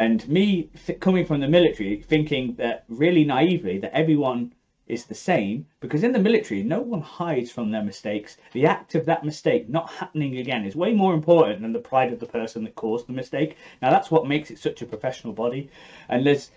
and 0.00 0.26
me 0.28 0.70
coming 0.98 1.26
from 1.26 1.40
the 1.40 1.46
military, 1.46 2.00
thinking 2.00 2.54
that 2.54 2.84
really 2.88 3.22
naively 3.22 3.78
that 3.78 3.94
everyone 3.94 4.52
is 4.86 5.04
the 5.04 5.14
same, 5.14 5.66
because 5.78 6.02
in 6.02 6.12
the 6.12 6.18
military, 6.18 6.62
no 6.62 6.80
one 6.80 7.02
hides 7.02 7.50
from 7.50 7.70
their 7.70 7.82
mistakes. 7.82 8.38
The 8.52 8.64
act 8.64 8.94
of 8.94 9.04
that 9.04 9.24
mistake 9.24 9.68
not 9.68 9.90
happening 9.90 10.38
again 10.38 10.64
is 10.64 10.74
way 10.74 10.94
more 10.94 11.12
important 11.12 11.60
than 11.60 11.74
the 11.74 11.78
pride 11.78 12.12
of 12.12 12.18
the 12.18 12.26
person 12.26 12.64
that 12.64 12.74
caused 12.74 13.06
the 13.06 13.12
mistake. 13.12 13.56
Now, 13.82 13.90
that's 13.90 14.10
what 14.10 14.26
makes 14.26 14.50
it 14.50 14.58
such 14.58 14.80
a 14.80 14.86
professional 14.86 15.34
body. 15.34 15.68
And 16.08 16.26
there's 16.26 16.50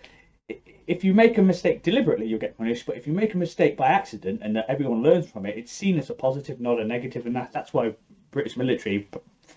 if 0.87 1.03
you 1.03 1.13
make 1.13 1.37
a 1.37 1.41
mistake 1.41 1.83
deliberately, 1.83 2.27
you'll 2.27 2.39
get 2.39 2.57
punished. 2.57 2.85
But 2.85 2.97
if 2.97 3.07
you 3.07 3.13
make 3.13 3.33
a 3.33 3.37
mistake 3.37 3.75
by 3.77 3.87
accident 3.87 4.41
and 4.41 4.55
that 4.55 4.65
everyone 4.69 5.03
learns 5.03 5.29
from 5.29 5.45
it, 5.45 5.57
it's 5.57 5.71
seen 5.71 5.99
as 5.99 6.09
a 6.09 6.13
positive, 6.13 6.59
not 6.59 6.79
a 6.79 6.85
negative, 6.85 7.25
and 7.25 7.35
that, 7.35 7.51
that's 7.51 7.73
why 7.73 7.93
British 8.31 8.57
military 8.57 9.07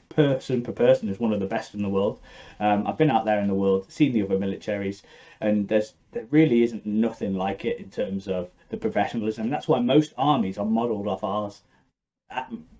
person 0.08 0.62
per 0.62 0.72
person 0.72 1.08
is 1.08 1.20
one 1.20 1.32
of 1.32 1.40
the 1.40 1.46
best 1.46 1.74
in 1.74 1.82
the 1.82 1.88
world. 1.88 2.20
Um, 2.60 2.86
I've 2.86 2.98
been 2.98 3.10
out 3.10 3.24
there 3.24 3.40
in 3.40 3.48
the 3.48 3.54
world, 3.54 3.90
seen 3.90 4.12
the 4.12 4.22
other 4.22 4.38
militaries, 4.38 5.02
and 5.40 5.68
there's 5.68 5.94
there 6.12 6.26
really 6.30 6.62
isn't 6.62 6.86
nothing 6.86 7.34
like 7.34 7.64
it 7.64 7.78
in 7.78 7.90
terms 7.90 8.28
of 8.28 8.50
the 8.70 8.76
professionalism. 8.76 9.50
That's 9.50 9.68
why 9.68 9.80
most 9.80 10.14
armies 10.16 10.58
are 10.58 10.64
modelled 10.64 11.06
off 11.06 11.24
ours. 11.24 11.62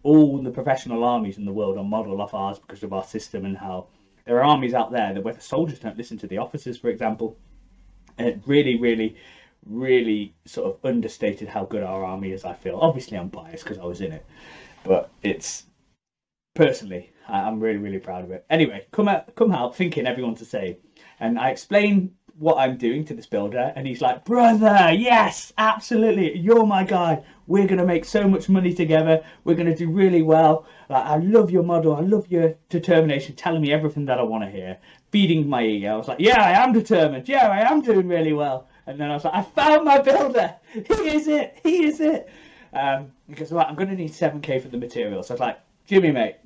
All 0.02 0.38
the 0.38 0.50
professional 0.50 1.04
armies 1.04 1.38
in 1.38 1.44
the 1.44 1.52
world 1.52 1.76
are 1.78 1.84
modelled 1.84 2.20
off 2.20 2.34
ours 2.34 2.58
because 2.58 2.82
of 2.82 2.92
our 2.92 3.04
system 3.04 3.44
and 3.44 3.58
how 3.58 3.86
there 4.24 4.38
are 4.38 4.44
armies 4.44 4.74
out 4.74 4.90
there 4.90 5.14
that 5.14 5.22
where 5.22 5.34
the 5.34 5.40
soldiers 5.40 5.78
don't 5.78 5.96
listen 5.96 6.18
to 6.18 6.26
the 6.26 6.38
officers, 6.38 6.76
for 6.76 6.88
example. 6.88 7.36
And 8.18 8.28
it 8.28 8.40
really, 8.46 8.76
really, 8.76 9.16
really 9.64 10.34
sort 10.46 10.66
of 10.66 10.84
understated 10.84 11.48
how 11.48 11.64
good 11.64 11.82
our 11.82 12.04
army 12.04 12.32
is. 12.32 12.44
I 12.44 12.54
feel 12.54 12.78
obviously 12.80 13.18
I'm 13.18 13.28
biased 13.28 13.64
because 13.64 13.78
I 13.78 13.84
was 13.84 14.00
in 14.00 14.12
it, 14.12 14.24
but 14.82 15.10
it's 15.22 15.65
personally 16.56 17.12
I'm 17.28 17.60
really, 17.60 17.78
really 17.78 17.98
proud 17.98 18.24
of 18.24 18.30
it. 18.30 18.44
Anyway, 18.50 18.86
come 18.92 19.08
out, 19.08 19.34
come 19.34 19.52
out 19.52 19.76
thinking 19.76 20.06
everyone 20.06 20.36
to 20.36 20.44
say, 20.44 20.78
and 21.18 21.38
I 21.38 21.50
explain 21.50 22.12
what 22.38 22.58
I'm 22.58 22.76
doing 22.76 23.04
to 23.06 23.14
this 23.14 23.26
builder, 23.26 23.72
and 23.74 23.86
he's 23.86 24.02
like, 24.02 24.24
"Brother, 24.24 24.92
yes, 24.92 25.52
absolutely, 25.58 26.38
you're 26.38 26.66
my 26.66 26.84
guy. 26.84 27.22
We're 27.46 27.66
gonna 27.66 27.86
make 27.86 28.04
so 28.04 28.28
much 28.28 28.48
money 28.48 28.72
together. 28.74 29.24
We're 29.44 29.56
gonna 29.56 29.74
do 29.74 29.90
really 29.90 30.22
well. 30.22 30.66
Like, 30.88 31.04
I 31.04 31.16
love 31.16 31.50
your 31.50 31.62
model. 31.62 31.96
I 31.96 32.00
love 32.00 32.30
your 32.30 32.54
determination, 32.68 33.34
telling 33.34 33.62
me 33.62 33.72
everything 33.72 34.04
that 34.06 34.18
I 34.18 34.22
want 34.22 34.44
to 34.44 34.50
hear, 34.50 34.78
feeding 35.10 35.48
my 35.48 35.64
ego. 35.64 35.94
I 35.94 35.96
was 35.96 36.08
like, 36.08 36.20
yeah, 36.20 36.40
I 36.40 36.62
am 36.62 36.72
determined. 36.72 37.28
Yeah, 37.28 37.48
I 37.48 37.70
am 37.70 37.80
doing 37.80 38.06
really 38.06 38.32
well. 38.32 38.68
And 38.86 39.00
then 39.00 39.10
I 39.10 39.14
was 39.14 39.24
like, 39.24 39.34
I 39.34 39.42
found 39.42 39.84
my 39.84 39.98
builder. 39.98 40.54
He 40.72 41.08
is 41.08 41.26
it. 41.26 41.58
He 41.62 41.84
is 41.86 42.00
it. 42.00 42.28
Um, 42.72 43.12
because 43.28 43.50
well, 43.50 43.66
I'm 43.68 43.74
gonna 43.74 43.94
need 43.94 44.12
7k 44.12 44.60
for 44.60 44.68
the 44.68 44.78
materials. 44.78 45.28
So 45.28 45.34
I 45.34 45.36
was 45.36 45.40
like, 45.40 45.58
Jimmy, 45.86 46.10
mate, 46.10 46.36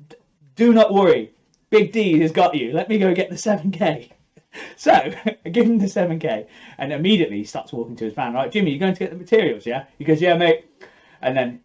do 0.54 0.72
not 0.72 0.92
worry. 0.92 1.32
Big 1.70 1.92
D 1.92 2.18
has 2.20 2.32
got 2.32 2.54
you. 2.54 2.72
Let 2.72 2.88
me 2.88 2.98
go 2.98 3.14
get 3.14 3.30
the 3.30 3.36
7K. 3.36 4.10
So 4.76 4.90
I 4.92 5.48
give 5.48 5.66
him 5.66 5.78
the 5.78 5.86
7K 5.86 6.44
and 6.78 6.92
immediately 6.92 7.36
he 7.36 7.44
starts 7.44 7.72
walking 7.72 7.94
to 7.94 8.04
his 8.06 8.14
van. 8.14 8.34
Right, 8.34 8.50
Jimmy, 8.50 8.72
you're 8.72 8.80
going 8.80 8.94
to 8.94 8.98
get 8.98 9.10
the 9.10 9.16
materials, 9.16 9.64
yeah? 9.64 9.84
He 9.96 10.04
goes, 10.04 10.20
yeah, 10.20 10.36
mate. 10.36 10.64
And 11.22 11.36
then 11.36 11.60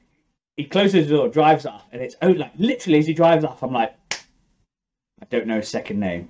he 0.56 0.66
closes 0.66 1.08
the 1.08 1.16
door, 1.16 1.28
drives 1.28 1.66
off, 1.66 1.86
and 1.92 2.02
it's 2.02 2.16
like 2.22 2.52
literally 2.58 3.00
as 3.00 3.08
he 3.08 3.14
drives 3.16 3.44
off, 3.44 3.64
I'm 3.64 3.74
like, 3.74 3.96
I 4.12 5.26
don't 5.30 5.48
know 5.48 5.58
his 5.58 5.68
second 5.68 6.00
name. 6.00 6.30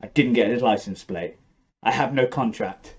I 0.00 0.06
didn't 0.06 0.34
get 0.34 0.48
his 0.48 0.62
license 0.62 1.02
plate. 1.02 1.36
I 1.82 1.90
have 1.90 2.14
no 2.14 2.26
contract. 2.26 2.94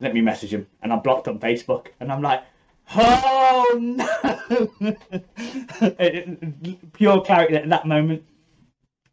Let 0.00 0.14
me 0.14 0.20
message 0.20 0.52
him, 0.52 0.66
and 0.82 0.92
I'm 0.92 1.00
blocked 1.00 1.28
on 1.28 1.38
Facebook, 1.38 1.88
and 2.00 2.10
I'm 2.10 2.22
like, 2.22 2.42
oh 2.96 3.76
no! 3.78 4.68
Pure 6.92 7.20
clarity 7.22 7.56
at 7.56 7.68
that 7.68 7.86
moment. 7.86 8.24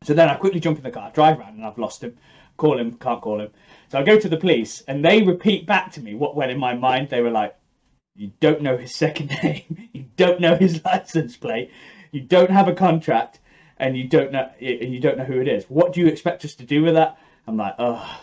So 0.04 0.14
then 0.14 0.30
I 0.30 0.36
quickly 0.36 0.60
jump 0.60 0.78
in 0.78 0.84
the 0.84 0.92
car, 0.92 1.12
drive 1.12 1.40
around, 1.40 1.56
and 1.56 1.66
I've 1.66 1.78
lost 1.78 2.04
him. 2.04 2.18
Call 2.58 2.80
him, 2.80 2.94
can't 2.94 3.22
call 3.22 3.40
him. 3.40 3.52
So 3.90 4.00
I 4.00 4.04
go 4.04 4.20
to 4.20 4.30
the 4.30 4.38
police, 4.38 4.82
and 4.88 5.04
they 5.04 5.22
repeat 5.22 5.66
back 5.68 5.92
to 5.94 6.02
me 6.02 6.16
what 6.16 6.36
went 6.36 6.52
in 6.52 6.60
my 6.60 6.74
mind. 6.74 7.10
They 7.10 7.22
were 7.22 7.32
like, 7.32 7.56
"You 8.16 8.32
don't 8.40 8.62
know 8.62 8.78
his 8.78 8.96
second 8.96 9.28
name, 9.44 9.90
you 9.94 10.06
don't 10.16 10.40
know 10.40 10.56
his 10.56 10.84
license 10.84 11.38
plate, 11.38 11.72
you 12.12 12.22
don't 12.22 12.52
have 12.52 12.68
a 12.68 12.74
contract, 12.74 13.40
and 13.78 13.98
you 13.98 14.08
don't 14.08 14.32
know 14.32 14.50
and 14.60 14.94
you 14.94 15.00
don't 15.00 15.18
know 15.18 15.24
who 15.26 15.40
it 15.40 15.48
is. 15.48 15.66
What 15.66 15.94
do 15.94 16.02
you 16.02 16.08
expect 16.08 16.46
us 16.46 16.56
to 16.56 16.66
do 16.66 16.84
with 16.84 16.96
that?" 16.96 17.18
I'm 17.48 17.58
like, 17.58 17.76
"Oh, 17.80 18.22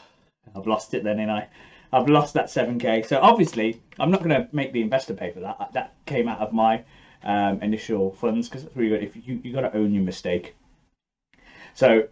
I've 0.55 0.67
lost 0.67 0.95
it 0.95 1.05
then, 1.05 1.19
and 1.21 1.31
I." 1.31 1.49
I've 1.95 2.09
lost 2.09 2.35
that 2.35 2.47
7k. 2.47 3.07
So 3.07 3.21
obviously, 3.21 3.81
I'm 4.01 4.11
not 4.11 4.23
going 4.23 4.31
to 4.31 4.49
make 4.53 4.73
the 4.73 4.83
investor 4.83 5.15
pay 5.15 5.31
for 5.31 5.41
that. 5.41 5.71
That 5.75 5.95
came 6.07 6.27
out 6.27 6.41
of 6.41 6.53
my 6.53 6.83
um, 7.23 7.63
initial 7.63 8.13
funds 8.13 8.49
because 8.49 8.65
that's 8.65 8.77
really 8.77 8.91
good. 8.91 9.03
If 9.05 9.17
you 9.17 9.41
you 9.45 9.53
got 9.53 9.61
to 9.61 9.77
own 9.77 9.95
your 9.95 10.03
mistake. 10.03 10.57
So, 11.75 12.09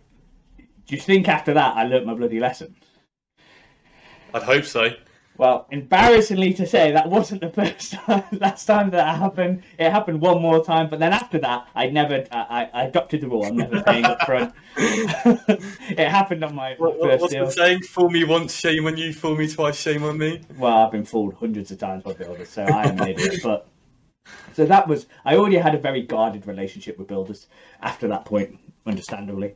do 0.58 0.94
you 0.94 0.98
think 0.98 1.28
after 1.28 1.52
that 1.54 1.76
I 1.76 1.84
learnt 1.84 2.06
my 2.06 2.14
bloody 2.14 2.38
lesson? 2.38 2.76
I'd 4.34 4.42
hope 4.44 4.64
so. 4.64 4.90
Well, 5.38 5.66
embarrassingly 5.70 6.52
to 6.54 6.66
say, 6.66 6.92
that 6.92 7.08
wasn't 7.08 7.40
the 7.40 7.50
first 7.64 7.92
time, 7.92 8.24
last 8.32 8.66
time 8.66 8.90
that 8.90 9.16
happened. 9.16 9.62
It 9.78 9.90
happened 9.90 10.20
one 10.20 10.42
more 10.42 10.62
time, 10.62 10.90
but 10.90 10.98
then 10.98 11.12
after 11.12 11.38
that, 11.38 11.68
I 11.74 11.86
never, 11.86 12.24
I, 12.30 12.68
I 12.72 12.84
adopted 12.84 13.22
the 13.22 13.28
rule. 13.28 13.44
I'm 13.44 13.56
never 13.56 13.82
paying 13.82 14.04
up 14.04 14.20
front. 14.26 14.52
it 14.76 16.08
happened 16.08 16.44
on 16.44 16.54
my, 16.54 16.74
what, 16.76 17.00
first 17.00 17.22
what's 17.22 17.32
deal. 17.32 17.46
the 17.46 17.52
saying? 17.52 17.80
Fool 17.82 18.10
me 18.10 18.24
once, 18.24 18.54
shame 18.54 18.86
on 18.86 18.96
you. 18.96 19.12
Fool 19.12 19.36
me 19.36 19.48
twice, 19.48 19.80
shame 19.80 20.04
on 20.04 20.18
me. 20.18 20.42
Well, 20.58 20.76
I've 20.76 20.92
been 20.92 21.04
fooled 21.04 21.34
hundreds 21.34 21.70
of 21.70 21.78
times 21.78 22.02
by 22.04 22.12
builders, 22.12 22.50
so 22.50 22.64
I 22.64 22.88
am 22.88 23.00
an 23.00 23.08
idiot. 23.08 23.40
But 23.42 23.66
so 24.52 24.66
that 24.66 24.86
was, 24.86 25.06
I 25.24 25.36
already 25.36 25.56
had 25.56 25.74
a 25.74 25.78
very 25.78 26.02
guarded 26.02 26.46
relationship 26.46 26.98
with 26.98 27.08
builders 27.08 27.46
after 27.80 28.06
that 28.08 28.26
point, 28.26 28.58
understandably, 28.86 29.54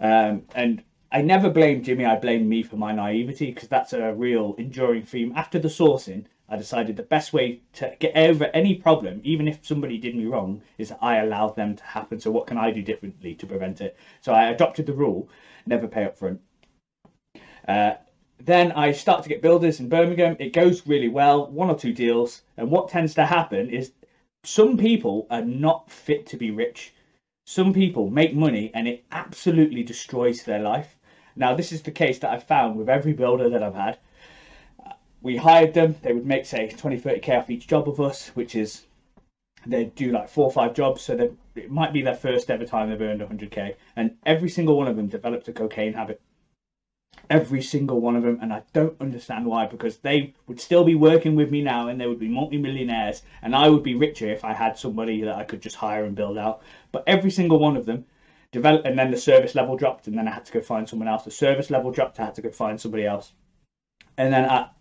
um, 0.00 0.42
and 0.54 0.82
I 1.10 1.22
never 1.22 1.48
blame 1.48 1.82
Jimmy. 1.82 2.04
I 2.04 2.16
blame 2.16 2.48
me 2.48 2.62
for 2.62 2.76
my 2.76 2.92
naivety 2.92 3.50
because 3.50 3.68
that's 3.68 3.94
a 3.94 4.12
real 4.12 4.54
enduring 4.58 5.04
theme. 5.04 5.32
After 5.34 5.58
the 5.58 5.68
sourcing, 5.68 6.26
I 6.50 6.56
decided 6.56 6.96
the 6.96 7.02
best 7.02 7.32
way 7.32 7.62
to 7.74 7.96
get 7.98 8.14
over 8.14 8.44
any 8.46 8.74
problem, 8.74 9.22
even 9.24 9.48
if 9.48 9.64
somebody 9.64 9.96
did 9.96 10.14
me 10.14 10.26
wrong, 10.26 10.60
is 10.76 10.92
I 11.00 11.16
allowed 11.16 11.56
them 11.56 11.76
to 11.76 11.84
happen. 11.84 12.20
So 12.20 12.30
what 12.30 12.46
can 12.46 12.58
I 12.58 12.70
do 12.70 12.82
differently 12.82 13.34
to 13.36 13.46
prevent 13.46 13.80
it? 13.80 13.96
So 14.20 14.32
I 14.32 14.48
adopted 14.50 14.84
the 14.84 14.92
rule: 14.92 15.30
never 15.64 15.88
pay 15.88 16.04
up 16.04 16.18
front. 16.18 16.42
Uh, 17.66 17.94
then 18.38 18.72
I 18.72 18.92
start 18.92 19.22
to 19.22 19.28
get 19.30 19.40
builders 19.42 19.80
in 19.80 19.88
Birmingham. 19.88 20.36
It 20.38 20.52
goes 20.52 20.86
really 20.86 21.08
well, 21.08 21.46
one 21.50 21.70
or 21.70 21.78
two 21.78 21.94
deals. 21.94 22.42
And 22.58 22.70
what 22.70 22.90
tends 22.90 23.14
to 23.14 23.24
happen 23.24 23.70
is 23.70 23.92
some 24.44 24.76
people 24.76 25.26
are 25.30 25.44
not 25.44 25.90
fit 25.90 26.26
to 26.26 26.36
be 26.36 26.50
rich. 26.50 26.92
Some 27.46 27.72
people 27.72 28.10
make 28.10 28.34
money 28.34 28.70
and 28.74 28.86
it 28.86 29.04
absolutely 29.10 29.82
destroys 29.82 30.42
their 30.42 30.60
life. 30.60 30.97
Now, 31.38 31.54
this 31.54 31.70
is 31.70 31.82
the 31.82 31.92
case 31.92 32.18
that 32.18 32.30
I've 32.30 32.42
found 32.42 32.76
with 32.76 32.88
every 32.88 33.12
builder 33.12 33.48
that 33.48 33.62
I've 33.62 33.74
had. 33.74 33.98
We 35.22 35.36
hired 35.36 35.72
them, 35.72 35.94
they 36.02 36.12
would 36.12 36.26
make, 36.26 36.44
say, 36.44 36.68
20, 36.68 37.00
30k 37.00 37.38
off 37.38 37.48
each 37.48 37.68
job 37.68 37.88
of 37.88 38.00
us, 38.00 38.28
which 38.34 38.56
is 38.56 38.86
they'd 39.64 39.94
do 39.94 40.10
like 40.10 40.28
four 40.28 40.46
or 40.46 40.52
five 40.52 40.74
jobs. 40.74 41.02
So 41.02 41.36
it 41.54 41.70
might 41.70 41.92
be 41.92 42.02
their 42.02 42.14
first 42.14 42.50
ever 42.50 42.64
time 42.64 42.90
they've 42.90 43.00
earned 43.00 43.20
100k. 43.20 43.76
And 43.94 44.16
every 44.26 44.48
single 44.48 44.76
one 44.76 44.88
of 44.88 44.96
them 44.96 45.06
developed 45.06 45.46
a 45.48 45.52
cocaine 45.52 45.92
habit 45.92 46.20
every 47.30 47.62
single 47.62 48.00
one 48.00 48.16
of 48.16 48.22
them 48.22 48.38
and 48.40 48.52
i 48.52 48.62
don't 48.72 48.98
understand 49.00 49.44
why 49.44 49.66
because 49.66 49.98
they 49.98 50.32
would 50.46 50.60
still 50.60 50.84
be 50.84 50.94
working 50.94 51.34
with 51.34 51.50
me 51.50 51.62
now 51.62 51.88
and 51.88 52.00
they 52.00 52.06
would 52.06 52.18
be 52.18 52.28
multi-millionaires 52.28 53.22
and 53.42 53.54
i 53.54 53.68
would 53.68 53.82
be 53.82 53.94
richer 53.94 54.28
if 54.28 54.44
i 54.44 54.52
had 54.52 54.78
somebody 54.78 55.22
that 55.22 55.34
i 55.34 55.44
could 55.44 55.60
just 55.60 55.76
hire 55.76 56.04
and 56.04 56.14
build 56.14 56.38
out 56.38 56.62
but 56.92 57.04
every 57.06 57.30
single 57.30 57.58
one 57.58 57.76
of 57.76 57.86
them 57.86 58.04
developed 58.52 58.86
and 58.86 58.98
then 58.98 59.10
the 59.10 59.16
service 59.16 59.54
level 59.54 59.76
dropped 59.76 60.06
and 60.06 60.16
then 60.16 60.26
i 60.26 60.30
had 60.30 60.44
to 60.44 60.52
go 60.52 60.60
find 60.60 60.88
someone 60.88 61.08
else 61.08 61.24
the 61.24 61.30
service 61.30 61.70
level 61.70 61.90
dropped 61.90 62.18
i 62.18 62.24
had 62.24 62.34
to 62.34 62.42
go 62.42 62.50
find 62.50 62.80
somebody 62.80 63.04
else 63.04 63.32
and 64.16 64.32
then 64.32 64.44
at, 64.44 64.72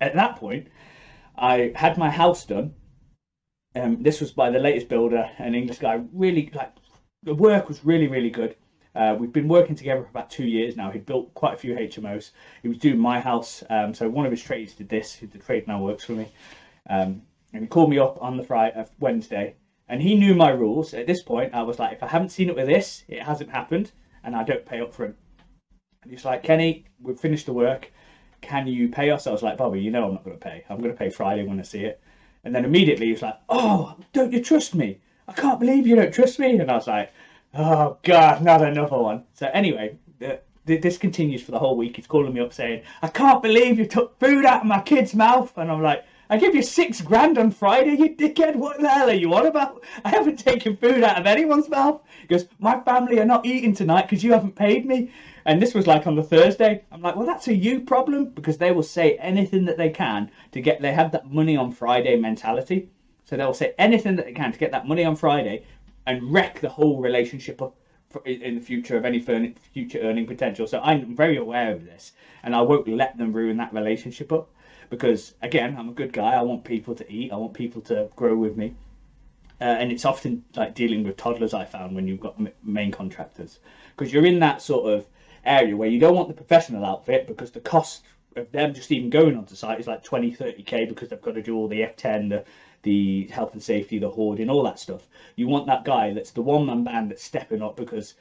at 0.00 0.14
that 0.14 0.36
point 0.36 0.66
i 1.36 1.72
had 1.74 1.96
my 1.98 2.10
house 2.10 2.44
done 2.44 2.74
um, 3.74 4.02
this 4.02 4.20
was 4.20 4.32
by 4.32 4.50
the 4.50 4.58
latest 4.58 4.88
builder 4.88 5.30
an 5.38 5.54
english 5.54 5.78
guy 5.78 6.00
really 6.12 6.50
like 6.54 6.72
the 7.22 7.34
work 7.34 7.68
was 7.68 7.84
really 7.84 8.08
really 8.08 8.30
good 8.30 8.56
uh, 8.96 9.14
we've 9.18 9.32
been 9.32 9.46
working 9.46 9.76
together 9.76 10.02
for 10.02 10.08
about 10.08 10.30
two 10.30 10.46
years 10.46 10.74
now. 10.74 10.90
He 10.90 10.98
built 10.98 11.34
quite 11.34 11.52
a 11.52 11.56
few 11.58 11.74
HMOs. 11.74 12.30
He 12.62 12.68
was 12.68 12.78
doing 12.78 12.98
my 12.98 13.20
house, 13.20 13.62
um, 13.68 13.92
so 13.92 14.08
one 14.08 14.24
of 14.24 14.30
his 14.30 14.42
trades 14.42 14.72
did 14.72 14.88
this. 14.88 15.16
The 15.16 15.38
trade 15.38 15.68
now 15.68 15.82
works 15.82 16.04
for 16.04 16.12
me, 16.12 16.32
um, 16.88 17.20
and 17.52 17.62
he 17.62 17.66
called 17.66 17.90
me 17.90 17.98
up 17.98 18.16
on 18.22 18.38
the 18.38 18.42
Friday, 18.42 18.74
uh, 18.74 18.86
Wednesday, 18.98 19.54
and 19.88 20.02
he 20.02 20.14
knew 20.14 20.34
my 20.34 20.50
rules. 20.50 20.94
At 20.94 21.06
this 21.06 21.22
point, 21.22 21.54
I 21.54 21.62
was 21.62 21.78
like, 21.78 21.92
if 21.92 22.02
I 22.02 22.08
haven't 22.08 22.30
seen 22.30 22.48
it 22.48 22.56
with 22.56 22.66
this, 22.66 23.04
it 23.08 23.22
hasn't 23.22 23.50
happened, 23.50 23.92
and 24.24 24.34
I 24.34 24.42
don't 24.42 24.64
pay 24.64 24.80
up 24.80 24.92
front. 24.92 25.16
And 26.02 26.10
he's 26.10 26.24
like, 26.24 26.42
Kenny, 26.42 26.86
we've 27.00 27.18
finished 27.18 27.46
the 27.46 27.52
work. 27.52 27.90
Can 28.40 28.66
you 28.66 28.88
pay 28.88 29.10
us? 29.10 29.26
I 29.26 29.32
was 29.32 29.42
like, 29.42 29.56
Bobby, 29.56 29.80
you 29.80 29.90
know 29.90 30.04
I'm 30.04 30.14
not 30.14 30.24
going 30.24 30.38
to 30.38 30.44
pay. 30.44 30.64
I'm 30.68 30.78
going 30.78 30.92
to 30.92 30.98
pay 30.98 31.10
Friday 31.10 31.44
when 31.44 31.58
I 31.58 31.62
see 31.62 31.84
it. 31.84 32.00
And 32.44 32.54
then 32.54 32.64
immediately 32.64 33.06
he 33.06 33.12
was 33.12 33.22
like, 33.22 33.38
Oh, 33.48 33.96
don't 34.12 34.32
you 34.32 34.42
trust 34.42 34.74
me? 34.74 35.00
I 35.26 35.32
can't 35.32 35.58
believe 35.58 35.86
you 35.86 35.96
don't 35.96 36.14
trust 36.14 36.38
me. 36.38 36.58
And 36.58 36.70
I 36.70 36.74
was 36.74 36.86
like, 36.86 37.12
Oh 37.54 37.98
God, 38.04 38.42
not 38.42 38.62
another 38.62 38.98
one. 38.98 39.24
So 39.34 39.50
anyway, 39.52 39.98
the, 40.18 40.40
this 40.66 40.98
continues 40.98 41.42
for 41.42 41.52
the 41.52 41.58
whole 41.58 41.76
week. 41.76 41.96
He's 41.96 42.06
calling 42.06 42.34
me 42.34 42.40
up 42.40 42.52
saying, 42.52 42.82
"I 43.00 43.08
can't 43.08 43.42
believe 43.42 43.78
you 43.78 43.86
took 43.86 44.18
food 44.18 44.44
out 44.44 44.62
of 44.62 44.66
my 44.66 44.80
kid's 44.80 45.14
mouth," 45.14 45.56
and 45.56 45.70
I'm 45.70 45.80
like, 45.80 46.04
"I 46.28 46.38
give 46.38 46.54
you 46.54 46.62
six 46.62 47.00
grand 47.00 47.38
on 47.38 47.50
Friday, 47.52 47.94
you 47.96 48.16
dickhead. 48.16 48.56
What 48.56 48.80
the 48.80 48.88
hell 48.88 49.10
are 49.10 49.14
you 49.14 49.32
on 49.34 49.46
about? 49.46 49.84
I 50.04 50.08
haven't 50.08 50.38
taken 50.38 50.76
food 50.76 51.04
out 51.04 51.20
of 51.20 51.26
anyone's 51.26 51.68
mouth." 51.68 52.02
He 52.20 52.26
goes, 52.26 52.48
"My 52.58 52.80
family 52.80 53.20
are 53.20 53.24
not 53.24 53.46
eating 53.46 53.74
tonight 53.74 54.02
because 54.02 54.24
you 54.24 54.32
haven't 54.32 54.56
paid 54.56 54.86
me." 54.86 55.10
And 55.44 55.62
this 55.62 55.74
was 55.74 55.86
like 55.86 56.06
on 56.06 56.16
the 56.16 56.24
Thursday. 56.24 56.82
I'm 56.90 57.02
like, 57.02 57.14
well, 57.14 57.26
that's 57.26 57.46
a 57.46 57.54
you 57.54 57.80
problem 57.80 58.30
because 58.30 58.58
they 58.58 58.72
will 58.72 58.82
say 58.82 59.16
anything 59.18 59.64
that 59.66 59.76
they 59.76 59.90
can 59.90 60.30
to 60.50 60.60
get. 60.60 60.82
They 60.82 60.92
have 60.92 61.12
that 61.12 61.30
money 61.30 61.56
on 61.56 61.70
Friday 61.70 62.16
mentality, 62.16 62.88
so 63.24 63.36
they'll 63.36 63.54
say 63.54 63.74
anything 63.78 64.16
that 64.16 64.26
they 64.26 64.32
can 64.32 64.50
to 64.50 64.58
get 64.58 64.72
that 64.72 64.88
money 64.88 65.04
on 65.04 65.14
Friday 65.14 65.62
and 66.06 66.32
wreck 66.32 66.58
the 66.58 66.68
whole 66.68 67.00
relationship 67.00 67.62
in 68.24 68.54
the 68.56 68.60
future 68.60 68.96
of 68.96 69.04
any 69.04 69.20
future 69.20 70.00
earning 70.00 70.26
potential. 70.26 70.66
So 70.66 70.80
I'm 70.80 71.14
very 71.14 71.36
aware 71.36 71.72
of 71.72 71.84
this, 71.84 72.12
and 72.42 72.54
I 72.54 72.62
won't 72.62 72.88
let 72.88 73.16
them 73.16 73.32
ruin 73.32 73.56
that 73.58 73.72
relationship 73.72 74.32
up 74.32 74.50
because 74.90 75.34
again, 75.42 75.76
I'm 75.78 75.88
a 75.88 75.92
good 75.92 76.12
guy. 76.12 76.34
I 76.34 76.42
want 76.42 76.64
people 76.64 76.94
to 76.94 77.12
eat. 77.12 77.32
I 77.32 77.36
want 77.36 77.54
people 77.54 77.82
to 77.82 78.08
grow 78.16 78.36
with 78.36 78.56
me. 78.56 78.74
Uh, 79.60 79.64
and 79.64 79.90
it's 79.90 80.04
often 80.04 80.44
like 80.54 80.74
dealing 80.74 81.02
with 81.02 81.16
toddlers. 81.16 81.54
I 81.54 81.64
found 81.64 81.94
when 81.94 82.06
you've 82.06 82.20
got 82.20 82.38
main 82.62 82.92
contractors 82.92 83.58
because 83.96 84.12
you're 84.12 84.26
in 84.26 84.38
that 84.40 84.60
sort 84.60 84.92
of 84.92 85.06
area 85.44 85.76
where 85.76 85.88
you 85.88 85.98
don't 85.98 86.14
want 86.14 86.28
the 86.28 86.34
professional 86.34 86.84
outfit 86.84 87.26
because 87.26 87.50
the 87.52 87.60
cost 87.60 88.04
of 88.36 88.50
them 88.52 88.74
just 88.74 88.92
even 88.92 89.08
going 89.08 89.36
onto 89.36 89.54
site 89.54 89.80
is 89.80 89.86
like 89.86 90.02
20, 90.02 90.36
30k 90.36 90.88
because 90.88 91.08
they've 91.08 91.22
got 91.22 91.34
to 91.34 91.42
do 91.42 91.56
all 91.56 91.68
the 91.68 91.80
F10, 91.80 92.28
the 92.28 92.44
the 92.82 93.26
health 93.32 93.52
and 93.52 93.62
safety, 93.62 93.98
the 93.98 94.08
hoarding, 94.08 94.48
all 94.48 94.62
that 94.62 94.78
stuff. 94.78 95.08
You 95.34 95.48
want 95.48 95.66
that 95.66 95.84
guy 95.84 96.12
that's 96.12 96.30
the 96.30 96.42
one 96.42 96.66
man 96.66 96.84
band 96.84 97.10
that's 97.10 97.24
stepping 97.24 97.62
up 97.62 97.76
because 97.76 98.14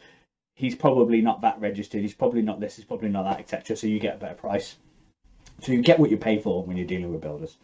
he's 0.56 0.73
probably 0.73 1.22
not 1.22 1.41
that 1.41 1.60
registered, 1.60 2.02
he's 2.02 2.15
probably 2.15 2.41
not 2.41 2.60
this, 2.60 2.77
he's 2.77 2.85
probably 2.85 3.10
not 3.10 3.23
that, 3.23 3.39
etc. 3.39 3.76
So 3.76 3.88
you 3.88 3.99
get 3.99 4.15
a 4.15 4.19
better 4.19 4.35
price. 4.35 4.77
So 5.61 5.72
you 5.72 5.82
get 5.82 5.99
what 5.99 6.11
you 6.11 6.18
pay 6.18 6.40
for 6.40 6.64
when 6.64 6.77
you're 6.77 6.88
dealing 6.88 7.11
with 7.11 7.22
builders. 7.22 7.57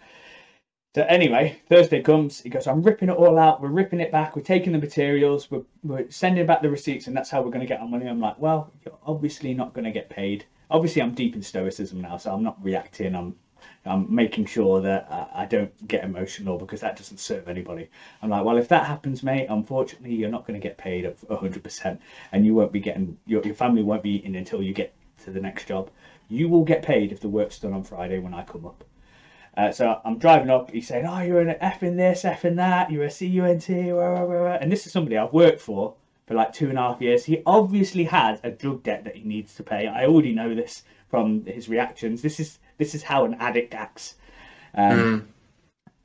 So 0.93 1.03
anyway, 1.03 1.61
Thursday 1.69 2.01
comes. 2.01 2.41
He 2.41 2.49
goes, 2.49 2.67
"I'm 2.67 2.83
ripping 2.83 3.09
it 3.09 3.15
all 3.15 3.39
out. 3.39 3.61
We're 3.61 3.69
ripping 3.69 4.01
it 4.01 4.11
back. 4.11 4.35
We're 4.35 4.41
taking 4.41 4.73
the 4.73 4.79
materials. 4.79 5.49
We're, 5.49 5.63
we're 5.83 6.09
sending 6.11 6.45
back 6.45 6.61
the 6.61 6.69
receipts, 6.69 7.07
and 7.07 7.15
that's 7.15 7.29
how 7.29 7.41
we're 7.41 7.51
going 7.51 7.61
to 7.61 7.65
get 7.65 7.79
our 7.79 7.87
money." 7.87 8.07
I'm 8.07 8.19
like, 8.19 8.39
"Well, 8.39 8.71
you're 8.85 8.97
obviously 9.05 9.53
not 9.53 9.73
going 9.73 9.85
to 9.85 9.91
get 9.91 10.09
paid. 10.09 10.45
Obviously, 10.69 11.01
I'm 11.01 11.13
deep 11.13 11.35
in 11.35 11.41
stoicism 11.43 12.01
now, 12.01 12.17
so 12.17 12.33
I'm 12.33 12.43
not 12.43 12.61
reacting. 12.63 13.15
I'm 13.15 13.35
I'm 13.85 14.13
making 14.13 14.45
sure 14.45 14.81
that 14.81 15.07
I 15.33 15.45
don't 15.45 15.87
get 15.87 16.03
emotional 16.03 16.57
because 16.57 16.81
that 16.81 16.97
doesn't 16.97 17.19
serve 17.19 17.47
anybody. 17.47 17.89
I'm 18.21 18.29
like, 18.29 18.43
well, 18.43 18.57
if 18.57 18.67
that 18.67 18.85
happens, 18.85 19.23
mate, 19.23 19.47
unfortunately, 19.49 20.13
you're 20.13 20.29
not 20.29 20.45
going 20.45 20.59
to 20.59 20.67
get 20.67 20.77
paid 20.77 21.05
100%, 21.05 21.99
and 22.31 22.45
you 22.45 22.53
won't 22.53 22.71
be 22.71 22.79
getting 22.79 23.17
your 23.25 23.41
your 23.43 23.55
family 23.55 23.83
won't 23.83 24.03
be 24.03 24.11
eating 24.17 24.35
until 24.35 24.61
you 24.61 24.73
get 24.73 24.93
to 25.23 25.31
the 25.31 25.41
next 25.41 25.67
job. 25.67 25.89
You 26.31 26.47
will 26.47 26.63
get 26.63 26.81
paid 26.81 27.11
if 27.11 27.19
the 27.19 27.29
work's 27.29 27.59
done 27.59 27.73
on 27.73 27.83
Friday 27.83 28.19
when 28.19 28.33
I 28.33 28.43
come 28.43 28.65
up. 28.65 28.85
Uh, 29.57 29.71
so 29.71 29.99
I'm 30.05 30.17
driving 30.17 30.49
up. 30.49 30.71
He's 30.71 30.87
saying, 30.87 31.05
"Oh, 31.05 31.19
you're 31.21 31.41
an 31.41 31.57
F 31.59 31.83
in 31.83 31.97
this, 31.97 32.23
F 32.23 32.45
in 32.45 32.55
that. 32.55 32.89
You're 32.89 33.03
a 33.03 33.09
CUNT." 33.09 33.69
And 33.69 34.71
this 34.71 34.87
is 34.87 34.93
somebody 34.93 35.17
I've 35.17 35.33
worked 35.33 35.59
for 35.59 35.95
for 36.25 36.35
like 36.35 36.53
two 36.53 36.69
and 36.69 36.77
a 36.77 36.81
half 36.81 37.01
years. 37.01 37.25
He 37.25 37.43
obviously 37.45 38.05
has 38.05 38.39
a 38.43 38.51
drug 38.51 38.83
debt 38.83 39.03
that 39.03 39.17
he 39.17 39.23
needs 39.23 39.53
to 39.55 39.63
pay. 39.63 39.87
I 39.87 40.05
already 40.05 40.33
know 40.33 40.55
this 40.55 40.83
from 41.09 41.45
his 41.45 41.67
reactions. 41.67 42.21
This 42.21 42.39
is 42.39 42.59
this 42.77 42.95
is 42.95 43.03
how 43.03 43.25
an 43.25 43.33
addict 43.33 43.73
acts. 43.73 44.15
Um, 44.73 44.97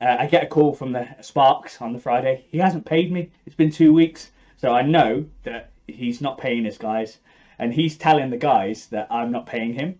mm. 0.01 0.05
uh, 0.05 0.17
I 0.19 0.27
get 0.27 0.43
a 0.43 0.47
call 0.47 0.73
from 0.73 0.91
the 0.91 1.07
Sparks 1.21 1.81
on 1.81 1.93
the 1.93 1.99
Friday. 1.99 2.43
He 2.49 2.57
hasn't 2.57 2.85
paid 2.85 3.13
me. 3.13 3.31
It's 3.45 3.55
been 3.55 3.71
two 3.71 3.93
weeks, 3.93 4.31
so 4.57 4.73
I 4.73 4.81
know 4.81 5.25
that 5.43 5.71
he's 5.87 6.19
not 6.19 6.37
paying 6.37 6.65
his 6.65 6.77
guys, 6.77 7.19
and 7.57 7.73
he's 7.73 7.97
telling 7.97 8.29
the 8.29 8.37
guys 8.37 8.87
that 8.87 9.07
I'm 9.09 9.31
not 9.31 9.45
paying 9.45 9.73
him. 9.73 9.99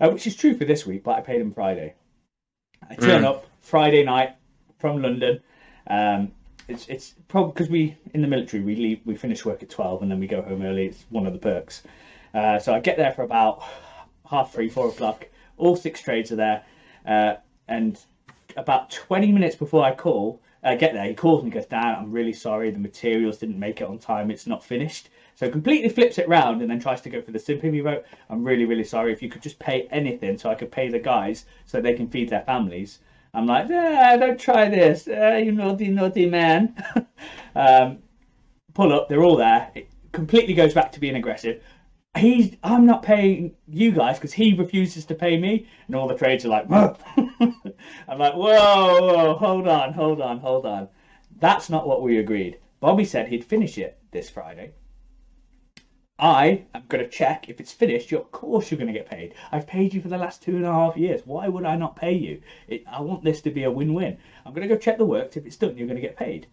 Uh, 0.00 0.08
which 0.10 0.26
is 0.26 0.34
true 0.36 0.54
for 0.56 0.64
this 0.64 0.86
week, 0.86 1.02
but 1.04 1.16
I 1.16 1.20
paid 1.20 1.40
him 1.40 1.52
Friday. 1.52 1.94
I 2.88 2.94
turn 2.94 3.22
Mm. 3.22 3.26
up 3.26 3.46
Friday 3.60 4.02
night 4.04 4.34
from 4.78 5.02
London. 5.02 5.40
Um, 5.86 6.32
it's 6.68 6.88
it's 6.88 7.14
probably 7.28 7.52
because 7.52 7.68
we 7.68 7.96
in 8.14 8.22
the 8.22 8.28
military 8.28 8.62
we 8.62 8.76
leave 8.76 9.00
we 9.04 9.14
finish 9.16 9.44
work 9.44 9.62
at 9.62 9.68
twelve 9.68 10.02
and 10.02 10.10
then 10.10 10.20
we 10.20 10.26
go 10.26 10.40
home 10.42 10.62
early. 10.62 10.86
It's 10.86 11.04
one 11.10 11.26
of 11.26 11.32
the 11.32 11.38
perks. 11.38 11.82
Uh, 12.32 12.58
so 12.58 12.72
I 12.72 12.80
get 12.80 12.96
there 12.96 13.12
for 13.12 13.22
about 13.22 13.62
half 14.28 14.52
three, 14.52 14.68
four 14.68 14.88
o'clock. 14.88 15.26
All 15.56 15.76
six 15.76 16.00
trades 16.00 16.30
are 16.32 16.36
there, 16.36 16.62
uh, 17.04 17.34
and 17.68 17.98
about 18.56 18.90
twenty 18.90 19.32
minutes 19.32 19.56
before 19.56 19.84
I 19.84 19.94
call, 19.94 20.40
uh, 20.62 20.74
get 20.74 20.92
there, 20.94 21.06
he 21.06 21.14
calls 21.14 21.42
me, 21.42 21.48
and 21.48 21.52
goes, 21.52 21.66
"Dan, 21.66 21.96
I'm 21.96 22.10
really 22.12 22.32
sorry. 22.32 22.70
The 22.70 22.78
materials 22.78 23.38
didn't 23.38 23.58
make 23.58 23.80
it 23.80 23.88
on 23.88 23.98
time. 23.98 24.30
It's 24.30 24.46
not 24.46 24.64
finished." 24.64 25.08
So 25.40 25.48
completely 25.48 25.88
flips 25.88 26.18
it 26.18 26.28
round 26.28 26.60
and 26.60 26.70
then 26.70 26.78
tries 26.78 27.00
to 27.00 27.08
go 27.08 27.22
for 27.22 27.30
the 27.30 27.38
sympathy 27.38 27.80
vote. 27.80 28.04
I'm 28.28 28.44
really, 28.44 28.66
really 28.66 28.84
sorry. 28.84 29.10
If 29.10 29.22
you 29.22 29.30
could 29.30 29.40
just 29.40 29.58
pay 29.58 29.88
anything 29.90 30.36
so 30.36 30.50
I 30.50 30.54
could 30.54 30.70
pay 30.70 30.90
the 30.90 30.98
guys 30.98 31.46
so 31.64 31.80
they 31.80 31.94
can 31.94 32.10
feed 32.10 32.28
their 32.28 32.42
families. 32.42 32.98
I'm 33.32 33.46
like, 33.46 33.70
yeah, 33.70 34.18
don't 34.18 34.38
try 34.38 34.68
this. 34.68 35.08
Uh, 35.08 35.40
you 35.42 35.52
naughty, 35.52 35.88
naughty 35.88 36.26
man. 36.26 36.74
um, 37.54 38.00
pull 38.74 38.92
up, 38.92 39.08
they're 39.08 39.22
all 39.22 39.38
there. 39.38 39.70
It 39.74 39.88
completely 40.12 40.52
goes 40.52 40.74
back 40.74 40.92
to 40.92 41.00
being 41.00 41.16
aggressive. 41.16 41.62
He's, 42.18 42.56
I'm 42.62 42.84
not 42.84 43.02
paying 43.02 43.54
you 43.66 43.92
guys 43.92 44.18
because 44.18 44.34
he 44.34 44.52
refuses 44.52 45.06
to 45.06 45.14
pay 45.14 45.38
me, 45.38 45.66
and 45.86 45.96
all 45.96 46.06
the 46.06 46.16
trades 46.16 46.44
are 46.44 46.48
like. 46.48 46.70
I'm 46.70 48.18
like, 48.18 48.34
whoa, 48.34 49.00
whoa, 49.00 49.34
hold 49.36 49.66
on, 49.66 49.94
hold 49.94 50.20
on, 50.20 50.38
hold 50.40 50.66
on. 50.66 50.88
That's 51.38 51.70
not 51.70 51.88
what 51.88 52.02
we 52.02 52.18
agreed. 52.18 52.58
Bobby 52.78 53.06
said 53.06 53.28
he'd 53.28 53.42
finish 53.42 53.78
it 53.78 53.98
this 54.10 54.28
Friday. 54.28 54.74
I 56.20 56.66
am 56.74 56.82
going 56.88 57.02
to 57.02 57.10
check 57.10 57.48
if 57.48 57.60
it's 57.60 57.72
finished. 57.72 58.12
Of 58.12 58.30
course, 58.30 58.70
you're 58.70 58.78
going 58.78 58.92
to 58.92 58.98
get 58.98 59.08
paid. 59.08 59.34
I've 59.50 59.66
paid 59.66 59.94
you 59.94 60.02
for 60.02 60.08
the 60.08 60.18
last 60.18 60.42
two 60.42 60.54
and 60.54 60.66
a 60.66 60.72
half 60.72 60.96
years. 60.96 61.22
Why 61.24 61.48
would 61.48 61.64
I 61.64 61.76
not 61.76 61.96
pay 61.96 62.12
you? 62.12 62.42
It, 62.68 62.84
I 62.86 63.00
want 63.00 63.24
this 63.24 63.40
to 63.42 63.50
be 63.50 63.64
a 63.64 63.70
win-win. 63.70 64.18
I'm 64.44 64.52
going 64.52 64.68
to 64.68 64.72
go 64.72 64.78
check 64.78 64.98
the 64.98 65.06
works. 65.06 65.38
If 65.38 65.46
it's 65.46 65.56
done, 65.56 65.78
you're 65.78 65.86
going 65.86 66.00
to 66.00 66.06
get 66.06 66.16
paid. 66.16 66.46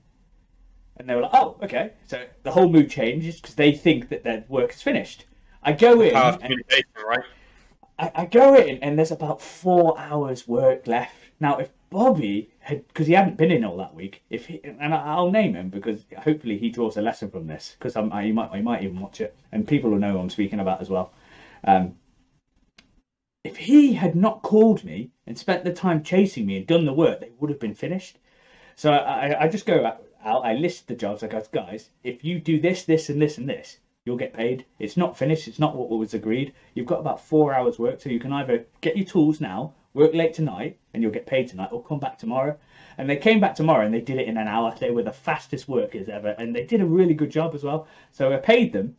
And 0.96 1.08
they 1.08 1.16
were 1.16 1.22
like, 1.22 1.34
"Oh, 1.34 1.58
okay." 1.62 1.94
So 2.08 2.26
the 2.44 2.52
whole 2.52 2.70
mood 2.70 2.90
changes 2.90 3.40
because 3.40 3.56
they 3.56 3.72
think 3.72 4.10
that 4.10 4.24
their 4.24 4.46
work 4.48 4.72
is 4.72 4.82
finished. 4.82 5.26
I 5.62 5.74
go 5.74 6.02
in. 6.02 6.16
Of 6.16 6.40
communication, 6.40 6.86
right? 7.06 7.24
I, 8.00 8.12
I 8.16 8.26
go 8.26 8.56
in 8.56 8.80
and 8.80 8.98
there's 8.98 9.12
about 9.12 9.42
four 9.42 10.00
hours 10.00 10.48
work 10.48 10.88
left. 10.88 11.14
Now, 11.40 11.58
if 11.58 11.70
Bobby 11.90 12.50
because 12.68 13.08
he 13.08 13.14
hadn't 13.14 13.38
been 13.38 13.52
in 13.52 13.64
all 13.64 13.78
that 13.78 13.94
week, 13.96 14.24
if 14.30 14.48
he, 14.48 14.60
and 14.64 14.94
I- 14.94 15.04
I'll 15.16 15.32
name 15.32 15.56
him 15.56 15.70
because 15.70 16.06
hopefully 16.18 16.58
he 16.58 16.70
draws 16.70 16.98
a 16.98 17.02
lesson 17.02 17.30
from 17.30 17.48
this 17.48 17.76
because 17.78 17.96
I, 17.96 18.26
he 18.26 18.32
might, 18.32 18.54
he 18.54 18.62
might 18.62 18.84
even 18.84 19.00
watch 19.00 19.22
it 19.22 19.36
and 19.52 19.68
people 19.68 19.90
will 19.92 20.00
know 20.00 20.14
who 20.14 20.20
I'm 20.20 20.30
speaking 20.30 20.60
about 20.60 20.82
as 20.82 20.90
well. 20.90 21.14
Um, 21.64 21.96
if 23.44 23.58
he 23.58 23.94
had 23.94 24.16
not 24.16 24.42
called 24.42 24.84
me 24.84 25.12
and 25.26 25.38
spent 25.38 25.64
the 25.64 25.72
time 25.74 26.04
chasing 26.04 26.46
me 26.46 26.58
and 26.58 26.68
done 26.68 26.86
the 26.86 26.94
work, 26.94 27.22
they 27.22 27.32
would 27.40 27.50
have 27.50 27.60
been 27.60 27.74
finished. 27.74 28.20
So 28.76 28.92
I, 28.92 29.28
I- 29.30 29.44
I 29.44 29.48
just 29.48 29.66
go 29.66 29.86
out, 29.86 30.04
I 30.46 30.54
list 30.54 30.88
the 30.88 30.96
jobs. 30.96 31.24
I 31.24 31.28
go, 31.28 31.42
guys, 31.52 31.90
if 32.04 32.24
you 32.24 32.40
do 32.40 32.60
this, 32.60 32.84
this, 32.84 33.10
and 33.10 33.22
this, 33.22 33.38
and 33.38 33.48
this, 33.48 33.78
you'll 34.06 34.18
get 34.18 34.34
paid. 34.34 34.66
It's 34.80 34.98
not 34.98 35.18
finished. 35.18 35.48
It's 35.48 35.60
not 35.60 35.76
what 35.76 35.90
was 35.90 36.14
agreed. 36.14 36.54
You've 36.74 36.86
got 36.86 37.00
about 37.00 37.22
four 37.22 37.54
hours 37.54 37.80
work, 37.80 38.02
so 38.02 38.10
you 38.10 38.20
can 38.20 38.34
either 38.34 38.66
get 38.82 38.98
your 38.98 39.06
tools 39.06 39.40
now, 39.40 39.74
work 39.98 40.14
late 40.14 40.34
tonight, 40.34 40.80
and 40.94 41.04
you'll 41.04 41.12
get 41.12 41.26
paid 41.26 41.48
tonight, 41.48 41.70
or 41.72 41.84
come 41.84 42.00
back 42.00 42.18
tomorrow. 42.18 42.58
And 42.98 43.10
they 43.10 43.18
came 43.18 43.40
back 43.40 43.56
tomorrow 43.56 43.86
and 43.86 43.94
they 43.94 44.02
did 44.02 44.18
it 44.18 44.28
in 44.28 44.38
an 44.38 44.48
hour. 44.48 44.74
They 44.80 44.92
were 44.92 45.04
the 45.04 45.12
fastest 45.12 45.68
workers 45.68 46.08
ever, 46.08 46.30
and 46.38 46.56
they 46.56 46.64
did 46.64 46.82
a 46.82 46.86
really 46.86 47.14
good 47.14 47.32
job 47.32 47.54
as 47.54 47.64
well. 47.64 47.88
So 48.12 48.32
I 48.32 48.38
paid 48.38 48.72
them. 48.72 48.96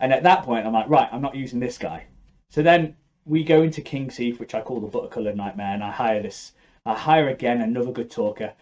And 0.00 0.12
at 0.12 0.22
that 0.22 0.44
point, 0.44 0.66
I'm 0.66 0.72
like, 0.72 0.88
right, 0.88 1.08
I'm 1.12 1.20
not 1.20 1.36
using 1.36 1.60
this 1.60 1.76
guy. 1.76 2.06
So 2.48 2.62
then 2.62 2.96
we 3.26 3.44
go 3.44 3.62
into 3.62 3.82
King's 3.82 4.16
Heath, 4.16 4.40
which 4.40 4.54
I 4.54 4.62
call 4.62 4.80
the 4.80 4.88
buttercoloured 4.88 5.36
nightmare, 5.36 5.74
and 5.74 5.84
I 5.84 5.90
hire 5.90 6.22
this. 6.22 6.52
I 6.86 6.94
hire 6.94 7.28
again 7.28 7.60
another 7.60 7.92
good 7.92 8.10
talker, 8.10 8.54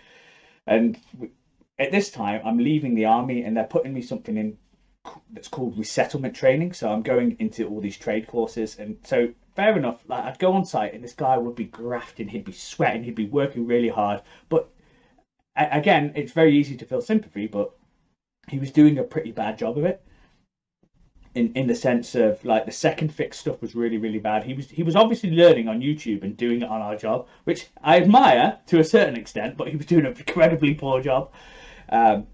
and 0.67 0.99
at 1.79 1.93
this 1.93 2.11
time 2.11 2.41
I'm 2.45 2.59
leaving 2.59 2.95
the 2.95 3.05
army, 3.05 3.43
and 3.45 3.57
they're 3.57 3.65
putting 3.65 3.95
me 3.95 4.03
something 4.03 4.37
in 4.37 4.59
that's 5.33 5.49
called 5.49 5.79
resettlement 5.79 6.35
training. 6.35 6.73
So 6.73 6.91
I'm 6.91 7.03
going 7.03 7.37
into 7.39 7.67
all 7.69 7.81
these 7.81 7.97
trade 7.97 8.27
courses, 8.27 8.77
and 8.79 8.99
so 9.05 9.29
fair 9.59 9.77
enough. 9.77 10.05
Like 10.07 10.23
I'd 10.23 10.39
go 10.39 10.53
on 10.53 10.65
site, 10.65 10.95
and 10.95 11.03
this 11.03 11.15
guy 11.15 11.37
would 11.37 11.57
be 11.57 11.65
grafting, 11.65 12.29
he'd 12.29 12.45
be 12.45 12.53
sweating, 12.53 13.03
he'd 13.03 13.17
be 13.17 13.27
working 13.27 13.67
really 13.67 13.89
hard, 13.89 14.23
but 14.49 14.71
again, 15.57 16.13
it's 16.15 16.31
very 16.31 16.57
easy 16.57 16.77
to 16.77 16.85
feel 16.85 17.01
sympathy, 17.01 17.49
but 17.49 17.73
he 18.49 18.61
was 18.61 18.71
doing 18.71 18.99
a 18.99 19.03
pretty 19.03 19.33
bad 19.33 19.59
job 19.59 19.77
of 19.77 19.85
it 19.85 20.01
in 21.35 21.51
in 21.55 21.67
the 21.67 21.75
sense 21.75 22.15
of 22.15 22.45
like 22.45 22.67
the 22.67 22.71
second 22.71 23.13
fix 23.13 23.37
stuff 23.37 23.61
was 23.61 23.75
really 23.75 23.99
really 23.99 24.21
bad. 24.21 24.45
He 24.45 24.55
was 24.55 24.71
he 24.71 24.85
was 24.85 24.95
obviously 24.95 25.31
learning 25.33 25.67
on 25.67 25.81
YouTube 25.81 26.23
and 26.23 26.37
doing 26.37 26.63
it 26.63 26.69
on 26.69 26.81
our 26.81 26.95
job, 26.95 27.27
which 27.43 27.67
I 27.83 27.97
admire 27.99 28.59
to 28.67 28.79
a 28.79 28.85
certain 28.85 29.17
extent, 29.17 29.57
but 29.57 29.67
he 29.67 29.77
was 29.77 29.87
doing 29.87 30.07
an 30.07 30.15
incredibly 30.17 30.75
poor 30.75 31.01
job. 31.01 31.33
Um, 31.89 32.29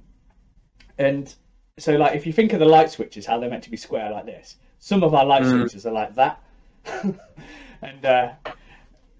and 0.98 1.34
so 1.78 1.96
like 1.96 2.14
if 2.14 2.26
you 2.26 2.34
think 2.34 2.52
of 2.52 2.58
the 2.60 2.66
light 2.66 2.90
switches, 2.90 3.24
how 3.24 3.38
they're 3.38 3.48
meant 3.48 3.64
to 3.64 3.70
be 3.70 3.78
square 3.78 4.10
like 4.10 4.26
this, 4.26 4.56
some 4.78 5.02
of 5.02 5.14
our 5.14 5.24
light 5.24 5.44
Mm. 5.44 5.56
switches 5.56 5.86
are 5.86 5.92
like 5.92 6.14
that, 6.16 6.43
and 7.82 8.04
uh, 8.04 8.32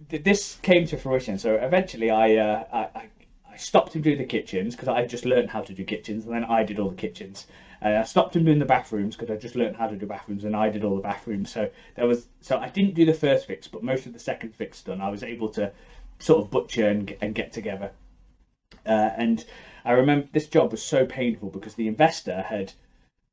th- 0.08 0.24
this 0.24 0.56
came 0.62 0.86
to 0.86 0.96
fruition. 0.96 1.38
So 1.38 1.54
eventually, 1.54 2.10
I 2.10 2.36
uh, 2.36 2.64
I, 2.72 3.08
I 3.52 3.56
stopped 3.56 3.94
him 3.94 4.02
doing 4.02 4.18
the 4.18 4.24
kitchens 4.24 4.74
because 4.74 4.88
I 4.88 5.04
just 5.06 5.24
learned 5.24 5.50
how 5.50 5.62
to 5.62 5.72
do 5.72 5.84
kitchens, 5.84 6.24
and 6.26 6.34
then 6.34 6.44
I 6.44 6.64
did 6.64 6.78
all 6.78 6.88
the 6.88 6.96
kitchens. 6.96 7.46
Uh, 7.82 7.98
I 8.00 8.02
stopped 8.04 8.36
him 8.36 8.44
doing 8.44 8.58
the 8.58 8.64
bathrooms 8.64 9.16
because 9.16 9.30
I 9.30 9.36
just 9.36 9.56
learned 9.56 9.76
how 9.76 9.86
to 9.86 9.96
do 9.96 10.06
bathrooms, 10.06 10.44
and 10.44 10.56
I 10.56 10.68
did 10.68 10.84
all 10.84 10.94
the 10.94 11.00
bathrooms. 11.00 11.50
So 11.50 11.68
there 11.94 12.06
was 12.06 12.28
so 12.40 12.58
I 12.58 12.68
didn't 12.68 12.94
do 12.94 13.04
the 13.04 13.14
first 13.14 13.46
fix, 13.46 13.68
but 13.68 13.82
most 13.82 14.06
of 14.06 14.12
the 14.12 14.18
second 14.18 14.54
fix 14.54 14.82
done. 14.82 15.00
I 15.00 15.08
was 15.08 15.22
able 15.22 15.48
to 15.50 15.70
sort 16.18 16.42
of 16.42 16.50
butcher 16.50 16.88
and, 16.88 17.14
and 17.20 17.34
get 17.34 17.52
together. 17.52 17.90
Uh, 18.86 19.10
and 19.16 19.44
I 19.84 19.92
remember 19.92 20.28
this 20.32 20.48
job 20.48 20.70
was 20.70 20.82
so 20.82 21.04
painful 21.04 21.50
because 21.50 21.74
the 21.74 21.88
investor 21.88 22.42
had 22.42 22.72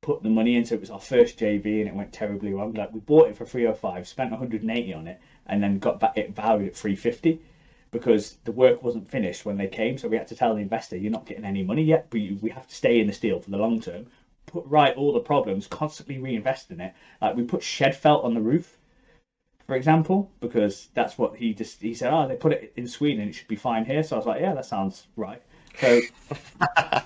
put 0.02 0.24
the 0.24 0.30
money 0.30 0.56
into 0.56 0.74
it 0.74 0.82
was 0.82 0.90
our 0.90 1.00
first 1.00 1.38
JV 1.38 1.80
and 1.80 1.88
it 1.88 1.96
went 1.96 2.12
terribly 2.12 2.54
wrong. 2.54 2.74
Like 2.74 2.92
we 2.92 3.00
bought 3.00 3.30
it 3.30 3.38
for 3.38 3.46
305, 3.46 4.08
spent 4.08 4.32
180 4.32 4.94
on 4.94 5.08
it, 5.08 5.20
and 5.46 5.62
then 5.62 5.78
got 5.78 6.00
back 6.00 6.18
it 6.18 6.36
valued 6.36 6.70
at 6.70 6.76
350 6.76 7.40
because 7.92 8.38
the 8.46 8.52
work 8.52 8.82
wasn't 8.82 9.12
finished 9.12 9.46
when 9.46 9.58
they 9.58 9.68
came. 9.68 9.98
So 9.98 10.08
we 10.08 10.18
had 10.18 10.28
to 10.30 10.36
tell 10.36 10.56
the 10.56 10.62
investor, 10.62 10.98
"You're 10.98 11.12
not 11.12 11.28
getting 11.28 11.46
any 11.46 11.64
money 11.64 11.84
yet, 11.84 12.08
but 12.10 12.20
you, 12.20 12.40
we 12.42 12.50
have 12.50 12.68
to 12.68 12.76
stay 12.76 13.00
in 13.00 13.08
the 13.08 13.14
steel 13.14 13.40
for 13.40 13.52
the 13.52 13.58
long 13.58 13.80
term." 13.80 14.08
Put 14.48 14.66
right 14.66 14.96
all 14.96 15.14
the 15.14 15.20
problems, 15.20 15.68
constantly 15.68 16.18
reinvest 16.18 16.72
in 16.72 16.82
it. 16.82 16.94
Like 17.22 17.36
we 17.36 17.44
put 17.44 17.62
shed 17.64 17.96
felt 17.96 18.24
on 18.24 18.34
the 18.34 18.42
roof, 18.42 18.78
for 19.68 19.76
example, 19.76 20.32
because 20.40 20.90
that's 20.96 21.18
what 21.18 21.36
he 21.36 21.54
just 21.54 21.80
he 21.80 21.94
said. 21.94 22.12
Oh, 22.12 22.28
they 22.28 22.36
put 22.36 22.54
it 22.54 22.74
in 22.76 22.88
Sweden, 22.88 23.30
it 23.30 23.34
should 23.34 23.48
be 23.48 23.56
fine 23.56 23.86
here. 23.86 24.04
So 24.04 24.16
I 24.16 24.20
was 24.20 24.26
like, 24.26 24.42
yeah, 24.42 24.54
that 24.56 24.66
sounds 24.66 25.08
right. 25.16 25.42
So 25.80 26.02
uh, 26.78 27.02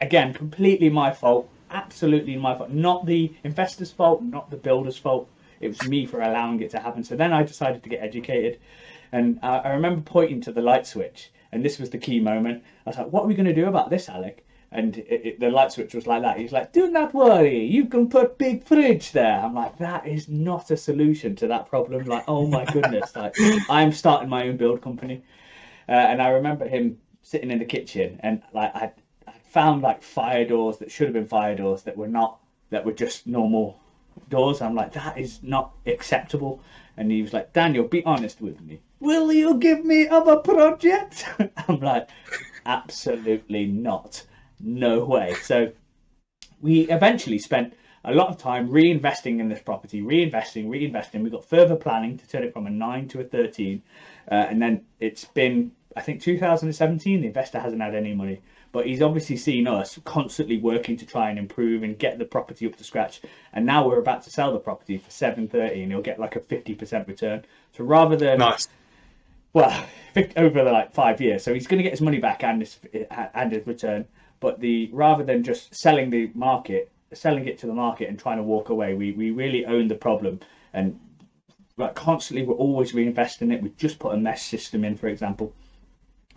again, 0.00 0.34
completely 0.34 0.90
my 0.90 1.12
fault. 1.12 1.48
Absolutely 1.72 2.36
my 2.36 2.56
fault. 2.56 2.70
Not 2.70 3.06
the 3.06 3.32
investor's 3.44 3.90
fault, 3.90 4.22
not 4.22 4.50
the 4.50 4.56
builder's 4.56 4.96
fault. 4.98 5.28
It 5.60 5.68
was 5.68 5.88
me 5.88 6.06
for 6.06 6.20
allowing 6.20 6.60
it 6.60 6.70
to 6.70 6.78
happen. 6.78 7.02
So 7.02 7.16
then 7.16 7.32
I 7.32 7.42
decided 7.42 7.82
to 7.82 7.88
get 7.88 8.02
educated. 8.02 8.60
And 9.12 9.38
uh, 9.42 9.62
I 9.64 9.70
remember 9.70 10.02
pointing 10.02 10.40
to 10.42 10.52
the 10.52 10.62
light 10.62 10.86
switch, 10.86 11.30
and 11.52 11.64
this 11.64 11.78
was 11.78 11.90
the 11.90 11.98
key 11.98 12.18
moment. 12.20 12.62
I 12.86 12.90
was 12.90 12.98
like, 12.98 13.12
what 13.12 13.24
are 13.24 13.26
we 13.26 13.34
going 13.34 13.46
to 13.46 13.54
do 13.54 13.66
about 13.66 13.90
this, 13.90 14.08
Alec? 14.08 14.44
And 14.70 14.96
it, 14.96 15.26
it, 15.26 15.40
the 15.40 15.50
light 15.50 15.70
switch 15.70 15.94
was 15.94 16.06
like 16.06 16.22
that. 16.22 16.38
He's 16.38 16.52
like, 16.52 16.72
do 16.72 16.90
not 16.90 17.12
worry, 17.12 17.62
you 17.62 17.86
can 17.86 18.08
put 18.08 18.38
big 18.38 18.64
fridge 18.64 19.12
there. 19.12 19.38
I'm 19.38 19.54
like, 19.54 19.76
that 19.78 20.06
is 20.06 20.28
not 20.28 20.70
a 20.70 20.78
solution 20.78 21.36
to 21.36 21.46
that 21.48 21.68
problem. 21.68 22.04
Like, 22.04 22.24
oh 22.26 22.46
my 22.46 22.64
goodness, 22.64 23.14
like 23.16 23.34
I'm 23.68 23.92
starting 23.92 24.30
my 24.30 24.48
own 24.48 24.56
build 24.56 24.80
company. 24.80 25.22
Uh, 25.88 25.92
and 25.92 26.22
I 26.22 26.28
remember 26.28 26.66
him 26.66 26.96
sitting 27.22 27.50
in 27.50 27.58
the 27.58 27.66
kitchen, 27.66 28.18
and 28.22 28.42
like 28.54 28.74
I, 28.74 28.84
I 28.86 28.92
found 29.52 29.82
like 29.82 30.02
fire 30.02 30.46
doors 30.46 30.78
that 30.78 30.90
should 30.90 31.08
have 31.08 31.12
been 31.12 31.26
fire 31.26 31.54
doors 31.54 31.82
that 31.82 31.94
were 31.94 32.08
not, 32.08 32.40
that 32.70 32.86
were 32.86 32.92
just 32.92 33.26
normal 33.26 33.78
doors. 34.30 34.62
I'm 34.62 34.74
like, 34.74 34.92
that 34.94 35.18
is 35.18 35.40
not 35.42 35.72
acceptable. 35.84 36.62
And 36.96 37.10
he 37.10 37.20
was 37.20 37.34
like, 37.34 37.52
Daniel, 37.52 37.84
be 37.84 38.02
honest 38.04 38.40
with 38.40 38.58
me. 38.62 38.80
Will 38.98 39.30
you 39.30 39.58
give 39.58 39.84
me 39.84 40.08
other 40.08 40.36
projects? 40.36 41.24
I'm 41.68 41.80
like, 41.80 42.08
absolutely 42.64 43.66
not. 43.66 44.24
No 44.58 45.04
way. 45.04 45.34
So 45.42 45.70
we 46.62 46.88
eventually 46.88 47.38
spent 47.38 47.74
a 48.04 48.14
lot 48.14 48.28
of 48.28 48.38
time 48.38 48.70
reinvesting 48.70 49.38
in 49.38 49.50
this 49.50 49.60
property, 49.60 50.00
reinvesting, 50.00 50.66
reinvesting. 50.66 51.22
We 51.22 51.28
got 51.28 51.44
further 51.44 51.76
planning 51.76 52.16
to 52.16 52.26
turn 52.26 52.42
it 52.42 52.54
from 52.54 52.66
a 52.66 52.70
nine 52.70 53.06
to 53.08 53.20
a 53.20 53.24
13. 53.24 53.82
Uh, 54.30 54.34
and 54.34 54.62
then 54.62 54.86
it's 54.98 55.26
been, 55.26 55.72
I 55.94 56.00
think, 56.00 56.22
2017. 56.22 57.20
The 57.20 57.26
investor 57.26 57.60
hasn't 57.60 57.82
had 57.82 57.94
any 57.94 58.14
money, 58.14 58.40
but 58.72 58.86
he's 58.86 59.02
obviously 59.02 59.36
seen 59.36 59.66
us 59.66 59.98
constantly 60.04 60.58
working 60.58 60.96
to 60.96 61.06
try 61.06 61.28
and 61.28 61.38
improve 61.38 61.82
and 61.82 61.98
get 61.98 62.18
the 62.18 62.24
property 62.24 62.66
up 62.66 62.74
to 62.76 62.84
scratch. 62.84 63.20
And 63.52 63.66
now 63.66 63.86
we're 63.86 63.98
about 63.98 64.22
to 64.24 64.30
sell 64.30 64.52
the 64.52 64.58
property 64.58 64.96
for 64.96 65.10
730 65.10 65.82
and 65.82 65.92
he'll 65.92 66.00
get 66.00 66.18
like 66.18 66.36
a 66.36 66.40
50% 66.40 67.06
return. 67.06 67.44
So 67.76 67.84
rather 67.84 68.16
than 68.16 68.38
Nice. 68.38 68.68
well, 69.52 69.86
over 70.36 70.64
the 70.64 70.72
like 70.72 70.92
five 70.92 71.20
years. 71.20 71.42
So 71.44 71.52
he's 71.52 71.66
going 71.66 71.78
to 71.78 71.82
get 71.84 71.92
his 71.92 72.00
money 72.00 72.18
back 72.18 72.42
and 72.42 72.62
his 72.62 72.78
and 73.34 73.52
his 73.52 73.66
return. 73.66 74.06
But 74.40 74.58
the 74.60 74.88
rather 74.92 75.22
than 75.22 75.44
just 75.44 75.74
selling 75.74 76.10
the 76.10 76.30
market, 76.34 76.90
selling 77.12 77.46
it 77.46 77.58
to 77.58 77.66
the 77.66 77.74
market 77.74 78.08
and 78.08 78.18
trying 78.18 78.38
to 78.38 78.42
walk 78.42 78.70
away, 78.70 78.94
we 78.94 79.12
we 79.12 79.30
really 79.30 79.66
own 79.66 79.88
the 79.88 79.94
problem. 79.94 80.40
And 80.72 80.98
like 81.76 81.94
constantly 81.94 82.46
we're 82.46 82.54
always 82.54 82.92
reinvesting 82.92 83.52
it. 83.52 83.62
We've 83.62 83.76
just 83.76 83.98
put 83.98 84.14
a 84.14 84.16
mesh 84.16 84.42
system 84.42 84.84
in, 84.84 84.96
for 84.96 85.08
example, 85.08 85.54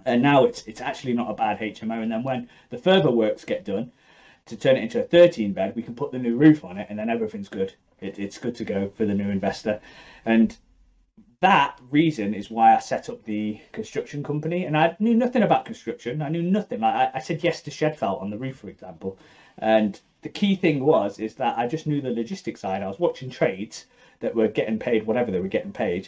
and 0.06 0.22
now 0.22 0.45
it's 0.45 0.65
it's 0.68 0.82
actually 0.82 1.14
not 1.14 1.32
a 1.32 1.34
bad 1.34 1.60
HMO. 1.60 2.02
And 2.02 2.11
then 2.11 2.23
when 2.23 2.49
the 2.69 2.77
further 2.77 3.11
works 3.11 3.45
get 3.45 3.65
done 3.65 3.91
to 4.45 4.56
turn 4.56 4.77
it 4.77 4.84
into 4.84 4.99
a 4.99 5.03
13 5.03 5.53
bed, 5.53 5.76
we 5.76 5.82
can 5.82 5.95
put 5.95 6.11
the 6.11 6.19
new 6.19 6.38
roof 6.38 6.64
on 6.64 6.77
it, 6.77 6.88
and 6.90 6.98
then 6.99 7.10
everything's 7.10 7.49
good. 7.49 7.73
It, 7.99 8.19
it's 8.19 8.38
good 8.38 8.56
to 8.56 8.65
go 8.65 8.90
for 8.90 9.06
the 9.06 9.14
new 9.14 9.30
investor, 9.30 9.80
and 10.26 10.56
that 11.41 11.80
reason 11.91 12.34
is 12.34 12.49
why 12.49 12.76
I 12.76 12.80
set 12.80 13.10
up 13.10 13.23
the 13.23 13.60
construction 13.72 14.23
company. 14.23 14.65
And 14.65 14.77
I 14.77 14.95
knew 14.99 15.14
nothing 15.14 15.44
about 15.44 15.65
construction. 15.65 16.22
I 16.22 16.30
knew 16.30 16.41
nothing. 16.41 16.80
Like 16.80 16.95
I, 16.95 17.11
I 17.15 17.19
said 17.19 17.44
yes 17.44 17.61
to 17.64 17.72
shed 17.72 17.98
felt 17.98 18.22
on 18.22 18.30
the 18.30 18.38
roof, 18.38 18.57
for 18.57 18.69
example. 18.69 19.18
And 19.60 19.99
the 20.22 20.30
key 20.30 20.56
thing 20.56 20.84
was 20.84 21.19
is 21.19 21.36
that 21.36 21.57
I 21.57 21.68
just 21.68 21.88
knew 21.88 22.02
the 22.02 22.10
logistics 22.10 22.61
side. 22.61 22.82
I 22.82 22.88
was 22.88 22.99
watching 22.99 23.30
trades 23.30 23.86
that 24.22 24.34
were 24.34 24.48
getting 24.48 24.80
paid 24.80 25.06
whatever 25.06 25.30
they 25.30 25.40
were 25.40 25.48
getting 25.48 25.72
paid, 25.72 26.07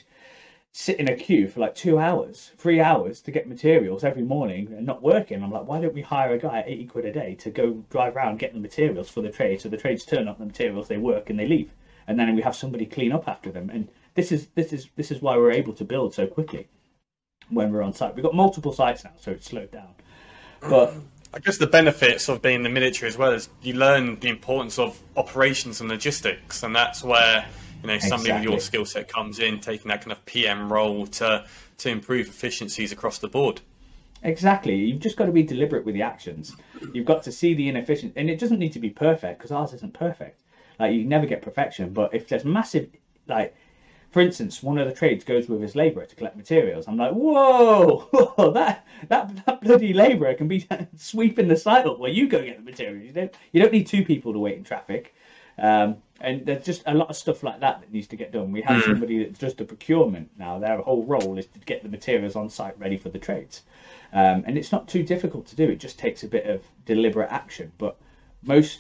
sit 0.79 0.99
in 0.99 1.09
a 1.09 1.15
queue 1.15 1.47
for 1.47 1.59
like 1.59 1.73
two 1.73 1.97
hours, 1.97 2.51
three 2.55 2.79
hours 2.79 3.19
to 3.19 3.31
get 3.31 3.49
materials 3.49 4.03
every 4.03 4.21
morning 4.21 4.71
and 4.77 4.85
not 4.85 5.01
working. 5.01 5.41
I'm 5.41 5.51
like, 5.51 5.67
why 5.67 5.81
don't 5.81 5.95
we 5.95 6.03
hire 6.03 6.33
a 6.33 6.37
guy 6.37 6.59
at 6.59 6.69
80 6.69 6.85
quid 6.85 7.05
a 7.05 7.11
day 7.11 7.33
to 7.39 7.49
go 7.49 7.83
drive 7.89 8.15
around 8.15 8.37
getting 8.37 8.57
the 8.57 8.61
materials 8.61 9.09
for 9.09 9.21
the 9.21 9.31
trade? 9.31 9.59
So 9.59 9.69
the 9.69 9.77
trades 9.77 10.05
turn 10.05 10.27
up 10.27 10.37
the 10.37 10.45
materials, 10.45 10.87
they 10.87 10.97
work 10.97 11.31
and 11.31 11.39
they 11.39 11.47
leave. 11.47 11.71
And 12.05 12.19
then 12.19 12.35
we 12.35 12.43
have 12.43 12.55
somebody 12.55 12.85
clean 12.85 13.11
up 13.11 13.27
after 13.27 13.51
them. 13.51 13.71
And 13.71 13.89
this 14.13 14.31
is 14.31 14.49
this 14.53 14.71
is 14.71 14.87
this 14.95 15.09
is 15.09 15.19
why 15.19 15.35
we're 15.35 15.51
able 15.51 15.73
to 15.73 15.83
build 15.83 16.13
so 16.13 16.27
quickly 16.27 16.67
when 17.49 17.73
we're 17.73 17.81
on 17.81 17.93
site. 17.93 18.13
We've 18.13 18.23
got 18.23 18.35
multiple 18.35 18.71
sites 18.71 19.03
now, 19.03 19.13
so 19.19 19.31
it's 19.31 19.47
slowed 19.47 19.71
down. 19.71 19.95
But 20.61 20.93
I 21.33 21.39
guess 21.39 21.57
the 21.57 21.65
benefits 21.65 22.29
of 22.29 22.43
being 22.43 22.57
in 22.57 22.63
the 22.63 22.69
military 22.69 23.09
as 23.09 23.17
well 23.17 23.31
is 23.31 23.49
you 23.63 23.73
learn 23.73 24.19
the 24.19 24.29
importance 24.29 24.77
of 24.77 25.01
operations 25.15 25.81
and 25.81 25.89
logistics, 25.89 26.61
and 26.61 26.75
that's 26.75 27.03
where 27.03 27.47
you 27.81 27.87
know 27.87 27.99
somebody 27.99 28.29
exactly. 28.29 28.33
with 28.33 28.43
your 28.43 28.59
skill 28.59 28.85
set 28.85 29.07
comes 29.07 29.39
in, 29.39 29.59
taking 29.59 29.89
that 29.89 30.01
kind 30.01 30.11
of 30.11 30.25
PM 30.25 30.71
role 30.71 31.07
to 31.07 31.45
to 31.79 31.89
improve 31.89 32.27
efficiencies 32.27 32.91
across 32.91 33.19
the 33.19 33.27
board. 33.27 33.61
Exactly. 34.23 34.75
You've 34.75 34.99
just 34.99 35.15
got 35.15 35.25
to 35.25 35.31
be 35.31 35.43
deliberate 35.43 35.85
with 35.85 35.93
the 35.93 36.01
actions. 36.01 36.55
You've 36.91 37.05
got 37.05 37.21
to 37.23 37.31
see 37.31 37.53
the 37.53 37.69
inefficiency, 37.69 38.13
and 38.19 38.29
it 38.29 38.39
doesn't 38.39 38.59
need 38.59 38.73
to 38.73 38.79
be 38.79 38.89
perfect 38.89 39.37
because 39.37 39.51
ours 39.51 39.73
isn't 39.73 39.93
perfect. 39.93 40.41
Like 40.79 40.93
you 40.93 41.05
never 41.05 41.25
get 41.25 41.41
perfection, 41.41 41.93
but 41.93 42.13
if 42.13 42.27
there's 42.27 42.45
massive 42.45 42.89
like 43.27 43.55
for 44.11 44.21
instance, 44.21 44.63
one 44.63 44.77
of 44.77 44.87
the 44.87 44.93
trades 44.93 45.23
goes 45.23 45.49
with 45.49 45.61
his 45.61 45.75
labourer 45.75 46.05
to 46.05 46.15
collect 46.15 46.37
materials. 46.37 46.87
I'm 46.87 46.97
like, 46.97 47.11
whoa, 47.11 48.07
that 48.53 48.85
that 49.09 49.45
that 49.45 49.61
bloody 49.61 49.93
labourer 49.93 50.33
can 50.33 50.47
be 50.47 50.65
sweeping 50.97 51.47
the 51.47 51.57
site 51.57 51.85
up 51.85 51.99
while 51.99 52.09
you 52.09 52.27
go 52.27 52.43
get 52.43 52.57
the 52.57 52.63
materials. 52.63 53.05
You 53.05 53.11
don't 53.11 53.33
you 53.51 53.61
don't 53.61 53.71
need 53.71 53.87
two 53.87 54.03
people 54.03 54.33
to 54.33 54.39
wait 54.39 54.57
in 54.57 54.63
traffic. 54.63 55.13
Um, 55.59 55.97
and 56.21 56.45
there's 56.45 56.65
just 56.65 56.83
a 56.85 56.93
lot 56.93 57.09
of 57.09 57.15
stuff 57.15 57.43
like 57.43 57.59
that 57.59 57.81
that 57.81 57.91
needs 57.91 58.07
to 58.07 58.15
get 58.15 58.31
done. 58.31 58.51
We 58.51 58.61
have 58.61 58.81
mm. 58.81 58.85
somebody 58.85 59.23
that's 59.23 59.39
just 59.39 59.61
a 59.61 59.65
procurement 59.65 60.31
now. 60.37 60.59
Their 60.59 60.81
whole 60.81 61.05
role 61.05 61.37
is 61.37 61.47
to 61.47 61.59
get 61.59 61.83
the 61.83 61.89
materials 61.89 62.35
on 62.35 62.49
site 62.49 62.79
ready 62.79 62.97
for 62.97 63.09
the 63.09 63.19
trades, 63.19 63.63
um, 64.13 64.43
and 64.45 64.57
it's 64.57 64.71
not 64.71 64.87
too 64.87 65.03
difficult 65.03 65.47
to 65.47 65.55
do. 65.55 65.69
It 65.69 65.79
just 65.79 65.99
takes 65.99 66.23
a 66.23 66.27
bit 66.27 66.45
of 66.45 66.63
deliberate 66.85 67.31
action. 67.31 67.71
But 67.77 67.97
most 68.43 68.79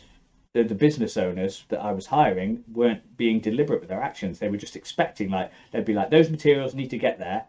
the, 0.57 0.63
the 0.63 0.75
business 0.75 1.17
owners 1.17 1.65
that 1.69 1.81
I 1.81 1.91
was 1.91 2.07
hiring 2.07 2.63
weren't 2.71 3.15
being 3.15 3.39
deliberate 3.39 3.79
with 3.79 3.89
their 3.89 4.01
actions. 4.01 4.39
They 4.39 4.49
were 4.49 4.57
just 4.57 4.75
expecting, 4.75 5.29
like, 5.29 5.51
they'd 5.71 5.85
be 5.85 5.93
like, 5.93 6.09
those 6.09 6.29
materials 6.29 6.73
need 6.73 6.89
to 6.89 6.97
get 6.97 7.19
there. 7.19 7.45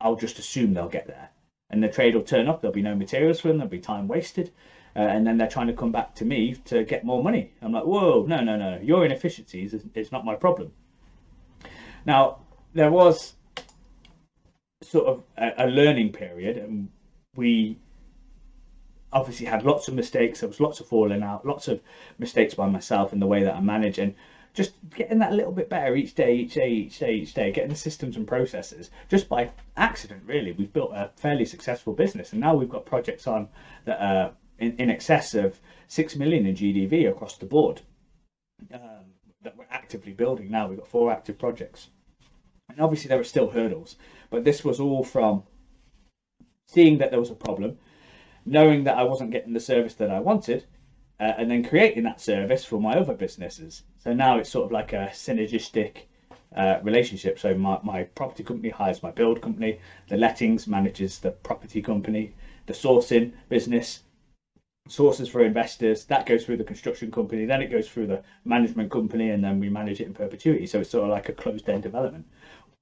I'll 0.00 0.16
just 0.16 0.38
assume 0.38 0.72
they'll 0.72 0.88
get 0.88 1.06
there. 1.06 1.30
And 1.68 1.82
the 1.82 1.88
trade 1.88 2.14
will 2.14 2.22
turn 2.22 2.48
up, 2.48 2.60
there'll 2.60 2.74
be 2.74 2.82
no 2.82 2.94
materials 2.94 3.40
for 3.40 3.48
them, 3.48 3.58
there'll 3.58 3.70
be 3.70 3.78
time 3.78 4.08
wasted. 4.08 4.50
Uh, 4.96 5.00
and 5.00 5.26
then 5.26 5.38
they're 5.38 5.48
trying 5.48 5.68
to 5.68 5.72
come 5.72 5.92
back 5.92 6.14
to 6.16 6.24
me 6.24 6.56
to 6.64 6.84
get 6.84 7.04
more 7.04 7.22
money. 7.22 7.52
I'm 7.62 7.72
like, 7.72 7.84
whoa, 7.84 8.24
no, 8.26 8.42
no, 8.42 8.56
no, 8.56 8.78
your 8.82 9.04
inefficiencies 9.04 9.74
is, 9.94 10.12
not 10.12 10.24
my 10.24 10.34
problem. 10.34 10.72
Now, 12.04 12.38
there 12.74 12.90
was 12.90 13.34
sort 14.82 15.06
of 15.06 15.22
a, 15.36 15.66
a 15.66 15.66
learning 15.66 16.12
period, 16.12 16.56
and 16.56 16.88
we 17.36 17.78
obviously 19.12 19.46
had 19.46 19.64
lots 19.64 19.86
of 19.86 19.94
mistakes. 19.94 20.40
There 20.40 20.48
was 20.48 20.60
lots 20.60 20.80
of 20.80 20.86
falling 20.86 21.22
out, 21.22 21.46
lots 21.46 21.68
of 21.68 21.80
mistakes 22.18 22.54
by 22.54 22.68
myself 22.68 23.12
in 23.12 23.20
the 23.20 23.26
way 23.26 23.42
that 23.44 23.54
I 23.54 23.60
manage, 23.60 23.98
and 23.98 24.14
just 24.54 24.72
getting 24.96 25.20
that 25.20 25.32
little 25.32 25.52
bit 25.52 25.68
better 25.68 25.94
each 25.94 26.14
day, 26.14 26.34
each 26.34 26.54
day, 26.54 26.68
each 26.70 26.98
day, 26.98 27.14
each 27.14 27.34
day, 27.34 27.52
getting 27.52 27.70
the 27.70 27.76
systems 27.76 28.16
and 28.16 28.26
processes 28.26 28.90
just 29.08 29.28
by 29.28 29.50
accident. 29.76 30.22
Really, 30.26 30.50
we've 30.52 30.72
built 30.72 30.90
a 30.92 31.10
fairly 31.16 31.44
successful 31.44 31.92
business, 31.92 32.32
and 32.32 32.40
now 32.40 32.54
we've 32.54 32.68
got 32.68 32.84
projects 32.84 33.28
on 33.28 33.48
that 33.84 34.00
are 34.00 34.32
in, 34.60 34.76
in 34.76 34.90
excess 34.90 35.34
of 35.34 35.60
six 35.88 36.16
million 36.16 36.46
in 36.46 36.54
GDV 36.54 37.08
across 37.08 37.36
the 37.36 37.46
board 37.46 37.82
um, 38.72 39.14
that 39.42 39.56
we're 39.56 39.64
actively 39.70 40.12
building 40.12 40.50
now. 40.50 40.68
We've 40.68 40.78
got 40.78 40.86
four 40.86 41.10
active 41.10 41.38
projects, 41.38 41.88
and 42.68 42.80
obviously 42.80 43.08
there 43.08 43.20
are 43.20 43.24
still 43.24 43.50
hurdles, 43.50 43.96
but 44.30 44.44
this 44.44 44.64
was 44.64 44.78
all 44.78 45.02
from 45.02 45.42
seeing 46.66 46.98
that 46.98 47.10
there 47.10 47.20
was 47.20 47.30
a 47.30 47.34
problem 47.34 47.78
knowing 48.46 48.84
that 48.84 48.96
I 48.96 49.02
wasn't 49.02 49.30
getting 49.30 49.52
the 49.52 49.60
service 49.60 49.94
that 49.94 50.10
I 50.10 50.18
wanted, 50.18 50.64
uh, 51.18 51.34
and 51.36 51.50
then 51.50 51.62
creating 51.62 52.04
that 52.04 52.20
service 52.20 52.64
for 52.64 52.80
my 52.80 52.94
other 52.94 53.14
businesses. 53.14 53.82
So 53.98 54.12
now 54.12 54.38
it's 54.38 54.48
sort 54.48 54.66
of 54.66 54.72
like 54.72 54.92
a 54.92 55.10
synergistic 55.12 56.04
uh, 56.56 56.78
relationship. 56.82 57.38
So 57.38 57.54
my, 57.54 57.78
my 57.82 58.04
property 58.04 58.42
company 58.42 58.70
hires 58.70 59.02
my 59.02 59.10
build 59.10 59.40
company, 59.42 59.78
the 60.08 60.16
lettings 60.16 60.66
manages 60.66 61.18
the 61.18 61.30
property 61.30 61.82
company, 61.82 62.34
the 62.66 62.72
sourcing 62.72 63.32
business 63.48 64.00
sources 64.88 65.28
for 65.28 65.44
investors 65.44 66.04
that 66.06 66.26
goes 66.26 66.44
through 66.44 66.56
the 66.56 66.64
construction 66.64 67.10
company 67.10 67.44
then 67.44 67.62
it 67.62 67.70
goes 67.70 67.88
through 67.88 68.06
the 68.06 68.22
management 68.44 68.90
company 68.90 69.30
and 69.30 69.44
then 69.44 69.60
we 69.60 69.68
manage 69.68 70.00
it 70.00 70.06
in 70.06 70.14
perpetuity 70.14 70.66
so 70.66 70.80
it's 70.80 70.90
sort 70.90 71.04
of 71.04 71.10
like 71.10 71.28
a 71.28 71.32
closed 71.32 71.68
end 71.68 71.82
development 71.82 72.24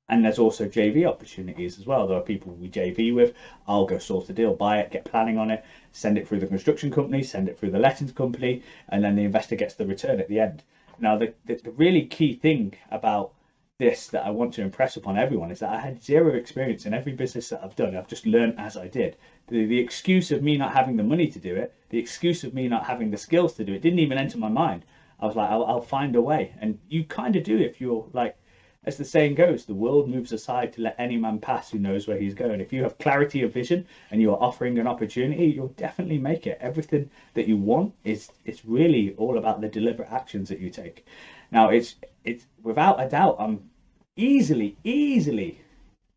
and 0.08 0.24
there's 0.24 0.38
also 0.38 0.66
JV 0.66 1.06
opportunities 1.06 1.78
as 1.78 1.86
well. 1.86 2.06
There 2.06 2.16
are 2.16 2.22
people 2.22 2.52
we 2.54 2.68
JV 2.68 3.14
with. 3.14 3.34
I'll 3.66 3.84
go 3.84 3.98
source 3.98 4.26
the 4.26 4.32
deal, 4.32 4.54
buy 4.54 4.78
it, 4.78 4.90
get 4.90 5.04
planning 5.04 5.36
on 5.36 5.50
it, 5.50 5.64
send 5.92 6.16
it 6.16 6.26
through 6.26 6.40
the 6.40 6.46
construction 6.46 6.90
company, 6.90 7.22
send 7.22 7.48
it 7.48 7.58
through 7.58 7.70
the 7.70 7.78
lettings 7.78 8.12
company, 8.12 8.62
and 8.88 9.04
then 9.04 9.16
the 9.16 9.24
investor 9.24 9.54
gets 9.54 9.74
the 9.74 9.86
return 9.86 10.18
at 10.18 10.28
the 10.28 10.40
end. 10.40 10.62
Now, 10.98 11.16
the, 11.16 11.34
the, 11.44 11.56
the 11.56 11.70
really 11.72 12.06
key 12.06 12.34
thing 12.34 12.74
about 12.90 13.32
this 13.78 14.08
that 14.08 14.26
I 14.26 14.30
want 14.30 14.54
to 14.54 14.62
impress 14.62 14.96
upon 14.96 15.16
everyone 15.16 15.52
is 15.52 15.60
that 15.60 15.70
I 15.70 15.78
had 15.78 16.02
zero 16.02 16.34
experience 16.34 16.84
in 16.84 16.92
every 16.92 17.12
business 17.12 17.48
that 17.50 17.62
I've 17.62 17.76
done. 17.76 17.96
I've 17.96 18.08
just 18.08 18.26
learned 18.26 18.58
as 18.58 18.76
I 18.76 18.88
did. 18.88 19.16
The, 19.46 19.66
the 19.66 19.78
excuse 19.78 20.32
of 20.32 20.42
me 20.42 20.56
not 20.56 20.72
having 20.72 20.96
the 20.96 21.04
money 21.04 21.28
to 21.28 21.38
do 21.38 21.54
it, 21.54 21.72
the 21.90 21.98
excuse 21.98 22.42
of 22.42 22.54
me 22.54 22.66
not 22.66 22.86
having 22.86 23.12
the 23.12 23.16
skills 23.16 23.54
to 23.54 23.64
do 23.64 23.72
it, 23.72 23.82
didn't 23.82 24.00
even 24.00 24.18
enter 24.18 24.36
my 24.36 24.48
mind. 24.48 24.84
I 25.20 25.26
was 25.26 25.36
like, 25.36 25.48
I'll, 25.48 25.64
I'll 25.64 25.80
find 25.80 26.16
a 26.16 26.20
way. 26.20 26.54
And 26.60 26.78
you 26.88 27.04
kind 27.04 27.36
of 27.36 27.44
do 27.44 27.56
if 27.56 27.80
you're 27.80 28.08
like 28.12 28.36
as 28.84 28.96
the 28.96 29.04
saying 29.04 29.34
goes, 29.34 29.64
the 29.64 29.74
world 29.74 30.08
moves 30.08 30.32
aside 30.32 30.72
to 30.72 30.80
let 30.80 30.94
any 30.98 31.16
man 31.16 31.38
pass 31.40 31.70
who 31.70 31.78
knows 31.78 32.06
where 32.06 32.16
he's 32.16 32.32
going. 32.32 32.60
If 32.60 32.72
you 32.72 32.84
have 32.84 32.96
clarity 32.96 33.42
of 33.42 33.52
vision 33.52 33.84
and 34.10 34.20
you 34.20 34.30
are 34.30 34.42
offering 34.42 34.78
an 34.78 34.86
opportunity, 34.86 35.46
you'll 35.46 35.74
definitely 35.76 36.16
make 36.16 36.46
it. 36.46 36.58
Everything 36.60 37.10
that 37.34 37.48
you 37.48 37.56
want 37.56 37.92
is 38.04 38.30
it's 38.44 38.64
really 38.64 39.14
all 39.18 39.36
about 39.36 39.60
the 39.60 39.68
deliberate 39.68 40.10
actions 40.10 40.48
that 40.48 40.60
you 40.60 40.70
take. 40.70 41.04
Now, 41.50 41.70
it's 41.70 41.96
it's 42.24 42.46
without 42.62 43.02
a 43.02 43.08
doubt, 43.08 43.36
I'm 43.38 43.70
easily, 44.16 44.76
easily, 44.84 45.60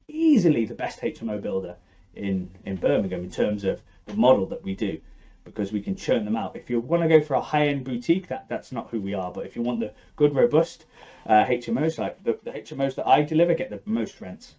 easily 0.08 0.66
the 0.66 0.76
best 0.76 1.02
HMO 1.02 1.42
builder 1.42 1.78
in 2.16 2.50
in 2.66 2.76
Birmingham 2.76 3.24
in 3.24 3.32
terms 3.32 3.64
of 3.64 3.82
the 4.06 4.16
model 4.16 4.46
that 4.48 4.64
we 4.64 4.76
do 4.76 5.00
because 5.44 5.72
we 5.72 5.82
can 5.82 5.96
churn 5.96 6.26
them 6.26 6.36
out. 6.36 6.56
If 6.56 6.70
you 6.70 6.80
want 6.80 7.04
to 7.04 7.10
go 7.10 7.22
for 7.22 7.34
a 7.34 7.42
high-end 7.42 7.84
boutique, 7.84 8.28
that 8.28 8.48
that's 8.48 8.72
not 8.72 8.90
who 8.90 9.02
we 9.02 9.14
are. 9.14 9.32
But 9.32 9.46
if 9.46 9.56
you 9.56 9.62
want 9.62 9.80
the 9.80 9.94
good, 10.16 10.36
robust 10.36 10.86
uh, 11.26 11.46
HMOs, 11.46 11.98
like 11.98 12.24
the, 12.24 12.38
the 12.44 12.52
HMOs 12.52 12.96
that 12.96 13.08
I 13.08 13.24
deliver, 13.24 13.54
get 13.54 13.70
the 13.70 13.82
most 13.86 14.22
rents 14.22 14.56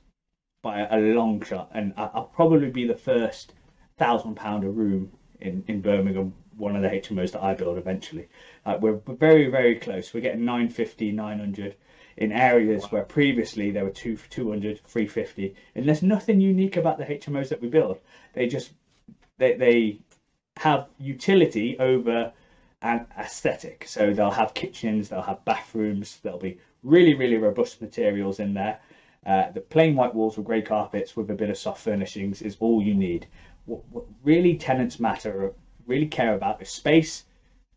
by 0.62 0.80
a, 0.80 0.98
a 0.98 1.14
long 1.14 1.42
shot, 1.42 1.70
and 1.72 1.92
I, 1.96 2.10
will 2.14 2.30
probably 2.34 2.70
be 2.70 2.86
the 2.86 2.94
first 2.94 3.54
thousand 3.98 4.36
pound 4.36 4.64
a 4.64 4.70
room 4.70 5.12
in 5.40 5.64
in 5.68 5.80
Birmingham. 5.80 6.34
One 6.56 6.76
of 6.76 6.82
the 6.82 6.88
HMOs 6.88 7.32
that 7.32 7.42
I 7.42 7.54
build 7.54 7.78
eventually. 7.78 8.28
Uh, 8.64 8.78
we're 8.80 9.00
very 9.08 9.48
very 9.50 9.76
close. 9.76 10.12
We're 10.12 10.20
getting 10.20 10.44
950, 10.44 11.12
900 11.12 11.76
in 12.16 12.32
areas 12.32 12.84
where 12.86 13.04
previously 13.04 13.70
there 13.70 13.84
were 13.84 13.90
two 13.90 14.16
200, 14.30 14.80
350, 14.86 15.54
and 15.74 15.88
there's 15.88 16.02
nothing 16.02 16.40
unique 16.40 16.76
about 16.76 16.98
the 16.98 17.04
HMOs 17.04 17.48
that 17.48 17.62
we 17.62 17.68
build. 17.68 17.98
They 18.34 18.46
just 18.46 18.72
they 19.38 19.54
they 19.54 20.00
have 20.58 20.88
utility 20.98 21.78
over 21.78 22.32
an 22.82 23.06
aesthetic. 23.18 23.84
So 23.86 24.12
they'll 24.12 24.30
have 24.30 24.54
kitchens, 24.54 25.08
they'll 25.08 25.22
have 25.22 25.44
bathrooms, 25.44 26.18
there'll 26.22 26.38
be 26.38 26.58
really, 26.82 27.14
really 27.14 27.36
robust 27.36 27.80
materials 27.80 28.40
in 28.40 28.54
there. 28.54 28.80
Uh, 29.24 29.50
the 29.52 29.60
plain 29.60 29.94
white 29.94 30.14
walls 30.14 30.36
with 30.36 30.46
grey 30.46 30.62
carpets 30.62 31.16
with 31.16 31.30
a 31.30 31.34
bit 31.34 31.48
of 31.48 31.56
soft 31.56 31.80
furnishings 31.80 32.42
is 32.42 32.56
all 32.58 32.82
you 32.82 32.94
need. 32.94 33.26
What, 33.66 33.82
what 33.90 34.04
really 34.24 34.56
tenants 34.56 34.98
matter, 34.98 35.54
really 35.86 36.06
care 36.06 36.34
about 36.34 36.62
is 36.62 36.68
space, 36.68 37.24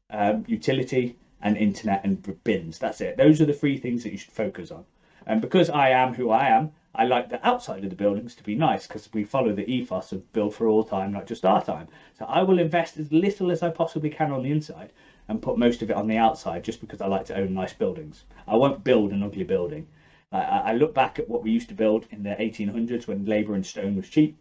um, 0.10 0.44
utility, 0.48 1.18
and 1.42 1.58
internet 1.58 2.04
and 2.04 2.44
bins. 2.44 2.80
That's 2.80 3.02
it. 3.02 3.18
Those 3.18 3.42
are 3.42 3.46
the 3.46 3.54
three 3.54 3.78
things 3.78 4.04
that 4.04 4.12
you 4.12 4.18
should 4.18 4.32
focus 4.32 4.72
on. 4.72 4.86
And 5.28 5.42
because 5.42 5.70
I 5.70 5.90
am 5.90 6.14
who 6.14 6.30
I 6.30 6.48
am, 6.48 6.72
I 6.94 7.04
like 7.04 7.30
the 7.30 7.46
outside 7.46 7.84
of 7.84 7.90
the 7.90 7.96
buildings 7.96 8.36
to 8.36 8.44
be 8.44 8.56
nice 8.56 8.88
because 8.88 9.10
we 9.14 9.24
follow 9.24 9.52
the 9.52 9.70
ethos 9.70 10.12
of 10.14 10.32
build 10.32 10.56
for 10.56 10.68
all 10.68 10.84
time, 10.84 11.12
not 11.12 11.28
just 11.28 11.46
our 11.46 11.64
time. 11.64 11.88
So 12.18 12.26
I 12.26 12.42
will 12.44 12.58
invest 12.58 12.98
as 12.98 13.12
little 13.12 13.52
as 13.52 13.62
I 13.62 13.70
possibly 13.70 14.10
can 14.10 14.32
on 14.32 14.44
the 14.44 14.52
inside 14.52 14.94
and 15.28 15.42
put 15.42 15.58
most 15.58 15.82
of 15.82 15.90
it 15.90 15.96
on 15.96 16.08
the 16.08 16.18
outside 16.18 16.64
just 16.64 16.80
because 16.80 17.02
I 17.02 17.08
like 17.08 17.26
to 17.26 17.36
own 17.36 17.54
nice 17.54 17.74
buildings. 17.74 18.24
I 18.48 18.56
won't 18.56 18.84
build 18.84 19.12
an 19.12 19.24
ugly 19.24 19.44
building. 19.44 19.88
I, 20.32 20.38
I 20.40 20.74
look 20.74 20.94
back 20.94 21.20
at 21.20 21.28
what 21.28 21.44
we 21.44 21.52
used 21.52 21.70
to 21.70 21.76
build 21.76 22.06
in 22.12 22.24
the 22.24 22.30
1800s 22.30 23.08
when 23.08 23.26
labour 23.26 23.56
and 23.56 23.66
stone 23.66 23.96
was 23.96 24.10
cheap, 24.10 24.38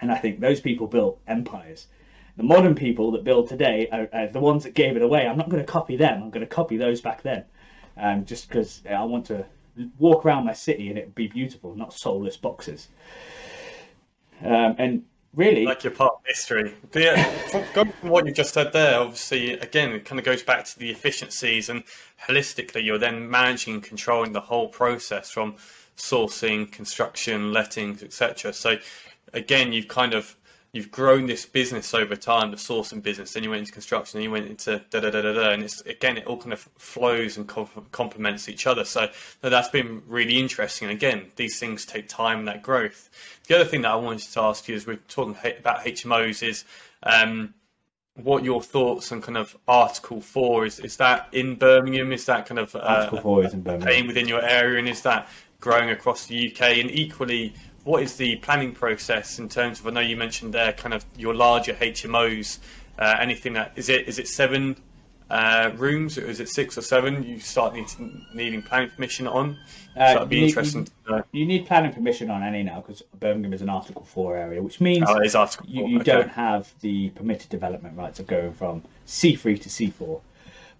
and 0.00 0.10
I 0.10 0.16
think 0.16 0.40
those 0.40 0.60
people 0.60 0.86
built 0.86 1.20
empires. 1.26 1.86
The 2.36 2.42
modern 2.42 2.74
people 2.74 3.12
that 3.12 3.24
build 3.24 3.48
today 3.48 3.88
are, 3.92 4.08
are 4.12 4.28
the 4.28 4.40
ones 4.40 4.64
that 4.64 4.74
gave 4.74 4.96
it 4.96 5.02
away. 5.02 5.26
I'm 5.26 5.36
not 5.36 5.48
going 5.48 5.64
to 5.64 5.70
copy 5.70 5.96
them. 5.96 6.22
I'm 6.22 6.30
going 6.30 6.46
to 6.46 6.52
copy 6.52 6.76
those 6.76 7.00
back 7.00 7.22
then, 7.22 7.44
um, 7.96 8.24
just 8.24 8.48
because 8.48 8.82
I 8.90 9.04
want 9.04 9.26
to 9.26 9.44
walk 9.98 10.24
around 10.24 10.44
my 10.44 10.52
city 10.52 10.88
and 10.88 10.98
it 10.98 11.14
be 11.14 11.28
beautiful, 11.28 11.74
not 11.74 11.92
soulless 11.92 12.36
boxes. 12.36 12.88
Um, 14.42 14.74
and 14.78 15.04
really, 15.34 15.64
like 15.64 15.84
you're 15.84 15.92
part 15.92 16.14
of 16.14 16.20
history. 16.26 16.74
But 16.92 17.02
yeah, 17.02 17.62
going 17.72 17.92
from 17.92 18.08
what 18.10 18.26
you 18.26 18.32
just 18.32 18.54
said 18.54 18.72
there, 18.72 18.98
obviously, 19.00 19.52
again, 19.54 19.92
it 19.92 20.04
kind 20.04 20.18
of 20.18 20.24
goes 20.24 20.42
back 20.42 20.64
to 20.64 20.78
the 20.78 20.90
efficiencies 20.90 21.68
and 21.68 21.82
holistically, 22.26 22.84
you're 22.84 22.98
then 22.98 23.28
managing 23.28 23.74
and 23.74 23.82
controlling 23.82 24.32
the 24.32 24.40
whole 24.40 24.68
process 24.68 25.30
from 25.30 25.56
sourcing, 25.96 26.70
construction, 26.70 27.52
lettings, 27.52 28.02
etc. 28.02 28.52
So 28.52 28.76
again, 29.32 29.72
you've 29.72 29.88
kind 29.88 30.14
of 30.14 30.36
you've 30.74 30.90
grown 30.90 31.26
this 31.26 31.46
business 31.46 31.94
over 31.94 32.16
time, 32.16 32.50
the 32.50 32.56
sourcing 32.56 33.00
business. 33.00 33.32
Then 33.32 33.44
you 33.44 33.50
went 33.50 33.60
into 33.60 33.72
construction, 33.72 34.18
then 34.18 34.24
you 34.24 34.30
went 34.32 34.48
into 34.48 34.82
da 34.90 34.98
da 35.00 35.08
da 35.08 35.22
da 35.22 35.32
da, 35.32 35.50
and 35.50 35.62
it's 35.62 35.80
again 35.82 36.18
it 36.18 36.26
all 36.26 36.36
kind 36.36 36.52
of 36.52 36.68
flows 36.78 37.36
and 37.38 37.48
complements 37.92 38.48
each 38.48 38.66
other. 38.66 38.84
So 38.84 39.08
that's 39.40 39.68
been 39.68 40.02
really 40.06 40.38
interesting. 40.38 40.88
And 40.88 40.96
again, 40.96 41.30
these 41.36 41.60
things 41.60 41.86
take 41.86 42.08
time 42.08 42.40
and 42.40 42.48
that 42.48 42.64
growth. 42.64 43.08
The 43.46 43.54
other 43.54 43.64
thing 43.64 43.82
that 43.82 43.92
I 43.92 43.96
wanted 43.96 44.30
to 44.32 44.40
ask 44.40 44.68
you 44.68 44.74
is 44.74 44.86
we're 44.86 44.96
talking 45.08 45.36
about 45.58 45.84
HMOs 45.84 46.46
is. 46.46 46.64
Um, 47.04 47.54
what 48.22 48.44
your 48.44 48.62
thoughts 48.62 49.10
on 49.10 49.20
kind 49.20 49.36
of 49.36 49.56
Article 49.66 50.20
Four 50.20 50.66
is? 50.66 50.78
Is 50.78 50.96
that 50.98 51.26
in 51.32 51.56
Birmingham? 51.56 52.12
Is 52.12 52.24
that 52.26 52.46
kind 52.46 52.60
of 52.60 52.74
uh, 52.76 52.78
Article 52.78 53.20
Four 53.20 53.44
is 53.44 53.54
in 53.54 53.62
Birmingham, 53.62 54.06
within 54.06 54.28
your 54.28 54.40
area, 54.40 54.78
and 54.78 54.88
is 54.88 55.02
that 55.02 55.28
growing 55.58 55.90
across 55.90 56.26
the 56.26 56.48
UK? 56.48 56.78
And 56.78 56.92
equally, 56.92 57.52
what 57.84 58.02
is 58.02 58.16
the 58.16 58.36
planning 58.36 58.72
process 58.72 59.38
in 59.38 59.48
terms 59.48 59.80
of? 59.80 59.86
I 59.86 59.90
know 59.90 60.00
you 60.00 60.16
mentioned 60.16 60.52
there 60.52 60.72
kind 60.72 60.94
of 60.94 61.04
your 61.16 61.34
larger 61.34 61.74
HMOs. 61.74 62.58
Uh, 62.98 63.16
anything 63.20 63.52
that 63.54 63.72
is 63.76 63.88
it? 63.88 64.08
Is 64.08 64.18
it 64.18 64.26
seven 64.26 64.76
uh, 65.30 65.70
rooms, 65.76 66.16
or 66.16 66.24
is 66.24 66.40
it 66.40 66.48
six 66.48 66.78
or 66.78 66.82
seven? 66.82 67.22
You 67.22 67.38
start 67.40 67.74
need, 67.74 67.86
needing 68.34 68.62
planning 68.62 68.90
permission 68.90 69.26
on. 69.26 69.58
So 69.94 70.00
uh, 70.00 70.14
that'd 70.14 70.28
be 70.28 70.38
you 70.38 70.46
interesting. 70.46 70.88
Need, 71.08 71.24
you 71.32 71.46
need 71.46 71.66
planning 71.66 71.92
permission 71.92 72.30
on 72.30 72.42
any 72.42 72.62
now 72.62 72.80
because 72.80 73.02
Birmingham 73.20 73.52
is 73.52 73.60
an 73.60 73.68
Article 73.68 74.04
Four 74.04 74.36
area, 74.36 74.62
which 74.62 74.80
means 74.80 75.04
oh, 75.08 75.20
you, 75.66 75.86
you 75.86 76.00
okay. 76.00 76.12
don't 76.12 76.30
have 76.30 76.72
the 76.80 77.10
permitted 77.10 77.50
development 77.50 77.96
rights 77.98 78.18
of 78.18 78.26
going 78.26 78.52
from 78.54 78.82
C3 79.06 79.60
to 79.60 79.68
C4. 79.68 80.20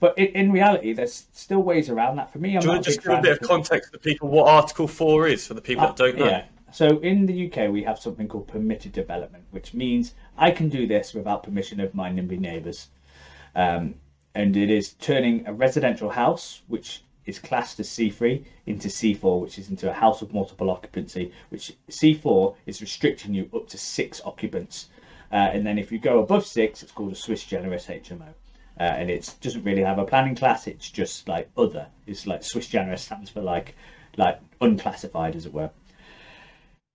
But 0.01 0.19
in, 0.19 0.27
in, 0.27 0.53
reality, 0.53 0.93
there's 0.93 1.27
still 1.33 1.63
ways 1.63 1.89
around 1.89 2.17
that. 2.17 2.33
For 2.33 2.39
me, 2.39 2.57
I'm 2.57 2.61
Do 2.61 2.67
you 2.67 2.73
want 2.73 2.85
to 2.85 2.91
just 2.91 3.03
give 3.03 3.13
a 3.13 3.23
bit 3.23 3.33
of 3.33 3.41
context 3.41 3.93
to 3.93 3.99
people 3.99 4.29
what 4.29 4.49
Article 4.49 4.89
4 4.89 5.29
is 5.29 5.47
for 5.47 5.55
the 5.55 5.61
people 5.61 5.85
uh, 5.85 5.89
that 5.89 5.97
don't 5.97 6.19
know? 6.19 6.27
Yeah. 6.27 6.45
So 6.75 6.99
in 6.99 7.27
the 7.27 7.47
UK, 7.47 7.71
we 7.71 7.85
have 7.85 8.01
something 8.01 8.27
called 8.27 8.49
permitted 8.49 8.91
development, 8.91 9.45
which 9.53 9.75
means 9.75 10.15
I 10.37 10.51
can 10.51 10.69
do 10.69 10.89
this 10.89 11.15
without 11.15 11.45
permission 11.45 11.79
of 11.79 11.95
my 11.95 12.11
NIMBY 12.11 12.41
neighbours. 12.41 12.89
Um, 13.55 13.95
and 14.35 14.57
it 14.57 14.71
is 14.71 14.95
turning 14.95 15.47
a 15.47 15.53
residential 15.53 16.11
house, 16.11 16.63
which 16.67 17.05
is 17.27 17.39
classed 17.39 17.79
as 17.79 17.89
C3, 17.89 18.45
into 18.67 18.89
C4, 18.89 19.41
which 19.41 19.57
is 19.57 19.71
into 19.71 19.89
a 19.89 19.93
house 19.93 20.21
of 20.21 20.35
multiple 20.35 20.69
occupancy, 20.69 21.31
which 21.51 21.77
C4 21.89 22.57
is 22.67 22.81
restricting 22.81 23.35
you 23.35 23.49
up 23.55 23.69
to 23.69 23.79
six 23.79 24.21
occupants. 24.25 24.89
Uh, 25.31 25.51
and 25.53 25.65
then 25.65 25.79
if 25.79 25.93
you 25.93 26.01
go 26.01 26.19
above 26.19 26.45
six, 26.45 26.83
it's 26.83 26.91
called 26.91 27.13
a 27.13 27.15
sui 27.15 27.37
generis 27.37 27.87
HMO. 27.87 28.35
Uh, 28.81 28.83
and 28.83 29.11
it 29.11 29.33
doesn't 29.41 29.63
really 29.63 29.85
have 29.85 30.01
a 30.01 30.05
planning 30.05 30.35
class, 30.35 30.67
it's 30.67 30.91
just 30.91 31.29
like 31.29 31.49
other. 31.57 31.87
It's 32.09 32.27
like 32.27 32.43
sui 32.43 32.63
generis 32.63 33.03
stands 33.03 33.31
for 33.31 33.43
like 33.43 33.77
like 34.17 34.41
unclassified, 34.61 35.37
as 35.37 35.47
it 35.47 35.53
were 35.53 35.71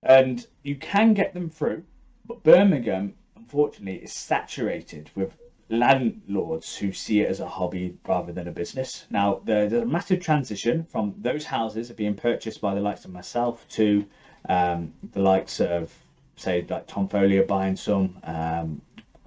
and 0.03 0.47
you 0.63 0.75
can 0.75 1.13
get 1.13 1.33
them 1.33 1.49
through. 1.49 1.83
But 2.25 2.43
Birmingham, 2.43 3.15
unfortunately, 3.35 4.03
is 4.03 4.13
saturated 4.13 5.09
with 5.15 5.37
landlords 5.69 6.75
who 6.75 6.91
see 6.91 7.21
it 7.21 7.29
as 7.29 7.39
a 7.39 7.47
hobby 7.47 7.97
rather 8.07 8.31
than 8.31 8.47
a 8.47 8.51
business. 8.51 9.05
Now, 9.09 9.41
there's 9.45 9.73
a 9.73 9.85
massive 9.85 10.19
transition 10.19 10.83
from 10.83 11.13
those 11.17 11.45
houses 11.45 11.91
being 11.91 12.15
purchased 12.15 12.61
by 12.61 12.73
the 12.73 12.81
likes 12.81 13.05
of 13.05 13.11
myself 13.11 13.67
to 13.69 14.05
um, 14.47 14.93
the 15.11 15.21
likes 15.21 15.59
of, 15.59 15.93
say, 16.35 16.65
like 16.69 16.87
Tom 16.87 17.07
Foley 17.07 17.39
buying 17.41 17.75
some, 17.75 18.17
um, 18.23 18.81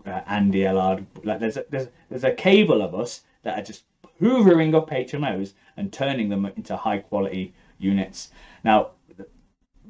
uh, 0.06 0.20
Andy 0.26 0.60
Ellard. 0.60 1.06
Like 1.22 1.38
there's 1.38 1.56
a, 1.56 1.64
there's 1.70 1.88
there's 2.08 2.24
a 2.24 2.32
cable 2.32 2.82
of 2.82 2.94
us 2.94 3.22
that 3.42 3.58
are 3.58 3.62
just 3.62 3.84
hoovering 4.20 4.74
up 4.74 4.90
HMOs 4.90 5.52
and 5.76 5.92
turning 5.92 6.28
them 6.28 6.46
into 6.56 6.76
high 6.76 6.98
quality 6.98 7.54
units. 7.78 8.30
Now, 8.64 8.90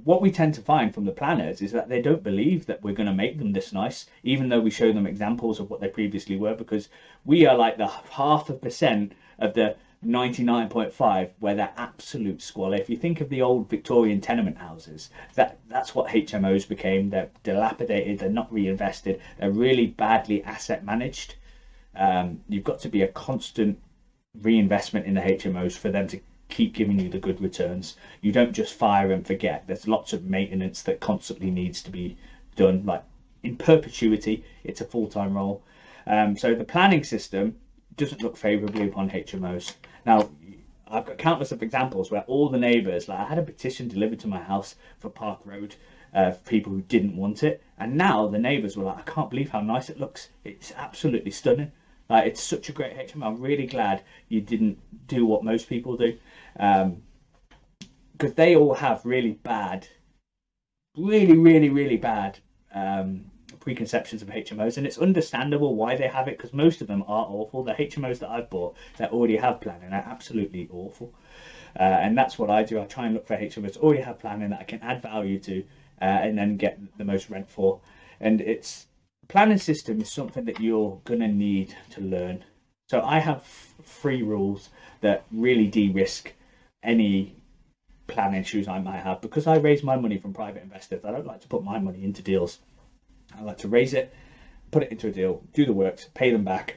what 0.04 0.20
we 0.20 0.30
tend 0.30 0.54
to 0.54 0.60
find 0.60 0.92
from 0.92 1.04
the 1.04 1.12
planners 1.12 1.62
is 1.62 1.72
that 1.72 1.88
they 1.88 2.02
don't 2.02 2.22
believe 2.22 2.66
that 2.66 2.82
we're 2.82 2.94
going 2.94 3.08
to 3.08 3.14
make 3.14 3.38
them 3.38 3.52
this 3.52 3.72
nice, 3.72 4.06
even 4.22 4.48
though 4.48 4.60
we 4.60 4.70
show 4.70 4.92
them 4.92 5.06
examples 5.06 5.60
of 5.60 5.70
what 5.70 5.80
they 5.80 5.88
previously 5.88 6.36
were, 6.36 6.54
because 6.54 6.88
we 7.24 7.46
are 7.46 7.56
like 7.56 7.76
the 7.76 7.86
half 7.86 8.50
a 8.50 8.54
percent 8.54 9.12
of 9.38 9.54
the 9.54 9.76
99.5 10.04 11.30
where 11.38 11.54
they're 11.54 11.72
absolute 11.76 12.42
squalor. 12.42 12.76
If 12.76 12.90
you 12.90 12.96
think 12.96 13.20
of 13.20 13.28
the 13.28 13.42
old 13.42 13.70
Victorian 13.70 14.20
tenement 14.20 14.58
houses, 14.58 15.10
that 15.34 15.58
that's 15.68 15.94
what 15.94 16.10
HMOs 16.10 16.68
became. 16.68 17.10
They're 17.10 17.30
dilapidated, 17.44 18.18
they're 18.18 18.28
not 18.28 18.52
reinvested, 18.52 19.20
they're 19.38 19.50
really 19.50 19.86
badly 19.86 20.42
asset 20.42 20.84
managed. 20.84 21.36
Um, 21.94 22.40
you've 22.48 22.64
got 22.64 22.80
to 22.80 22.88
be 22.88 23.02
a 23.02 23.08
constant 23.08 23.78
reinvestment 24.40 25.06
in 25.06 25.14
the 25.14 25.20
HMOs 25.20 25.76
for 25.76 25.90
them 25.90 26.08
to 26.08 26.20
keep 26.52 26.74
giving 26.74 27.00
you 27.00 27.08
the 27.08 27.18
good 27.18 27.40
returns. 27.40 27.96
You 28.20 28.30
don't 28.30 28.52
just 28.52 28.74
fire 28.74 29.10
and 29.10 29.26
forget. 29.26 29.64
There's 29.66 29.88
lots 29.88 30.12
of 30.12 30.24
maintenance 30.24 30.82
that 30.82 31.00
constantly 31.00 31.50
needs 31.50 31.82
to 31.82 31.90
be 31.90 32.16
done. 32.56 32.84
Like 32.84 33.02
in 33.42 33.56
perpetuity, 33.56 34.44
it's 34.62 34.80
a 34.80 34.84
full 34.84 35.08
time 35.08 35.34
role. 35.34 35.64
Um, 36.06 36.36
so 36.36 36.54
the 36.54 36.64
planning 36.64 37.04
system 37.04 37.56
doesn't 37.96 38.22
look 38.22 38.36
favourably 38.36 38.86
upon 38.86 39.10
HMOs. 39.10 39.74
Now, 40.04 40.30
I've 40.88 41.06
got 41.06 41.18
countless 41.18 41.52
of 41.52 41.62
examples 41.62 42.10
where 42.10 42.22
all 42.26 42.50
the 42.50 42.58
neighbours, 42.58 43.08
like 43.08 43.20
I 43.20 43.24
had 43.24 43.38
a 43.38 43.42
petition 43.42 43.88
delivered 43.88 44.20
to 44.20 44.28
my 44.28 44.40
house 44.40 44.74
for 44.98 45.08
Park 45.08 45.40
Road 45.44 45.76
uh, 46.12 46.32
people 46.44 46.72
who 46.72 46.82
didn't 46.82 47.16
want 47.16 47.42
it, 47.42 47.62
and 47.78 47.96
now 47.96 48.28
the 48.28 48.38
neighbours 48.38 48.76
were 48.76 48.84
like, 48.84 48.98
I 48.98 49.10
can't 49.10 49.30
believe 49.30 49.50
how 49.50 49.60
nice 49.60 49.88
it 49.88 49.98
looks. 49.98 50.28
It's 50.44 50.72
absolutely 50.76 51.30
stunning. 51.30 51.72
Like 52.10 52.26
it's 52.26 52.42
such 52.42 52.68
a 52.68 52.72
great 52.72 52.94
HMO. 52.94 53.26
I'm 53.26 53.40
really 53.40 53.66
glad 53.66 54.02
you 54.28 54.42
didn't 54.42 54.78
do 55.08 55.24
what 55.24 55.44
most 55.44 55.68
people 55.68 55.96
do 55.96 56.18
because 56.54 56.84
um, 56.84 57.02
they 58.36 58.56
all 58.56 58.74
have 58.74 59.04
really 59.04 59.32
bad, 59.42 59.88
really, 60.96 61.36
really, 61.36 61.70
really 61.70 61.96
bad 61.96 62.38
um, 62.74 63.24
preconceptions 63.60 64.22
of 64.22 64.28
HMOs, 64.28 64.76
and 64.76 64.86
it's 64.86 64.98
understandable 64.98 65.74
why 65.74 65.94
they 65.94 66.08
have 66.08 66.28
it 66.28 66.36
because 66.36 66.52
most 66.52 66.80
of 66.80 66.88
them 66.88 67.02
are 67.06 67.26
awful. 67.28 67.62
The 67.62 67.72
HMOs 67.72 68.18
that 68.18 68.28
I've 68.28 68.50
bought 68.50 68.74
that 68.96 69.10
already 69.10 69.36
have 69.36 69.60
planning 69.60 69.92
are 69.92 70.04
absolutely 70.06 70.68
awful, 70.70 71.12
uh, 71.78 71.82
and 71.82 72.16
that's 72.16 72.38
what 72.38 72.50
I 72.50 72.62
do. 72.62 72.80
I 72.80 72.84
try 72.84 73.06
and 73.06 73.14
look 73.14 73.26
for 73.26 73.36
HMOs 73.36 73.74
that 73.74 73.78
already 73.78 74.00
have 74.00 74.18
planning 74.18 74.50
that 74.50 74.60
I 74.60 74.64
can 74.64 74.80
add 74.82 75.00
value 75.00 75.38
to, 75.38 75.64
uh, 76.00 76.04
and 76.04 76.36
then 76.36 76.56
get 76.56 76.78
the 76.98 77.04
most 77.04 77.30
rent 77.30 77.48
for. 77.48 77.78
And 78.20 78.40
it's 78.40 78.86
planning 79.28 79.58
system 79.58 80.00
is 80.00 80.10
something 80.10 80.44
that 80.44 80.60
you're 80.60 81.00
gonna 81.04 81.28
need 81.28 81.74
to 81.90 82.00
learn. 82.00 82.44
So 82.90 83.00
I 83.00 83.20
have 83.20 83.42
three 83.84 84.22
rules 84.22 84.68
that 85.00 85.24
really 85.30 85.66
de-risk 85.66 86.32
any 86.82 87.36
plan 88.06 88.34
issues 88.34 88.68
I 88.68 88.78
might 88.78 89.00
have 89.00 89.20
because 89.20 89.46
I 89.46 89.56
raise 89.56 89.82
my 89.82 89.96
money 89.96 90.18
from 90.18 90.32
private 90.32 90.62
investors. 90.62 91.04
I 91.04 91.10
don't 91.10 91.26
like 91.26 91.40
to 91.42 91.48
put 91.48 91.64
my 91.64 91.78
money 91.78 92.02
into 92.04 92.22
deals. 92.22 92.58
I 93.36 93.42
like 93.42 93.58
to 93.58 93.68
raise 93.68 93.94
it, 93.94 94.12
put 94.70 94.82
it 94.82 94.90
into 94.92 95.08
a 95.08 95.12
deal, 95.12 95.42
do 95.54 95.64
the 95.64 95.72
works, 95.72 96.08
pay 96.14 96.30
them 96.30 96.44
back, 96.44 96.76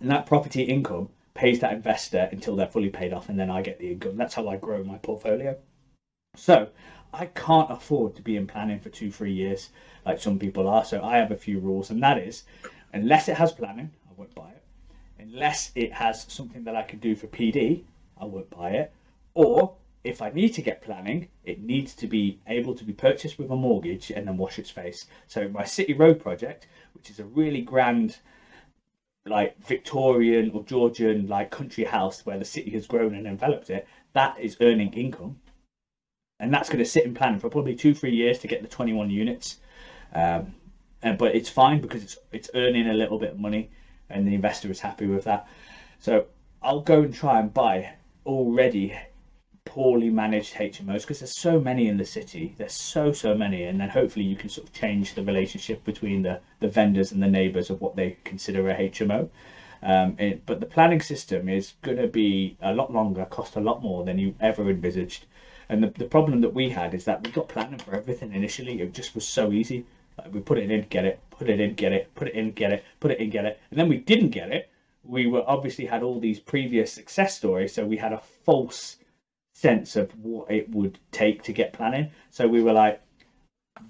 and 0.00 0.10
that 0.10 0.26
property 0.26 0.62
income 0.62 1.10
pays 1.34 1.60
that 1.60 1.72
investor 1.72 2.28
until 2.32 2.56
they're 2.56 2.66
fully 2.66 2.90
paid 2.90 3.12
off, 3.12 3.28
and 3.28 3.38
then 3.38 3.50
I 3.50 3.62
get 3.62 3.78
the 3.78 3.90
income. 3.90 4.16
That's 4.16 4.34
how 4.34 4.48
I 4.48 4.56
grow 4.56 4.82
my 4.82 4.98
portfolio. 4.98 5.56
So 6.36 6.68
I 7.12 7.26
can't 7.26 7.70
afford 7.70 8.16
to 8.16 8.22
be 8.22 8.36
in 8.36 8.46
planning 8.46 8.80
for 8.80 8.88
two, 8.88 9.10
three 9.10 9.32
years 9.32 9.70
like 10.04 10.18
some 10.18 10.38
people 10.38 10.66
are. 10.66 10.84
So 10.84 11.02
I 11.02 11.18
have 11.18 11.30
a 11.30 11.36
few 11.36 11.58
rules, 11.58 11.90
and 11.90 12.02
that 12.02 12.18
is, 12.18 12.42
unless 12.92 13.28
it 13.28 13.36
has 13.36 13.52
planning, 13.52 13.90
I 14.08 14.12
won't 14.16 14.34
buy 14.34 14.50
it. 14.50 14.62
Unless 15.18 15.72
it 15.74 15.92
has 15.92 16.24
something 16.28 16.64
that 16.64 16.74
I 16.74 16.82
can 16.82 16.98
do 16.98 17.14
for 17.14 17.28
PD, 17.28 17.84
I 18.20 18.24
won't 18.24 18.50
buy 18.50 18.70
it. 18.70 18.92
Or 19.34 19.76
if 20.04 20.20
I 20.20 20.30
need 20.30 20.50
to 20.54 20.62
get 20.62 20.82
planning, 20.82 21.28
it 21.44 21.62
needs 21.62 21.94
to 21.96 22.06
be 22.06 22.40
able 22.46 22.74
to 22.74 22.84
be 22.84 22.92
purchased 22.92 23.38
with 23.38 23.50
a 23.50 23.56
mortgage 23.56 24.10
and 24.10 24.26
then 24.26 24.36
wash 24.36 24.58
its 24.58 24.70
face. 24.70 25.06
So 25.28 25.48
my 25.48 25.64
City 25.64 25.94
Road 25.94 26.20
project, 26.20 26.66
which 26.94 27.08
is 27.08 27.20
a 27.20 27.24
really 27.24 27.62
grand, 27.62 28.18
like 29.24 29.56
Victorian 29.64 30.50
or 30.52 30.64
Georgian 30.64 31.28
like 31.28 31.50
country 31.50 31.84
house 31.84 32.26
where 32.26 32.38
the 32.38 32.44
city 32.44 32.70
has 32.72 32.86
grown 32.86 33.14
and 33.14 33.26
enveloped 33.26 33.70
it, 33.70 33.86
that 34.12 34.38
is 34.40 34.56
earning 34.60 34.92
income. 34.92 35.38
And 36.40 36.52
that's 36.52 36.68
going 36.68 36.80
to 36.80 36.90
sit 36.90 37.04
in 37.04 37.14
planning 37.14 37.38
for 37.38 37.48
probably 37.48 37.76
two, 37.76 37.94
three 37.94 38.14
years 38.14 38.40
to 38.40 38.48
get 38.48 38.62
the 38.62 38.68
21 38.68 39.10
units. 39.10 39.58
Um, 40.12 40.54
and, 41.02 41.16
but 41.16 41.34
it's 41.34 41.48
fine 41.48 41.80
because 41.80 42.02
it's 42.02 42.18
it's 42.32 42.50
earning 42.54 42.88
a 42.88 42.94
little 42.94 43.18
bit 43.18 43.32
of 43.32 43.40
money, 43.40 43.70
and 44.10 44.26
the 44.26 44.34
investor 44.34 44.70
is 44.70 44.80
happy 44.80 45.06
with 45.06 45.24
that. 45.24 45.48
So 45.98 46.26
I'll 46.62 46.80
go 46.80 47.02
and 47.02 47.14
try 47.14 47.40
and 47.40 47.52
buy 47.52 47.94
already 48.24 48.96
poorly 49.72 50.10
managed 50.10 50.52
HMOs 50.52 51.00
because 51.00 51.20
there's 51.20 51.34
so 51.34 51.58
many 51.58 51.88
in 51.88 51.96
the 51.96 52.04
city. 52.04 52.54
There's 52.58 52.74
so 52.74 53.10
so 53.10 53.34
many, 53.34 53.64
and 53.64 53.80
then 53.80 53.88
hopefully 53.88 54.26
you 54.26 54.36
can 54.36 54.50
sort 54.50 54.66
of 54.66 54.74
change 54.74 55.14
the 55.14 55.22
relationship 55.22 55.82
between 55.82 56.20
the 56.20 56.40
the 56.60 56.68
vendors 56.68 57.10
and 57.10 57.22
the 57.22 57.26
neighbours 57.26 57.70
of 57.70 57.80
what 57.80 57.96
they 57.96 58.18
consider 58.22 58.68
a 58.68 58.74
HMO. 58.90 59.30
Um, 59.82 60.14
it, 60.18 60.44
but 60.44 60.60
the 60.60 60.66
planning 60.66 61.00
system 61.00 61.48
is 61.48 61.72
going 61.80 61.96
to 61.96 62.06
be 62.06 62.58
a 62.60 62.74
lot 62.74 62.92
longer, 62.92 63.24
cost 63.24 63.56
a 63.56 63.60
lot 63.60 63.82
more 63.82 64.04
than 64.04 64.18
you 64.18 64.34
ever 64.40 64.68
envisaged. 64.68 65.24
And 65.70 65.82
the, 65.82 65.88
the 65.88 66.04
problem 66.04 66.42
that 66.42 66.52
we 66.52 66.68
had 66.68 66.92
is 66.92 67.06
that 67.06 67.24
we 67.24 67.30
got 67.30 67.48
planning 67.48 67.78
for 67.78 67.94
everything 67.94 68.34
initially. 68.34 68.78
It 68.82 68.92
just 68.92 69.14
was 69.14 69.26
so 69.26 69.52
easy. 69.52 69.86
Like 70.18 70.34
we 70.34 70.40
put 70.40 70.58
it 70.58 70.70
in, 70.70 70.86
get 70.90 71.06
it, 71.06 71.18
put 71.30 71.48
it 71.48 71.60
in, 71.60 71.72
get 71.72 71.92
it, 71.92 72.14
put 72.14 72.28
it 72.28 72.34
in, 72.34 72.52
get 72.52 72.72
it, 72.72 72.84
put 73.00 73.10
it 73.10 73.20
in, 73.20 73.30
get 73.30 73.46
it. 73.46 73.58
And 73.70 73.80
then 73.80 73.88
we 73.88 73.96
didn't 73.96 74.32
get 74.32 74.52
it. 74.52 74.68
We 75.02 75.28
were 75.28 75.44
obviously 75.46 75.86
had 75.86 76.02
all 76.02 76.20
these 76.20 76.40
previous 76.40 76.92
success 76.92 77.38
stories, 77.38 77.72
so 77.72 77.86
we 77.86 77.96
had 77.96 78.12
a 78.12 78.20
false 78.44 78.98
sense 79.62 79.96
of 79.96 80.10
what 80.22 80.50
it 80.50 80.68
would 80.70 80.98
take 81.12 81.42
to 81.44 81.52
get 81.52 81.72
planning. 81.72 82.10
So 82.30 82.48
we 82.48 82.62
were 82.62 82.72
like, 82.72 83.00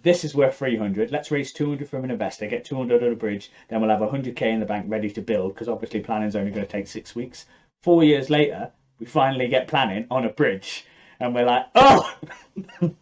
this 0.03 0.25
is 0.25 0.35
worth 0.35 0.57
300 0.57 1.11
let's 1.11 1.31
raise 1.31 1.53
200 1.53 1.89
from 1.89 2.05
an 2.05 2.11
investor 2.11 2.47
get 2.47 2.65
200 2.65 3.03
on 3.03 3.13
a 3.13 3.15
bridge 3.15 3.51
then 3.69 3.81
we'll 3.81 3.91
have 3.91 4.01
100k 4.01 4.41
in 4.43 4.61
the 4.61 4.65
bank 4.65 4.87
ready 4.89 5.11
to 5.11 5.21
build 5.21 5.53
because 5.53 5.69
obviously 5.69 6.01
planning 6.01 6.29
is 6.29 6.37
only 6.37 6.51
going 6.51 6.65
to 6.65 6.71
take 6.71 6.87
six 6.87 7.15
weeks. 7.15 7.47
Four 7.83 8.05
years 8.05 8.31
later 8.31 8.71
we 8.99 9.07
finally 9.07 9.49
get 9.49 9.69
planning 9.69 10.07
on 10.11 10.25
a 10.25 10.31
bridge 10.31 10.87
and 11.21 11.35
we're 11.35 11.47
like 11.47 11.67
oh! 11.75 12.15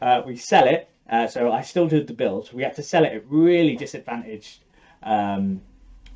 Uh, 0.00 0.20
we 0.26 0.34
sell 0.34 0.66
it 0.66 0.88
uh, 1.10 1.28
so 1.28 1.52
i 1.52 1.62
still 1.62 1.86
did 1.86 2.08
the 2.08 2.12
build. 2.12 2.52
We 2.52 2.64
had 2.64 2.74
to 2.74 2.82
sell 2.82 3.04
it 3.04 3.12
at 3.12 3.30
really 3.30 3.76
disadvantaged 3.76 4.64
um, 5.04 5.60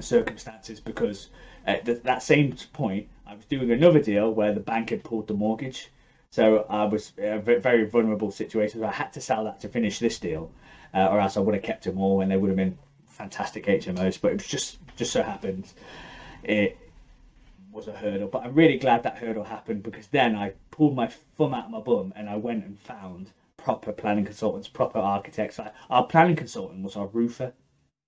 circumstances 0.01 0.81
because 0.81 1.29
at 1.67 1.85
that 1.85 2.23
same 2.23 2.57
point 2.73 3.07
i 3.27 3.35
was 3.35 3.45
doing 3.45 3.71
another 3.71 4.01
deal 4.01 4.33
where 4.33 4.53
the 4.53 4.67
bank 4.73 4.91
had 4.91 5.05
pulled 5.05 5.29
the 5.29 5.35
mortgage 5.35 5.91
so 6.37 6.67
I 6.69 6.85
was 6.85 7.13
a 7.19 7.39
very 7.39 7.85
vulnerable 7.85 8.31
situation. 8.31 8.85
I 8.85 8.93
had 8.93 9.13
to 9.15 9.21
sell 9.21 9.45
that 9.45 9.61
to 9.61 9.69
finish 9.69 9.99
this 9.99 10.19
deal, 10.19 10.51
uh, 10.95 11.09
or 11.11 11.21
else 11.21 11.37
I 11.37 11.41
would 11.41 11.55
have 11.55 11.65
kept 11.65 11.85
them 11.85 11.99
all, 11.99 12.21
and 12.21 12.31
they 12.31 12.37
would 12.37 12.49
have 12.49 12.57
been 12.57 12.79
fantastic 13.07 13.67
HMOs. 13.67 14.21
But 14.21 14.33
it 14.33 14.35
was 14.35 14.47
just 14.47 14.79
just 14.97 15.13
so 15.13 15.23
happened 15.23 15.73
it 16.47 16.79
was 17.73 17.89
a 17.89 17.93
hurdle. 17.93 18.29
But 18.29 18.45
I'm 18.45 18.55
really 18.55 18.79
glad 18.79 19.03
that 19.03 19.19
hurdle 19.19 19.45
happened 19.45 19.83
because 19.83 20.07
then 20.09 20.37
I 20.37 20.53
pulled 20.71 20.95
my 20.95 21.09
thumb 21.37 21.55
out 21.55 21.67
of 21.67 21.71
my 21.71 21.81
bum 21.81 22.13
and 22.17 22.29
I 22.29 22.37
went 22.37 22.65
and 22.65 22.79
found 22.79 23.31
proper 23.57 23.93
planning 23.93 24.25
consultants, 24.25 24.69
proper 24.69 24.99
architects. 24.99 25.61
Our 25.91 26.05
planning 26.05 26.37
consultant 26.37 26.85
was 26.85 26.97
our 26.97 27.09
roofer. 27.09 27.53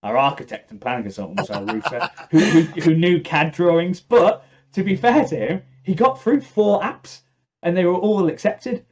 Our 0.02 0.16
architect 0.16 0.70
and 0.70 0.80
planning 0.80 1.02
consultant 1.02 1.40
was 1.40 1.50
our 1.50 1.64
roofer, 1.64 2.08
who, 2.30 2.38
who, 2.38 2.80
who 2.80 2.94
knew 2.94 3.20
CAD 3.20 3.52
drawings. 3.52 4.00
But 4.00 4.44
to 4.72 4.84
be 4.84 4.96
fair 4.96 5.24
to 5.24 5.36
him, 5.36 5.62
he 5.82 5.94
got 5.94 6.22
through 6.22 6.42
four 6.42 6.80
apps 6.80 7.22
and 7.62 7.76
they 7.76 7.84
were 7.84 7.94
all 7.94 8.28
accepted. 8.28 8.84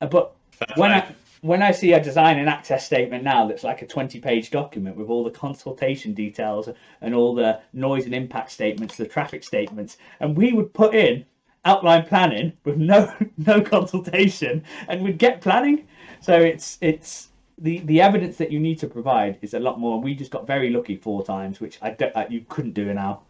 Uh, 0.00 0.06
but 0.06 0.34
when 0.76 0.92
I 0.92 1.14
when 1.42 1.62
I 1.62 1.70
see 1.70 1.94
a 1.94 2.02
design 2.02 2.38
and 2.38 2.48
access 2.48 2.84
statement 2.84 3.24
now 3.24 3.46
that's 3.46 3.64
like 3.64 3.80
a 3.80 3.86
20 3.86 4.20
page 4.20 4.50
document 4.50 4.96
with 4.96 5.08
all 5.08 5.24
the 5.24 5.30
consultation 5.30 6.12
details 6.12 6.68
and 7.00 7.14
all 7.14 7.34
the 7.34 7.60
noise 7.72 8.04
and 8.04 8.14
impact 8.14 8.50
statements, 8.50 8.96
the 8.96 9.06
traffic 9.06 9.42
statements, 9.42 9.96
and 10.20 10.36
we 10.36 10.52
would 10.52 10.72
put 10.74 10.94
in 10.94 11.24
outline 11.64 12.04
planning 12.04 12.52
with 12.64 12.76
no 12.76 13.12
no 13.38 13.60
consultation 13.60 14.62
and 14.88 15.02
we'd 15.02 15.18
get 15.18 15.40
planning. 15.40 15.86
So 16.20 16.38
it's 16.38 16.78
it's 16.80 17.28
the 17.58 17.78
the 17.80 18.00
evidence 18.00 18.36
that 18.38 18.50
you 18.50 18.58
need 18.60 18.78
to 18.80 18.86
provide 18.86 19.38
is 19.42 19.54
a 19.54 19.60
lot 19.60 19.78
more. 19.78 20.00
We 20.00 20.14
just 20.14 20.30
got 20.30 20.46
very 20.46 20.70
lucky 20.70 20.96
four 20.96 21.22
times, 21.24 21.60
which 21.60 21.78
I 21.82 21.90
don't, 21.90 22.30
you 22.30 22.44
couldn't 22.48 22.72
do 22.72 22.92
now. 22.92 23.22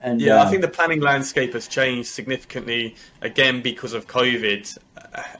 And 0.00 0.20
yeah, 0.20 0.36
I 0.36 0.46
uh, 0.46 0.50
think 0.50 0.62
the 0.62 0.68
planning 0.68 1.00
landscape 1.00 1.52
has 1.52 1.68
changed 1.68 2.08
significantly 2.08 2.96
again 3.20 3.62
because 3.62 3.92
of 3.92 4.06
COVID. 4.06 4.76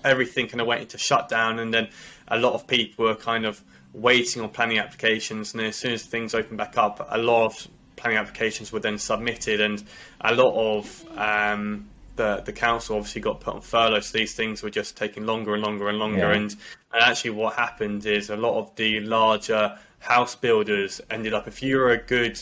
Everything 0.04 0.46
kind 0.46 0.60
of 0.60 0.66
went 0.66 0.82
into 0.82 0.98
shutdown, 0.98 1.58
and 1.58 1.74
then 1.74 1.88
a 2.28 2.38
lot 2.38 2.54
of 2.54 2.66
people 2.66 3.06
were 3.06 3.16
kind 3.16 3.44
of 3.44 3.62
waiting 3.92 4.42
on 4.42 4.48
planning 4.50 4.78
applications. 4.78 5.52
And 5.52 5.60
then 5.60 5.68
as 5.68 5.76
soon 5.76 5.92
as 5.92 6.04
things 6.04 6.34
opened 6.34 6.58
back 6.58 6.78
up, 6.78 7.06
a 7.10 7.18
lot 7.18 7.46
of 7.46 7.68
planning 7.96 8.18
applications 8.18 8.72
were 8.72 8.80
then 8.80 8.98
submitted, 8.98 9.60
and 9.60 9.82
a 10.20 10.34
lot 10.34 10.54
of 10.54 11.04
um, 11.16 11.88
the 12.16 12.42
the 12.44 12.52
council 12.52 12.96
obviously 12.96 13.20
got 13.20 13.40
put 13.40 13.54
on 13.54 13.60
furlough. 13.60 14.00
So 14.00 14.18
these 14.18 14.34
things 14.34 14.62
were 14.62 14.70
just 14.70 14.96
taking 14.96 15.26
longer 15.26 15.54
and 15.54 15.62
longer 15.62 15.88
and 15.88 15.98
longer. 15.98 16.18
Yeah. 16.18 16.34
And, 16.34 16.56
and 16.92 17.02
actually, 17.02 17.30
what 17.30 17.54
happened 17.54 18.06
is 18.06 18.30
a 18.30 18.36
lot 18.36 18.58
of 18.58 18.74
the 18.76 19.00
larger 19.00 19.76
house 19.98 20.34
builders 20.34 21.00
ended 21.10 21.32
up. 21.34 21.46
If 21.48 21.62
you 21.62 21.78
were 21.78 21.90
a 21.90 22.02
good 22.02 22.38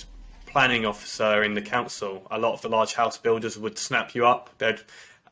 planning 0.51 0.85
officer 0.85 1.43
in 1.43 1.55
the 1.55 1.63
council, 1.63 2.27
a 2.31 2.39
lot 2.39 2.53
of 2.53 2.63
the 2.63 2.69
large 2.69 2.95
house 2.95 3.17
builders 3.17 3.59
would 3.59 3.79
snap 3.79 4.15
you 4.15 4.27
up. 4.27 4.51
They'd 4.59 4.81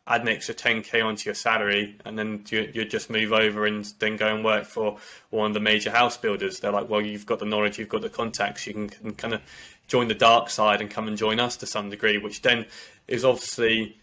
add 0.07 0.23
an 0.23 0.29
extra 0.29 0.55
10k 0.55 1.05
onto 1.05 1.29
your 1.29 1.35
salary, 1.35 1.97
and 2.05 2.19
then 2.19 2.45
you, 2.51 2.71
would 2.75 2.91
just 2.91 3.11
move 3.11 3.33
over 3.33 3.67
and 3.67 3.85
then 3.99 4.17
go 4.17 4.35
and 4.35 4.45
work 4.45 4.65
for 4.65 4.97
one 5.31 5.51
of 5.51 5.55
the 5.55 5.61
major 5.61 5.91
house 5.91 6.17
builders. 6.17 6.61
They're 6.61 6.73
like, 6.73 6.89
well, 6.89 7.03
you've 7.03 7.27
got 7.27 7.39
the 7.41 7.45
knowledge, 7.45 7.79
you've 7.79 7.89
got 7.89 8.03
the 8.03 8.09
contacts, 8.09 8.67
you 8.67 8.73
can, 8.73 8.89
can 8.89 9.15
kind 9.15 9.35
of 9.35 9.43
join 9.87 10.09
the 10.09 10.15
dark 10.15 10.51
side 10.51 10.81
and 10.81 10.91
come 10.91 11.09
and 11.09 11.17
join 11.17 11.41
us 11.41 11.57
to 11.59 11.67
some 11.67 11.91
degree, 11.91 12.19
which 12.19 12.43
then 12.43 12.65
is 13.07 13.25
obviously 13.25 13.97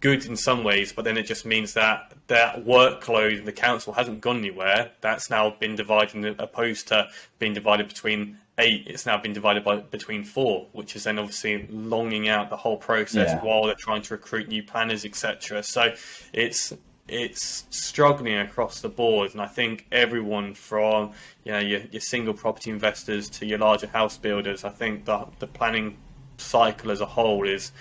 good 0.00 0.26
in 0.26 0.36
some 0.36 0.62
ways, 0.62 0.92
but 0.92 1.04
then 1.04 1.16
it 1.16 1.24
just 1.24 1.46
means 1.46 1.74
that 1.74 2.12
that 2.26 2.64
workload 2.64 3.38
in 3.38 3.44
the 3.44 3.52
council 3.52 3.92
hasn't 3.92 4.20
gone 4.20 4.38
anywhere. 4.38 4.90
That's 5.00 5.30
now 5.30 5.50
been 5.58 5.74
divided, 5.74 6.38
opposed 6.38 6.88
to 6.88 7.08
being 7.38 7.54
divided 7.54 7.88
between 7.88 8.38
eight. 8.60 8.84
It's 8.86 9.06
now 9.06 9.18
been 9.18 9.32
divided 9.32 9.64
by 9.64 9.76
between 9.76 10.22
four, 10.22 10.66
which 10.72 10.94
is 10.94 11.04
then 11.04 11.18
obviously 11.18 11.66
longing 11.68 12.28
out 12.28 12.50
the 12.50 12.56
whole 12.56 12.76
process 12.76 13.30
yeah. 13.30 13.42
while 13.42 13.64
they're 13.64 13.74
trying 13.78 14.02
to 14.02 14.14
recruit 14.14 14.48
new 14.48 14.62
planners, 14.62 15.04
etc. 15.04 15.62
So 15.62 15.94
it's 16.32 16.72
it's 17.08 17.64
struggling 17.70 18.36
across 18.36 18.80
the 18.80 18.88
board, 18.88 19.32
and 19.32 19.40
I 19.40 19.46
think 19.46 19.86
everyone 19.90 20.54
from 20.54 21.12
you 21.44 21.52
know 21.52 21.58
your, 21.58 21.80
your 21.90 22.00
single 22.00 22.34
property 22.34 22.70
investors 22.70 23.28
to 23.30 23.46
your 23.46 23.58
larger 23.58 23.88
house 23.88 24.16
builders, 24.16 24.64
I 24.64 24.70
think 24.70 25.04
the 25.06 25.26
the 25.40 25.46
planning 25.48 25.96
cycle 26.36 26.90
as 26.90 27.00
a 27.00 27.06
whole 27.06 27.48
is 27.48 27.72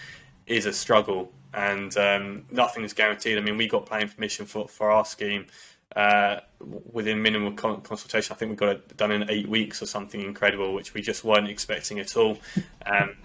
is 0.47 0.65
a 0.65 0.73
struggle 0.73 1.31
and 1.53 1.95
um, 1.97 2.45
nothing 2.51 2.83
is 2.83 2.93
guaranteed. 2.93 3.37
I 3.37 3.41
mean, 3.41 3.57
we 3.57 3.67
got 3.67 3.85
planning 3.85 4.09
permission 4.09 4.45
for, 4.45 4.67
for 4.67 4.91
our 4.91 5.05
scheme 5.05 5.47
uh, 5.95 6.39
within 6.59 7.21
minimum 7.21 7.55
consultation. 7.55 8.33
I 8.33 8.37
think 8.37 8.51
we 8.51 8.57
got 8.57 8.69
it 8.69 8.97
done 8.97 9.11
in 9.11 9.29
eight 9.29 9.47
weeks 9.47 9.81
or 9.81 9.85
something 9.85 10.21
incredible, 10.21 10.73
which 10.73 10.93
we 10.93 11.01
just 11.01 11.23
weren't 11.23 11.47
expecting 11.47 11.99
at 11.99 12.15
all. 12.15 12.37
Um, 12.85 13.17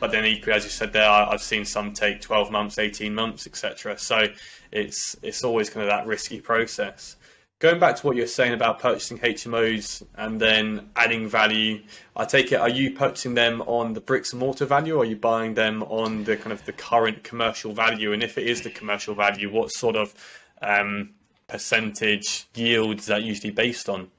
but 0.00 0.10
then 0.10 0.24
equally, 0.24 0.56
as 0.56 0.64
you 0.64 0.70
said 0.70 0.92
there, 0.92 1.08
I've 1.08 1.42
seen 1.42 1.64
some 1.64 1.92
take 1.92 2.20
12 2.20 2.50
months, 2.50 2.78
18 2.78 3.14
months, 3.14 3.46
etc. 3.46 3.96
So 3.98 4.28
it's 4.72 5.16
it's 5.22 5.44
always 5.44 5.70
kind 5.70 5.84
of 5.84 5.90
that 5.90 6.06
risky 6.06 6.40
process 6.40 7.16
going 7.64 7.80
back 7.80 7.96
to 7.96 8.06
what 8.06 8.14
you're 8.14 8.26
saying 8.26 8.52
about 8.52 8.78
purchasing 8.78 9.18
HMOs 9.18 10.02
and 10.16 10.38
then 10.38 10.90
adding 10.96 11.26
value, 11.26 11.82
I 12.14 12.26
take 12.26 12.52
it, 12.52 12.56
are 12.56 12.68
you 12.68 12.92
purchasing 12.92 13.32
them 13.32 13.62
on 13.62 13.94
the 13.94 14.02
bricks 14.02 14.34
and 14.34 14.40
mortar 14.40 14.66
value 14.66 14.96
or 14.96 15.02
are 15.02 15.06
you 15.06 15.16
buying 15.16 15.54
them 15.54 15.82
on 15.84 16.24
the 16.24 16.36
kind 16.36 16.52
of 16.52 16.62
the 16.66 16.72
current 16.72 17.24
commercial 17.24 17.72
value? 17.72 18.12
And 18.12 18.22
if 18.22 18.36
it 18.36 18.46
is 18.46 18.60
the 18.60 18.68
commercial 18.70 19.14
value, 19.14 19.50
what 19.50 19.72
sort 19.72 19.96
of 19.96 20.14
um, 20.60 21.14
percentage 21.46 22.46
yields 22.54 23.06
that 23.06 23.22
usually 23.22 23.52
based 23.52 23.88
on? 23.88 24.10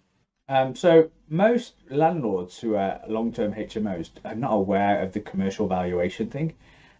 Um, 0.47 0.76
so 0.76 1.10
most 1.27 1.73
landlords 1.89 2.60
who 2.60 2.76
are 2.76 3.02
long-term 3.07 3.53
HMOs 3.53 4.11
are 4.23 4.35
not 4.35 4.53
aware 4.53 5.02
of 5.02 5.14
the 5.14 5.19
commercial 5.19 5.68
valuation 5.68 6.30
thing. 6.30 6.53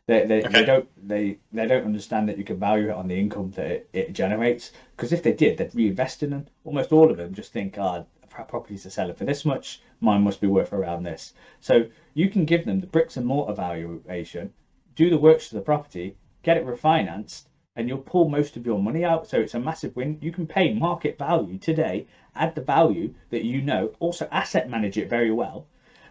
They, 0.08 0.26
they, 0.26 0.44
okay. 0.44 0.50
they, 0.52 0.66
don't 0.66 1.08
they 1.08 1.40
they 1.52 1.66
don't 1.66 1.84
understand 1.84 2.30
that 2.30 2.38
you 2.38 2.44
can 2.44 2.60
value 2.60 2.90
it 2.90 2.96
on 2.96 3.08
the 3.08 3.20
income 3.20 3.52
that 3.52 3.66
it, 3.66 3.90
it 3.94 4.14
generates. 4.14 4.72
Because 4.96 5.12
if 5.12 5.24
they 5.24 5.34
did, 5.34 5.58
they'd 5.58 5.74
reinvest 5.74 6.22
in 6.22 6.30
them. 6.30 6.48
Almost 6.64 6.92
all 6.92 7.10
of 7.10 7.18
them 7.18 7.34
just 7.34 7.52
think, 7.52 7.76
ah, 7.80 8.04
oh, 8.04 8.06
properties 8.44 8.86
are 8.86 8.90
selling 8.90 9.16
for 9.16 9.26
this 9.26 9.46
much, 9.46 9.82
mine 10.00 10.22
must 10.22 10.42
be 10.42 10.48
worth 10.48 10.74
around 10.74 11.04
this. 11.04 11.34
So 11.60 11.86
you 12.14 12.30
can 12.30 12.46
give 12.46 12.66
them 12.66 12.82
the 12.82 12.88
bricks 12.88 13.18
and 13.18 13.26
mortar 13.26 13.54
valuation, 13.54 14.54
do 14.96 15.10
the 15.10 15.18
works 15.18 15.50
to 15.50 15.56
the 15.56 15.62
property, 15.62 16.18
get 16.44 16.58
it 16.58 16.66
refinanced, 16.66 17.46
and 17.76 17.90
you'll 17.90 17.98
pull 17.98 18.30
most 18.30 18.56
of 18.56 18.66
your 18.66 18.82
money 18.82 19.04
out. 19.04 19.28
So 19.28 19.40
it's 19.40 19.54
a 19.54 19.60
massive 19.60 19.96
win. 19.96 20.18
You 20.22 20.32
can 20.32 20.48
pay 20.48 20.74
market 20.74 21.18
value 21.18 21.58
today, 21.58 22.08
add 22.36 22.56
the 22.56 22.62
value 22.62 23.14
that 23.30 23.44
you 23.44 23.62
know, 23.62 23.94
also 24.00 24.28
asset 24.32 24.70
manage 24.70 24.98
it 24.98 25.10
very 25.10 25.32
well, 25.32 25.68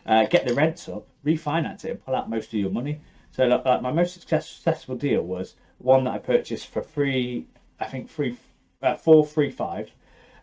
uh, 0.06 0.26
get 0.26 0.46
the 0.46 0.54
rents 0.54 0.88
up, 0.88 1.06
refinance 1.24 1.84
it, 1.84 1.90
and 1.90 2.04
pull 2.04 2.14
out 2.14 2.28
most 2.28 2.48
of 2.48 2.54
your 2.54 2.70
money. 2.70 3.00
So 3.30 3.44
like, 3.44 3.64
like 3.64 3.82
my 3.82 3.92
most 3.92 4.20
successful 4.20 4.96
deal 4.96 5.22
was 5.22 5.56
one 5.78 6.04
that 6.04 6.14
I 6.14 6.18
purchased 6.18 6.68
for 6.68 6.82
free. 6.82 7.46
I 7.80 7.86
think 7.86 8.10
three, 8.10 8.36
uh, 8.82 8.96
four, 8.96 9.26
three, 9.26 9.50
five. 9.50 9.90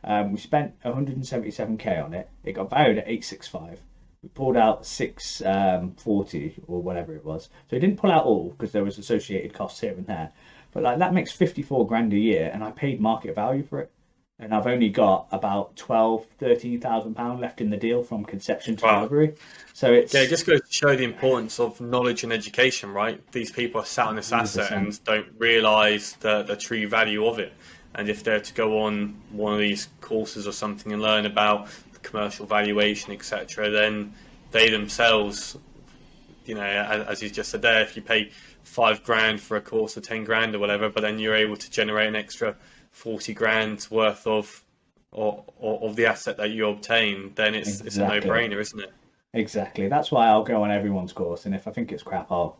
Um, 0.03 0.31
we 0.31 0.39
spent 0.39 0.81
177k 0.83 2.03
on 2.03 2.13
it. 2.13 2.29
It 2.43 2.53
got 2.53 2.69
valued 2.69 2.97
at 2.97 3.07
865. 3.07 3.79
We 4.23 4.29
pulled 4.29 4.57
out 4.57 4.85
640 4.85 6.55
um, 6.57 6.63
or 6.67 6.81
whatever 6.81 7.15
it 7.15 7.25
was. 7.25 7.49
So 7.69 7.75
it 7.75 7.79
didn't 7.79 7.97
pull 7.97 8.11
out 8.11 8.25
all 8.25 8.49
because 8.49 8.71
there 8.71 8.83
was 8.83 8.97
associated 8.97 9.53
costs 9.53 9.79
here 9.79 9.93
and 9.93 10.05
there. 10.05 10.31
But 10.71 10.83
like 10.83 10.99
that 10.99 11.13
makes 11.13 11.31
54 11.31 11.85
grand 11.87 12.13
a 12.13 12.17
year, 12.17 12.49
and 12.53 12.63
I 12.63 12.71
paid 12.71 12.99
market 13.01 13.35
value 13.35 13.63
for 13.63 13.79
it. 13.81 13.91
and 14.39 14.55
I've 14.55 14.65
only 14.65 14.89
got 14.89 15.27
about 15.31 15.75
12, 15.75 16.25
13,000 16.39 17.13
pound 17.13 17.39
left 17.41 17.61
in 17.61 17.69
the 17.69 17.77
deal 17.77 18.01
from 18.01 18.25
conception 18.25 18.75
to 18.77 18.85
Wow. 18.85 18.95
delivery. 18.95 19.35
So 19.73 19.93
it's 19.93 20.11
Yeah, 20.15 20.21
it 20.21 20.29
just 20.29 20.47
goes 20.47 20.61
to 20.61 20.67
show 20.71 20.95
the 20.95 21.03
importance 21.03 21.59
of 21.59 21.79
knowledge 21.79 22.23
and 22.23 22.33
education, 22.33 22.91
right? 22.91 23.21
These 23.31 23.51
people 23.51 23.79
are 23.81 23.85
sat 23.85 24.07
on 24.07 24.15
this 24.15 24.31
asset 24.31 24.71
100%. 24.71 24.77
and 24.77 25.03
don't 25.03 25.27
realise 25.37 26.13
the, 26.13 26.41
the 26.41 26.55
true 26.55 26.87
value 26.87 27.23
of 27.27 27.37
it. 27.37 27.53
And 27.93 28.09
if 28.09 28.23
they're 28.23 28.39
to 28.39 28.53
go 28.55 28.79
on 28.79 29.15
one 29.31 29.53
of 29.53 29.59
these 29.59 29.89
courses 29.99 30.47
or 30.47 30.53
something 30.53 30.91
and 30.91 31.03
learn 31.03 31.27
about 31.27 31.67
the 31.93 31.99
commercial 31.99 32.47
valuation, 32.47 33.13
etc., 33.13 33.69
then 33.69 34.11
they 34.49 34.71
themselves, 34.71 35.55
you 36.45 36.55
know, 36.55 36.63
as, 36.63 37.05
as 37.05 37.21
you 37.21 37.29
just 37.29 37.51
said 37.51 37.61
there, 37.61 37.83
if 37.83 37.95
you 37.95 38.01
pay 38.01 38.31
five 38.63 39.03
grand 39.03 39.41
for 39.41 39.57
a 39.57 39.61
course 39.61 39.97
or 39.97 40.01
ten 40.01 40.23
grand 40.23 40.55
or 40.55 40.59
whatever, 40.59 40.89
but 40.89 41.01
then 41.01 41.19
you're 41.19 41.35
able 41.35 41.57
to 41.57 41.71
generate 41.71 42.07
an 42.07 42.15
extra 42.15 42.55
forty 42.91 43.33
grand 43.33 43.87
worth 43.89 44.25
of 44.27 44.63
or, 45.11 45.43
or 45.57 45.89
of 45.89 45.95
the 45.95 46.05
asset 46.05 46.37
that 46.37 46.51
you 46.51 46.67
obtain, 46.67 47.31
then 47.35 47.53
it's 47.53 47.81
it's 47.81 47.97
a 47.97 48.07
no-brainer, 48.07 48.59
isn't 48.59 48.79
it? 48.79 48.93
Exactly. 49.33 49.87
That's 49.87 50.11
why 50.11 50.27
I'll 50.27 50.43
go 50.43 50.63
on 50.63 50.71
everyone's 50.71 51.13
course, 51.13 51.45
and 51.45 51.55
if 51.55 51.67
I 51.67 51.71
think 51.71 51.91
it's 51.91 52.03
crap, 52.03 52.31
I'll 52.31 52.57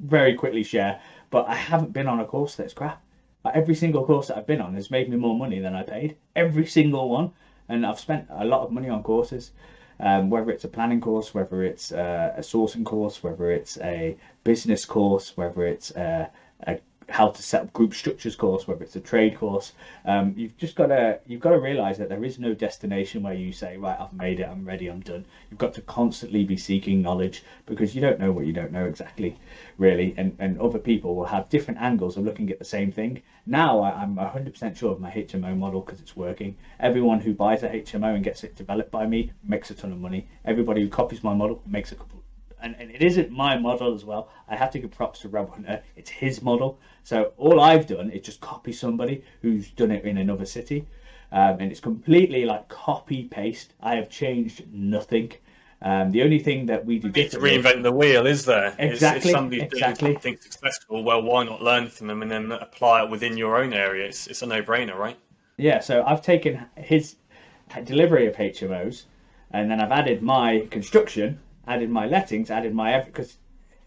very 0.00 0.34
quickly 0.34 0.62
share. 0.62 1.00
But 1.30 1.46
I 1.48 1.54
haven't 1.54 1.92
been 1.92 2.06
on 2.06 2.20
a 2.20 2.24
course 2.24 2.56
that's 2.56 2.72
crap. 2.72 3.02
Like, 3.44 3.54
every 3.54 3.74
single 3.74 4.04
course 4.04 4.28
that 4.28 4.36
I've 4.36 4.46
been 4.46 4.60
on 4.60 4.74
has 4.74 4.90
made 4.90 5.08
me 5.10 5.16
more 5.16 5.36
money 5.36 5.58
than 5.58 5.74
I 5.74 5.82
paid. 5.82 6.16
Every 6.34 6.66
single 6.66 7.08
one, 7.08 7.32
and 7.68 7.84
I've 7.84 8.00
spent 8.00 8.26
a 8.30 8.44
lot 8.44 8.62
of 8.62 8.72
money 8.72 8.88
on 8.88 9.02
courses. 9.02 9.52
Um, 10.00 10.30
whether 10.30 10.50
it's 10.50 10.64
a 10.64 10.68
planning 10.68 11.00
course, 11.00 11.34
whether 11.34 11.62
it's 11.62 11.90
uh, 11.92 12.34
a 12.36 12.40
sourcing 12.40 12.84
course, 12.84 13.22
whether 13.22 13.50
it's 13.50 13.78
a 13.78 14.16
business 14.44 14.84
course, 14.84 15.36
whether 15.36 15.66
it's 15.66 15.90
uh, 15.96 16.28
a 16.66 16.80
how 17.08 17.30
to 17.30 17.42
set 17.42 17.62
up 17.62 17.72
group 17.72 17.94
structures 17.94 18.36
course, 18.36 18.68
whether 18.68 18.84
it's 18.84 18.96
a 18.96 19.00
trade 19.00 19.38
course, 19.38 19.72
um, 20.04 20.34
you've 20.36 20.56
just 20.58 20.76
got 20.76 20.88
to 20.88 21.18
you've 21.26 21.40
got 21.40 21.50
to 21.50 21.58
realize 21.58 21.96
that 21.96 22.08
there 22.10 22.24
is 22.24 22.38
no 22.38 22.52
destination 22.52 23.22
where 23.22 23.34
you 23.34 23.50
say 23.52 23.78
right 23.78 23.98
I've 23.98 24.12
made 24.12 24.40
it 24.40 24.48
I'm 24.48 24.64
ready 24.64 24.88
I'm 24.88 25.00
done. 25.00 25.24
You've 25.50 25.58
got 25.58 25.72
to 25.74 25.80
constantly 25.82 26.44
be 26.44 26.56
seeking 26.56 27.00
knowledge 27.00 27.44
because 27.64 27.94
you 27.94 28.02
don't 28.02 28.20
know 28.20 28.30
what 28.30 28.46
you 28.46 28.52
don't 28.52 28.72
know 28.72 28.84
exactly, 28.84 29.38
really, 29.78 30.14
and 30.18 30.36
and 30.38 30.60
other 30.60 30.78
people 30.78 31.14
will 31.14 31.26
have 31.26 31.48
different 31.48 31.80
angles 31.80 32.16
of 32.16 32.24
looking 32.24 32.50
at 32.50 32.58
the 32.58 32.64
same 32.64 32.92
thing. 32.92 33.22
Now 33.46 33.80
I, 33.80 34.02
I'm 34.02 34.16
100% 34.16 34.76
sure 34.76 34.92
of 34.92 35.00
my 35.00 35.10
HMO 35.10 35.56
model 35.56 35.80
because 35.80 36.00
it's 36.00 36.14
working. 36.14 36.56
Everyone 36.78 37.20
who 37.20 37.32
buys 37.32 37.62
a 37.62 37.70
HMO 37.70 38.14
and 38.14 38.22
gets 38.22 38.44
it 38.44 38.54
developed 38.54 38.90
by 38.90 39.06
me 39.06 39.32
makes 39.42 39.70
a 39.70 39.74
ton 39.74 39.92
of 39.92 39.98
money. 39.98 40.28
Everybody 40.44 40.82
who 40.82 40.88
copies 40.88 41.24
my 41.24 41.32
model 41.32 41.62
makes 41.66 41.90
a 41.90 41.94
couple 41.94 42.18
and, 42.60 42.76
and 42.78 42.90
it 42.90 43.02
isn't 43.02 43.30
my 43.30 43.58
model 43.58 43.94
as 43.94 44.04
well. 44.04 44.30
I 44.48 44.56
have 44.56 44.70
to 44.72 44.78
give 44.78 44.90
props 44.90 45.20
to 45.20 45.28
Rob 45.28 45.50
Hunter. 45.52 45.82
It's 45.96 46.10
his 46.10 46.42
model. 46.42 46.78
So 47.04 47.32
all 47.36 47.60
I've 47.60 47.86
done 47.86 48.10
is 48.10 48.22
just 48.22 48.40
copy 48.40 48.72
somebody 48.72 49.24
who's 49.42 49.70
done 49.70 49.90
it 49.90 50.04
in 50.04 50.18
another 50.18 50.44
city, 50.44 50.86
um, 51.32 51.56
and 51.60 51.70
it's 51.70 51.80
completely 51.80 52.44
like 52.44 52.68
copy 52.68 53.24
paste. 53.24 53.74
I 53.80 53.96
have 53.96 54.10
changed 54.10 54.64
nothing. 54.72 55.32
Um, 55.80 56.10
the 56.10 56.22
only 56.22 56.40
thing 56.40 56.66
that 56.66 56.84
we 56.84 56.98
do 56.98 57.08
need 57.08 57.30
to 57.30 57.38
reinvent 57.38 57.82
the 57.84 57.92
wheel, 57.92 58.26
is 58.26 58.44
there? 58.44 58.74
Exactly, 58.78 59.30
If 59.30 59.36
somebody's 59.36 59.62
exactly. 59.62 60.08
doing 60.08 60.16
something 60.16 60.36
successful, 60.40 61.04
well, 61.04 61.22
why 61.22 61.44
not 61.44 61.62
learn 61.62 61.86
from 61.86 62.08
them 62.08 62.22
and 62.22 62.30
then 62.30 62.50
apply 62.50 63.04
it 63.04 63.10
within 63.10 63.36
your 63.36 63.56
own 63.56 63.72
area? 63.72 64.06
It's, 64.06 64.26
it's 64.26 64.42
a 64.42 64.46
no-brainer, 64.46 64.96
right? 64.96 65.16
Yeah, 65.56 65.78
so 65.78 66.02
I've 66.04 66.22
taken 66.22 66.64
his 66.76 67.16
delivery 67.84 68.26
of 68.26 68.34
HMOs, 68.34 69.04
and 69.52 69.70
then 69.70 69.80
I've 69.80 69.92
added 69.92 70.20
my 70.22 70.66
construction, 70.70 71.38
added 71.66 71.90
my 71.90 72.06
lettings, 72.06 72.50
added 72.50 72.74
my 72.74 73.00
because 73.00 73.36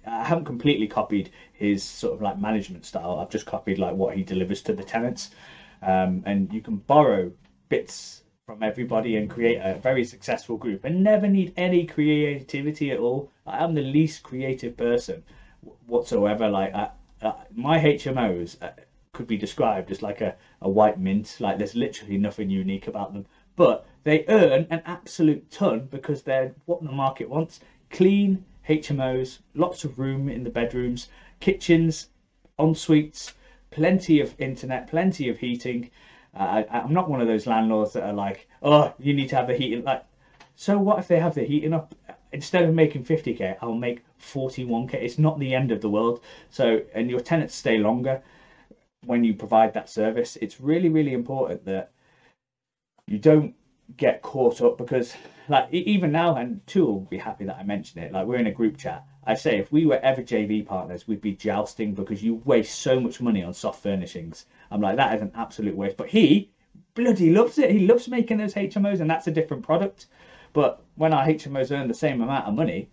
I 0.06 0.24
haven't 0.24 0.46
completely 0.46 0.88
copied 0.88 1.30
his 1.54 1.84
sort 1.84 2.14
of 2.14 2.22
like 2.22 2.40
management 2.40 2.86
style. 2.86 3.20
I've 3.20 3.30
just 3.30 3.46
copied 3.46 3.78
like 3.78 3.96
what 3.96 4.16
he 4.16 4.24
delivers 4.24 4.62
to 4.64 4.74
the 4.74 4.84
tenants, 4.84 5.30
um, 5.82 6.24
and 6.26 6.52
you 6.54 6.62
can 6.62 6.78
borrow 6.78 7.32
bits 7.70 8.24
from 8.46 8.64
everybody 8.64 9.16
and 9.16 9.30
create 9.30 9.58
a 9.58 9.78
very 9.78 10.04
successful 10.04 10.58
group, 10.58 10.84
and 10.84 11.04
never 11.04 11.28
need 11.28 11.54
any 11.56 11.86
creativity 11.86 12.92
at 12.92 13.00
all. 13.00 13.32
I'm 13.46 13.74
the 13.74 13.82
least 13.82 14.24
creative 14.24 14.76
person 14.76 15.24
whatsoever. 15.86 16.50
Like 16.50 16.74
I, 16.74 16.90
uh, 17.22 17.34
my 17.54 17.78
HMOs 17.78 18.62
uh, 18.62 18.72
could 19.14 19.28
be 19.28 19.38
described 19.38 19.92
as 19.92 20.02
like 20.02 20.22
a, 20.22 20.36
a 20.62 20.70
white 20.70 21.00
mint. 21.00 21.38
Like 21.40 21.58
there's 21.58 21.76
literally 21.76 22.18
nothing 22.18 22.50
unique 22.50 22.88
about 22.88 23.14
them, 23.14 23.26
but 23.56 23.86
they 24.04 24.26
earn 24.28 24.66
an 24.70 24.82
absolute 24.86 25.50
ton 25.52 25.88
because 25.92 26.24
they're 26.24 26.54
what 26.66 26.84
the 26.84 26.92
market 26.92 27.30
wants: 27.30 27.60
clean 27.90 28.44
HMOs, 28.68 29.40
lots 29.54 29.84
of 29.84 30.00
room 30.00 30.30
in 30.30 30.44
the 30.44 30.50
bedrooms, 30.50 31.10
kitchens, 31.40 32.10
en 32.60 32.76
suites, 32.76 33.34
plenty 33.72 34.20
of 34.20 34.36
internet, 34.40 34.88
plenty 34.88 35.30
of 35.30 35.40
heating. 35.40 35.90
Uh, 36.38 36.64
I, 36.70 36.80
I'm 36.80 36.94
not 36.94 37.10
one 37.10 37.22
of 37.22 37.28
those 37.28 37.48
landlords 37.48 37.94
that 37.94 38.04
are 38.04 38.14
like, 38.14 38.48
oh, 38.62 38.94
you 39.00 39.14
need 39.14 39.30
to 39.30 39.36
have 39.36 39.48
the 39.48 39.56
heating. 39.56 39.84
Like, 39.84 40.04
so 40.56 40.78
what 40.78 41.00
if 41.00 41.08
they 41.08 41.20
have 41.20 41.36
the 41.36 41.44
heating 41.44 41.74
up? 41.74 41.96
Instead 42.34 42.64
of 42.64 42.74
making 42.74 43.04
50k, 43.04 43.58
I'll 43.62 43.74
make 43.74 44.04
41k. 44.22 44.94
It's 44.94 45.20
not 45.20 45.40
the 45.40 45.54
end 45.54 45.72
of 45.72 45.82
the 45.82 45.90
world. 45.90 46.22
So, 46.50 46.82
and 46.94 47.10
your 47.10 47.20
tenants 47.20 47.56
stay 47.56 47.78
longer 47.78 48.22
when 49.06 49.24
you 49.24 49.34
provide 49.34 49.74
that 49.74 49.90
service. 49.90 50.38
It's 50.42 50.62
really, 50.62 50.90
really 50.90 51.14
important 51.14 51.66
that 51.66 51.92
you 53.08 53.18
don't 53.18 53.56
get 53.98 54.22
caught 54.22 54.62
up 54.62 54.78
because, 54.78 55.14
like, 55.52 55.72
even 55.72 56.12
now, 56.12 56.36
Andrew 56.38 56.86
will 56.86 57.00
be 57.02 57.18
happy 57.18 57.46
that 57.46 57.58
I 57.58 57.64
mentioned 57.64 58.04
it. 58.04 58.12
Like, 58.12 58.26
we're 58.26 58.38
in 58.38 58.48
a 58.48 58.52
group 58.52 58.78
chat. 58.78 59.06
I 59.24 59.36
say 59.36 59.58
if 59.60 59.72
we 59.72 59.86
were 59.86 60.00
ever 60.00 60.24
JV 60.24 60.66
partners, 60.66 61.08
we'd 61.08 61.22
be 61.22 61.34
jousting 61.34 61.94
because 61.94 62.24
you 62.24 62.42
waste 62.46 62.80
so 62.80 63.00
much 63.00 63.22
money 63.22 63.44
on 63.44 63.54
soft 63.54 63.84
furnishings. 63.84 64.46
I'm 64.72 64.82
like, 64.82 64.96
that 64.98 65.16
is 65.16 65.22
an 65.22 65.32
absolute 65.36 65.76
waste. 65.76 65.98
But 65.98 66.10
he 66.10 66.52
bloody 66.96 67.32
loves 67.32 67.58
it. 67.58 67.72
He 67.72 67.88
loves 67.88 68.08
making 68.08 68.38
those 68.38 68.56
HMOs, 68.56 69.00
and 69.00 69.10
that's 69.10 69.28
a 69.28 69.32
different 69.32 69.64
product. 69.64 70.08
But 70.54 70.84
when 70.96 71.14
our 71.14 71.26
HMOs 71.26 71.72
earn 71.72 71.88
the 71.88 71.94
same 71.94 72.22
amount 72.22 72.48
of 72.48 72.56
money, 72.56 72.90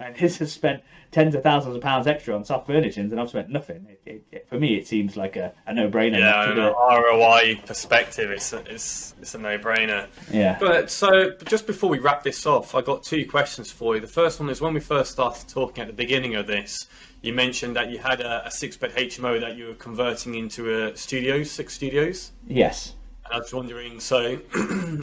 and 0.00 0.16
his 0.16 0.38
has 0.38 0.52
spent 0.52 0.82
tens 1.10 1.34
of 1.34 1.42
thousands 1.42 1.76
of 1.76 1.82
pounds 1.82 2.06
extra 2.06 2.34
on 2.34 2.44
soft 2.44 2.66
furnishings, 2.66 3.12
and 3.12 3.20
I've 3.20 3.28
spent 3.28 3.48
nothing. 3.48 3.86
It, 3.88 4.02
it, 4.06 4.24
it, 4.32 4.48
for 4.48 4.58
me, 4.58 4.76
it 4.76 4.86
seems 4.86 5.16
like 5.16 5.36
a, 5.36 5.52
a 5.66 5.74
no-brainer. 5.74 6.18
Yeah, 6.18 6.44
to 6.44 6.50
on 6.50 6.54
do 6.56 6.62
an 6.62 6.68
it. 6.68 6.74
ROI 6.74 7.60
perspective, 7.66 8.30
it's 8.30 8.52
a, 8.52 8.58
it's, 8.72 9.14
it's 9.20 9.34
a 9.34 9.38
no-brainer. 9.38 10.06
Yeah. 10.30 10.56
But 10.58 10.90
so, 10.90 11.32
just 11.46 11.66
before 11.66 11.90
we 11.90 11.98
wrap 11.98 12.22
this 12.22 12.46
off, 12.46 12.74
I 12.74 12.80
got 12.80 13.02
two 13.02 13.26
questions 13.28 13.70
for 13.70 13.94
you. 13.94 14.00
The 14.00 14.06
first 14.06 14.40
one 14.40 14.48
is 14.48 14.60
when 14.60 14.74
we 14.74 14.80
first 14.80 15.10
started 15.10 15.48
talking 15.48 15.82
at 15.82 15.88
the 15.88 15.94
beginning 15.94 16.36
of 16.36 16.46
this, 16.46 16.86
you 17.22 17.32
mentioned 17.32 17.76
that 17.76 17.90
you 17.90 17.98
had 17.98 18.20
a, 18.20 18.46
a 18.46 18.50
six-bed 18.50 18.92
HMO 18.92 19.40
that 19.40 19.56
you 19.56 19.66
were 19.66 19.74
converting 19.74 20.34
into 20.36 20.86
a 20.86 20.96
studios, 20.96 21.50
six 21.50 21.74
studios. 21.74 22.32
Yes. 22.46 22.94
I 23.32 23.38
was 23.38 23.52
wondering, 23.54 24.00
so 24.00 24.38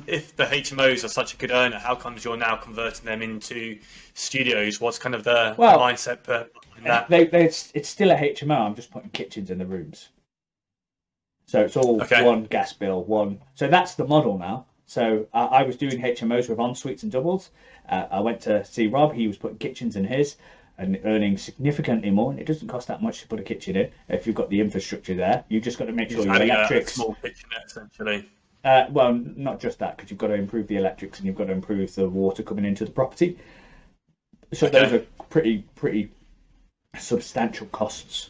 if 0.08 0.36
the 0.36 0.46
HMOs 0.46 1.04
are 1.04 1.08
such 1.10 1.34
a 1.34 1.38
good 1.38 1.52
earner, 1.52 1.80
how 1.80 1.96
comes 1.96 2.26
you're 2.26 2.38
now 2.38 2.58
converting 2.58 3.06
them 3.06 3.22
into 3.22 3.80
studios? 4.14 4.82
What's 4.82 5.00
kind 5.00 5.16
of 5.16 5.24
the 5.24 5.56
Well, 5.58 5.80
mindset 5.80 6.24
behind 6.24 6.86
that? 6.86 7.10
They, 7.10 7.26
they, 7.26 7.46
it's, 7.46 7.72
it's 7.74 7.90
still 7.90 8.12
a 8.12 8.16
HMO. 8.16 8.60
I'm 8.60 8.76
just 8.76 8.92
putting 8.92 9.10
kitchens 9.10 9.50
in 9.50 9.58
the 9.58 9.66
rooms. 9.66 10.10
So 11.48 11.62
it's 11.62 11.78
all 11.78 12.00
Okay. 12.02 12.24
one 12.24 12.44
gas 12.46 12.74
bill, 12.74 13.04
one. 13.06 13.40
So 13.56 13.68
that's 13.68 13.96
the 13.96 14.06
model 14.06 14.38
now. 14.38 14.66
So 14.86 15.28
uh, 15.34 15.48
I 15.52 15.64
was 15.64 15.76
doing 15.78 16.00
HMOs 16.02 16.50
with 16.50 16.60
en 16.60 16.76
suites 16.76 17.04
and 17.04 17.12
doubles. 17.12 17.52
Uh, 17.90 18.08
I 18.12 18.20
went 18.20 18.42
to 18.42 18.64
see 18.66 18.88
Rob. 18.88 19.14
He 19.14 19.28
was 19.28 19.38
putting 19.38 19.58
kitchens 19.58 19.96
in 19.96 20.06
his 20.06 20.36
and 20.78 21.00
earning 21.06 21.38
significantly 21.38 22.12
more. 22.12 22.32
And 22.32 22.40
it 22.40 22.46
doesn't 22.46 22.68
cost 22.68 22.88
that 22.88 23.02
much 23.02 23.22
to 23.22 23.28
put 23.28 23.40
a 23.40 23.44
kitchen 23.44 23.76
in 23.76 23.90
if 24.10 24.28
you've 24.28 24.36
got 24.36 24.50
the 24.50 24.60
infrastructure 24.62 25.16
there. 25.16 25.44
You've 25.50 25.64
just 25.64 25.78
got 25.80 25.86
to 25.86 25.92
make 25.92 26.12
sure 26.12 26.24
your 26.24 26.34
adding 26.34 26.50
a, 26.52 26.54
electrics. 26.56 26.94
small 26.94 27.16
kitchenette, 27.16 27.64
essentially. 27.66 28.30
Uh, 28.64 28.86
well, 28.92 29.14
not 29.14 29.60
just 29.60 29.80
that, 29.80 29.96
because 29.98 30.10
you've 30.12 30.20
got 30.20 30.28
to 30.28 30.34
improve 30.36 30.68
the 30.68 30.76
electrics 30.78 31.20
and 31.20 31.26
you've 31.28 31.36
got 31.36 31.46
to 31.46 31.54
improve 31.54 31.94
the 31.96 32.08
water 32.08 32.44
coming 32.44 32.66
into 32.66 32.86
the 32.86 32.92
property. 32.92 33.38
So 34.54 34.68
Okay. 34.68 34.80
those 34.82 34.94
are 34.94 35.06
pretty 35.30 35.64
pretty 35.76 36.10
substantial 36.98 37.68
costs. 37.68 38.30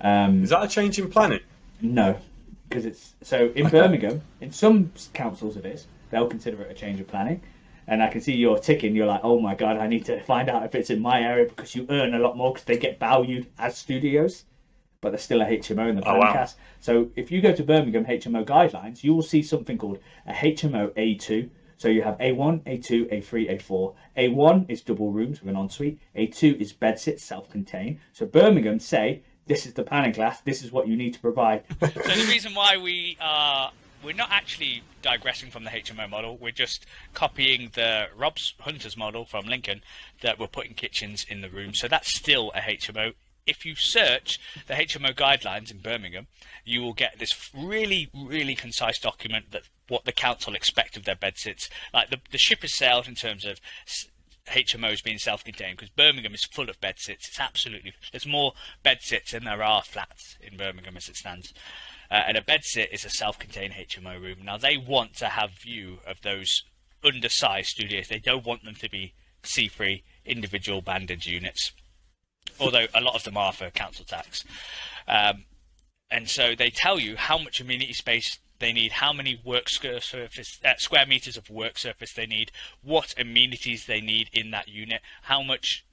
Um, 0.00 0.42
Is 0.42 0.50
that 0.50 0.64
a 0.64 0.68
change 0.68 0.98
in 0.98 1.10
planning? 1.10 1.40
no, 1.80 2.16
because 2.68 2.84
it's 2.86 3.14
so 3.22 3.50
in 3.54 3.68
Birmingham. 3.68 4.20
In 4.40 4.52
some 4.52 4.92
councils, 5.14 5.56
it 5.56 5.64
is. 5.66 5.86
They'll 6.10 6.28
consider 6.28 6.62
it 6.62 6.70
a 6.70 6.74
change 6.74 7.00
of 7.00 7.08
planning. 7.08 7.40
And 7.86 8.02
I 8.02 8.08
can 8.08 8.20
see 8.20 8.34
you're 8.34 8.58
ticking. 8.58 8.96
You're 8.96 9.06
like, 9.06 9.20
oh 9.22 9.38
my 9.40 9.54
god, 9.54 9.76
I 9.76 9.86
need 9.86 10.04
to 10.06 10.20
find 10.22 10.48
out 10.48 10.64
if 10.64 10.74
it's 10.74 10.90
in 10.90 11.00
my 11.00 11.20
area 11.20 11.46
because 11.46 11.74
you 11.74 11.86
earn 11.88 12.14
a 12.14 12.18
lot 12.18 12.36
more 12.36 12.52
because 12.52 12.64
they 12.64 12.78
get 12.78 12.98
valued 12.98 13.46
as 13.58 13.76
studios, 13.76 14.44
but 15.00 15.10
they're 15.10 15.18
still 15.18 15.42
a 15.42 15.44
HMO 15.44 15.88
in 15.88 15.96
the 15.96 16.02
Oh, 16.02 16.18
planning 16.18 16.20
wow. 16.20 16.48
So 16.80 17.10
if 17.16 17.30
you 17.30 17.40
go 17.40 17.54
to 17.54 17.62
Birmingham 17.62 18.04
HMO 18.04 18.44
guidelines, 18.44 19.04
you 19.04 19.14
will 19.14 19.22
see 19.22 19.42
something 19.42 19.78
called 19.78 19.98
a 20.26 20.32
HMO 20.32 20.90
A2. 20.94 21.48
So 21.78 21.88
you 21.88 22.02
have 22.02 22.16
A1, 22.18 22.62
A2, 22.62 23.12
A3, 23.12 23.60
A4. 23.60 23.94
A1 24.16 24.70
is 24.70 24.80
double 24.80 25.12
rooms 25.12 25.42
with 25.42 25.54
an 25.54 25.56
ensuite. 25.56 25.98
A2 26.16 26.58
is 26.58 26.72
bedsit, 26.72 27.20
self-contained. 27.20 27.98
So 28.12 28.24
Birmingham 28.24 28.80
say 28.80 29.22
this 29.46 29.66
is 29.66 29.74
the 29.74 29.82
planning 29.82 30.12
class. 30.12 30.40
This 30.40 30.62
is 30.64 30.72
what 30.72 30.88
you 30.88 30.96
need 30.96 31.14
to 31.14 31.20
provide. 31.20 31.64
So 31.80 31.86
the 31.86 32.26
reason 32.28 32.54
why 32.54 32.78
we 32.78 33.16
are 33.20 33.70
we're 34.06 34.14
not 34.14 34.30
actually 34.30 34.82
digressing 35.02 35.50
from 35.50 35.64
the 35.64 35.70
HMO 35.70 36.08
model. 36.08 36.38
We're 36.38 36.52
just 36.52 36.86
copying 37.12 37.70
the 37.74 38.06
Rob's 38.16 38.54
Hunters 38.60 38.96
model 38.96 39.24
from 39.24 39.46
Lincoln 39.46 39.82
that 40.22 40.38
we're 40.38 40.46
putting 40.46 40.74
kitchens 40.74 41.26
in 41.28 41.40
the 41.40 41.50
room. 41.50 41.74
So 41.74 41.88
that's 41.88 42.14
still 42.14 42.52
a 42.54 42.60
HMO 42.60 43.14
if 43.46 43.64
you 43.64 43.76
search 43.76 44.40
the 44.66 44.74
HMO 44.74 45.14
guidelines 45.14 45.70
in 45.70 45.78
Birmingham, 45.78 46.26
you 46.64 46.82
will 46.82 46.92
get 46.92 47.20
this 47.20 47.50
really, 47.54 48.10
really 48.12 48.56
concise 48.56 48.98
document 48.98 49.52
that 49.52 49.62
what 49.88 50.04
the 50.04 50.10
council 50.10 50.56
expect 50.56 50.96
of 50.96 51.04
their 51.04 51.14
bedsits. 51.14 51.70
Like 51.94 52.10
the, 52.10 52.20
the 52.32 52.38
ship 52.38 52.62
has 52.62 52.74
sailed 52.74 53.06
in 53.06 53.14
terms 53.14 53.44
of 53.44 53.60
HMOs 54.48 55.02
being 55.02 55.18
self-contained 55.18 55.76
because 55.76 55.90
Birmingham 55.90 56.34
is 56.34 56.44
full 56.44 56.68
of 56.68 56.80
bedsits. 56.80 57.28
It's 57.28 57.40
absolutely 57.40 57.92
there's 58.10 58.26
more 58.26 58.54
bedsits 58.84 59.30
than 59.30 59.44
there 59.44 59.62
are 59.62 59.82
flats 59.82 60.36
in 60.40 60.56
Birmingham 60.56 60.96
as 60.96 61.08
it 61.08 61.16
stands. 61.16 61.54
Uh, 62.10 62.22
and 62.26 62.36
a 62.36 62.42
bedsit 62.42 62.92
is 62.92 63.04
a 63.04 63.10
self-contained 63.10 63.74
HMO 63.74 64.20
room. 64.20 64.38
Now 64.44 64.56
they 64.56 64.76
want 64.76 65.14
to 65.16 65.26
have 65.26 65.50
view 65.50 65.98
of 66.06 66.22
those 66.22 66.64
undersized 67.04 67.68
studios. 67.68 68.08
They 68.08 68.18
don't 68.18 68.46
want 68.46 68.64
them 68.64 68.74
to 68.76 68.90
be 68.90 69.14
C3 69.42 70.02
individual 70.24 70.82
bandage 70.82 71.26
units, 71.26 71.72
although 72.58 72.86
a 72.94 73.00
lot 73.00 73.14
of 73.14 73.24
them 73.24 73.36
are 73.36 73.52
for 73.52 73.70
council 73.70 74.04
tax. 74.04 74.44
Um, 75.06 75.44
and 76.10 76.28
so 76.28 76.54
they 76.54 76.70
tell 76.70 76.98
you 76.98 77.16
how 77.16 77.38
much 77.38 77.60
amenity 77.60 77.92
space 77.92 78.38
they 78.58 78.72
need, 78.72 78.92
how 78.92 79.12
many 79.12 79.40
work 79.44 79.68
surface 79.68 80.60
uh, 80.64 80.74
square 80.78 81.06
meters 81.06 81.36
of 81.36 81.50
work 81.50 81.78
surface 81.78 82.12
they 82.12 82.26
need, 82.26 82.50
what 82.82 83.14
amenities 83.18 83.86
they 83.86 84.00
need 84.00 84.30
in 84.32 84.50
that 84.50 84.68
unit, 84.68 85.00
how 85.22 85.42
much 85.42 85.84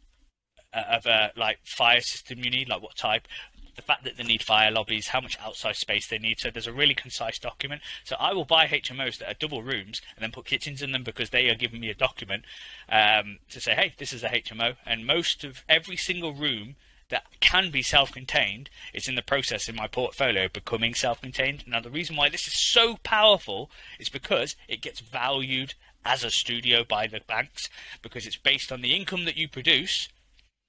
uh, 0.73 0.84
of 0.90 1.06
a 1.06 1.31
like 1.35 1.60
fire 1.64 2.02
system 2.02 2.40
you 2.40 2.49
need, 2.49 2.69
like 2.69 2.81
what 2.81 2.95
type, 2.95 3.27
the 3.75 3.81
fact 3.81 4.03
that 4.03 4.17
they 4.17 4.23
need 4.23 4.43
fire 4.43 4.71
lobbies, 4.71 5.07
how 5.07 5.21
much 5.21 5.37
outside 5.39 5.75
space 5.75 6.07
they 6.07 6.19
need. 6.19 6.39
So 6.39 6.49
there's 6.49 6.67
a 6.67 6.73
really 6.73 6.93
concise 6.93 7.39
document. 7.39 7.81
So 8.03 8.15
I 8.19 8.33
will 8.33 8.45
buy 8.45 8.67
HMOs 8.67 9.17
that 9.19 9.29
are 9.29 9.37
double 9.39 9.63
rooms 9.63 10.01
and 10.15 10.23
then 10.23 10.31
put 10.31 10.45
kitchens 10.45 10.81
in 10.81 10.91
them 10.91 11.03
because 11.03 11.31
they 11.31 11.49
are 11.49 11.55
giving 11.55 11.79
me 11.79 11.89
a 11.89 11.95
document 11.95 12.45
um, 12.89 13.39
to 13.49 13.59
say, 13.59 13.73
hey, 13.73 13.93
this 13.97 14.13
is 14.13 14.23
a 14.23 14.29
HMO. 14.29 14.75
And 14.85 15.05
most 15.05 15.43
of 15.43 15.63
every 15.67 15.97
single 15.97 16.33
room 16.33 16.75
that 17.09 17.25
can 17.39 17.69
be 17.69 17.81
self-contained 17.81 18.69
is 18.93 19.07
in 19.07 19.15
the 19.15 19.21
process 19.21 19.67
in 19.67 19.75
my 19.75 19.87
portfolio 19.87 20.47
becoming 20.47 20.93
self-contained. 20.93 21.63
Now 21.67 21.79
the 21.79 21.91
reason 21.91 22.15
why 22.15 22.29
this 22.29 22.47
is 22.47 22.71
so 22.71 22.97
powerful 23.03 23.69
is 23.99 24.09
because 24.09 24.55
it 24.67 24.81
gets 24.81 24.99
valued 24.99 25.73
as 26.05 26.23
a 26.23 26.31
studio 26.31 26.83
by 26.83 27.07
the 27.07 27.21
banks 27.27 27.69
because 28.01 28.25
it's 28.25 28.37
based 28.37 28.71
on 28.71 28.81
the 28.81 28.95
income 28.95 29.25
that 29.25 29.37
you 29.37 29.47
produce. 29.47 30.09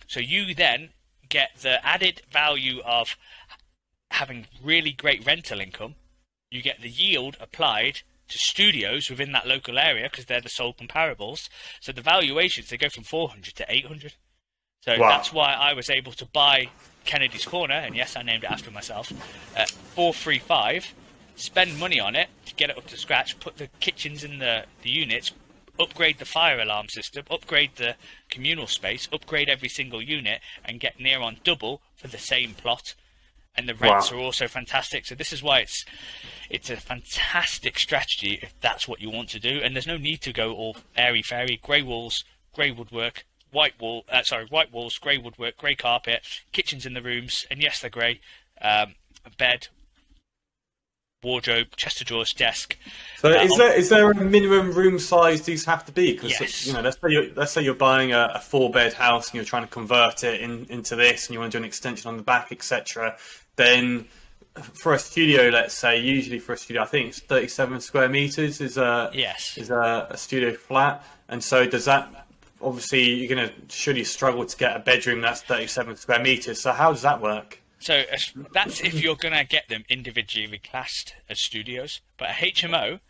So 0.07 0.21
you 0.21 0.55
then 0.55 0.91
get 1.35 1.57
the 1.63 1.85
added 1.85 2.23
value 2.31 2.81
of 2.85 3.17
having 4.13 4.47
really 4.63 4.93
great 4.93 5.27
rental 5.27 5.61
income. 5.61 5.97
You 6.49 6.63
get 6.63 6.81
the 6.81 6.89
yield 6.89 7.37
applied 7.41 8.03
to 8.29 8.39
studios 8.39 9.11
within 9.11 9.33
that 9.33 9.45
local 9.45 9.77
area 9.77 10.09
because 10.09 10.27
they're 10.27 10.41
the 10.41 10.49
sole 10.49 10.73
comparables. 10.73 11.49
So 11.81 11.91
the 11.91 12.03
valuations 12.03 12.71
they 12.71 12.77
go 12.77 12.89
from 12.89 13.03
400 13.03 13.53
to 13.57 13.67
800. 13.69 14.15
So 14.83 14.97
wow. 14.97 15.09
that's 15.09 15.33
why 15.33 15.55
I 15.55 15.73
was 15.73 15.91
able 15.91 16.13
to 16.13 16.27
buy 16.27 16.69
Kennedy's 17.05 17.45
Corner, 17.45 17.75
and 17.75 17.97
yes, 17.97 18.17
I 18.17 18.23
named 18.23 18.45
it 18.45 18.51
after 18.51 18.71
myself, 18.71 19.13
at 19.57 19.71
435. 19.71 20.95
Spend 21.35 21.81
money 21.81 21.99
on 21.99 22.15
it 22.15 22.29
to 22.47 22.55
get 22.55 22.71
it 22.71 22.79
up 22.79 22.87
to 22.87 22.97
scratch. 22.97 23.41
Put 23.41 23.57
the 23.57 23.67
kitchens 23.81 24.23
in 24.23 24.39
the 24.39 24.67
the 24.83 24.91
units, 24.91 25.33
upgrade 25.79 26.19
the 26.19 26.25
fire 26.25 26.61
alarm 26.61 26.89
system, 26.89 27.25
upgrade 27.31 27.77
the 27.77 27.97
communal 28.31 28.67
space, 28.67 29.09
upgrade 29.13 29.49
every 29.49 29.69
single 29.69 30.03
unit, 30.03 30.41
and 30.65 30.81
get 30.81 31.01
near 31.01 31.21
on 31.21 31.39
double 31.45 31.81
for 31.97 32.09
the 32.09 32.19
same 32.19 32.55
plot. 32.55 32.95
And 33.57 33.69
the 33.69 33.75
rents 33.75 34.11
wow. 34.11 34.19
are 34.19 34.21
also 34.21 34.49
fantastic. 34.49 35.07
So 35.07 35.15
this 35.15 35.33
is 35.33 35.43
why 35.43 35.61
it's 35.61 35.85
it's 36.51 36.71
a 36.71 36.77
fantastic 36.77 37.79
strategy 37.79 38.39
if 38.43 38.53
that's 38.61 38.89
what 38.89 39.01
you 39.01 39.11
want 39.11 39.29
to 39.31 39.41
do. 39.41 39.61
And 39.63 39.75
there's 39.75 39.87
no 39.87 39.97
need 39.97 40.23
to 40.23 40.33
go 40.33 40.55
all 40.55 40.77
airy 40.97 41.23
fairy, 41.23 41.61
grey 41.63 41.83
walls, 41.83 42.25
grey 42.53 42.73
woodwork, 42.73 43.25
white 43.53 43.81
wall. 43.81 44.05
Uh, 44.11 44.23
sorry, 44.25 44.47
white 44.47 44.73
walls, 44.73 44.99
grey 44.99 45.19
woodwork, 45.19 45.57
grey 45.57 45.77
carpet, 45.77 46.27
kitchens 46.53 46.85
in 46.85 46.95
the 46.95 47.03
rooms, 47.03 47.47
and 47.49 47.63
yes, 47.63 47.81
they're 47.81 47.91
grey. 47.91 48.21
Um, 48.61 48.97
bed, 49.39 49.69
wardrobe, 51.25 51.69
chest 51.77 52.01
of 52.01 52.07
drawers, 52.07 52.33
desk. 52.33 52.77
So 53.19 53.31
uh, 53.31 53.43
is 53.43 53.51
there 53.57 53.73
is 53.73 53.89
there 53.89 54.11
a 54.11 54.15
minimum 54.15 54.73
room 54.73 54.99
size 54.99 55.43
these 55.43 55.65
have 55.65 55.85
to 55.87 55.93
be? 55.93 56.13
Because 56.13 56.39
yes. 56.41 56.67
you 56.67 56.73
know, 56.73 56.81
let's 56.81 56.97
say 57.01 57.09
you're, 57.09 57.33
let's 57.35 57.53
say 57.53 57.63
you're 57.63 57.75
buying 57.75 58.13
a, 58.13 58.33
a 58.35 58.41
four 58.41 58.71
bed 58.71 58.93
house 58.93 59.29
and 59.29 59.35
you're 59.37 59.45
trying 59.45 59.65
to 59.65 59.71
convert 59.71 60.23
it 60.23 60.41
in, 60.41 60.67
into 60.69 60.95
this, 60.97 61.27
and 61.27 61.35
you 61.35 61.41
want 61.41 61.53
to 61.53 61.59
do 61.59 61.63
an 61.63 61.67
extension 61.67 62.09
on 62.09 62.17
the 62.17 62.23
back, 62.23 62.53
etc. 62.53 63.17
Then 63.57 64.07
for 64.63 64.95
a 64.95 64.99
studio, 64.99 65.49
let's 65.49 65.75
say, 65.75 65.99
usually 65.99 66.39
for 66.39 66.53
a 66.53 66.57
studio, 66.57 66.83
I 66.83 66.87
think 66.87 67.09
it's 67.09 67.21
37 67.21 67.81
square 67.81 68.09
meters 68.09 68.61
is 68.61 68.77
a 68.77 69.11
yes 69.13 69.59
is 69.59 69.71
a, 69.71 70.09
a 70.11 70.17
studio 70.17 70.53
flat, 70.53 71.05
and 71.29 71.43
so 71.43 71.67
does 71.67 71.87
that. 71.87 72.27
Obviously, 72.63 73.03
you're 73.03 73.35
going 73.35 73.49
to 73.49 73.55
surely 73.69 74.05
struggle 74.05 74.47
to 74.47 74.57
get 74.57 74.75
a 74.75 74.79
bedroom 74.79 75.21
that's 75.21 75.43
37 75.43 75.97
square 75.97 76.21
meters. 76.21 76.63
So 76.63 76.73
how 76.73 76.93
does 76.93 77.03
that 77.03 77.21
work? 77.21 77.61
So 77.85 78.05
that's 78.55 78.81
if 78.81 79.03
you're 79.03 79.15
going 79.15 79.35
to 79.35 79.45
get 79.45 79.69
them 79.69 79.85
individually 79.91 80.59
classed 80.59 81.13
as 81.29 81.39
studios. 81.39 82.01
But 82.17 82.31
a 82.31 82.33
HMO, 82.33 83.01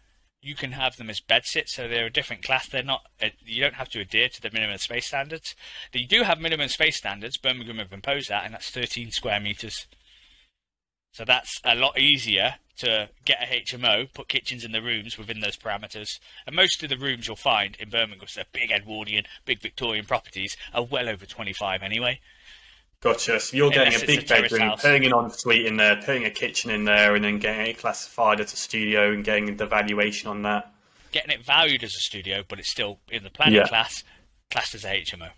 you 0.43 0.57
can 0.57 0.73
have 0.73 0.97
them 0.97 1.09
as 1.09 1.21
bedsits, 1.21 1.75
so 1.75 1.87
they're 1.87 2.07
a 2.07 2.11
different 2.11 2.43
class. 2.43 2.69
They're 2.69 2.83
not. 2.83 3.03
Uh, 3.23 3.29
you 3.47 3.63
don't 3.63 3.77
have 3.77 3.89
to 3.91 4.01
adhere 4.01 4.29
to 4.31 4.43
the 4.43 4.51
minimum 4.53 4.79
space 4.79 5.07
standards. 5.07 5.55
You 5.93 6.09
do 6.09 6.25
have 6.25 6.41
minimum 6.41 6.67
space 6.67 6.97
standards. 6.97 7.37
Birmingham 7.37 7.79
have 7.79 7.93
imposed 7.93 8.31
that, 8.31 8.47
and 8.47 8.53
that's 8.53 8.69
13 8.69 9.13
square 9.13 9.39
meters. 9.39 9.87
So 11.13 11.25
that's 11.25 11.61
a 11.65 11.77
lot 11.77 11.97
easier 11.97 12.57
to 12.79 13.11
get 13.25 13.45
a 13.45 13.63
HMO, 13.63 14.13
put 14.13 14.27
kitchens 14.27 14.65
in 14.65 14.73
the 14.73 14.83
rooms 14.83 15.17
within 15.17 15.39
those 15.39 15.57
parameters. 15.57 16.19
And 16.49 16.57
most 16.57 16.83
of 16.83 16.89
the 16.89 16.99
rooms 16.99 17.29
you'll 17.29 17.37
find 17.37 17.77
in 17.79 17.91
Birmingham, 17.91 18.27
so 18.27 18.43
big 18.53 18.73
Edwardian, 18.73 19.27
big 19.45 19.61
Victorian 19.61 20.05
properties, 20.05 20.57
are 20.75 20.83
well 20.83 21.09
over 21.09 21.27
25 21.27 21.85
anyway. 21.85 22.19
Gotcha. 23.05 23.39
So 23.39 23.55
you're 23.55 23.71
getting 23.71 24.03
a 24.03 24.07
big 24.07 24.25
a 24.25 24.27
bedroom, 24.27 24.63
house. 24.63 24.81
putting 24.81 25.05
an 25.05 25.13
ensuite 25.13 25.67
in 25.67 25.77
there, 25.77 25.97
putting 25.97 26.25
a 26.25 26.31
kitchen 26.31 26.71
in 26.71 26.85
there, 26.85 27.15
and 27.15 27.23
then 27.23 27.39
getting 27.39 27.67
it 27.67 27.77
classified 27.77 28.41
as 28.41 28.55
a 28.55 28.57
studio 28.57 29.13
and 29.13 29.23
getting 29.23 29.59
the 29.59 29.67
valuation 29.67 30.31
on 30.31 30.41
that. 30.43 30.73
Getting 31.13 31.33
it 31.33 31.45
valued 31.45 31.85
as 31.85 31.91
a 31.91 32.01
studio, 32.01 32.45
but 32.49 32.59
it's 32.59 32.71
still 32.71 33.01
in 33.13 33.23
the 33.23 33.29
planning 33.29 33.57
yeah. 33.57 33.69
class, 33.69 34.03
classed 34.51 34.75
as 34.75 34.87
a 34.87 35.03
HMO. 35.03 35.29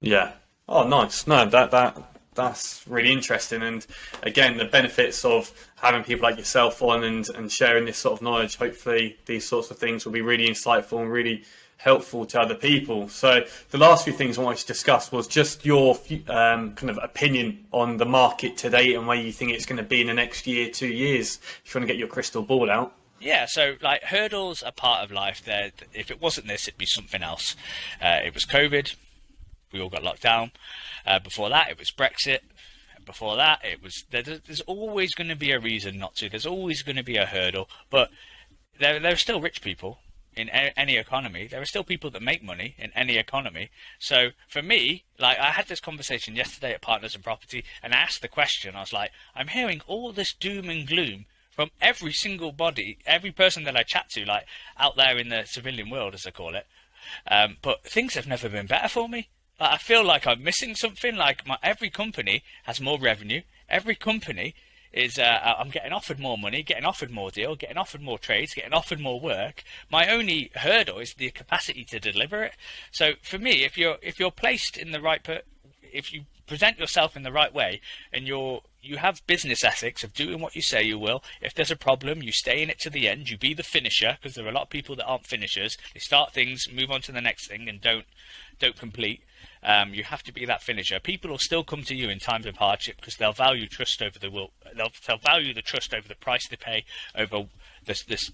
Yeah. 0.00 0.32
Oh, 0.66 0.88
nice. 0.88 1.26
No, 1.26 1.44
that 1.44 1.70
that 1.72 2.02
that's 2.34 2.82
really 2.88 3.12
interesting. 3.12 3.60
And 3.60 3.86
again, 4.22 4.56
the 4.56 4.64
benefits 4.64 5.26
of 5.26 5.52
having 5.76 6.02
people 6.04 6.22
like 6.22 6.38
yourself 6.38 6.80
on 6.80 7.04
and 7.04 7.28
and 7.36 7.52
sharing 7.52 7.84
this 7.84 7.98
sort 7.98 8.14
of 8.14 8.22
knowledge. 8.22 8.56
Hopefully, 8.56 9.18
these 9.26 9.46
sorts 9.46 9.70
of 9.70 9.76
things 9.76 10.06
will 10.06 10.12
be 10.12 10.22
really 10.22 10.48
insightful 10.48 11.02
and 11.02 11.12
really 11.12 11.44
helpful 11.78 12.26
to 12.26 12.40
other 12.40 12.54
people. 12.54 13.08
So 13.08 13.44
the 13.70 13.78
last 13.78 14.04
few 14.04 14.12
things 14.12 14.36
I 14.36 14.42
wanted 14.42 14.58
to 14.58 14.66
discuss 14.66 15.10
was 15.10 15.26
just 15.26 15.64
your 15.64 15.96
um, 16.28 16.74
kind 16.74 16.90
of 16.90 16.98
opinion 17.02 17.64
on 17.72 17.96
the 17.96 18.04
market 18.04 18.56
today 18.56 18.94
and 18.94 19.06
where 19.06 19.16
you 19.16 19.32
think 19.32 19.52
it's 19.52 19.64
going 19.64 19.78
to 19.78 19.88
be 19.88 20.02
in 20.02 20.08
the 20.08 20.14
next 20.14 20.46
year, 20.46 20.68
two 20.68 20.88
years. 20.88 21.38
If 21.64 21.74
you 21.74 21.78
want 21.78 21.88
to 21.88 21.92
get 21.92 21.98
your 21.98 22.08
crystal 22.08 22.42
ball 22.42 22.70
out. 22.70 22.92
Yeah, 23.20 23.46
so 23.46 23.76
like 23.80 24.02
hurdles 24.02 24.62
are 24.62 24.72
part 24.72 25.04
of 25.04 25.10
life. 25.10 25.42
There, 25.44 25.72
if 25.92 26.10
it 26.10 26.20
wasn't 26.20 26.48
this, 26.48 26.68
it'd 26.68 26.78
be 26.78 26.86
something 26.86 27.22
else. 27.22 27.56
Uh, 28.02 28.20
it 28.24 28.34
was 28.34 28.44
COVID. 28.44 28.94
We 29.72 29.80
all 29.80 29.88
got 29.88 30.04
locked 30.04 30.22
down. 30.22 30.52
Uh, 31.06 31.18
before 31.18 31.48
that, 31.48 31.70
it 31.70 31.78
was 31.78 31.90
Brexit. 31.90 32.40
Before 33.04 33.36
that, 33.36 33.60
it 33.64 33.82
was. 33.82 34.04
There's 34.10 34.60
always 34.60 35.14
going 35.14 35.28
to 35.28 35.36
be 35.36 35.50
a 35.50 35.58
reason 35.58 35.98
not 35.98 36.14
to. 36.16 36.28
There's 36.28 36.46
always 36.46 36.82
going 36.82 36.96
to 36.96 37.02
be 37.02 37.16
a 37.16 37.26
hurdle, 37.26 37.68
but 37.90 38.10
there, 38.78 39.00
there 39.00 39.12
are 39.12 39.16
still 39.16 39.40
rich 39.40 39.62
people 39.62 39.98
in 40.38 40.48
any 40.48 40.96
economy. 40.96 41.46
There 41.46 41.60
are 41.60 41.66
still 41.66 41.84
people 41.84 42.10
that 42.10 42.22
make 42.22 42.42
money 42.42 42.74
in 42.78 42.92
any 42.94 43.16
economy. 43.16 43.70
So 43.98 44.30
for 44.48 44.62
me, 44.62 45.04
like 45.18 45.38
I 45.38 45.50
had 45.50 45.68
this 45.68 45.80
conversation 45.80 46.36
yesterday 46.36 46.72
at 46.72 46.82
Partners 46.82 47.14
in 47.14 47.22
Property, 47.22 47.64
and 47.82 47.92
I 47.92 47.98
asked 47.98 48.22
the 48.22 48.28
question. 48.28 48.74
I 48.74 48.80
was 48.80 48.92
like, 48.92 49.10
I'm 49.34 49.48
hearing 49.48 49.80
all 49.86 50.12
this 50.12 50.34
doom 50.34 50.68
and 50.68 50.86
gloom 50.86 51.26
from 51.50 51.70
every 51.80 52.12
single 52.12 52.52
body, 52.52 52.98
every 53.04 53.32
person 53.32 53.64
that 53.64 53.76
I 53.76 53.82
chat 53.82 54.10
to, 54.10 54.24
like 54.24 54.46
out 54.78 54.96
there 54.96 55.18
in 55.18 55.28
the 55.28 55.44
civilian 55.44 55.90
world, 55.90 56.14
as 56.14 56.26
I 56.26 56.30
call 56.30 56.54
it. 56.54 56.66
Um, 57.26 57.56
but 57.62 57.84
things 57.84 58.14
have 58.14 58.26
never 58.26 58.48
been 58.48 58.66
better 58.66 58.88
for 58.88 59.08
me. 59.08 59.28
Like, 59.60 59.72
I 59.72 59.76
feel 59.78 60.04
like 60.04 60.26
I'm 60.26 60.42
missing 60.42 60.74
something. 60.74 61.16
Like 61.16 61.46
my 61.46 61.58
every 61.62 61.90
company 61.90 62.42
has 62.64 62.80
more 62.80 62.98
revenue. 62.98 63.42
Every 63.68 63.96
company 63.96 64.54
is 64.92 65.18
uh, 65.18 65.22
uh, 65.22 65.54
I'm 65.58 65.70
getting 65.70 65.92
offered 65.92 66.18
more 66.18 66.38
money, 66.38 66.62
getting 66.62 66.84
offered 66.84 67.10
more 67.10 67.30
deal, 67.30 67.56
getting 67.56 67.76
offered 67.76 68.02
more 68.02 68.18
trades, 68.18 68.54
getting 68.54 68.72
offered 68.72 69.00
more 69.00 69.20
work. 69.20 69.62
My 69.90 70.08
only 70.08 70.50
hurdle 70.54 70.98
is 70.98 71.14
the 71.14 71.30
capacity 71.30 71.84
to 71.84 72.00
deliver 72.00 72.42
it. 72.44 72.54
So 72.90 73.12
for 73.22 73.38
me, 73.38 73.64
if 73.64 73.76
you're 73.76 73.98
if 74.02 74.18
you're 74.18 74.30
placed 74.30 74.76
in 74.76 74.92
the 74.92 75.00
right 75.00 75.26
if 75.82 76.12
you 76.12 76.24
present 76.46 76.78
yourself 76.78 77.16
in 77.16 77.22
the 77.22 77.32
right 77.32 77.52
way 77.52 77.80
and 78.12 78.26
you're 78.26 78.62
you 78.80 78.96
have 78.96 79.26
business 79.26 79.64
ethics 79.64 80.04
of 80.04 80.14
doing 80.14 80.40
what 80.40 80.54
you 80.54 80.62
say 80.62 80.82
you 80.82 80.98
will. 80.98 81.22
If 81.42 81.52
there's 81.52 81.70
a 81.70 81.76
problem, 81.76 82.22
you 82.22 82.32
stay 82.32 82.62
in 82.62 82.70
it 82.70 82.78
to 82.80 82.90
the 82.90 83.08
end. 83.08 83.28
You 83.28 83.36
be 83.36 83.52
the 83.52 83.62
finisher 83.62 84.16
because 84.20 84.34
there 84.34 84.46
are 84.46 84.50
a 84.50 84.52
lot 84.52 84.62
of 84.62 84.70
people 84.70 84.96
that 84.96 85.04
aren't 85.04 85.26
finishers. 85.26 85.76
They 85.92 86.00
start 86.00 86.32
things, 86.32 86.68
move 86.72 86.90
on 86.90 87.02
to 87.02 87.12
the 87.12 87.20
next 87.20 87.48
thing, 87.48 87.68
and 87.68 87.80
don't 87.80 88.06
don't 88.58 88.76
complete. 88.76 89.22
Um, 89.62 89.94
you 89.94 90.04
have 90.04 90.22
to 90.24 90.32
be 90.32 90.44
that 90.46 90.62
finisher. 90.62 91.00
People 91.00 91.30
will 91.30 91.38
still 91.38 91.64
come 91.64 91.82
to 91.84 91.94
you 91.94 92.08
in 92.08 92.18
times 92.18 92.46
of 92.46 92.56
hardship 92.56 92.96
because 92.96 93.16
they'll 93.16 93.32
value 93.32 93.66
trust 93.66 94.02
over 94.02 94.18
the 94.18 94.30
will. 94.30 94.50
They'll, 94.76 94.92
they'll 95.06 95.18
value 95.18 95.54
the 95.54 95.62
trust 95.62 95.92
over 95.94 96.06
the 96.06 96.14
price 96.14 96.48
they 96.48 96.56
pay 96.56 96.84
over 97.14 97.46
this 97.84 98.02
this 98.04 98.30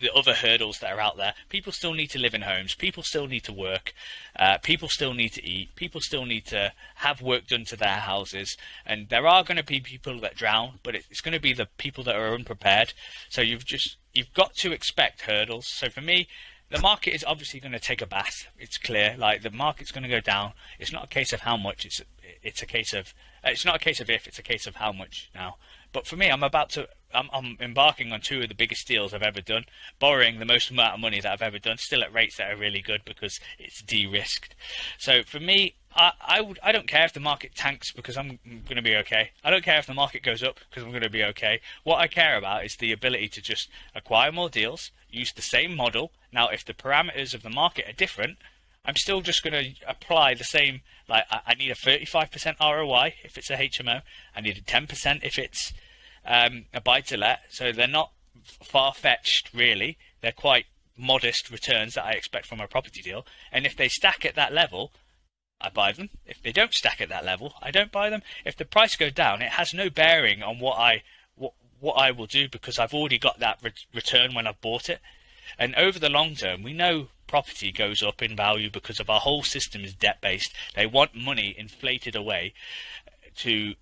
the 0.00 0.12
other 0.14 0.34
hurdles 0.34 0.78
that 0.80 0.92
are 0.92 1.00
out 1.00 1.16
there. 1.16 1.34
People 1.48 1.72
still 1.72 1.94
need 1.94 2.08
to 2.08 2.18
live 2.18 2.34
in 2.34 2.42
homes. 2.42 2.74
People 2.74 3.02
still 3.02 3.26
need 3.26 3.44
to 3.44 3.52
work. 3.52 3.94
Uh, 4.38 4.58
people 4.58 4.88
still 4.88 5.14
need 5.14 5.30
to 5.30 5.44
eat. 5.44 5.74
People 5.76 6.00
still 6.00 6.26
need 6.26 6.46
to 6.46 6.72
have 6.96 7.22
work 7.22 7.46
done 7.46 7.64
to 7.66 7.76
their 7.76 8.00
houses. 8.00 8.56
And 8.84 9.08
there 9.08 9.26
are 9.26 9.44
going 9.44 9.56
to 9.56 9.62
be 9.64 9.80
people 9.80 10.20
that 10.20 10.36
drown, 10.36 10.80
but 10.82 10.94
it's 10.94 11.20
going 11.20 11.32
to 11.32 11.40
be 11.40 11.52
the 11.52 11.68
people 11.78 12.04
that 12.04 12.16
are 12.16 12.34
unprepared. 12.34 12.92
So 13.28 13.40
you've 13.40 13.64
just 13.64 13.96
you've 14.12 14.34
got 14.34 14.54
to 14.56 14.72
expect 14.72 15.22
hurdles. 15.22 15.66
So 15.68 15.88
for 15.88 16.00
me, 16.00 16.28
the 16.74 16.80
market 16.80 17.14
is 17.14 17.24
obviously 17.24 17.60
going 17.60 17.72
to 17.72 17.78
take 17.78 18.02
a 18.02 18.06
bath. 18.06 18.48
It's 18.58 18.78
clear. 18.78 19.14
Like 19.16 19.42
the 19.42 19.50
market's 19.50 19.92
going 19.92 20.02
to 20.02 20.08
go 20.08 20.20
down. 20.20 20.54
It's 20.80 20.92
not 20.92 21.04
a 21.04 21.08
case 21.08 21.32
of 21.32 21.40
how 21.40 21.56
much. 21.56 21.84
It's 21.84 22.02
it's 22.42 22.62
a 22.62 22.66
case 22.66 22.92
of 22.92 23.14
it's 23.44 23.64
not 23.64 23.76
a 23.76 23.78
case 23.78 24.00
of 24.00 24.10
if. 24.10 24.26
It's 24.26 24.40
a 24.40 24.42
case 24.42 24.66
of 24.66 24.76
how 24.76 24.92
much 24.92 25.30
now. 25.34 25.56
But 25.92 26.08
for 26.08 26.16
me, 26.16 26.28
I'm 26.28 26.42
about 26.42 26.70
to 26.70 26.88
I'm, 27.14 27.30
I'm, 27.32 27.56
embarking 27.60 28.10
on 28.10 28.20
two 28.20 28.42
of 28.42 28.48
the 28.48 28.56
biggest 28.56 28.88
deals 28.88 29.14
I've 29.14 29.22
ever 29.22 29.40
done, 29.40 29.66
borrowing 30.00 30.40
the 30.40 30.44
most 30.44 30.68
amount 30.68 30.94
of 30.94 31.00
money 31.00 31.20
that 31.20 31.32
I've 31.32 31.42
ever 31.42 31.60
done, 31.60 31.78
still 31.78 32.02
at 32.02 32.12
rates 32.12 32.38
that 32.38 32.50
are 32.50 32.56
really 32.56 32.82
good 32.82 33.02
because 33.04 33.38
it's 33.56 33.80
de-risked. 33.80 34.56
So 34.98 35.22
for 35.22 35.38
me, 35.38 35.76
I, 35.94 36.12
I 36.20 36.40
would 36.40 36.58
I 36.62 36.72
don't 36.72 36.88
care 36.88 37.04
if 37.04 37.12
the 37.12 37.20
market 37.20 37.54
tanks 37.54 37.92
because 37.92 38.16
I'm 38.16 38.40
going 38.44 38.76
to 38.76 38.82
be 38.82 38.96
okay. 38.96 39.30
I 39.44 39.50
don't 39.50 39.62
care 39.62 39.78
if 39.78 39.86
the 39.86 39.94
market 39.94 40.24
goes 40.24 40.42
up 40.42 40.58
because 40.68 40.82
I'm 40.82 40.90
going 40.90 41.02
to 41.02 41.10
be 41.10 41.22
okay. 41.22 41.60
What 41.84 41.98
I 41.98 42.08
care 42.08 42.36
about 42.36 42.64
is 42.64 42.76
the 42.76 42.90
ability 42.90 43.28
to 43.28 43.40
just 43.40 43.68
acquire 43.94 44.32
more 44.32 44.48
deals, 44.48 44.90
use 45.14 45.32
the 45.32 45.42
same 45.42 45.74
model. 45.74 46.12
Now, 46.32 46.48
if 46.48 46.64
the 46.64 46.74
parameters 46.74 47.34
of 47.34 47.42
the 47.42 47.50
market 47.50 47.88
are 47.88 47.92
different, 47.92 48.38
I'm 48.84 48.96
still 48.96 49.20
just 49.22 49.42
going 49.42 49.52
to 49.52 49.74
apply 49.88 50.34
the 50.34 50.44
same. 50.44 50.82
Like 51.08 51.24
I, 51.30 51.54
need 51.54 51.70
a 51.70 51.74
35% 51.74 52.60
ROI 52.60 53.14
if 53.24 53.38
it's 53.38 53.50
a 53.50 53.56
HMO. 53.56 54.02
I 54.34 54.40
need 54.40 54.58
a 54.58 54.60
10% 54.60 55.20
if 55.22 55.38
it's 55.38 55.72
um, 56.26 56.66
a 56.72 56.80
buy 56.80 57.00
to 57.02 57.16
let. 57.16 57.40
So 57.50 57.72
they're 57.72 57.86
not 57.86 58.12
far 58.44 58.92
fetched, 58.92 59.50
really. 59.54 59.96
They're 60.20 60.32
quite 60.32 60.66
modest 60.96 61.50
returns 61.50 61.94
that 61.94 62.04
I 62.04 62.12
expect 62.12 62.46
from 62.46 62.60
a 62.60 62.68
property 62.68 63.02
deal. 63.02 63.26
And 63.50 63.66
if 63.66 63.76
they 63.76 63.88
stack 63.88 64.24
at 64.24 64.34
that 64.34 64.52
level, 64.52 64.92
I 65.60 65.70
buy 65.70 65.92
them. 65.92 66.10
If 66.26 66.42
they 66.42 66.52
don't 66.52 66.74
stack 66.74 67.00
at 67.00 67.08
that 67.08 67.24
level, 67.24 67.54
I 67.62 67.70
don't 67.70 67.92
buy 67.92 68.10
them. 68.10 68.22
If 68.44 68.56
the 68.56 68.64
price 68.64 68.96
goes 68.96 69.12
down, 69.12 69.40
it 69.40 69.52
has 69.52 69.72
no 69.72 69.88
bearing 69.88 70.42
on 70.42 70.58
what 70.58 70.78
I 70.78 71.02
what 71.84 71.98
I 71.98 72.10
will 72.10 72.26
do 72.26 72.48
because 72.48 72.78
I've 72.78 72.94
already 72.94 73.18
got 73.18 73.38
that 73.40 73.58
re- 73.62 73.72
return 73.94 74.34
when 74.34 74.46
I've 74.46 74.60
bought 74.62 74.88
it. 74.88 75.00
And 75.58 75.74
over 75.74 75.98
the 75.98 76.08
long 76.08 76.34
term, 76.34 76.62
we 76.62 76.72
know 76.72 77.08
property 77.26 77.70
goes 77.70 78.02
up 78.02 78.22
in 78.22 78.34
value 78.34 78.70
because 78.70 78.98
of 79.00 79.10
our 79.10 79.20
whole 79.20 79.42
system 79.42 79.84
is 79.84 79.92
debt 79.94 80.20
based. 80.22 80.54
They 80.74 80.86
want 80.86 81.14
money 81.14 81.54
inflated 81.56 82.16
away 82.16 82.54
to 83.36 83.74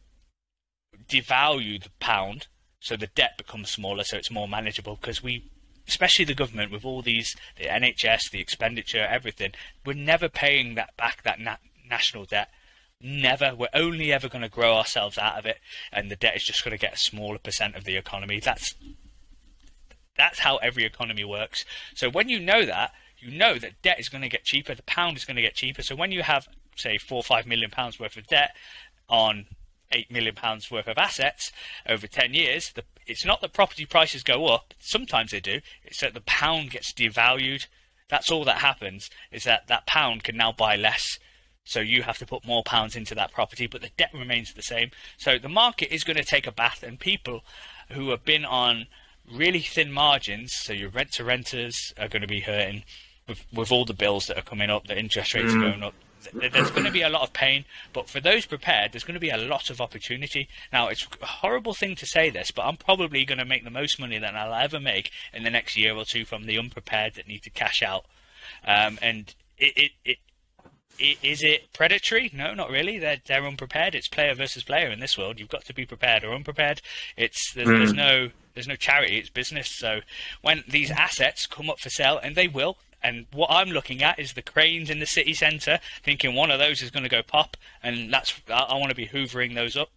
devalue 1.09 1.83
the 1.83 1.91
pound 2.01 2.49
so 2.81 2.97
the 2.97 3.07
debt 3.07 3.39
becomes 3.39 3.71
smaller 3.71 4.03
so 4.05 4.17
it's 4.17 4.31
more 4.31 4.49
manageable 4.49 4.97
because 4.97 5.23
we 5.23 5.51
especially 5.87 6.25
the 6.25 6.35
government 6.35 6.71
with 6.71 6.85
all 6.85 7.03
these 7.03 7.35
the 7.59 7.65
NHS 7.65 8.31
the 8.31 8.41
expenditure 8.41 9.07
everything 9.09 9.53
we're 9.85 9.95
never 9.95 10.29
paying 10.29 10.75
that 10.75 10.97
back 10.97 11.23
that 11.25 11.41
na- 11.41 11.57
national 11.89 12.25
debt 12.25 12.49
never 13.03 13.55
we're 13.55 13.69
only 13.75 14.13
ever 14.13 14.29
going 14.29 14.43
to 14.43 14.49
grow 14.49 14.75
ourselves 14.75 15.19
out 15.19 15.39
of 15.39 15.47
it 15.47 15.59
and 15.93 16.11
the 16.11 16.17
debt 16.17 16.37
is 16.37 16.45
just 16.45 16.65
going 16.65 16.73
to 16.73 16.81
get 16.81 16.95
a 16.95 16.99
smaller 16.99 17.39
percent 17.39 17.75
of 17.75 17.85
the 17.85 17.97
economy 17.97 18.41
that's 18.41 18.75
that's 20.17 20.41
how 20.41 20.57
every 20.59 20.85
economy 20.85 21.25
works 21.25 21.65
so 21.95 22.09
when 22.11 22.29
you 22.29 22.39
know 22.39 22.65
that 22.65 22.93
you 23.19 23.31
know 23.31 23.59
that 23.59 23.81
debt 23.83 23.99
is 23.99 24.09
going 24.09 24.23
to 24.23 24.29
get 24.29 24.45
cheaper 24.45 24.75
the 24.75 24.83
pound 24.83 25.17
is 25.17 25.25
going 25.25 25.37
to 25.37 25.43
get 25.43 25.55
cheaper 25.55 25.83
so 25.83 25.97
when 25.97 26.13
you 26.13 26.23
have 26.23 26.47
say 26.77 26.99
4 26.99 27.17
or 27.17 27.23
5 27.23 27.47
million 27.47 27.71
pounds 27.71 27.99
worth 27.99 28.17
of 28.17 28.27
debt 28.27 28.55
on 29.09 29.47
eight 29.93 30.11
million 30.11 30.35
pounds 30.35 30.71
worth 30.71 30.89
of 30.89 30.99
assets 30.99 31.53
over 31.89 32.07
ten 32.07 32.35
years, 32.35 32.73
the, 32.73 32.85
it's 33.07 33.25
not 33.25 33.41
that 33.41 33.53
property 33.53 33.85
prices 33.85 34.23
go 34.23 34.47
up. 34.47 34.75
Sometimes 34.79 35.31
they 35.31 35.41
do. 35.41 35.61
It's 35.85 36.01
that 36.01 36.15
the 36.15 36.21
pound 36.23 36.71
gets 36.71 36.93
devalued. 36.93 37.67
That's 38.09 38.31
all 38.31 38.45
that 38.45 38.59
happens. 38.59 39.11
Is 39.31 39.45
that 39.45 39.69
that 39.69 39.87
pound 39.87 40.25
can 40.25 40.37
now 40.37 40.53
buy 40.53 40.77
less. 40.77 41.19
So 41.65 41.81
you 41.81 42.03
have 42.03 42.19
to 42.19 42.27
put 42.27 42.47
more 42.47 42.63
pounds 42.63 42.97
into 42.97 43.15
that 43.15 43.33
property, 43.33 43.67
but 43.67 43.83
the 43.83 43.91
debt 43.97 44.11
remains 44.13 44.53
the 44.53 44.63
same. 44.63 44.91
So 45.17 45.39
the 45.39 45.49
market 45.49 45.95
is 45.95 46.05
going 46.05 46.17
to 46.17 46.25
take 46.25 46.47
a 46.47 46.53
bath, 46.53 46.83
and 46.83 46.99
people 46.99 47.45
who 47.91 48.11
have 48.11 48.25
been 48.25 48.45
on 48.45 48.87
really 49.31 49.61
thin 49.61 49.93
margins, 49.93 50.53
so 50.53 50.73
your 50.73 50.91
rent 50.91 51.13
to 51.13 51.25
renters 51.25 51.95
are 51.99 52.09
going 52.09 52.23
to 52.23 52.29
be 52.29 52.41
hurting 52.41 52.83
with, 53.29 53.47
with 53.53 53.71
all 53.71 53.85
the 53.85 53.95
bills 53.95 54.27
that 54.27 54.39
are 54.39 54.43
coming 54.43 54.71
up, 54.71 54.87
the 54.87 54.99
interest 54.99 55.35
rates 55.35 55.53
mm. 55.53 55.57
are 55.57 55.71
going 55.71 55.83
up, 55.83 55.95
there's 56.33 56.71
going 56.71 56.85
to 56.85 56.93
be 56.93 57.03
a 57.03 57.09
lot 57.09 57.23
of 57.23 57.33
pain, 57.33 57.65
but 57.93 58.09
for 58.09 58.21
those 58.21 58.47
prepared, 58.47 58.93
there's 58.93 59.05
going 59.05 59.15
to 59.15 59.21
be 59.21 59.31
a 59.31 59.37
lot 59.37 59.71
of 59.71 59.81
opportunity. 59.81 60.49
Now, 60.73 60.89
it's 60.89 61.07
a 61.21 61.27
horrible 61.27 61.75
thing 61.75 61.97
to 61.97 62.07
say 62.07 62.31
this, 62.31 62.51
but 62.51 62.63
I'm 62.63 62.77
probably 62.77 63.25
going 63.25 63.39
to 63.39 63.45
make 63.45 63.65
the 63.65 63.71
most 63.71 63.99
money 63.99 64.19
that 64.19 64.35
I'll 64.35 64.55
ever 64.55 64.79
make 64.79 65.11
in 65.33 65.43
the 65.43 65.51
next 65.51 65.77
year 65.77 65.95
or 65.97 66.05
two 66.05 66.25
from 66.25 66.47
the 66.47 66.59
unprepared 66.59 67.15
that 67.15 67.27
need 67.27 67.43
to 67.43 67.51
cash 67.51 67.83
out. 67.83 68.05
Um, 68.67 68.99
and 69.03 69.35
it, 69.59 69.77
it, 69.77 69.91
it 70.05 70.19
is 70.99 71.43
it 71.43 71.73
predatory? 71.73 72.31
No, 72.33 72.55
not 72.55 72.71
really. 72.71 72.99
They're 72.99 73.21
they're 73.27 73.47
unprepared. 73.47 73.95
It's 73.95 74.09
player 74.09 74.35
versus 74.35 74.63
player 74.63 74.89
in 74.89 75.01
this 75.01 75.19
world. 75.19 75.41
You've 75.41 75.49
got 75.49 75.65
to 75.67 75.75
be 75.75 75.87
prepared 75.87 76.25
or 76.25 76.35
unprepared. 76.35 76.81
It's 77.17 77.53
there's, 77.55 77.69
mm. 77.69 77.79
there's 77.79 77.93
no 77.93 78.31
there's 78.55 78.69
no 78.69 78.77
charity. 78.77 79.19
It's 79.19 79.31
business. 79.31 79.71
So 79.79 80.01
when 80.43 80.65
these 80.69 80.91
assets 80.91 81.47
come 81.47 81.71
up 81.71 81.81
for 81.81 81.91
sale, 81.91 82.19
and 82.23 82.37
they 82.37 82.49
will, 82.49 82.77
and 83.03 83.27
what 83.33 83.51
I'm 83.51 83.71
looking 83.71 84.03
at 84.03 84.19
is 84.19 84.35
the 84.35 84.43
cranes 84.43 84.91
in 84.91 85.01
the 85.01 85.07
city 85.07 85.35
centre, 85.35 85.81
thinking 86.03 86.35
one 86.35 86.51
of 86.51 86.59
those 86.59 86.83
is 86.83 86.91
going 86.91 87.03
to 87.03 87.09
go 87.09 87.23
pop, 87.23 87.57
and 87.83 88.13
that's 88.13 88.35
I, 88.49 88.67
I 88.71 88.75
want 88.77 88.91
to 88.91 88.97
be 88.97 89.09
hoovering 89.09 89.55
those 89.55 89.77
up. 89.77 89.91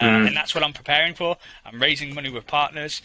Uh, 0.00 0.04
mm. 0.04 0.26
and 0.28 0.36
that's 0.36 0.54
what 0.54 0.64
I'm 0.64 0.72
preparing 0.72 1.14
for. 1.14 1.36
I'm 1.64 1.80
raising 1.80 2.14
money 2.14 2.30
with 2.30 2.46
partners, 2.46 3.02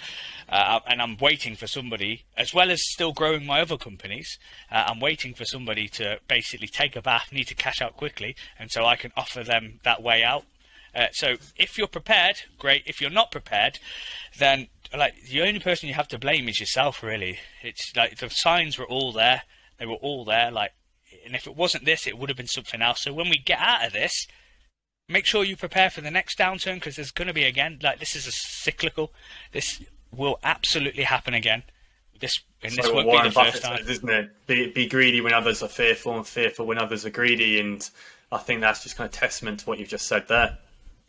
uh, 0.49 0.79
and 0.87 1.01
I'm 1.01 1.17
waiting 1.17 1.55
for 1.55 1.67
somebody, 1.67 2.23
as 2.37 2.53
well 2.53 2.71
as 2.71 2.81
still 2.83 3.13
growing 3.13 3.45
my 3.45 3.61
other 3.61 3.77
companies. 3.77 4.37
Uh, 4.71 4.85
I'm 4.87 4.99
waiting 4.99 5.33
for 5.33 5.45
somebody 5.45 5.87
to 5.89 6.19
basically 6.27 6.67
take 6.67 6.95
a 6.95 7.01
bath, 7.01 7.29
need 7.31 7.47
to 7.47 7.55
cash 7.55 7.81
out 7.81 7.97
quickly, 7.97 8.35
and 8.59 8.71
so 8.71 8.85
I 8.85 8.95
can 8.95 9.11
offer 9.15 9.43
them 9.43 9.79
that 9.83 10.01
way 10.01 10.23
out. 10.23 10.45
Uh, 10.93 11.07
so 11.11 11.35
if 11.55 11.77
you're 11.77 11.87
prepared, 11.87 12.41
great. 12.57 12.83
If 12.85 12.99
you're 12.99 13.09
not 13.09 13.31
prepared, 13.31 13.79
then 14.37 14.67
like 14.95 15.15
the 15.29 15.41
only 15.41 15.59
person 15.59 15.87
you 15.87 15.95
have 15.95 16.09
to 16.09 16.19
blame 16.19 16.49
is 16.49 16.59
yourself. 16.59 17.01
Really, 17.01 17.39
it's 17.61 17.95
like 17.95 18.17
the 18.17 18.29
signs 18.29 18.77
were 18.77 18.85
all 18.85 19.11
there. 19.11 19.43
They 19.79 19.85
were 19.85 19.95
all 19.95 20.25
there. 20.25 20.51
Like, 20.51 20.73
and 21.25 21.35
if 21.35 21.47
it 21.47 21.55
wasn't 21.55 21.85
this, 21.85 22.05
it 22.07 22.17
would 22.17 22.29
have 22.29 22.37
been 22.37 22.47
something 22.47 22.81
else. 22.81 23.03
So 23.03 23.13
when 23.13 23.29
we 23.29 23.37
get 23.37 23.59
out 23.59 23.85
of 23.85 23.93
this, 23.93 24.27
make 25.11 25.25
sure 25.25 25.43
you 25.43 25.55
prepare 25.55 25.89
for 25.89 26.01
the 26.01 26.11
next 26.11 26.37
downturn 26.37 26.75
because 26.75 26.95
there's 26.95 27.11
going 27.11 27.27
to 27.27 27.33
be 27.33 27.43
again. 27.43 27.79
Like 27.81 27.99
this 27.99 28.15
is 28.15 28.27
a 28.27 28.31
cyclical. 28.31 29.11
This 29.51 29.81
will 30.15 30.39
absolutely 30.43 31.03
happen 31.03 31.33
again. 31.33 31.63
This 32.19 32.41
and 32.63 32.73
this 32.73 32.85
so 32.85 32.93
won't 32.93 33.07
Warren 33.07 33.23
be 33.23 33.29
the 33.29 33.35
Buffett 33.35 33.53
first 33.53 33.63
time, 33.63 33.77
says, 33.77 33.89
isn't 33.89 34.09
it? 34.09 34.47
Be, 34.47 34.67
be 34.67 34.87
greedy 34.87 35.21
when 35.21 35.33
others 35.33 35.63
are 35.63 35.67
fearful, 35.67 36.15
and 36.15 36.27
fearful 36.27 36.67
when 36.67 36.77
others 36.77 37.05
are 37.05 37.09
greedy. 37.09 37.59
And 37.59 37.87
I 38.31 38.37
think 38.37 38.61
that's 38.61 38.83
just 38.83 38.95
kind 38.95 39.07
of 39.07 39.11
testament 39.11 39.61
to 39.61 39.65
what 39.65 39.79
you've 39.79 39.89
just 39.89 40.07
said 40.07 40.27
there. 40.27 40.57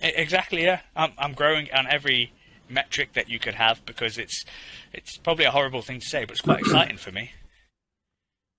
Exactly. 0.00 0.64
Yeah, 0.64 0.80
I'm 0.96 1.12
I'm 1.18 1.32
growing 1.32 1.68
on 1.72 1.86
every 1.86 2.32
metric 2.68 3.12
that 3.12 3.28
you 3.28 3.38
could 3.38 3.54
have 3.54 3.84
because 3.84 4.18
it's 4.18 4.44
it's 4.92 5.18
probably 5.18 5.44
a 5.44 5.50
horrible 5.50 5.82
thing 5.82 6.00
to 6.00 6.06
say, 6.06 6.24
but 6.24 6.32
it's 6.32 6.40
quite 6.40 6.60
exciting 6.60 6.96
for 6.96 7.12
me. 7.12 7.32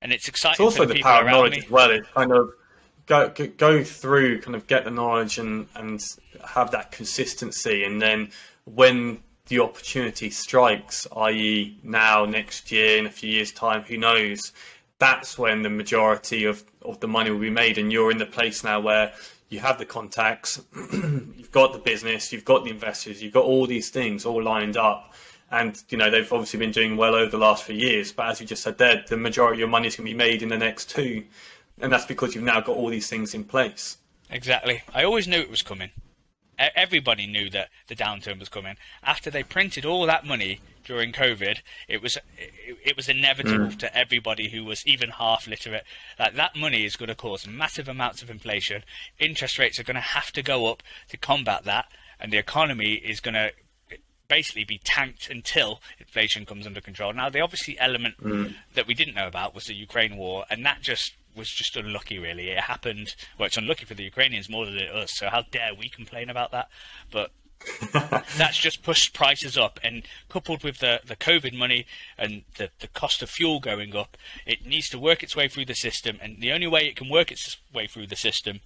And 0.02 0.12
it's 0.12 0.28
exciting. 0.28 0.66
It's 0.66 0.78
also 0.78 0.86
the, 0.86 0.96
the 0.96 1.02
power 1.02 1.22
of 1.22 1.28
knowledge 1.28 1.54
me. 1.54 1.60
as 1.60 1.70
well. 1.70 1.90
It 1.90 2.06
kind 2.14 2.32
of 2.32 2.52
go 3.06 3.30
go 3.30 3.84
through, 3.84 4.42
kind 4.42 4.56
of 4.56 4.68
get 4.68 4.86
the 4.86 4.92
knowledge 4.92 5.38
and 5.38 5.68
and 5.76 6.02
have 6.46 6.72
that 6.72 6.92
consistency, 6.92 7.84
and 7.84 8.02
then 8.02 8.32
when 8.66 9.20
the 9.48 9.60
opportunity 9.60 10.30
strikes, 10.30 11.06
i.e., 11.18 11.78
now, 11.84 12.26
next 12.26 12.72
year, 12.72 12.98
in 12.98 13.06
a 13.06 13.10
few 13.10 13.30
years' 13.30 13.52
time, 13.52 13.84
who 13.84 13.98
knows? 13.98 14.54
That's 15.00 15.38
when 15.38 15.64
the 15.64 15.70
majority 15.70 16.46
of, 16.46 16.64
of 16.82 17.00
the 17.02 17.10
money 17.10 17.30
will 17.30 17.40
be 17.40 17.50
made, 17.50 17.78
and 17.78 17.92
you're 17.92 18.12
in 18.12 18.18
the 18.18 18.26
place 18.26 18.64
now 18.64 18.80
where 18.80 19.14
you 19.50 19.60
have 19.60 19.78
the 19.78 19.86
contacts, 19.86 20.62
you've 20.94 21.52
got 21.52 21.74
the 21.74 21.80
business, 21.80 22.32
you've 22.32 22.46
got 22.46 22.64
the 22.64 22.70
investors, 22.70 23.22
you've 23.22 23.34
got 23.34 23.44
all 23.44 23.68
these 23.68 23.90
things 23.90 24.26
all 24.26 24.42
lined 24.42 24.78
up. 24.78 25.14
And 25.52 25.82
you 25.90 26.00
know 26.00 26.10
they've 26.10 26.34
obviously 26.34 26.58
been 26.58 26.72
doing 26.72 26.98
well 26.98 27.14
over 27.14 27.30
the 27.30 27.38
last 27.38 27.64
few 27.64 27.76
years, 27.76 28.12
but 28.12 28.28
as 28.30 28.42
you 28.42 28.48
just 28.48 28.64
said 28.64 28.80
there, 28.80 29.04
the 29.08 29.18
majority 29.18 29.58
of 29.58 29.60
your 29.60 29.68
money 29.68 29.88
is 29.88 29.96
going 29.96 30.08
to 30.08 30.12
be 30.12 30.18
made 30.18 30.42
in 30.42 30.50
the 30.50 30.58
next 30.58 30.90
two, 30.90 31.26
and 31.84 31.92
that's 31.92 32.06
because 32.06 32.34
you've 32.34 32.46
now 32.46 32.62
got 32.62 32.78
all 32.78 32.90
these 32.90 33.10
things 33.10 33.36
in 33.36 33.44
place. 33.44 33.98
Exactly. 34.30 34.82
I 34.94 35.04
always 35.04 35.28
knew 35.28 35.38
it 35.38 35.52
was 35.52 35.62
coming. 35.62 35.92
Everybody 36.58 37.28
knew 37.28 37.50
that 37.50 37.70
the 37.88 37.96
downturn 37.96 38.40
was 38.40 38.48
coming. 38.48 38.78
After 39.04 39.30
they 39.30 39.44
printed 39.44 39.86
all 39.86 40.06
that 40.06 40.26
money 40.26 40.62
during 40.86 41.12
COVID, 41.12 41.58
it 41.90 42.02
was 42.02 42.16
it, 42.38 42.78
it 42.86 42.96
was 42.96 43.10
inevitable 43.10 43.66
mm. 43.66 43.80
to 43.80 43.98
everybody 43.98 44.50
who 44.50 44.64
was 44.64 44.86
even 44.88 45.10
half 45.10 45.46
literate 45.46 45.84
that 46.18 46.36
that 46.36 46.56
money 46.56 46.86
is 46.86 46.96
going 46.96 47.10
to 47.10 47.16
cause 47.16 47.46
massive 47.48 47.90
amounts 47.90 48.22
of 48.22 48.30
inflation. 48.30 48.84
Interest 49.20 49.60
rates 49.60 49.80
are 49.80 49.84
going 49.84 49.96
to 49.96 50.02
have 50.02 50.32
to 50.32 50.42
go 50.42 50.68
up 50.68 50.84
to 51.10 51.18
combat 51.18 51.66
that, 51.66 51.88
and 52.20 52.32
the 52.32 52.38
economy 52.38 52.94
is 52.94 53.20
going 53.20 53.34
to 53.34 53.52
basically 54.30 54.64
be 54.64 54.80
tanked 54.84 55.30
until 55.30 55.82
inflation 56.00 56.46
comes 56.46 56.66
under 56.66 56.82
control. 56.82 57.12
Now, 57.12 57.30
the 57.30 57.42
obviously 57.42 57.78
element 57.78 58.16
mm. 58.22 58.54
that 58.74 58.88
we 58.88 58.94
didn't 58.94 59.16
know 59.16 59.28
about 59.28 59.54
was 59.54 59.66
the 59.66 59.74
Ukraine 59.74 60.16
war, 60.16 60.46
and 60.50 60.66
that 60.66 60.82
just 60.82 61.14
was 61.36 61.50
just 61.50 61.76
unlucky, 61.76 62.20
really. 62.20 62.50
It 62.50 62.62
happened. 62.62 63.16
Well, 63.38 63.48
it's 63.48 63.58
unlucky 63.58 63.86
for 63.86 63.94
the 63.94 64.04
Ukrainians 64.04 64.50
more 64.50 64.66
than 64.66 64.78
it 64.78 64.94
us. 64.94 65.14
So 65.16 65.30
how 65.30 65.44
dare 65.52 65.74
we 65.74 65.90
complain 65.90 66.30
about 66.30 66.52
that? 66.52 66.70
But 67.12 67.32
That's 68.38 68.58
just 68.58 68.84
pushed 68.84 69.14
prices 69.14 69.58
up, 69.58 69.80
and 69.84 70.04
coupled 70.30 70.64
with 70.64 70.80
the, 70.80 71.02
the 71.06 71.16
COVID 71.16 71.54
money 71.54 71.86
and 72.18 72.44
the, 72.58 72.70
the 72.80 72.88
cost 72.88 73.22
of 73.22 73.30
fuel 73.30 73.60
going 73.60 73.96
up, 73.96 74.18
it 74.46 74.66
needs 74.66 74.90
to 74.90 75.00
work 75.00 75.24
its 75.24 75.36
way 75.36 75.48
through 75.48 75.66
the 75.66 75.76
system. 75.76 76.18
And 76.22 76.42
the 76.42 76.52
only 76.52 76.68
way 76.68 76.88
it 76.88 76.96
can 76.96 77.10
work 77.10 77.32
its 77.32 77.58
way 77.74 77.88
through 77.88 78.08
the 78.08 78.16
system 78.16 78.62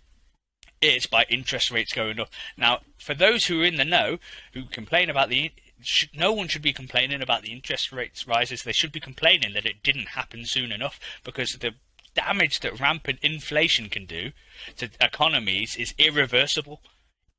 is 0.81 1.05
by 1.05 1.25
interest 1.29 1.71
rates 1.71 1.93
going 1.93 2.19
up. 2.19 2.29
Now, 2.55 2.81
for 2.97 3.13
those 3.13 3.45
who 3.45 3.61
are 3.61 3.65
in 3.65 3.77
the 3.77 3.85
know, 3.85 4.17
who 4.53 4.65
complain 4.65 5.09
about 5.09 5.29
the 5.29 5.51
should, 5.81 6.09
no 6.15 6.31
one 6.33 6.47
should 6.47 6.61
be 6.61 6.73
complaining 6.73 7.21
about 7.21 7.43
the 7.43 7.51
interest 7.51 7.91
rates 7.91 8.27
rises. 8.27 8.63
They 8.63 8.71
should 8.73 8.91
be 8.91 8.99
complaining 8.99 9.53
that 9.53 9.65
it 9.65 9.83
didn't 9.83 10.09
happen 10.09 10.45
soon 10.45 10.71
enough 10.71 10.99
because 11.23 11.51
the 11.51 11.75
damage 12.17 12.61
that 12.61 12.79
rampant 12.79 13.19
inflation 13.21 13.89
can 13.89 14.05
do 14.05 14.31
to 14.77 14.89
economies 14.99 15.75
is 15.75 15.93
irreversible. 15.99 16.81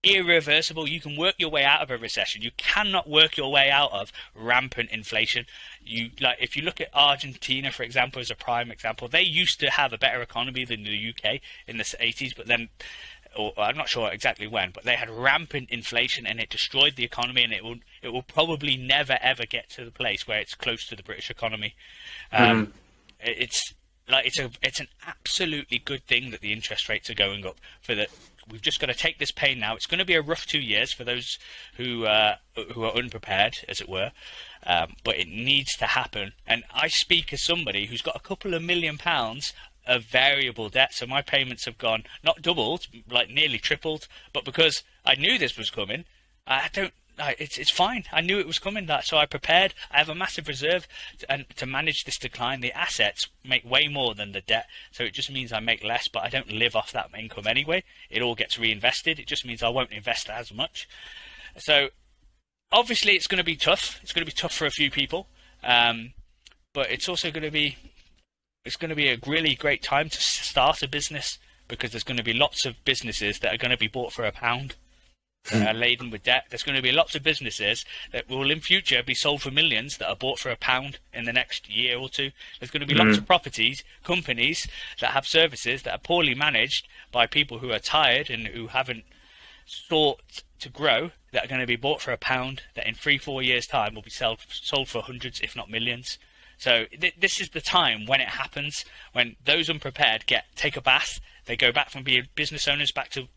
Irreversible. 0.04 0.88
You 0.88 1.00
can 1.00 1.16
work 1.16 1.34
your 1.38 1.50
way 1.50 1.64
out 1.64 1.82
of 1.82 1.90
a 1.90 1.98
recession. 1.98 2.42
You 2.42 2.52
cannot 2.56 3.10
work 3.10 3.36
your 3.36 3.50
way 3.50 3.68
out 3.68 3.90
of 3.92 4.12
rampant 4.34 4.90
inflation. 4.90 5.44
You 5.82 6.10
like 6.20 6.38
if 6.40 6.56
you 6.56 6.62
look 6.62 6.80
at 6.80 6.88
Argentina, 6.94 7.72
for 7.72 7.82
example, 7.82 8.20
as 8.20 8.30
a 8.30 8.36
prime 8.36 8.70
example, 8.70 9.08
they 9.08 9.22
used 9.22 9.58
to 9.58 9.70
have 9.70 9.92
a 9.92 9.98
better 9.98 10.22
economy 10.22 10.64
than 10.64 10.84
the 10.84 11.12
UK 11.12 11.40
in 11.66 11.78
the 11.78 11.82
80s, 11.82 12.36
but 12.36 12.46
then 12.46 12.68
or 13.36 13.52
I'm 13.58 13.76
not 13.76 13.88
sure 13.88 14.10
exactly 14.10 14.46
when, 14.46 14.70
but 14.70 14.84
they 14.84 14.94
had 14.94 15.10
rampant 15.10 15.70
inflation 15.70 16.26
and 16.26 16.38
it 16.38 16.48
destroyed 16.48 16.94
the 16.96 17.04
economy, 17.04 17.42
and 17.42 17.52
it 17.52 17.64
will 17.64 17.78
it 18.00 18.10
will 18.10 18.22
probably 18.22 18.76
never 18.76 19.18
ever 19.20 19.46
get 19.46 19.68
to 19.70 19.84
the 19.84 19.90
place 19.90 20.28
where 20.28 20.38
it's 20.38 20.54
close 20.54 20.86
to 20.86 20.96
the 20.96 21.02
British 21.02 21.28
economy. 21.28 21.74
Um, 22.32 22.66
mm. 22.66 22.72
It's 23.20 23.74
like 24.10 24.26
it's 24.26 24.38
a 24.38 24.50
it's 24.62 24.80
an 24.80 24.88
absolutely 25.06 25.78
good 25.78 26.04
thing 26.06 26.30
that 26.30 26.40
the 26.40 26.52
interest 26.52 26.88
rates 26.88 27.10
are 27.10 27.14
going 27.14 27.46
up 27.46 27.56
for 27.80 27.94
the 27.94 28.08
we've 28.50 28.62
just 28.62 28.80
got 28.80 28.86
to 28.86 28.94
take 28.94 29.18
this 29.18 29.30
pain 29.30 29.58
now. 29.58 29.74
It's 29.74 29.86
going 29.86 29.98
to 29.98 30.04
be 30.04 30.14
a 30.14 30.22
rough 30.22 30.46
two 30.46 30.60
years 30.60 30.92
for 30.92 31.04
those 31.04 31.38
who 31.76 32.06
uh, 32.06 32.36
who 32.74 32.84
are 32.84 32.96
unprepared, 32.96 33.58
as 33.68 33.80
it 33.80 33.88
were, 33.88 34.12
um, 34.66 34.94
but 35.04 35.16
it 35.16 35.28
needs 35.28 35.76
to 35.76 35.86
happen. 35.86 36.32
And 36.46 36.64
I 36.72 36.88
speak 36.88 37.32
as 37.32 37.44
somebody 37.44 37.86
who's 37.86 38.02
got 38.02 38.16
a 38.16 38.20
couple 38.20 38.54
of 38.54 38.62
million 38.62 38.98
pounds 38.98 39.52
of 39.86 40.04
variable 40.04 40.68
debt. 40.68 40.92
So 40.92 41.06
my 41.06 41.22
payments 41.22 41.64
have 41.64 41.78
gone 41.78 42.04
not 42.22 42.42
doubled, 42.42 42.86
like 43.10 43.30
nearly 43.30 43.58
tripled. 43.58 44.06
But 44.32 44.44
because 44.44 44.82
I 45.04 45.14
knew 45.14 45.38
this 45.38 45.56
was 45.56 45.70
coming, 45.70 46.04
I 46.46 46.68
don't. 46.72 46.92
It's 47.38 47.58
it's 47.58 47.70
fine. 47.70 48.04
I 48.12 48.20
knew 48.20 48.38
it 48.38 48.46
was 48.46 48.58
coming. 48.58 48.86
That 48.86 49.04
so 49.04 49.16
I 49.16 49.26
prepared. 49.26 49.74
I 49.90 49.98
have 49.98 50.08
a 50.08 50.14
massive 50.14 50.48
reserve, 50.48 50.86
to, 51.18 51.32
and 51.32 51.46
to 51.56 51.66
manage 51.66 52.04
this 52.04 52.18
decline, 52.18 52.60
the 52.60 52.72
assets 52.72 53.28
make 53.44 53.68
way 53.68 53.88
more 53.88 54.14
than 54.14 54.32
the 54.32 54.40
debt. 54.40 54.66
So 54.92 55.04
it 55.04 55.14
just 55.14 55.30
means 55.30 55.52
I 55.52 55.60
make 55.60 55.84
less, 55.84 56.08
but 56.08 56.22
I 56.22 56.28
don't 56.28 56.50
live 56.50 56.76
off 56.76 56.92
that 56.92 57.10
income 57.18 57.46
anyway. 57.46 57.84
It 58.10 58.22
all 58.22 58.34
gets 58.34 58.58
reinvested. 58.58 59.18
It 59.18 59.26
just 59.26 59.46
means 59.46 59.62
I 59.62 59.68
won't 59.68 59.92
invest 59.92 60.30
as 60.30 60.52
much. 60.52 60.88
So 61.56 61.88
obviously, 62.70 63.12
it's 63.12 63.26
going 63.26 63.38
to 63.38 63.44
be 63.44 63.56
tough. 63.56 63.98
It's 64.02 64.12
going 64.12 64.26
to 64.26 64.32
be 64.32 64.36
tough 64.36 64.54
for 64.54 64.66
a 64.66 64.70
few 64.70 64.90
people, 64.90 65.28
um, 65.62 66.12
but 66.72 66.90
it's 66.90 67.08
also 67.08 67.30
going 67.30 67.44
to 67.44 67.50
be 67.50 67.76
it's 68.64 68.76
going 68.76 68.90
to 68.90 68.96
be 68.96 69.08
a 69.08 69.18
really 69.26 69.54
great 69.54 69.82
time 69.82 70.08
to 70.08 70.20
start 70.20 70.82
a 70.82 70.88
business 70.88 71.38
because 71.68 71.90
there's 71.90 72.04
going 72.04 72.16
to 72.16 72.22
be 72.22 72.32
lots 72.32 72.64
of 72.66 72.82
businesses 72.84 73.38
that 73.38 73.54
are 73.54 73.58
going 73.58 73.70
to 73.70 73.76
be 73.76 73.88
bought 73.88 74.12
for 74.12 74.24
a 74.24 74.32
pound 74.32 74.74
that 75.50 75.74
are 75.74 75.78
laden 75.78 76.10
with 76.10 76.22
debt. 76.22 76.46
There's 76.50 76.62
going 76.62 76.76
to 76.76 76.82
be 76.82 76.92
lots 76.92 77.14
of 77.14 77.22
businesses 77.22 77.84
that 78.12 78.28
will 78.28 78.50
in 78.50 78.60
future 78.60 79.02
be 79.02 79.14
sold 79.14 79.42
for 79.42 79.50
millions 79.50 79.98
that 79.98 80.08
are 80.08 80.16
bought 80.16 80.38
for 80.38 80.50
a 80.50 80.56
pound 80.56 80.98
in 81.12 81.24
the 81.24 81.32
next 81.32 81.68
year 81.68 81.98
or 81.98 82.08
two. 82.08 82.30
There's 82.58 82.70
going 82.70 82.80
to 82.80 82.86
be 82.86 82.94
mm-hmm. 82.94 83.08
lots 83.08 83.18
of 83.18 83.26
properties, 83.26 83.84
companies 84.04 84.68
that 85.00 85.10
have 85.10 85.26
services 85.26 85.82
that 85.82 85.92
are 85.92 85.98
poorly 85.98 86.34
managed 86.34 86.88
by 87.12 87.26
people 87.26 87.58
who 87.58 87.72
are 87.72 87.78
tired 87.78 88.30
and 88.30 88.46
who 88.48 88.68
haven't 88.68 89.04
sought 89.66 90.42
to 90.60 90.68
grow 90.68 91.10
that 91.32 91.44
are 91.44 91.48
going 91.48 91.60
to 91.60 91.66
be 91.66 91.76
bought 91.76 92.00
for 92.00 92.12
a 92.12 92.16
pound 92.16 92.62
that 92.74 92.86
in 92.86 92.94
three, 92.94 93.18
four 93.18 93.42
years' 93.42 93.66
time 93.66 93.94
will 93.94 94.02
be 94.02 94.10
sold, 94.10 94.40
sold 94.48 94.88
for 94.88 95.02
hundreds, 95.02 95.40
if 95.40 95.54
not 95.54 95.70
millions. 95.70 96.18
So 96.58 96.86
th- 97.00 97.14
this 97.18 97.40
is 97.40 97.50
the 97.50 97.60
time 97.60 98.06
when 98.06 98.20
it 98.20 98.28
happens, 98.28 98.84
when 99.12 99.36
those 99.44 99.70
unprepared 99.70 100.26
get 100.26 100.44
take 100.56 100.76
a 100.76 100.80
bath, 100.80 101.20
they 101.46 101.56
go 101.56 101.70
back 101.70 101.90
from 101.90 102.02
being 102.02 102.26
business 102.34 102.66
owners 102.66 102.92
back 102.92 103.10
to 103.10 103.28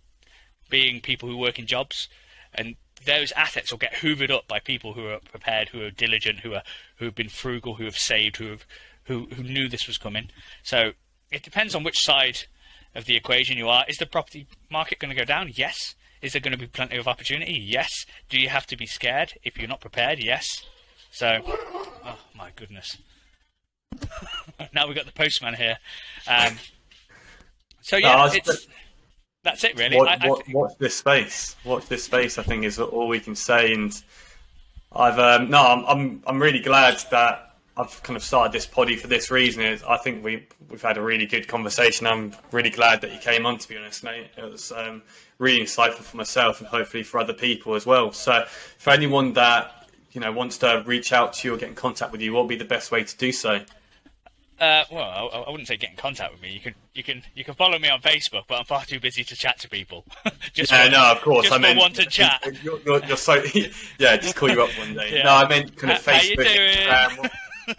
being 0.72 1.02
people 1.02 1.30
who 1.30 1.38
work 1.38 1.60
in 1.60 1.68
jobs, 1.68 2.10
and 2.54 2.76
those 3.06 3.32
assets 3.34 3.72
will 3.72 3.78
get 3.78 3.94
hoovered 3.94 4.32
up 4.32 4.48
by 4.48 4.60
people 4.60 4.94
who 4.94 5.08
are 5.08 5.20
prepared, 5.20 5.70
who 5.70 5.82
are 5.82 5.92
diligent, 5.92 6.40
who 6.40 6.56
are 6.56 6.64
who 6.96 7.06
have 7.06 7.16
been 7.16 7.30
frugal, 7.30 7.76
who 7.76 7.86
have 7.86 7.98
saved, 7.98 8.38
who 8.38 8.48
have 8.48 8.66
who 9.04 9.28
who 9.36 9.44
knew 9.44 9.68
this 9.70 9.88
was 9.88 10.00
coming. 10.00 10.30
So 10.64 10.94
it 11.32 11.44
depends 11.44 11.76
on 11.76 11.84
which 11.84 12.00
side 12.00 12.40
of 12.96 13.06
the 13.06 13.16
equation 13.16 13.58
you 13.58 13.70
are. 13.70 13.86
Is 13.88 13.98
the 13.98 14.06
property 14.06 14.48
market 14.70 15.00
going 15.00 15.14
to 15.14 15.20
go 15.20 15.26
down? 15.26 15.52
Yes. 15.54 15.96
Is 16.22 16.34
there 16.34 16.42
going 16.42 16.52
to 16.52 16.58
be 16.58 16.68
plenty 16.68 16.98
of 16.98 17.08
opportunity? 17.08 17.54
Yes. 17.54 18.06
Do 18.30 18.40
you 18.40 18.50
have 18.50 18.68
to 18.68 18.78
be 18.78 18.86
scared 18.86 19.34
if 19.44 19.58
you're 19.58 19.68
not 19.68 19.82
prepared? 19.82 20.20
Yes. 20.24 20.46
So, 21.12 21.40
oh 21.46 22.20
my 22.36 22.52
goodness. 22.56 22.98
now 24.74 24.88
we've 24.88 24.96
got 24.96 25.06
the 25.06 25.12
postman 25.12 25.56
here. 25.56 25.78
Um, 26.28 26.58
so 27.82 27.98
yeah, 27.98 28.16
no, 28.16 28.26
it's, 28.32 28.68
that's 29.44 29.64
it 29.64 29.78
really. 29.78 29.98
Watch, 29.98 30.20
I, 30.22 30.28
I 30.28 30.42
watch, 30.52 30.78
this 30.78 30.98
space. 30.98 31.56
Watch 31.66 31.88
this 31.88 32.04
space. 32.04 32.38
I 32.38 32.44
think 32.44 32.64
is 32.64 32.80
all 32.80 33.08
we 33.08 33.20
can 33.20 33.36
say. 33.36 33.74
And 33.74 33.92
I've 34.92 35.20
um, 35.20 35.50
no, 35.50 35.62
I'm, 35.62 35.86
I'm 35.86 36.24
I'm 36.28 36.42
really 36.42 36.60
glad 36.60 37.02
that 37.12 37.56
I've 37.78 38.04
kind 38.04 38.18
of 38.18 38.24
started 38.24 38.52
this 38.52 38.66
poddy 38.66 38.96
for 38.96 39.08
this 39.08 39.32
reason. 39.32 39.80
I 39.88 39.98
think 39.98 40.24
we 40.24 40.48
we've 40.70 40.82
had 40.82 40.98
a 40.98 41.02
really 41.02 41.26
good 41.26 41.48
conversation. 41.48 42.06
I'm 42.06 42.34
really 42.52 42.70
glad 42.70 43.02
that 43.02 43.12
you 43.12 43.20
came 43.20 43.46
on. 43.46 43.58
To 43.58 43.68
be 43.68 43.78
honest, 43.78 44.04
mate, 44.04 44.28
it 44.38 44.44
was 44.44 44.72
um, 44.72 45.02
really 45.40 45.62
insightful 45.62 46.02
for 46.02 46.18
myself 46.18 46.60
and 46.60 46.68
hopefully 46.68 47.04
for 47.04 47.20
other 47.20 47.34
people 47.34 47.76
as 47.76 47.86
well. 47.86 48.12
So 48.12 48.46
for 48.78 48.92
anyone 48.92 49.34
that 49.34 49.90
you 50.12 50.22
know 50.22 50.32
wants 50.32 50.58
to 50.60 50.84
reach 50.86 51.14
out 51.14 51.34
to 51.34 51.48
you 51.48 51.56
or 51.56 51.58
get 51.58 51.70
in 51.70 51.76
contact 51.76 52.12
with 52.12 52.22
you, 52.22 52.34
what 52.34 52.44
would 52.44 52.50
be 52.50 52.58
the 52.58 52.66
best 52.66 52.92
way 52.92 53.04
to 53.04 53.18
do 53.18 53.32
so? 53.32 53.62
Uh, 54.62 54.84
well, 54.92 55.02
I, 55.34 55.38
I, 55.40 55.50
wouldn't 55.50 55.68
say 55.68 55.76
get 55.76 55.90
in 55.90 55.96
contact 55.96 56.34
with 56.34 56.40
me. 56.40 56.54
You 56.54 56.60
can, 56.60 56.76
you 56.94 57.02
can, 57.02 57.24
you 57.34 57.44
can 57.44 57.56
follow 57.56 57.80
me 57.80 57.90
on 57.90 58.00
Facebook, 58.00 58.44
but 58.48 58.60
I'm 58.60 58.66
far 58.66 58.86
too 58.86 59.00
busy 59.00 59.24
to 59.24 59.36
chat 59.36 59.58
to 59.62 59.70
people. 59.70 60.06
just 60.54 60.72
yeah, 60.72 60.86
for, 60.86 60.92
no, 60.92 61.12
of 61.14 61.22
course. 61.22 61.48
Just 61.48 61.60
I 61.60 61.68
mean, 61.68 61.78
want 61.78 61.96
to 61.96 62.06
chat. 62.06 62.48
You're, 62.62 62.80
you're, 62.82 63.04
you're, 63.06 63.18
so 63.18 63.42
yeah. 63.98 64.18
Just 64.18 64.36
call 64.36 64.52
you 64.52 64.62
up 64.62 64.70
one 64.78 64.94
day. 64.94 65.16
Yeah. 65.16 65.24
No, 65.24 65.32
I 65.32 65.48
meant 65.50 65.76
kind 65.76 65.94
of 65.94 66.00
Facebook. 66.00 66.46
Instagram. 66.46 67.32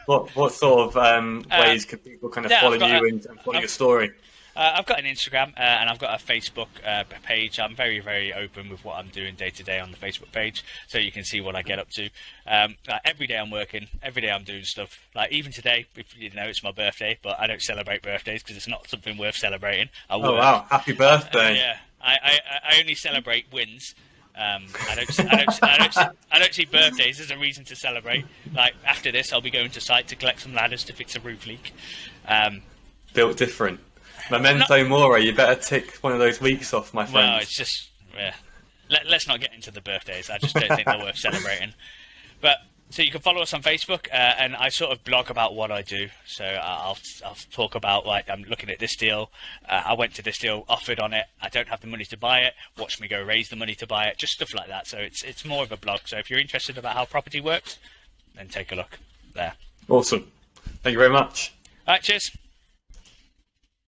what, 0.07 0.35
what 0.35 0.53
sort 0.53 0.89
of 0.89 0.97
um, 0.97 1.45
uh, 1.53 1.61
ways 1.61 1.87
uh, 1.87 1.91
can 1.91 1.99
people 2.01 2.29
kind 2.29 2.47
of 2.47 2.51
yeah, 2.51 2.63
follow 2.63 2.75
you 2.75 2.83
a, 2.83 2.99
and, 3.05 3.27
and 3.27 3.41
follow 3.43 3.59
I've, 3.59 3.63
your 3.63 3.69
story? 3.69 4.11
Uh, 4.55 4.73
I've 4.74 4.87
got 4.87 4.99
an 4.99 5.07
Instagram 5.07 5.53
uh, 5.57 5.61
and 5.61 5.89
I've 5.89 5.99
got 5.99 6.20
a 6.20 6.23
Facebook 6.23 6.69
uh, 6.87 7.05
page. 7.23 7.59
I'm 7.59 7.74
very, 7.74 8.01
very 8.01 8.33
open 8.33 8.69
with 8.69 8.85
what 8.85 8.97
I'm 8.97 9.09
doing 9.09 9.35
day 9.35 9.51
to 9.51 9.62
day 9.62 9.81
on 9.81 9.91
the 9.91 9.97
Facebook 9.97 10.33
page, 10.33 10.65
so 10.89 10.99
you 10.99 11.11
can 11.11 11.24
see 11.24 11.41
what 11.41 11.57
I 11.57 11.62
get 11.62 11.79
up 11.79 11.91
to. 11.91 12.11
Um, 12.47 12.77
like 12.89 13.01
every 13.05 13.27
day 13.27 13.37
I'm 13.37 13.51
working, 13.51 13.89
every 14.03 14.23
day 14.23 14.31
I'm 14.31 14.45
doing 14.45 14.65
stuff. 14.65 14.99
Like 15.15 15.33
even 15.33 15.53
today, 15.53 15.87
if 15.97 16.16
you 16.19 16.31
know 16.31 16.45
it's 16.45 16.62
my 16.62 16.73
birthday, 16.73 17.19
but 17.23 17.39
I 17.41 17.47
don't 17.47 17.62
celebrate 17.62 18.03
birthdays 18.03 18.43
because 18.43 18.57
it's 18.57 18.69
not 18.69 18.89
something 18.89 19.16
worth 19.16 19.37
celebrating. 19.37 19.89
I 20.11 20.16
oh 20.16 20.35
wow! 20.35 20.66
Happy 20.69 20.93
birthday! 20.93 21.57
yeah, 21.57 21.79
I, 22.01 22.16
I, 22.23 22.41
I 22.70 22.81
only 22.81 22.95
celebrate 22.95 23.47
wins. 23.53 23.95
Um, 24.35 24.65
I 24.89 24.95
don't, 24.95 25.20
I 25.20 25.45
don't, 25.45 25.62
I 25.62 25.79
don't, 25.79 25.93
see, 25.93 26.01
I 26.33 26.39
don't 26.39 26.55
see 26.55 26.65
birthdays 26.65 27.20
as 27.20 27.31
a 27.31 27.37
reason 27.37 27.65
to 27.66 27.77
celebrate. 27.77 28.24
Like 28.55 28.74
after 28.87 29.12
this, 29.12 29.33
I'll 29.33 29.43
be 29.43 29.51
going 29.51 29.70
to 29.73 29.81
site 29.81 30.09
to 30.09 30.16
collect 30.16 30.41
some 30.41 30.55
ladders 30.55 30.85
to 30.85 30.95
fix 30.95 31.16
a 31.16 31.20
roof 31.20 31.47
leak. 31.47 31.73
Um, 32.27 32.62
Built 33.12 33.37
different. 33.37 33.81
Memento 34.31 34.85
mori. 34.86 35.24
You 35.27 35.35
better 35.35 35.61
tick 35.61 35.97
one 35.97 36.12
of 36.12 36.19
those 36.19 36.40
weeks 36.40 36.73
off, 36.74 36.93
my 36.94 37.05
friend. 37.05 37.32
Well, 37.32 37.40
it's 37.40 37.57
just 37.57 37.90
yeah. 38.15 38.35
Let, 38.90 39.07
us 39.07 39.27
not 39.27 39.40
get 39.40 39.55
into 39.55 39.70
the 39.70 39.81
birthdays. 39.81 40.28
I 40.28 40.39
just 40.39 40.55
don't 40.55 40.69
think 40.69 40.85
they're 40.86 40.99
worth 40.99 41.16
celebrating. 41.16 41.73
But 42.43 42.59
so 42.93 43.01
you 43.01 43.11
can 43.11 43.23
follow 43.23 43.40
us 43.40 43.55
on 43.55 43.62
Facebook, 43.62 44.07
uh, 44.12 44.35
and 44.39 44.55
I 44.55 44.69
sort 44.69 44.93
of 44.93 45.03
blog 45.03 45.31
about 45.31 45.55
what 45.55 45.73
I 45.73 45.81
do. 45.81 46.09
So 46.27 46.44
I'll 46.44 46.99
I'll 47.24 47.36
talk 47.51 47.74
about 47.74 48.05
like 48.05 48.28
I'm 48.28 48.43
looking 48.43 48.69
at 48.69 48.78
this 48.78 48.97
deal. 48.97 49.31
Uh, 49.66 49.82
I 49.86 49.94
went 49.94 50.15
to 50.15 50.23
this 50.23 50.39
deal, 50.39 50.65
offered 50.69 51.01
on 51.01 51.15
it. 51.15 51.24
I 51.40 51.49
don't 51.49 51.69
have 51.69 51.81
the 51.81 51.86
money 51.86 52.05
to 52.05 52.19
buy 52.19 52.40
it. 52.40 52.53
Watch 52.77 53.01
me 53.01 53.09
go 53.09 53.23
raise 53.23 53.49
the 53.49 53.57
money 53.57 53.74
to 53.77 53.86
buy 53.86 54.07
it. 54.07 54.19
Just 54.19 54.35
stuff 54.35 54.53
like 54.55 54.69
that. 54.69 54.86
So 54.86 54.99
it's 54.99 55.23
it's 55.23 55.44
more 55.44 55.62
of 55.62 55.73
a 55.73 55.77
blog. 55.78 56.01
So 56.05 56.19
if 56.19 56.28
you're 56.28 56.40
interested 56.40 56.77
about 56.77 56.94
how 56.94 57.07
property 57.07 57.40
works, 57.40 57.78
then 58.36 58.49
take 58.49 58.73
a 58.73 58.74
look 58.74 58.99
there. 59.35 59.55
Awesome. 59.89 60.31
Thank 60.82 60.93
you 60.93 60.99
very 60.99 61.11
much. 61.11 61.55
All 61.89 61.94
right. 61.94 62.03
Cheers. 62.03 62.31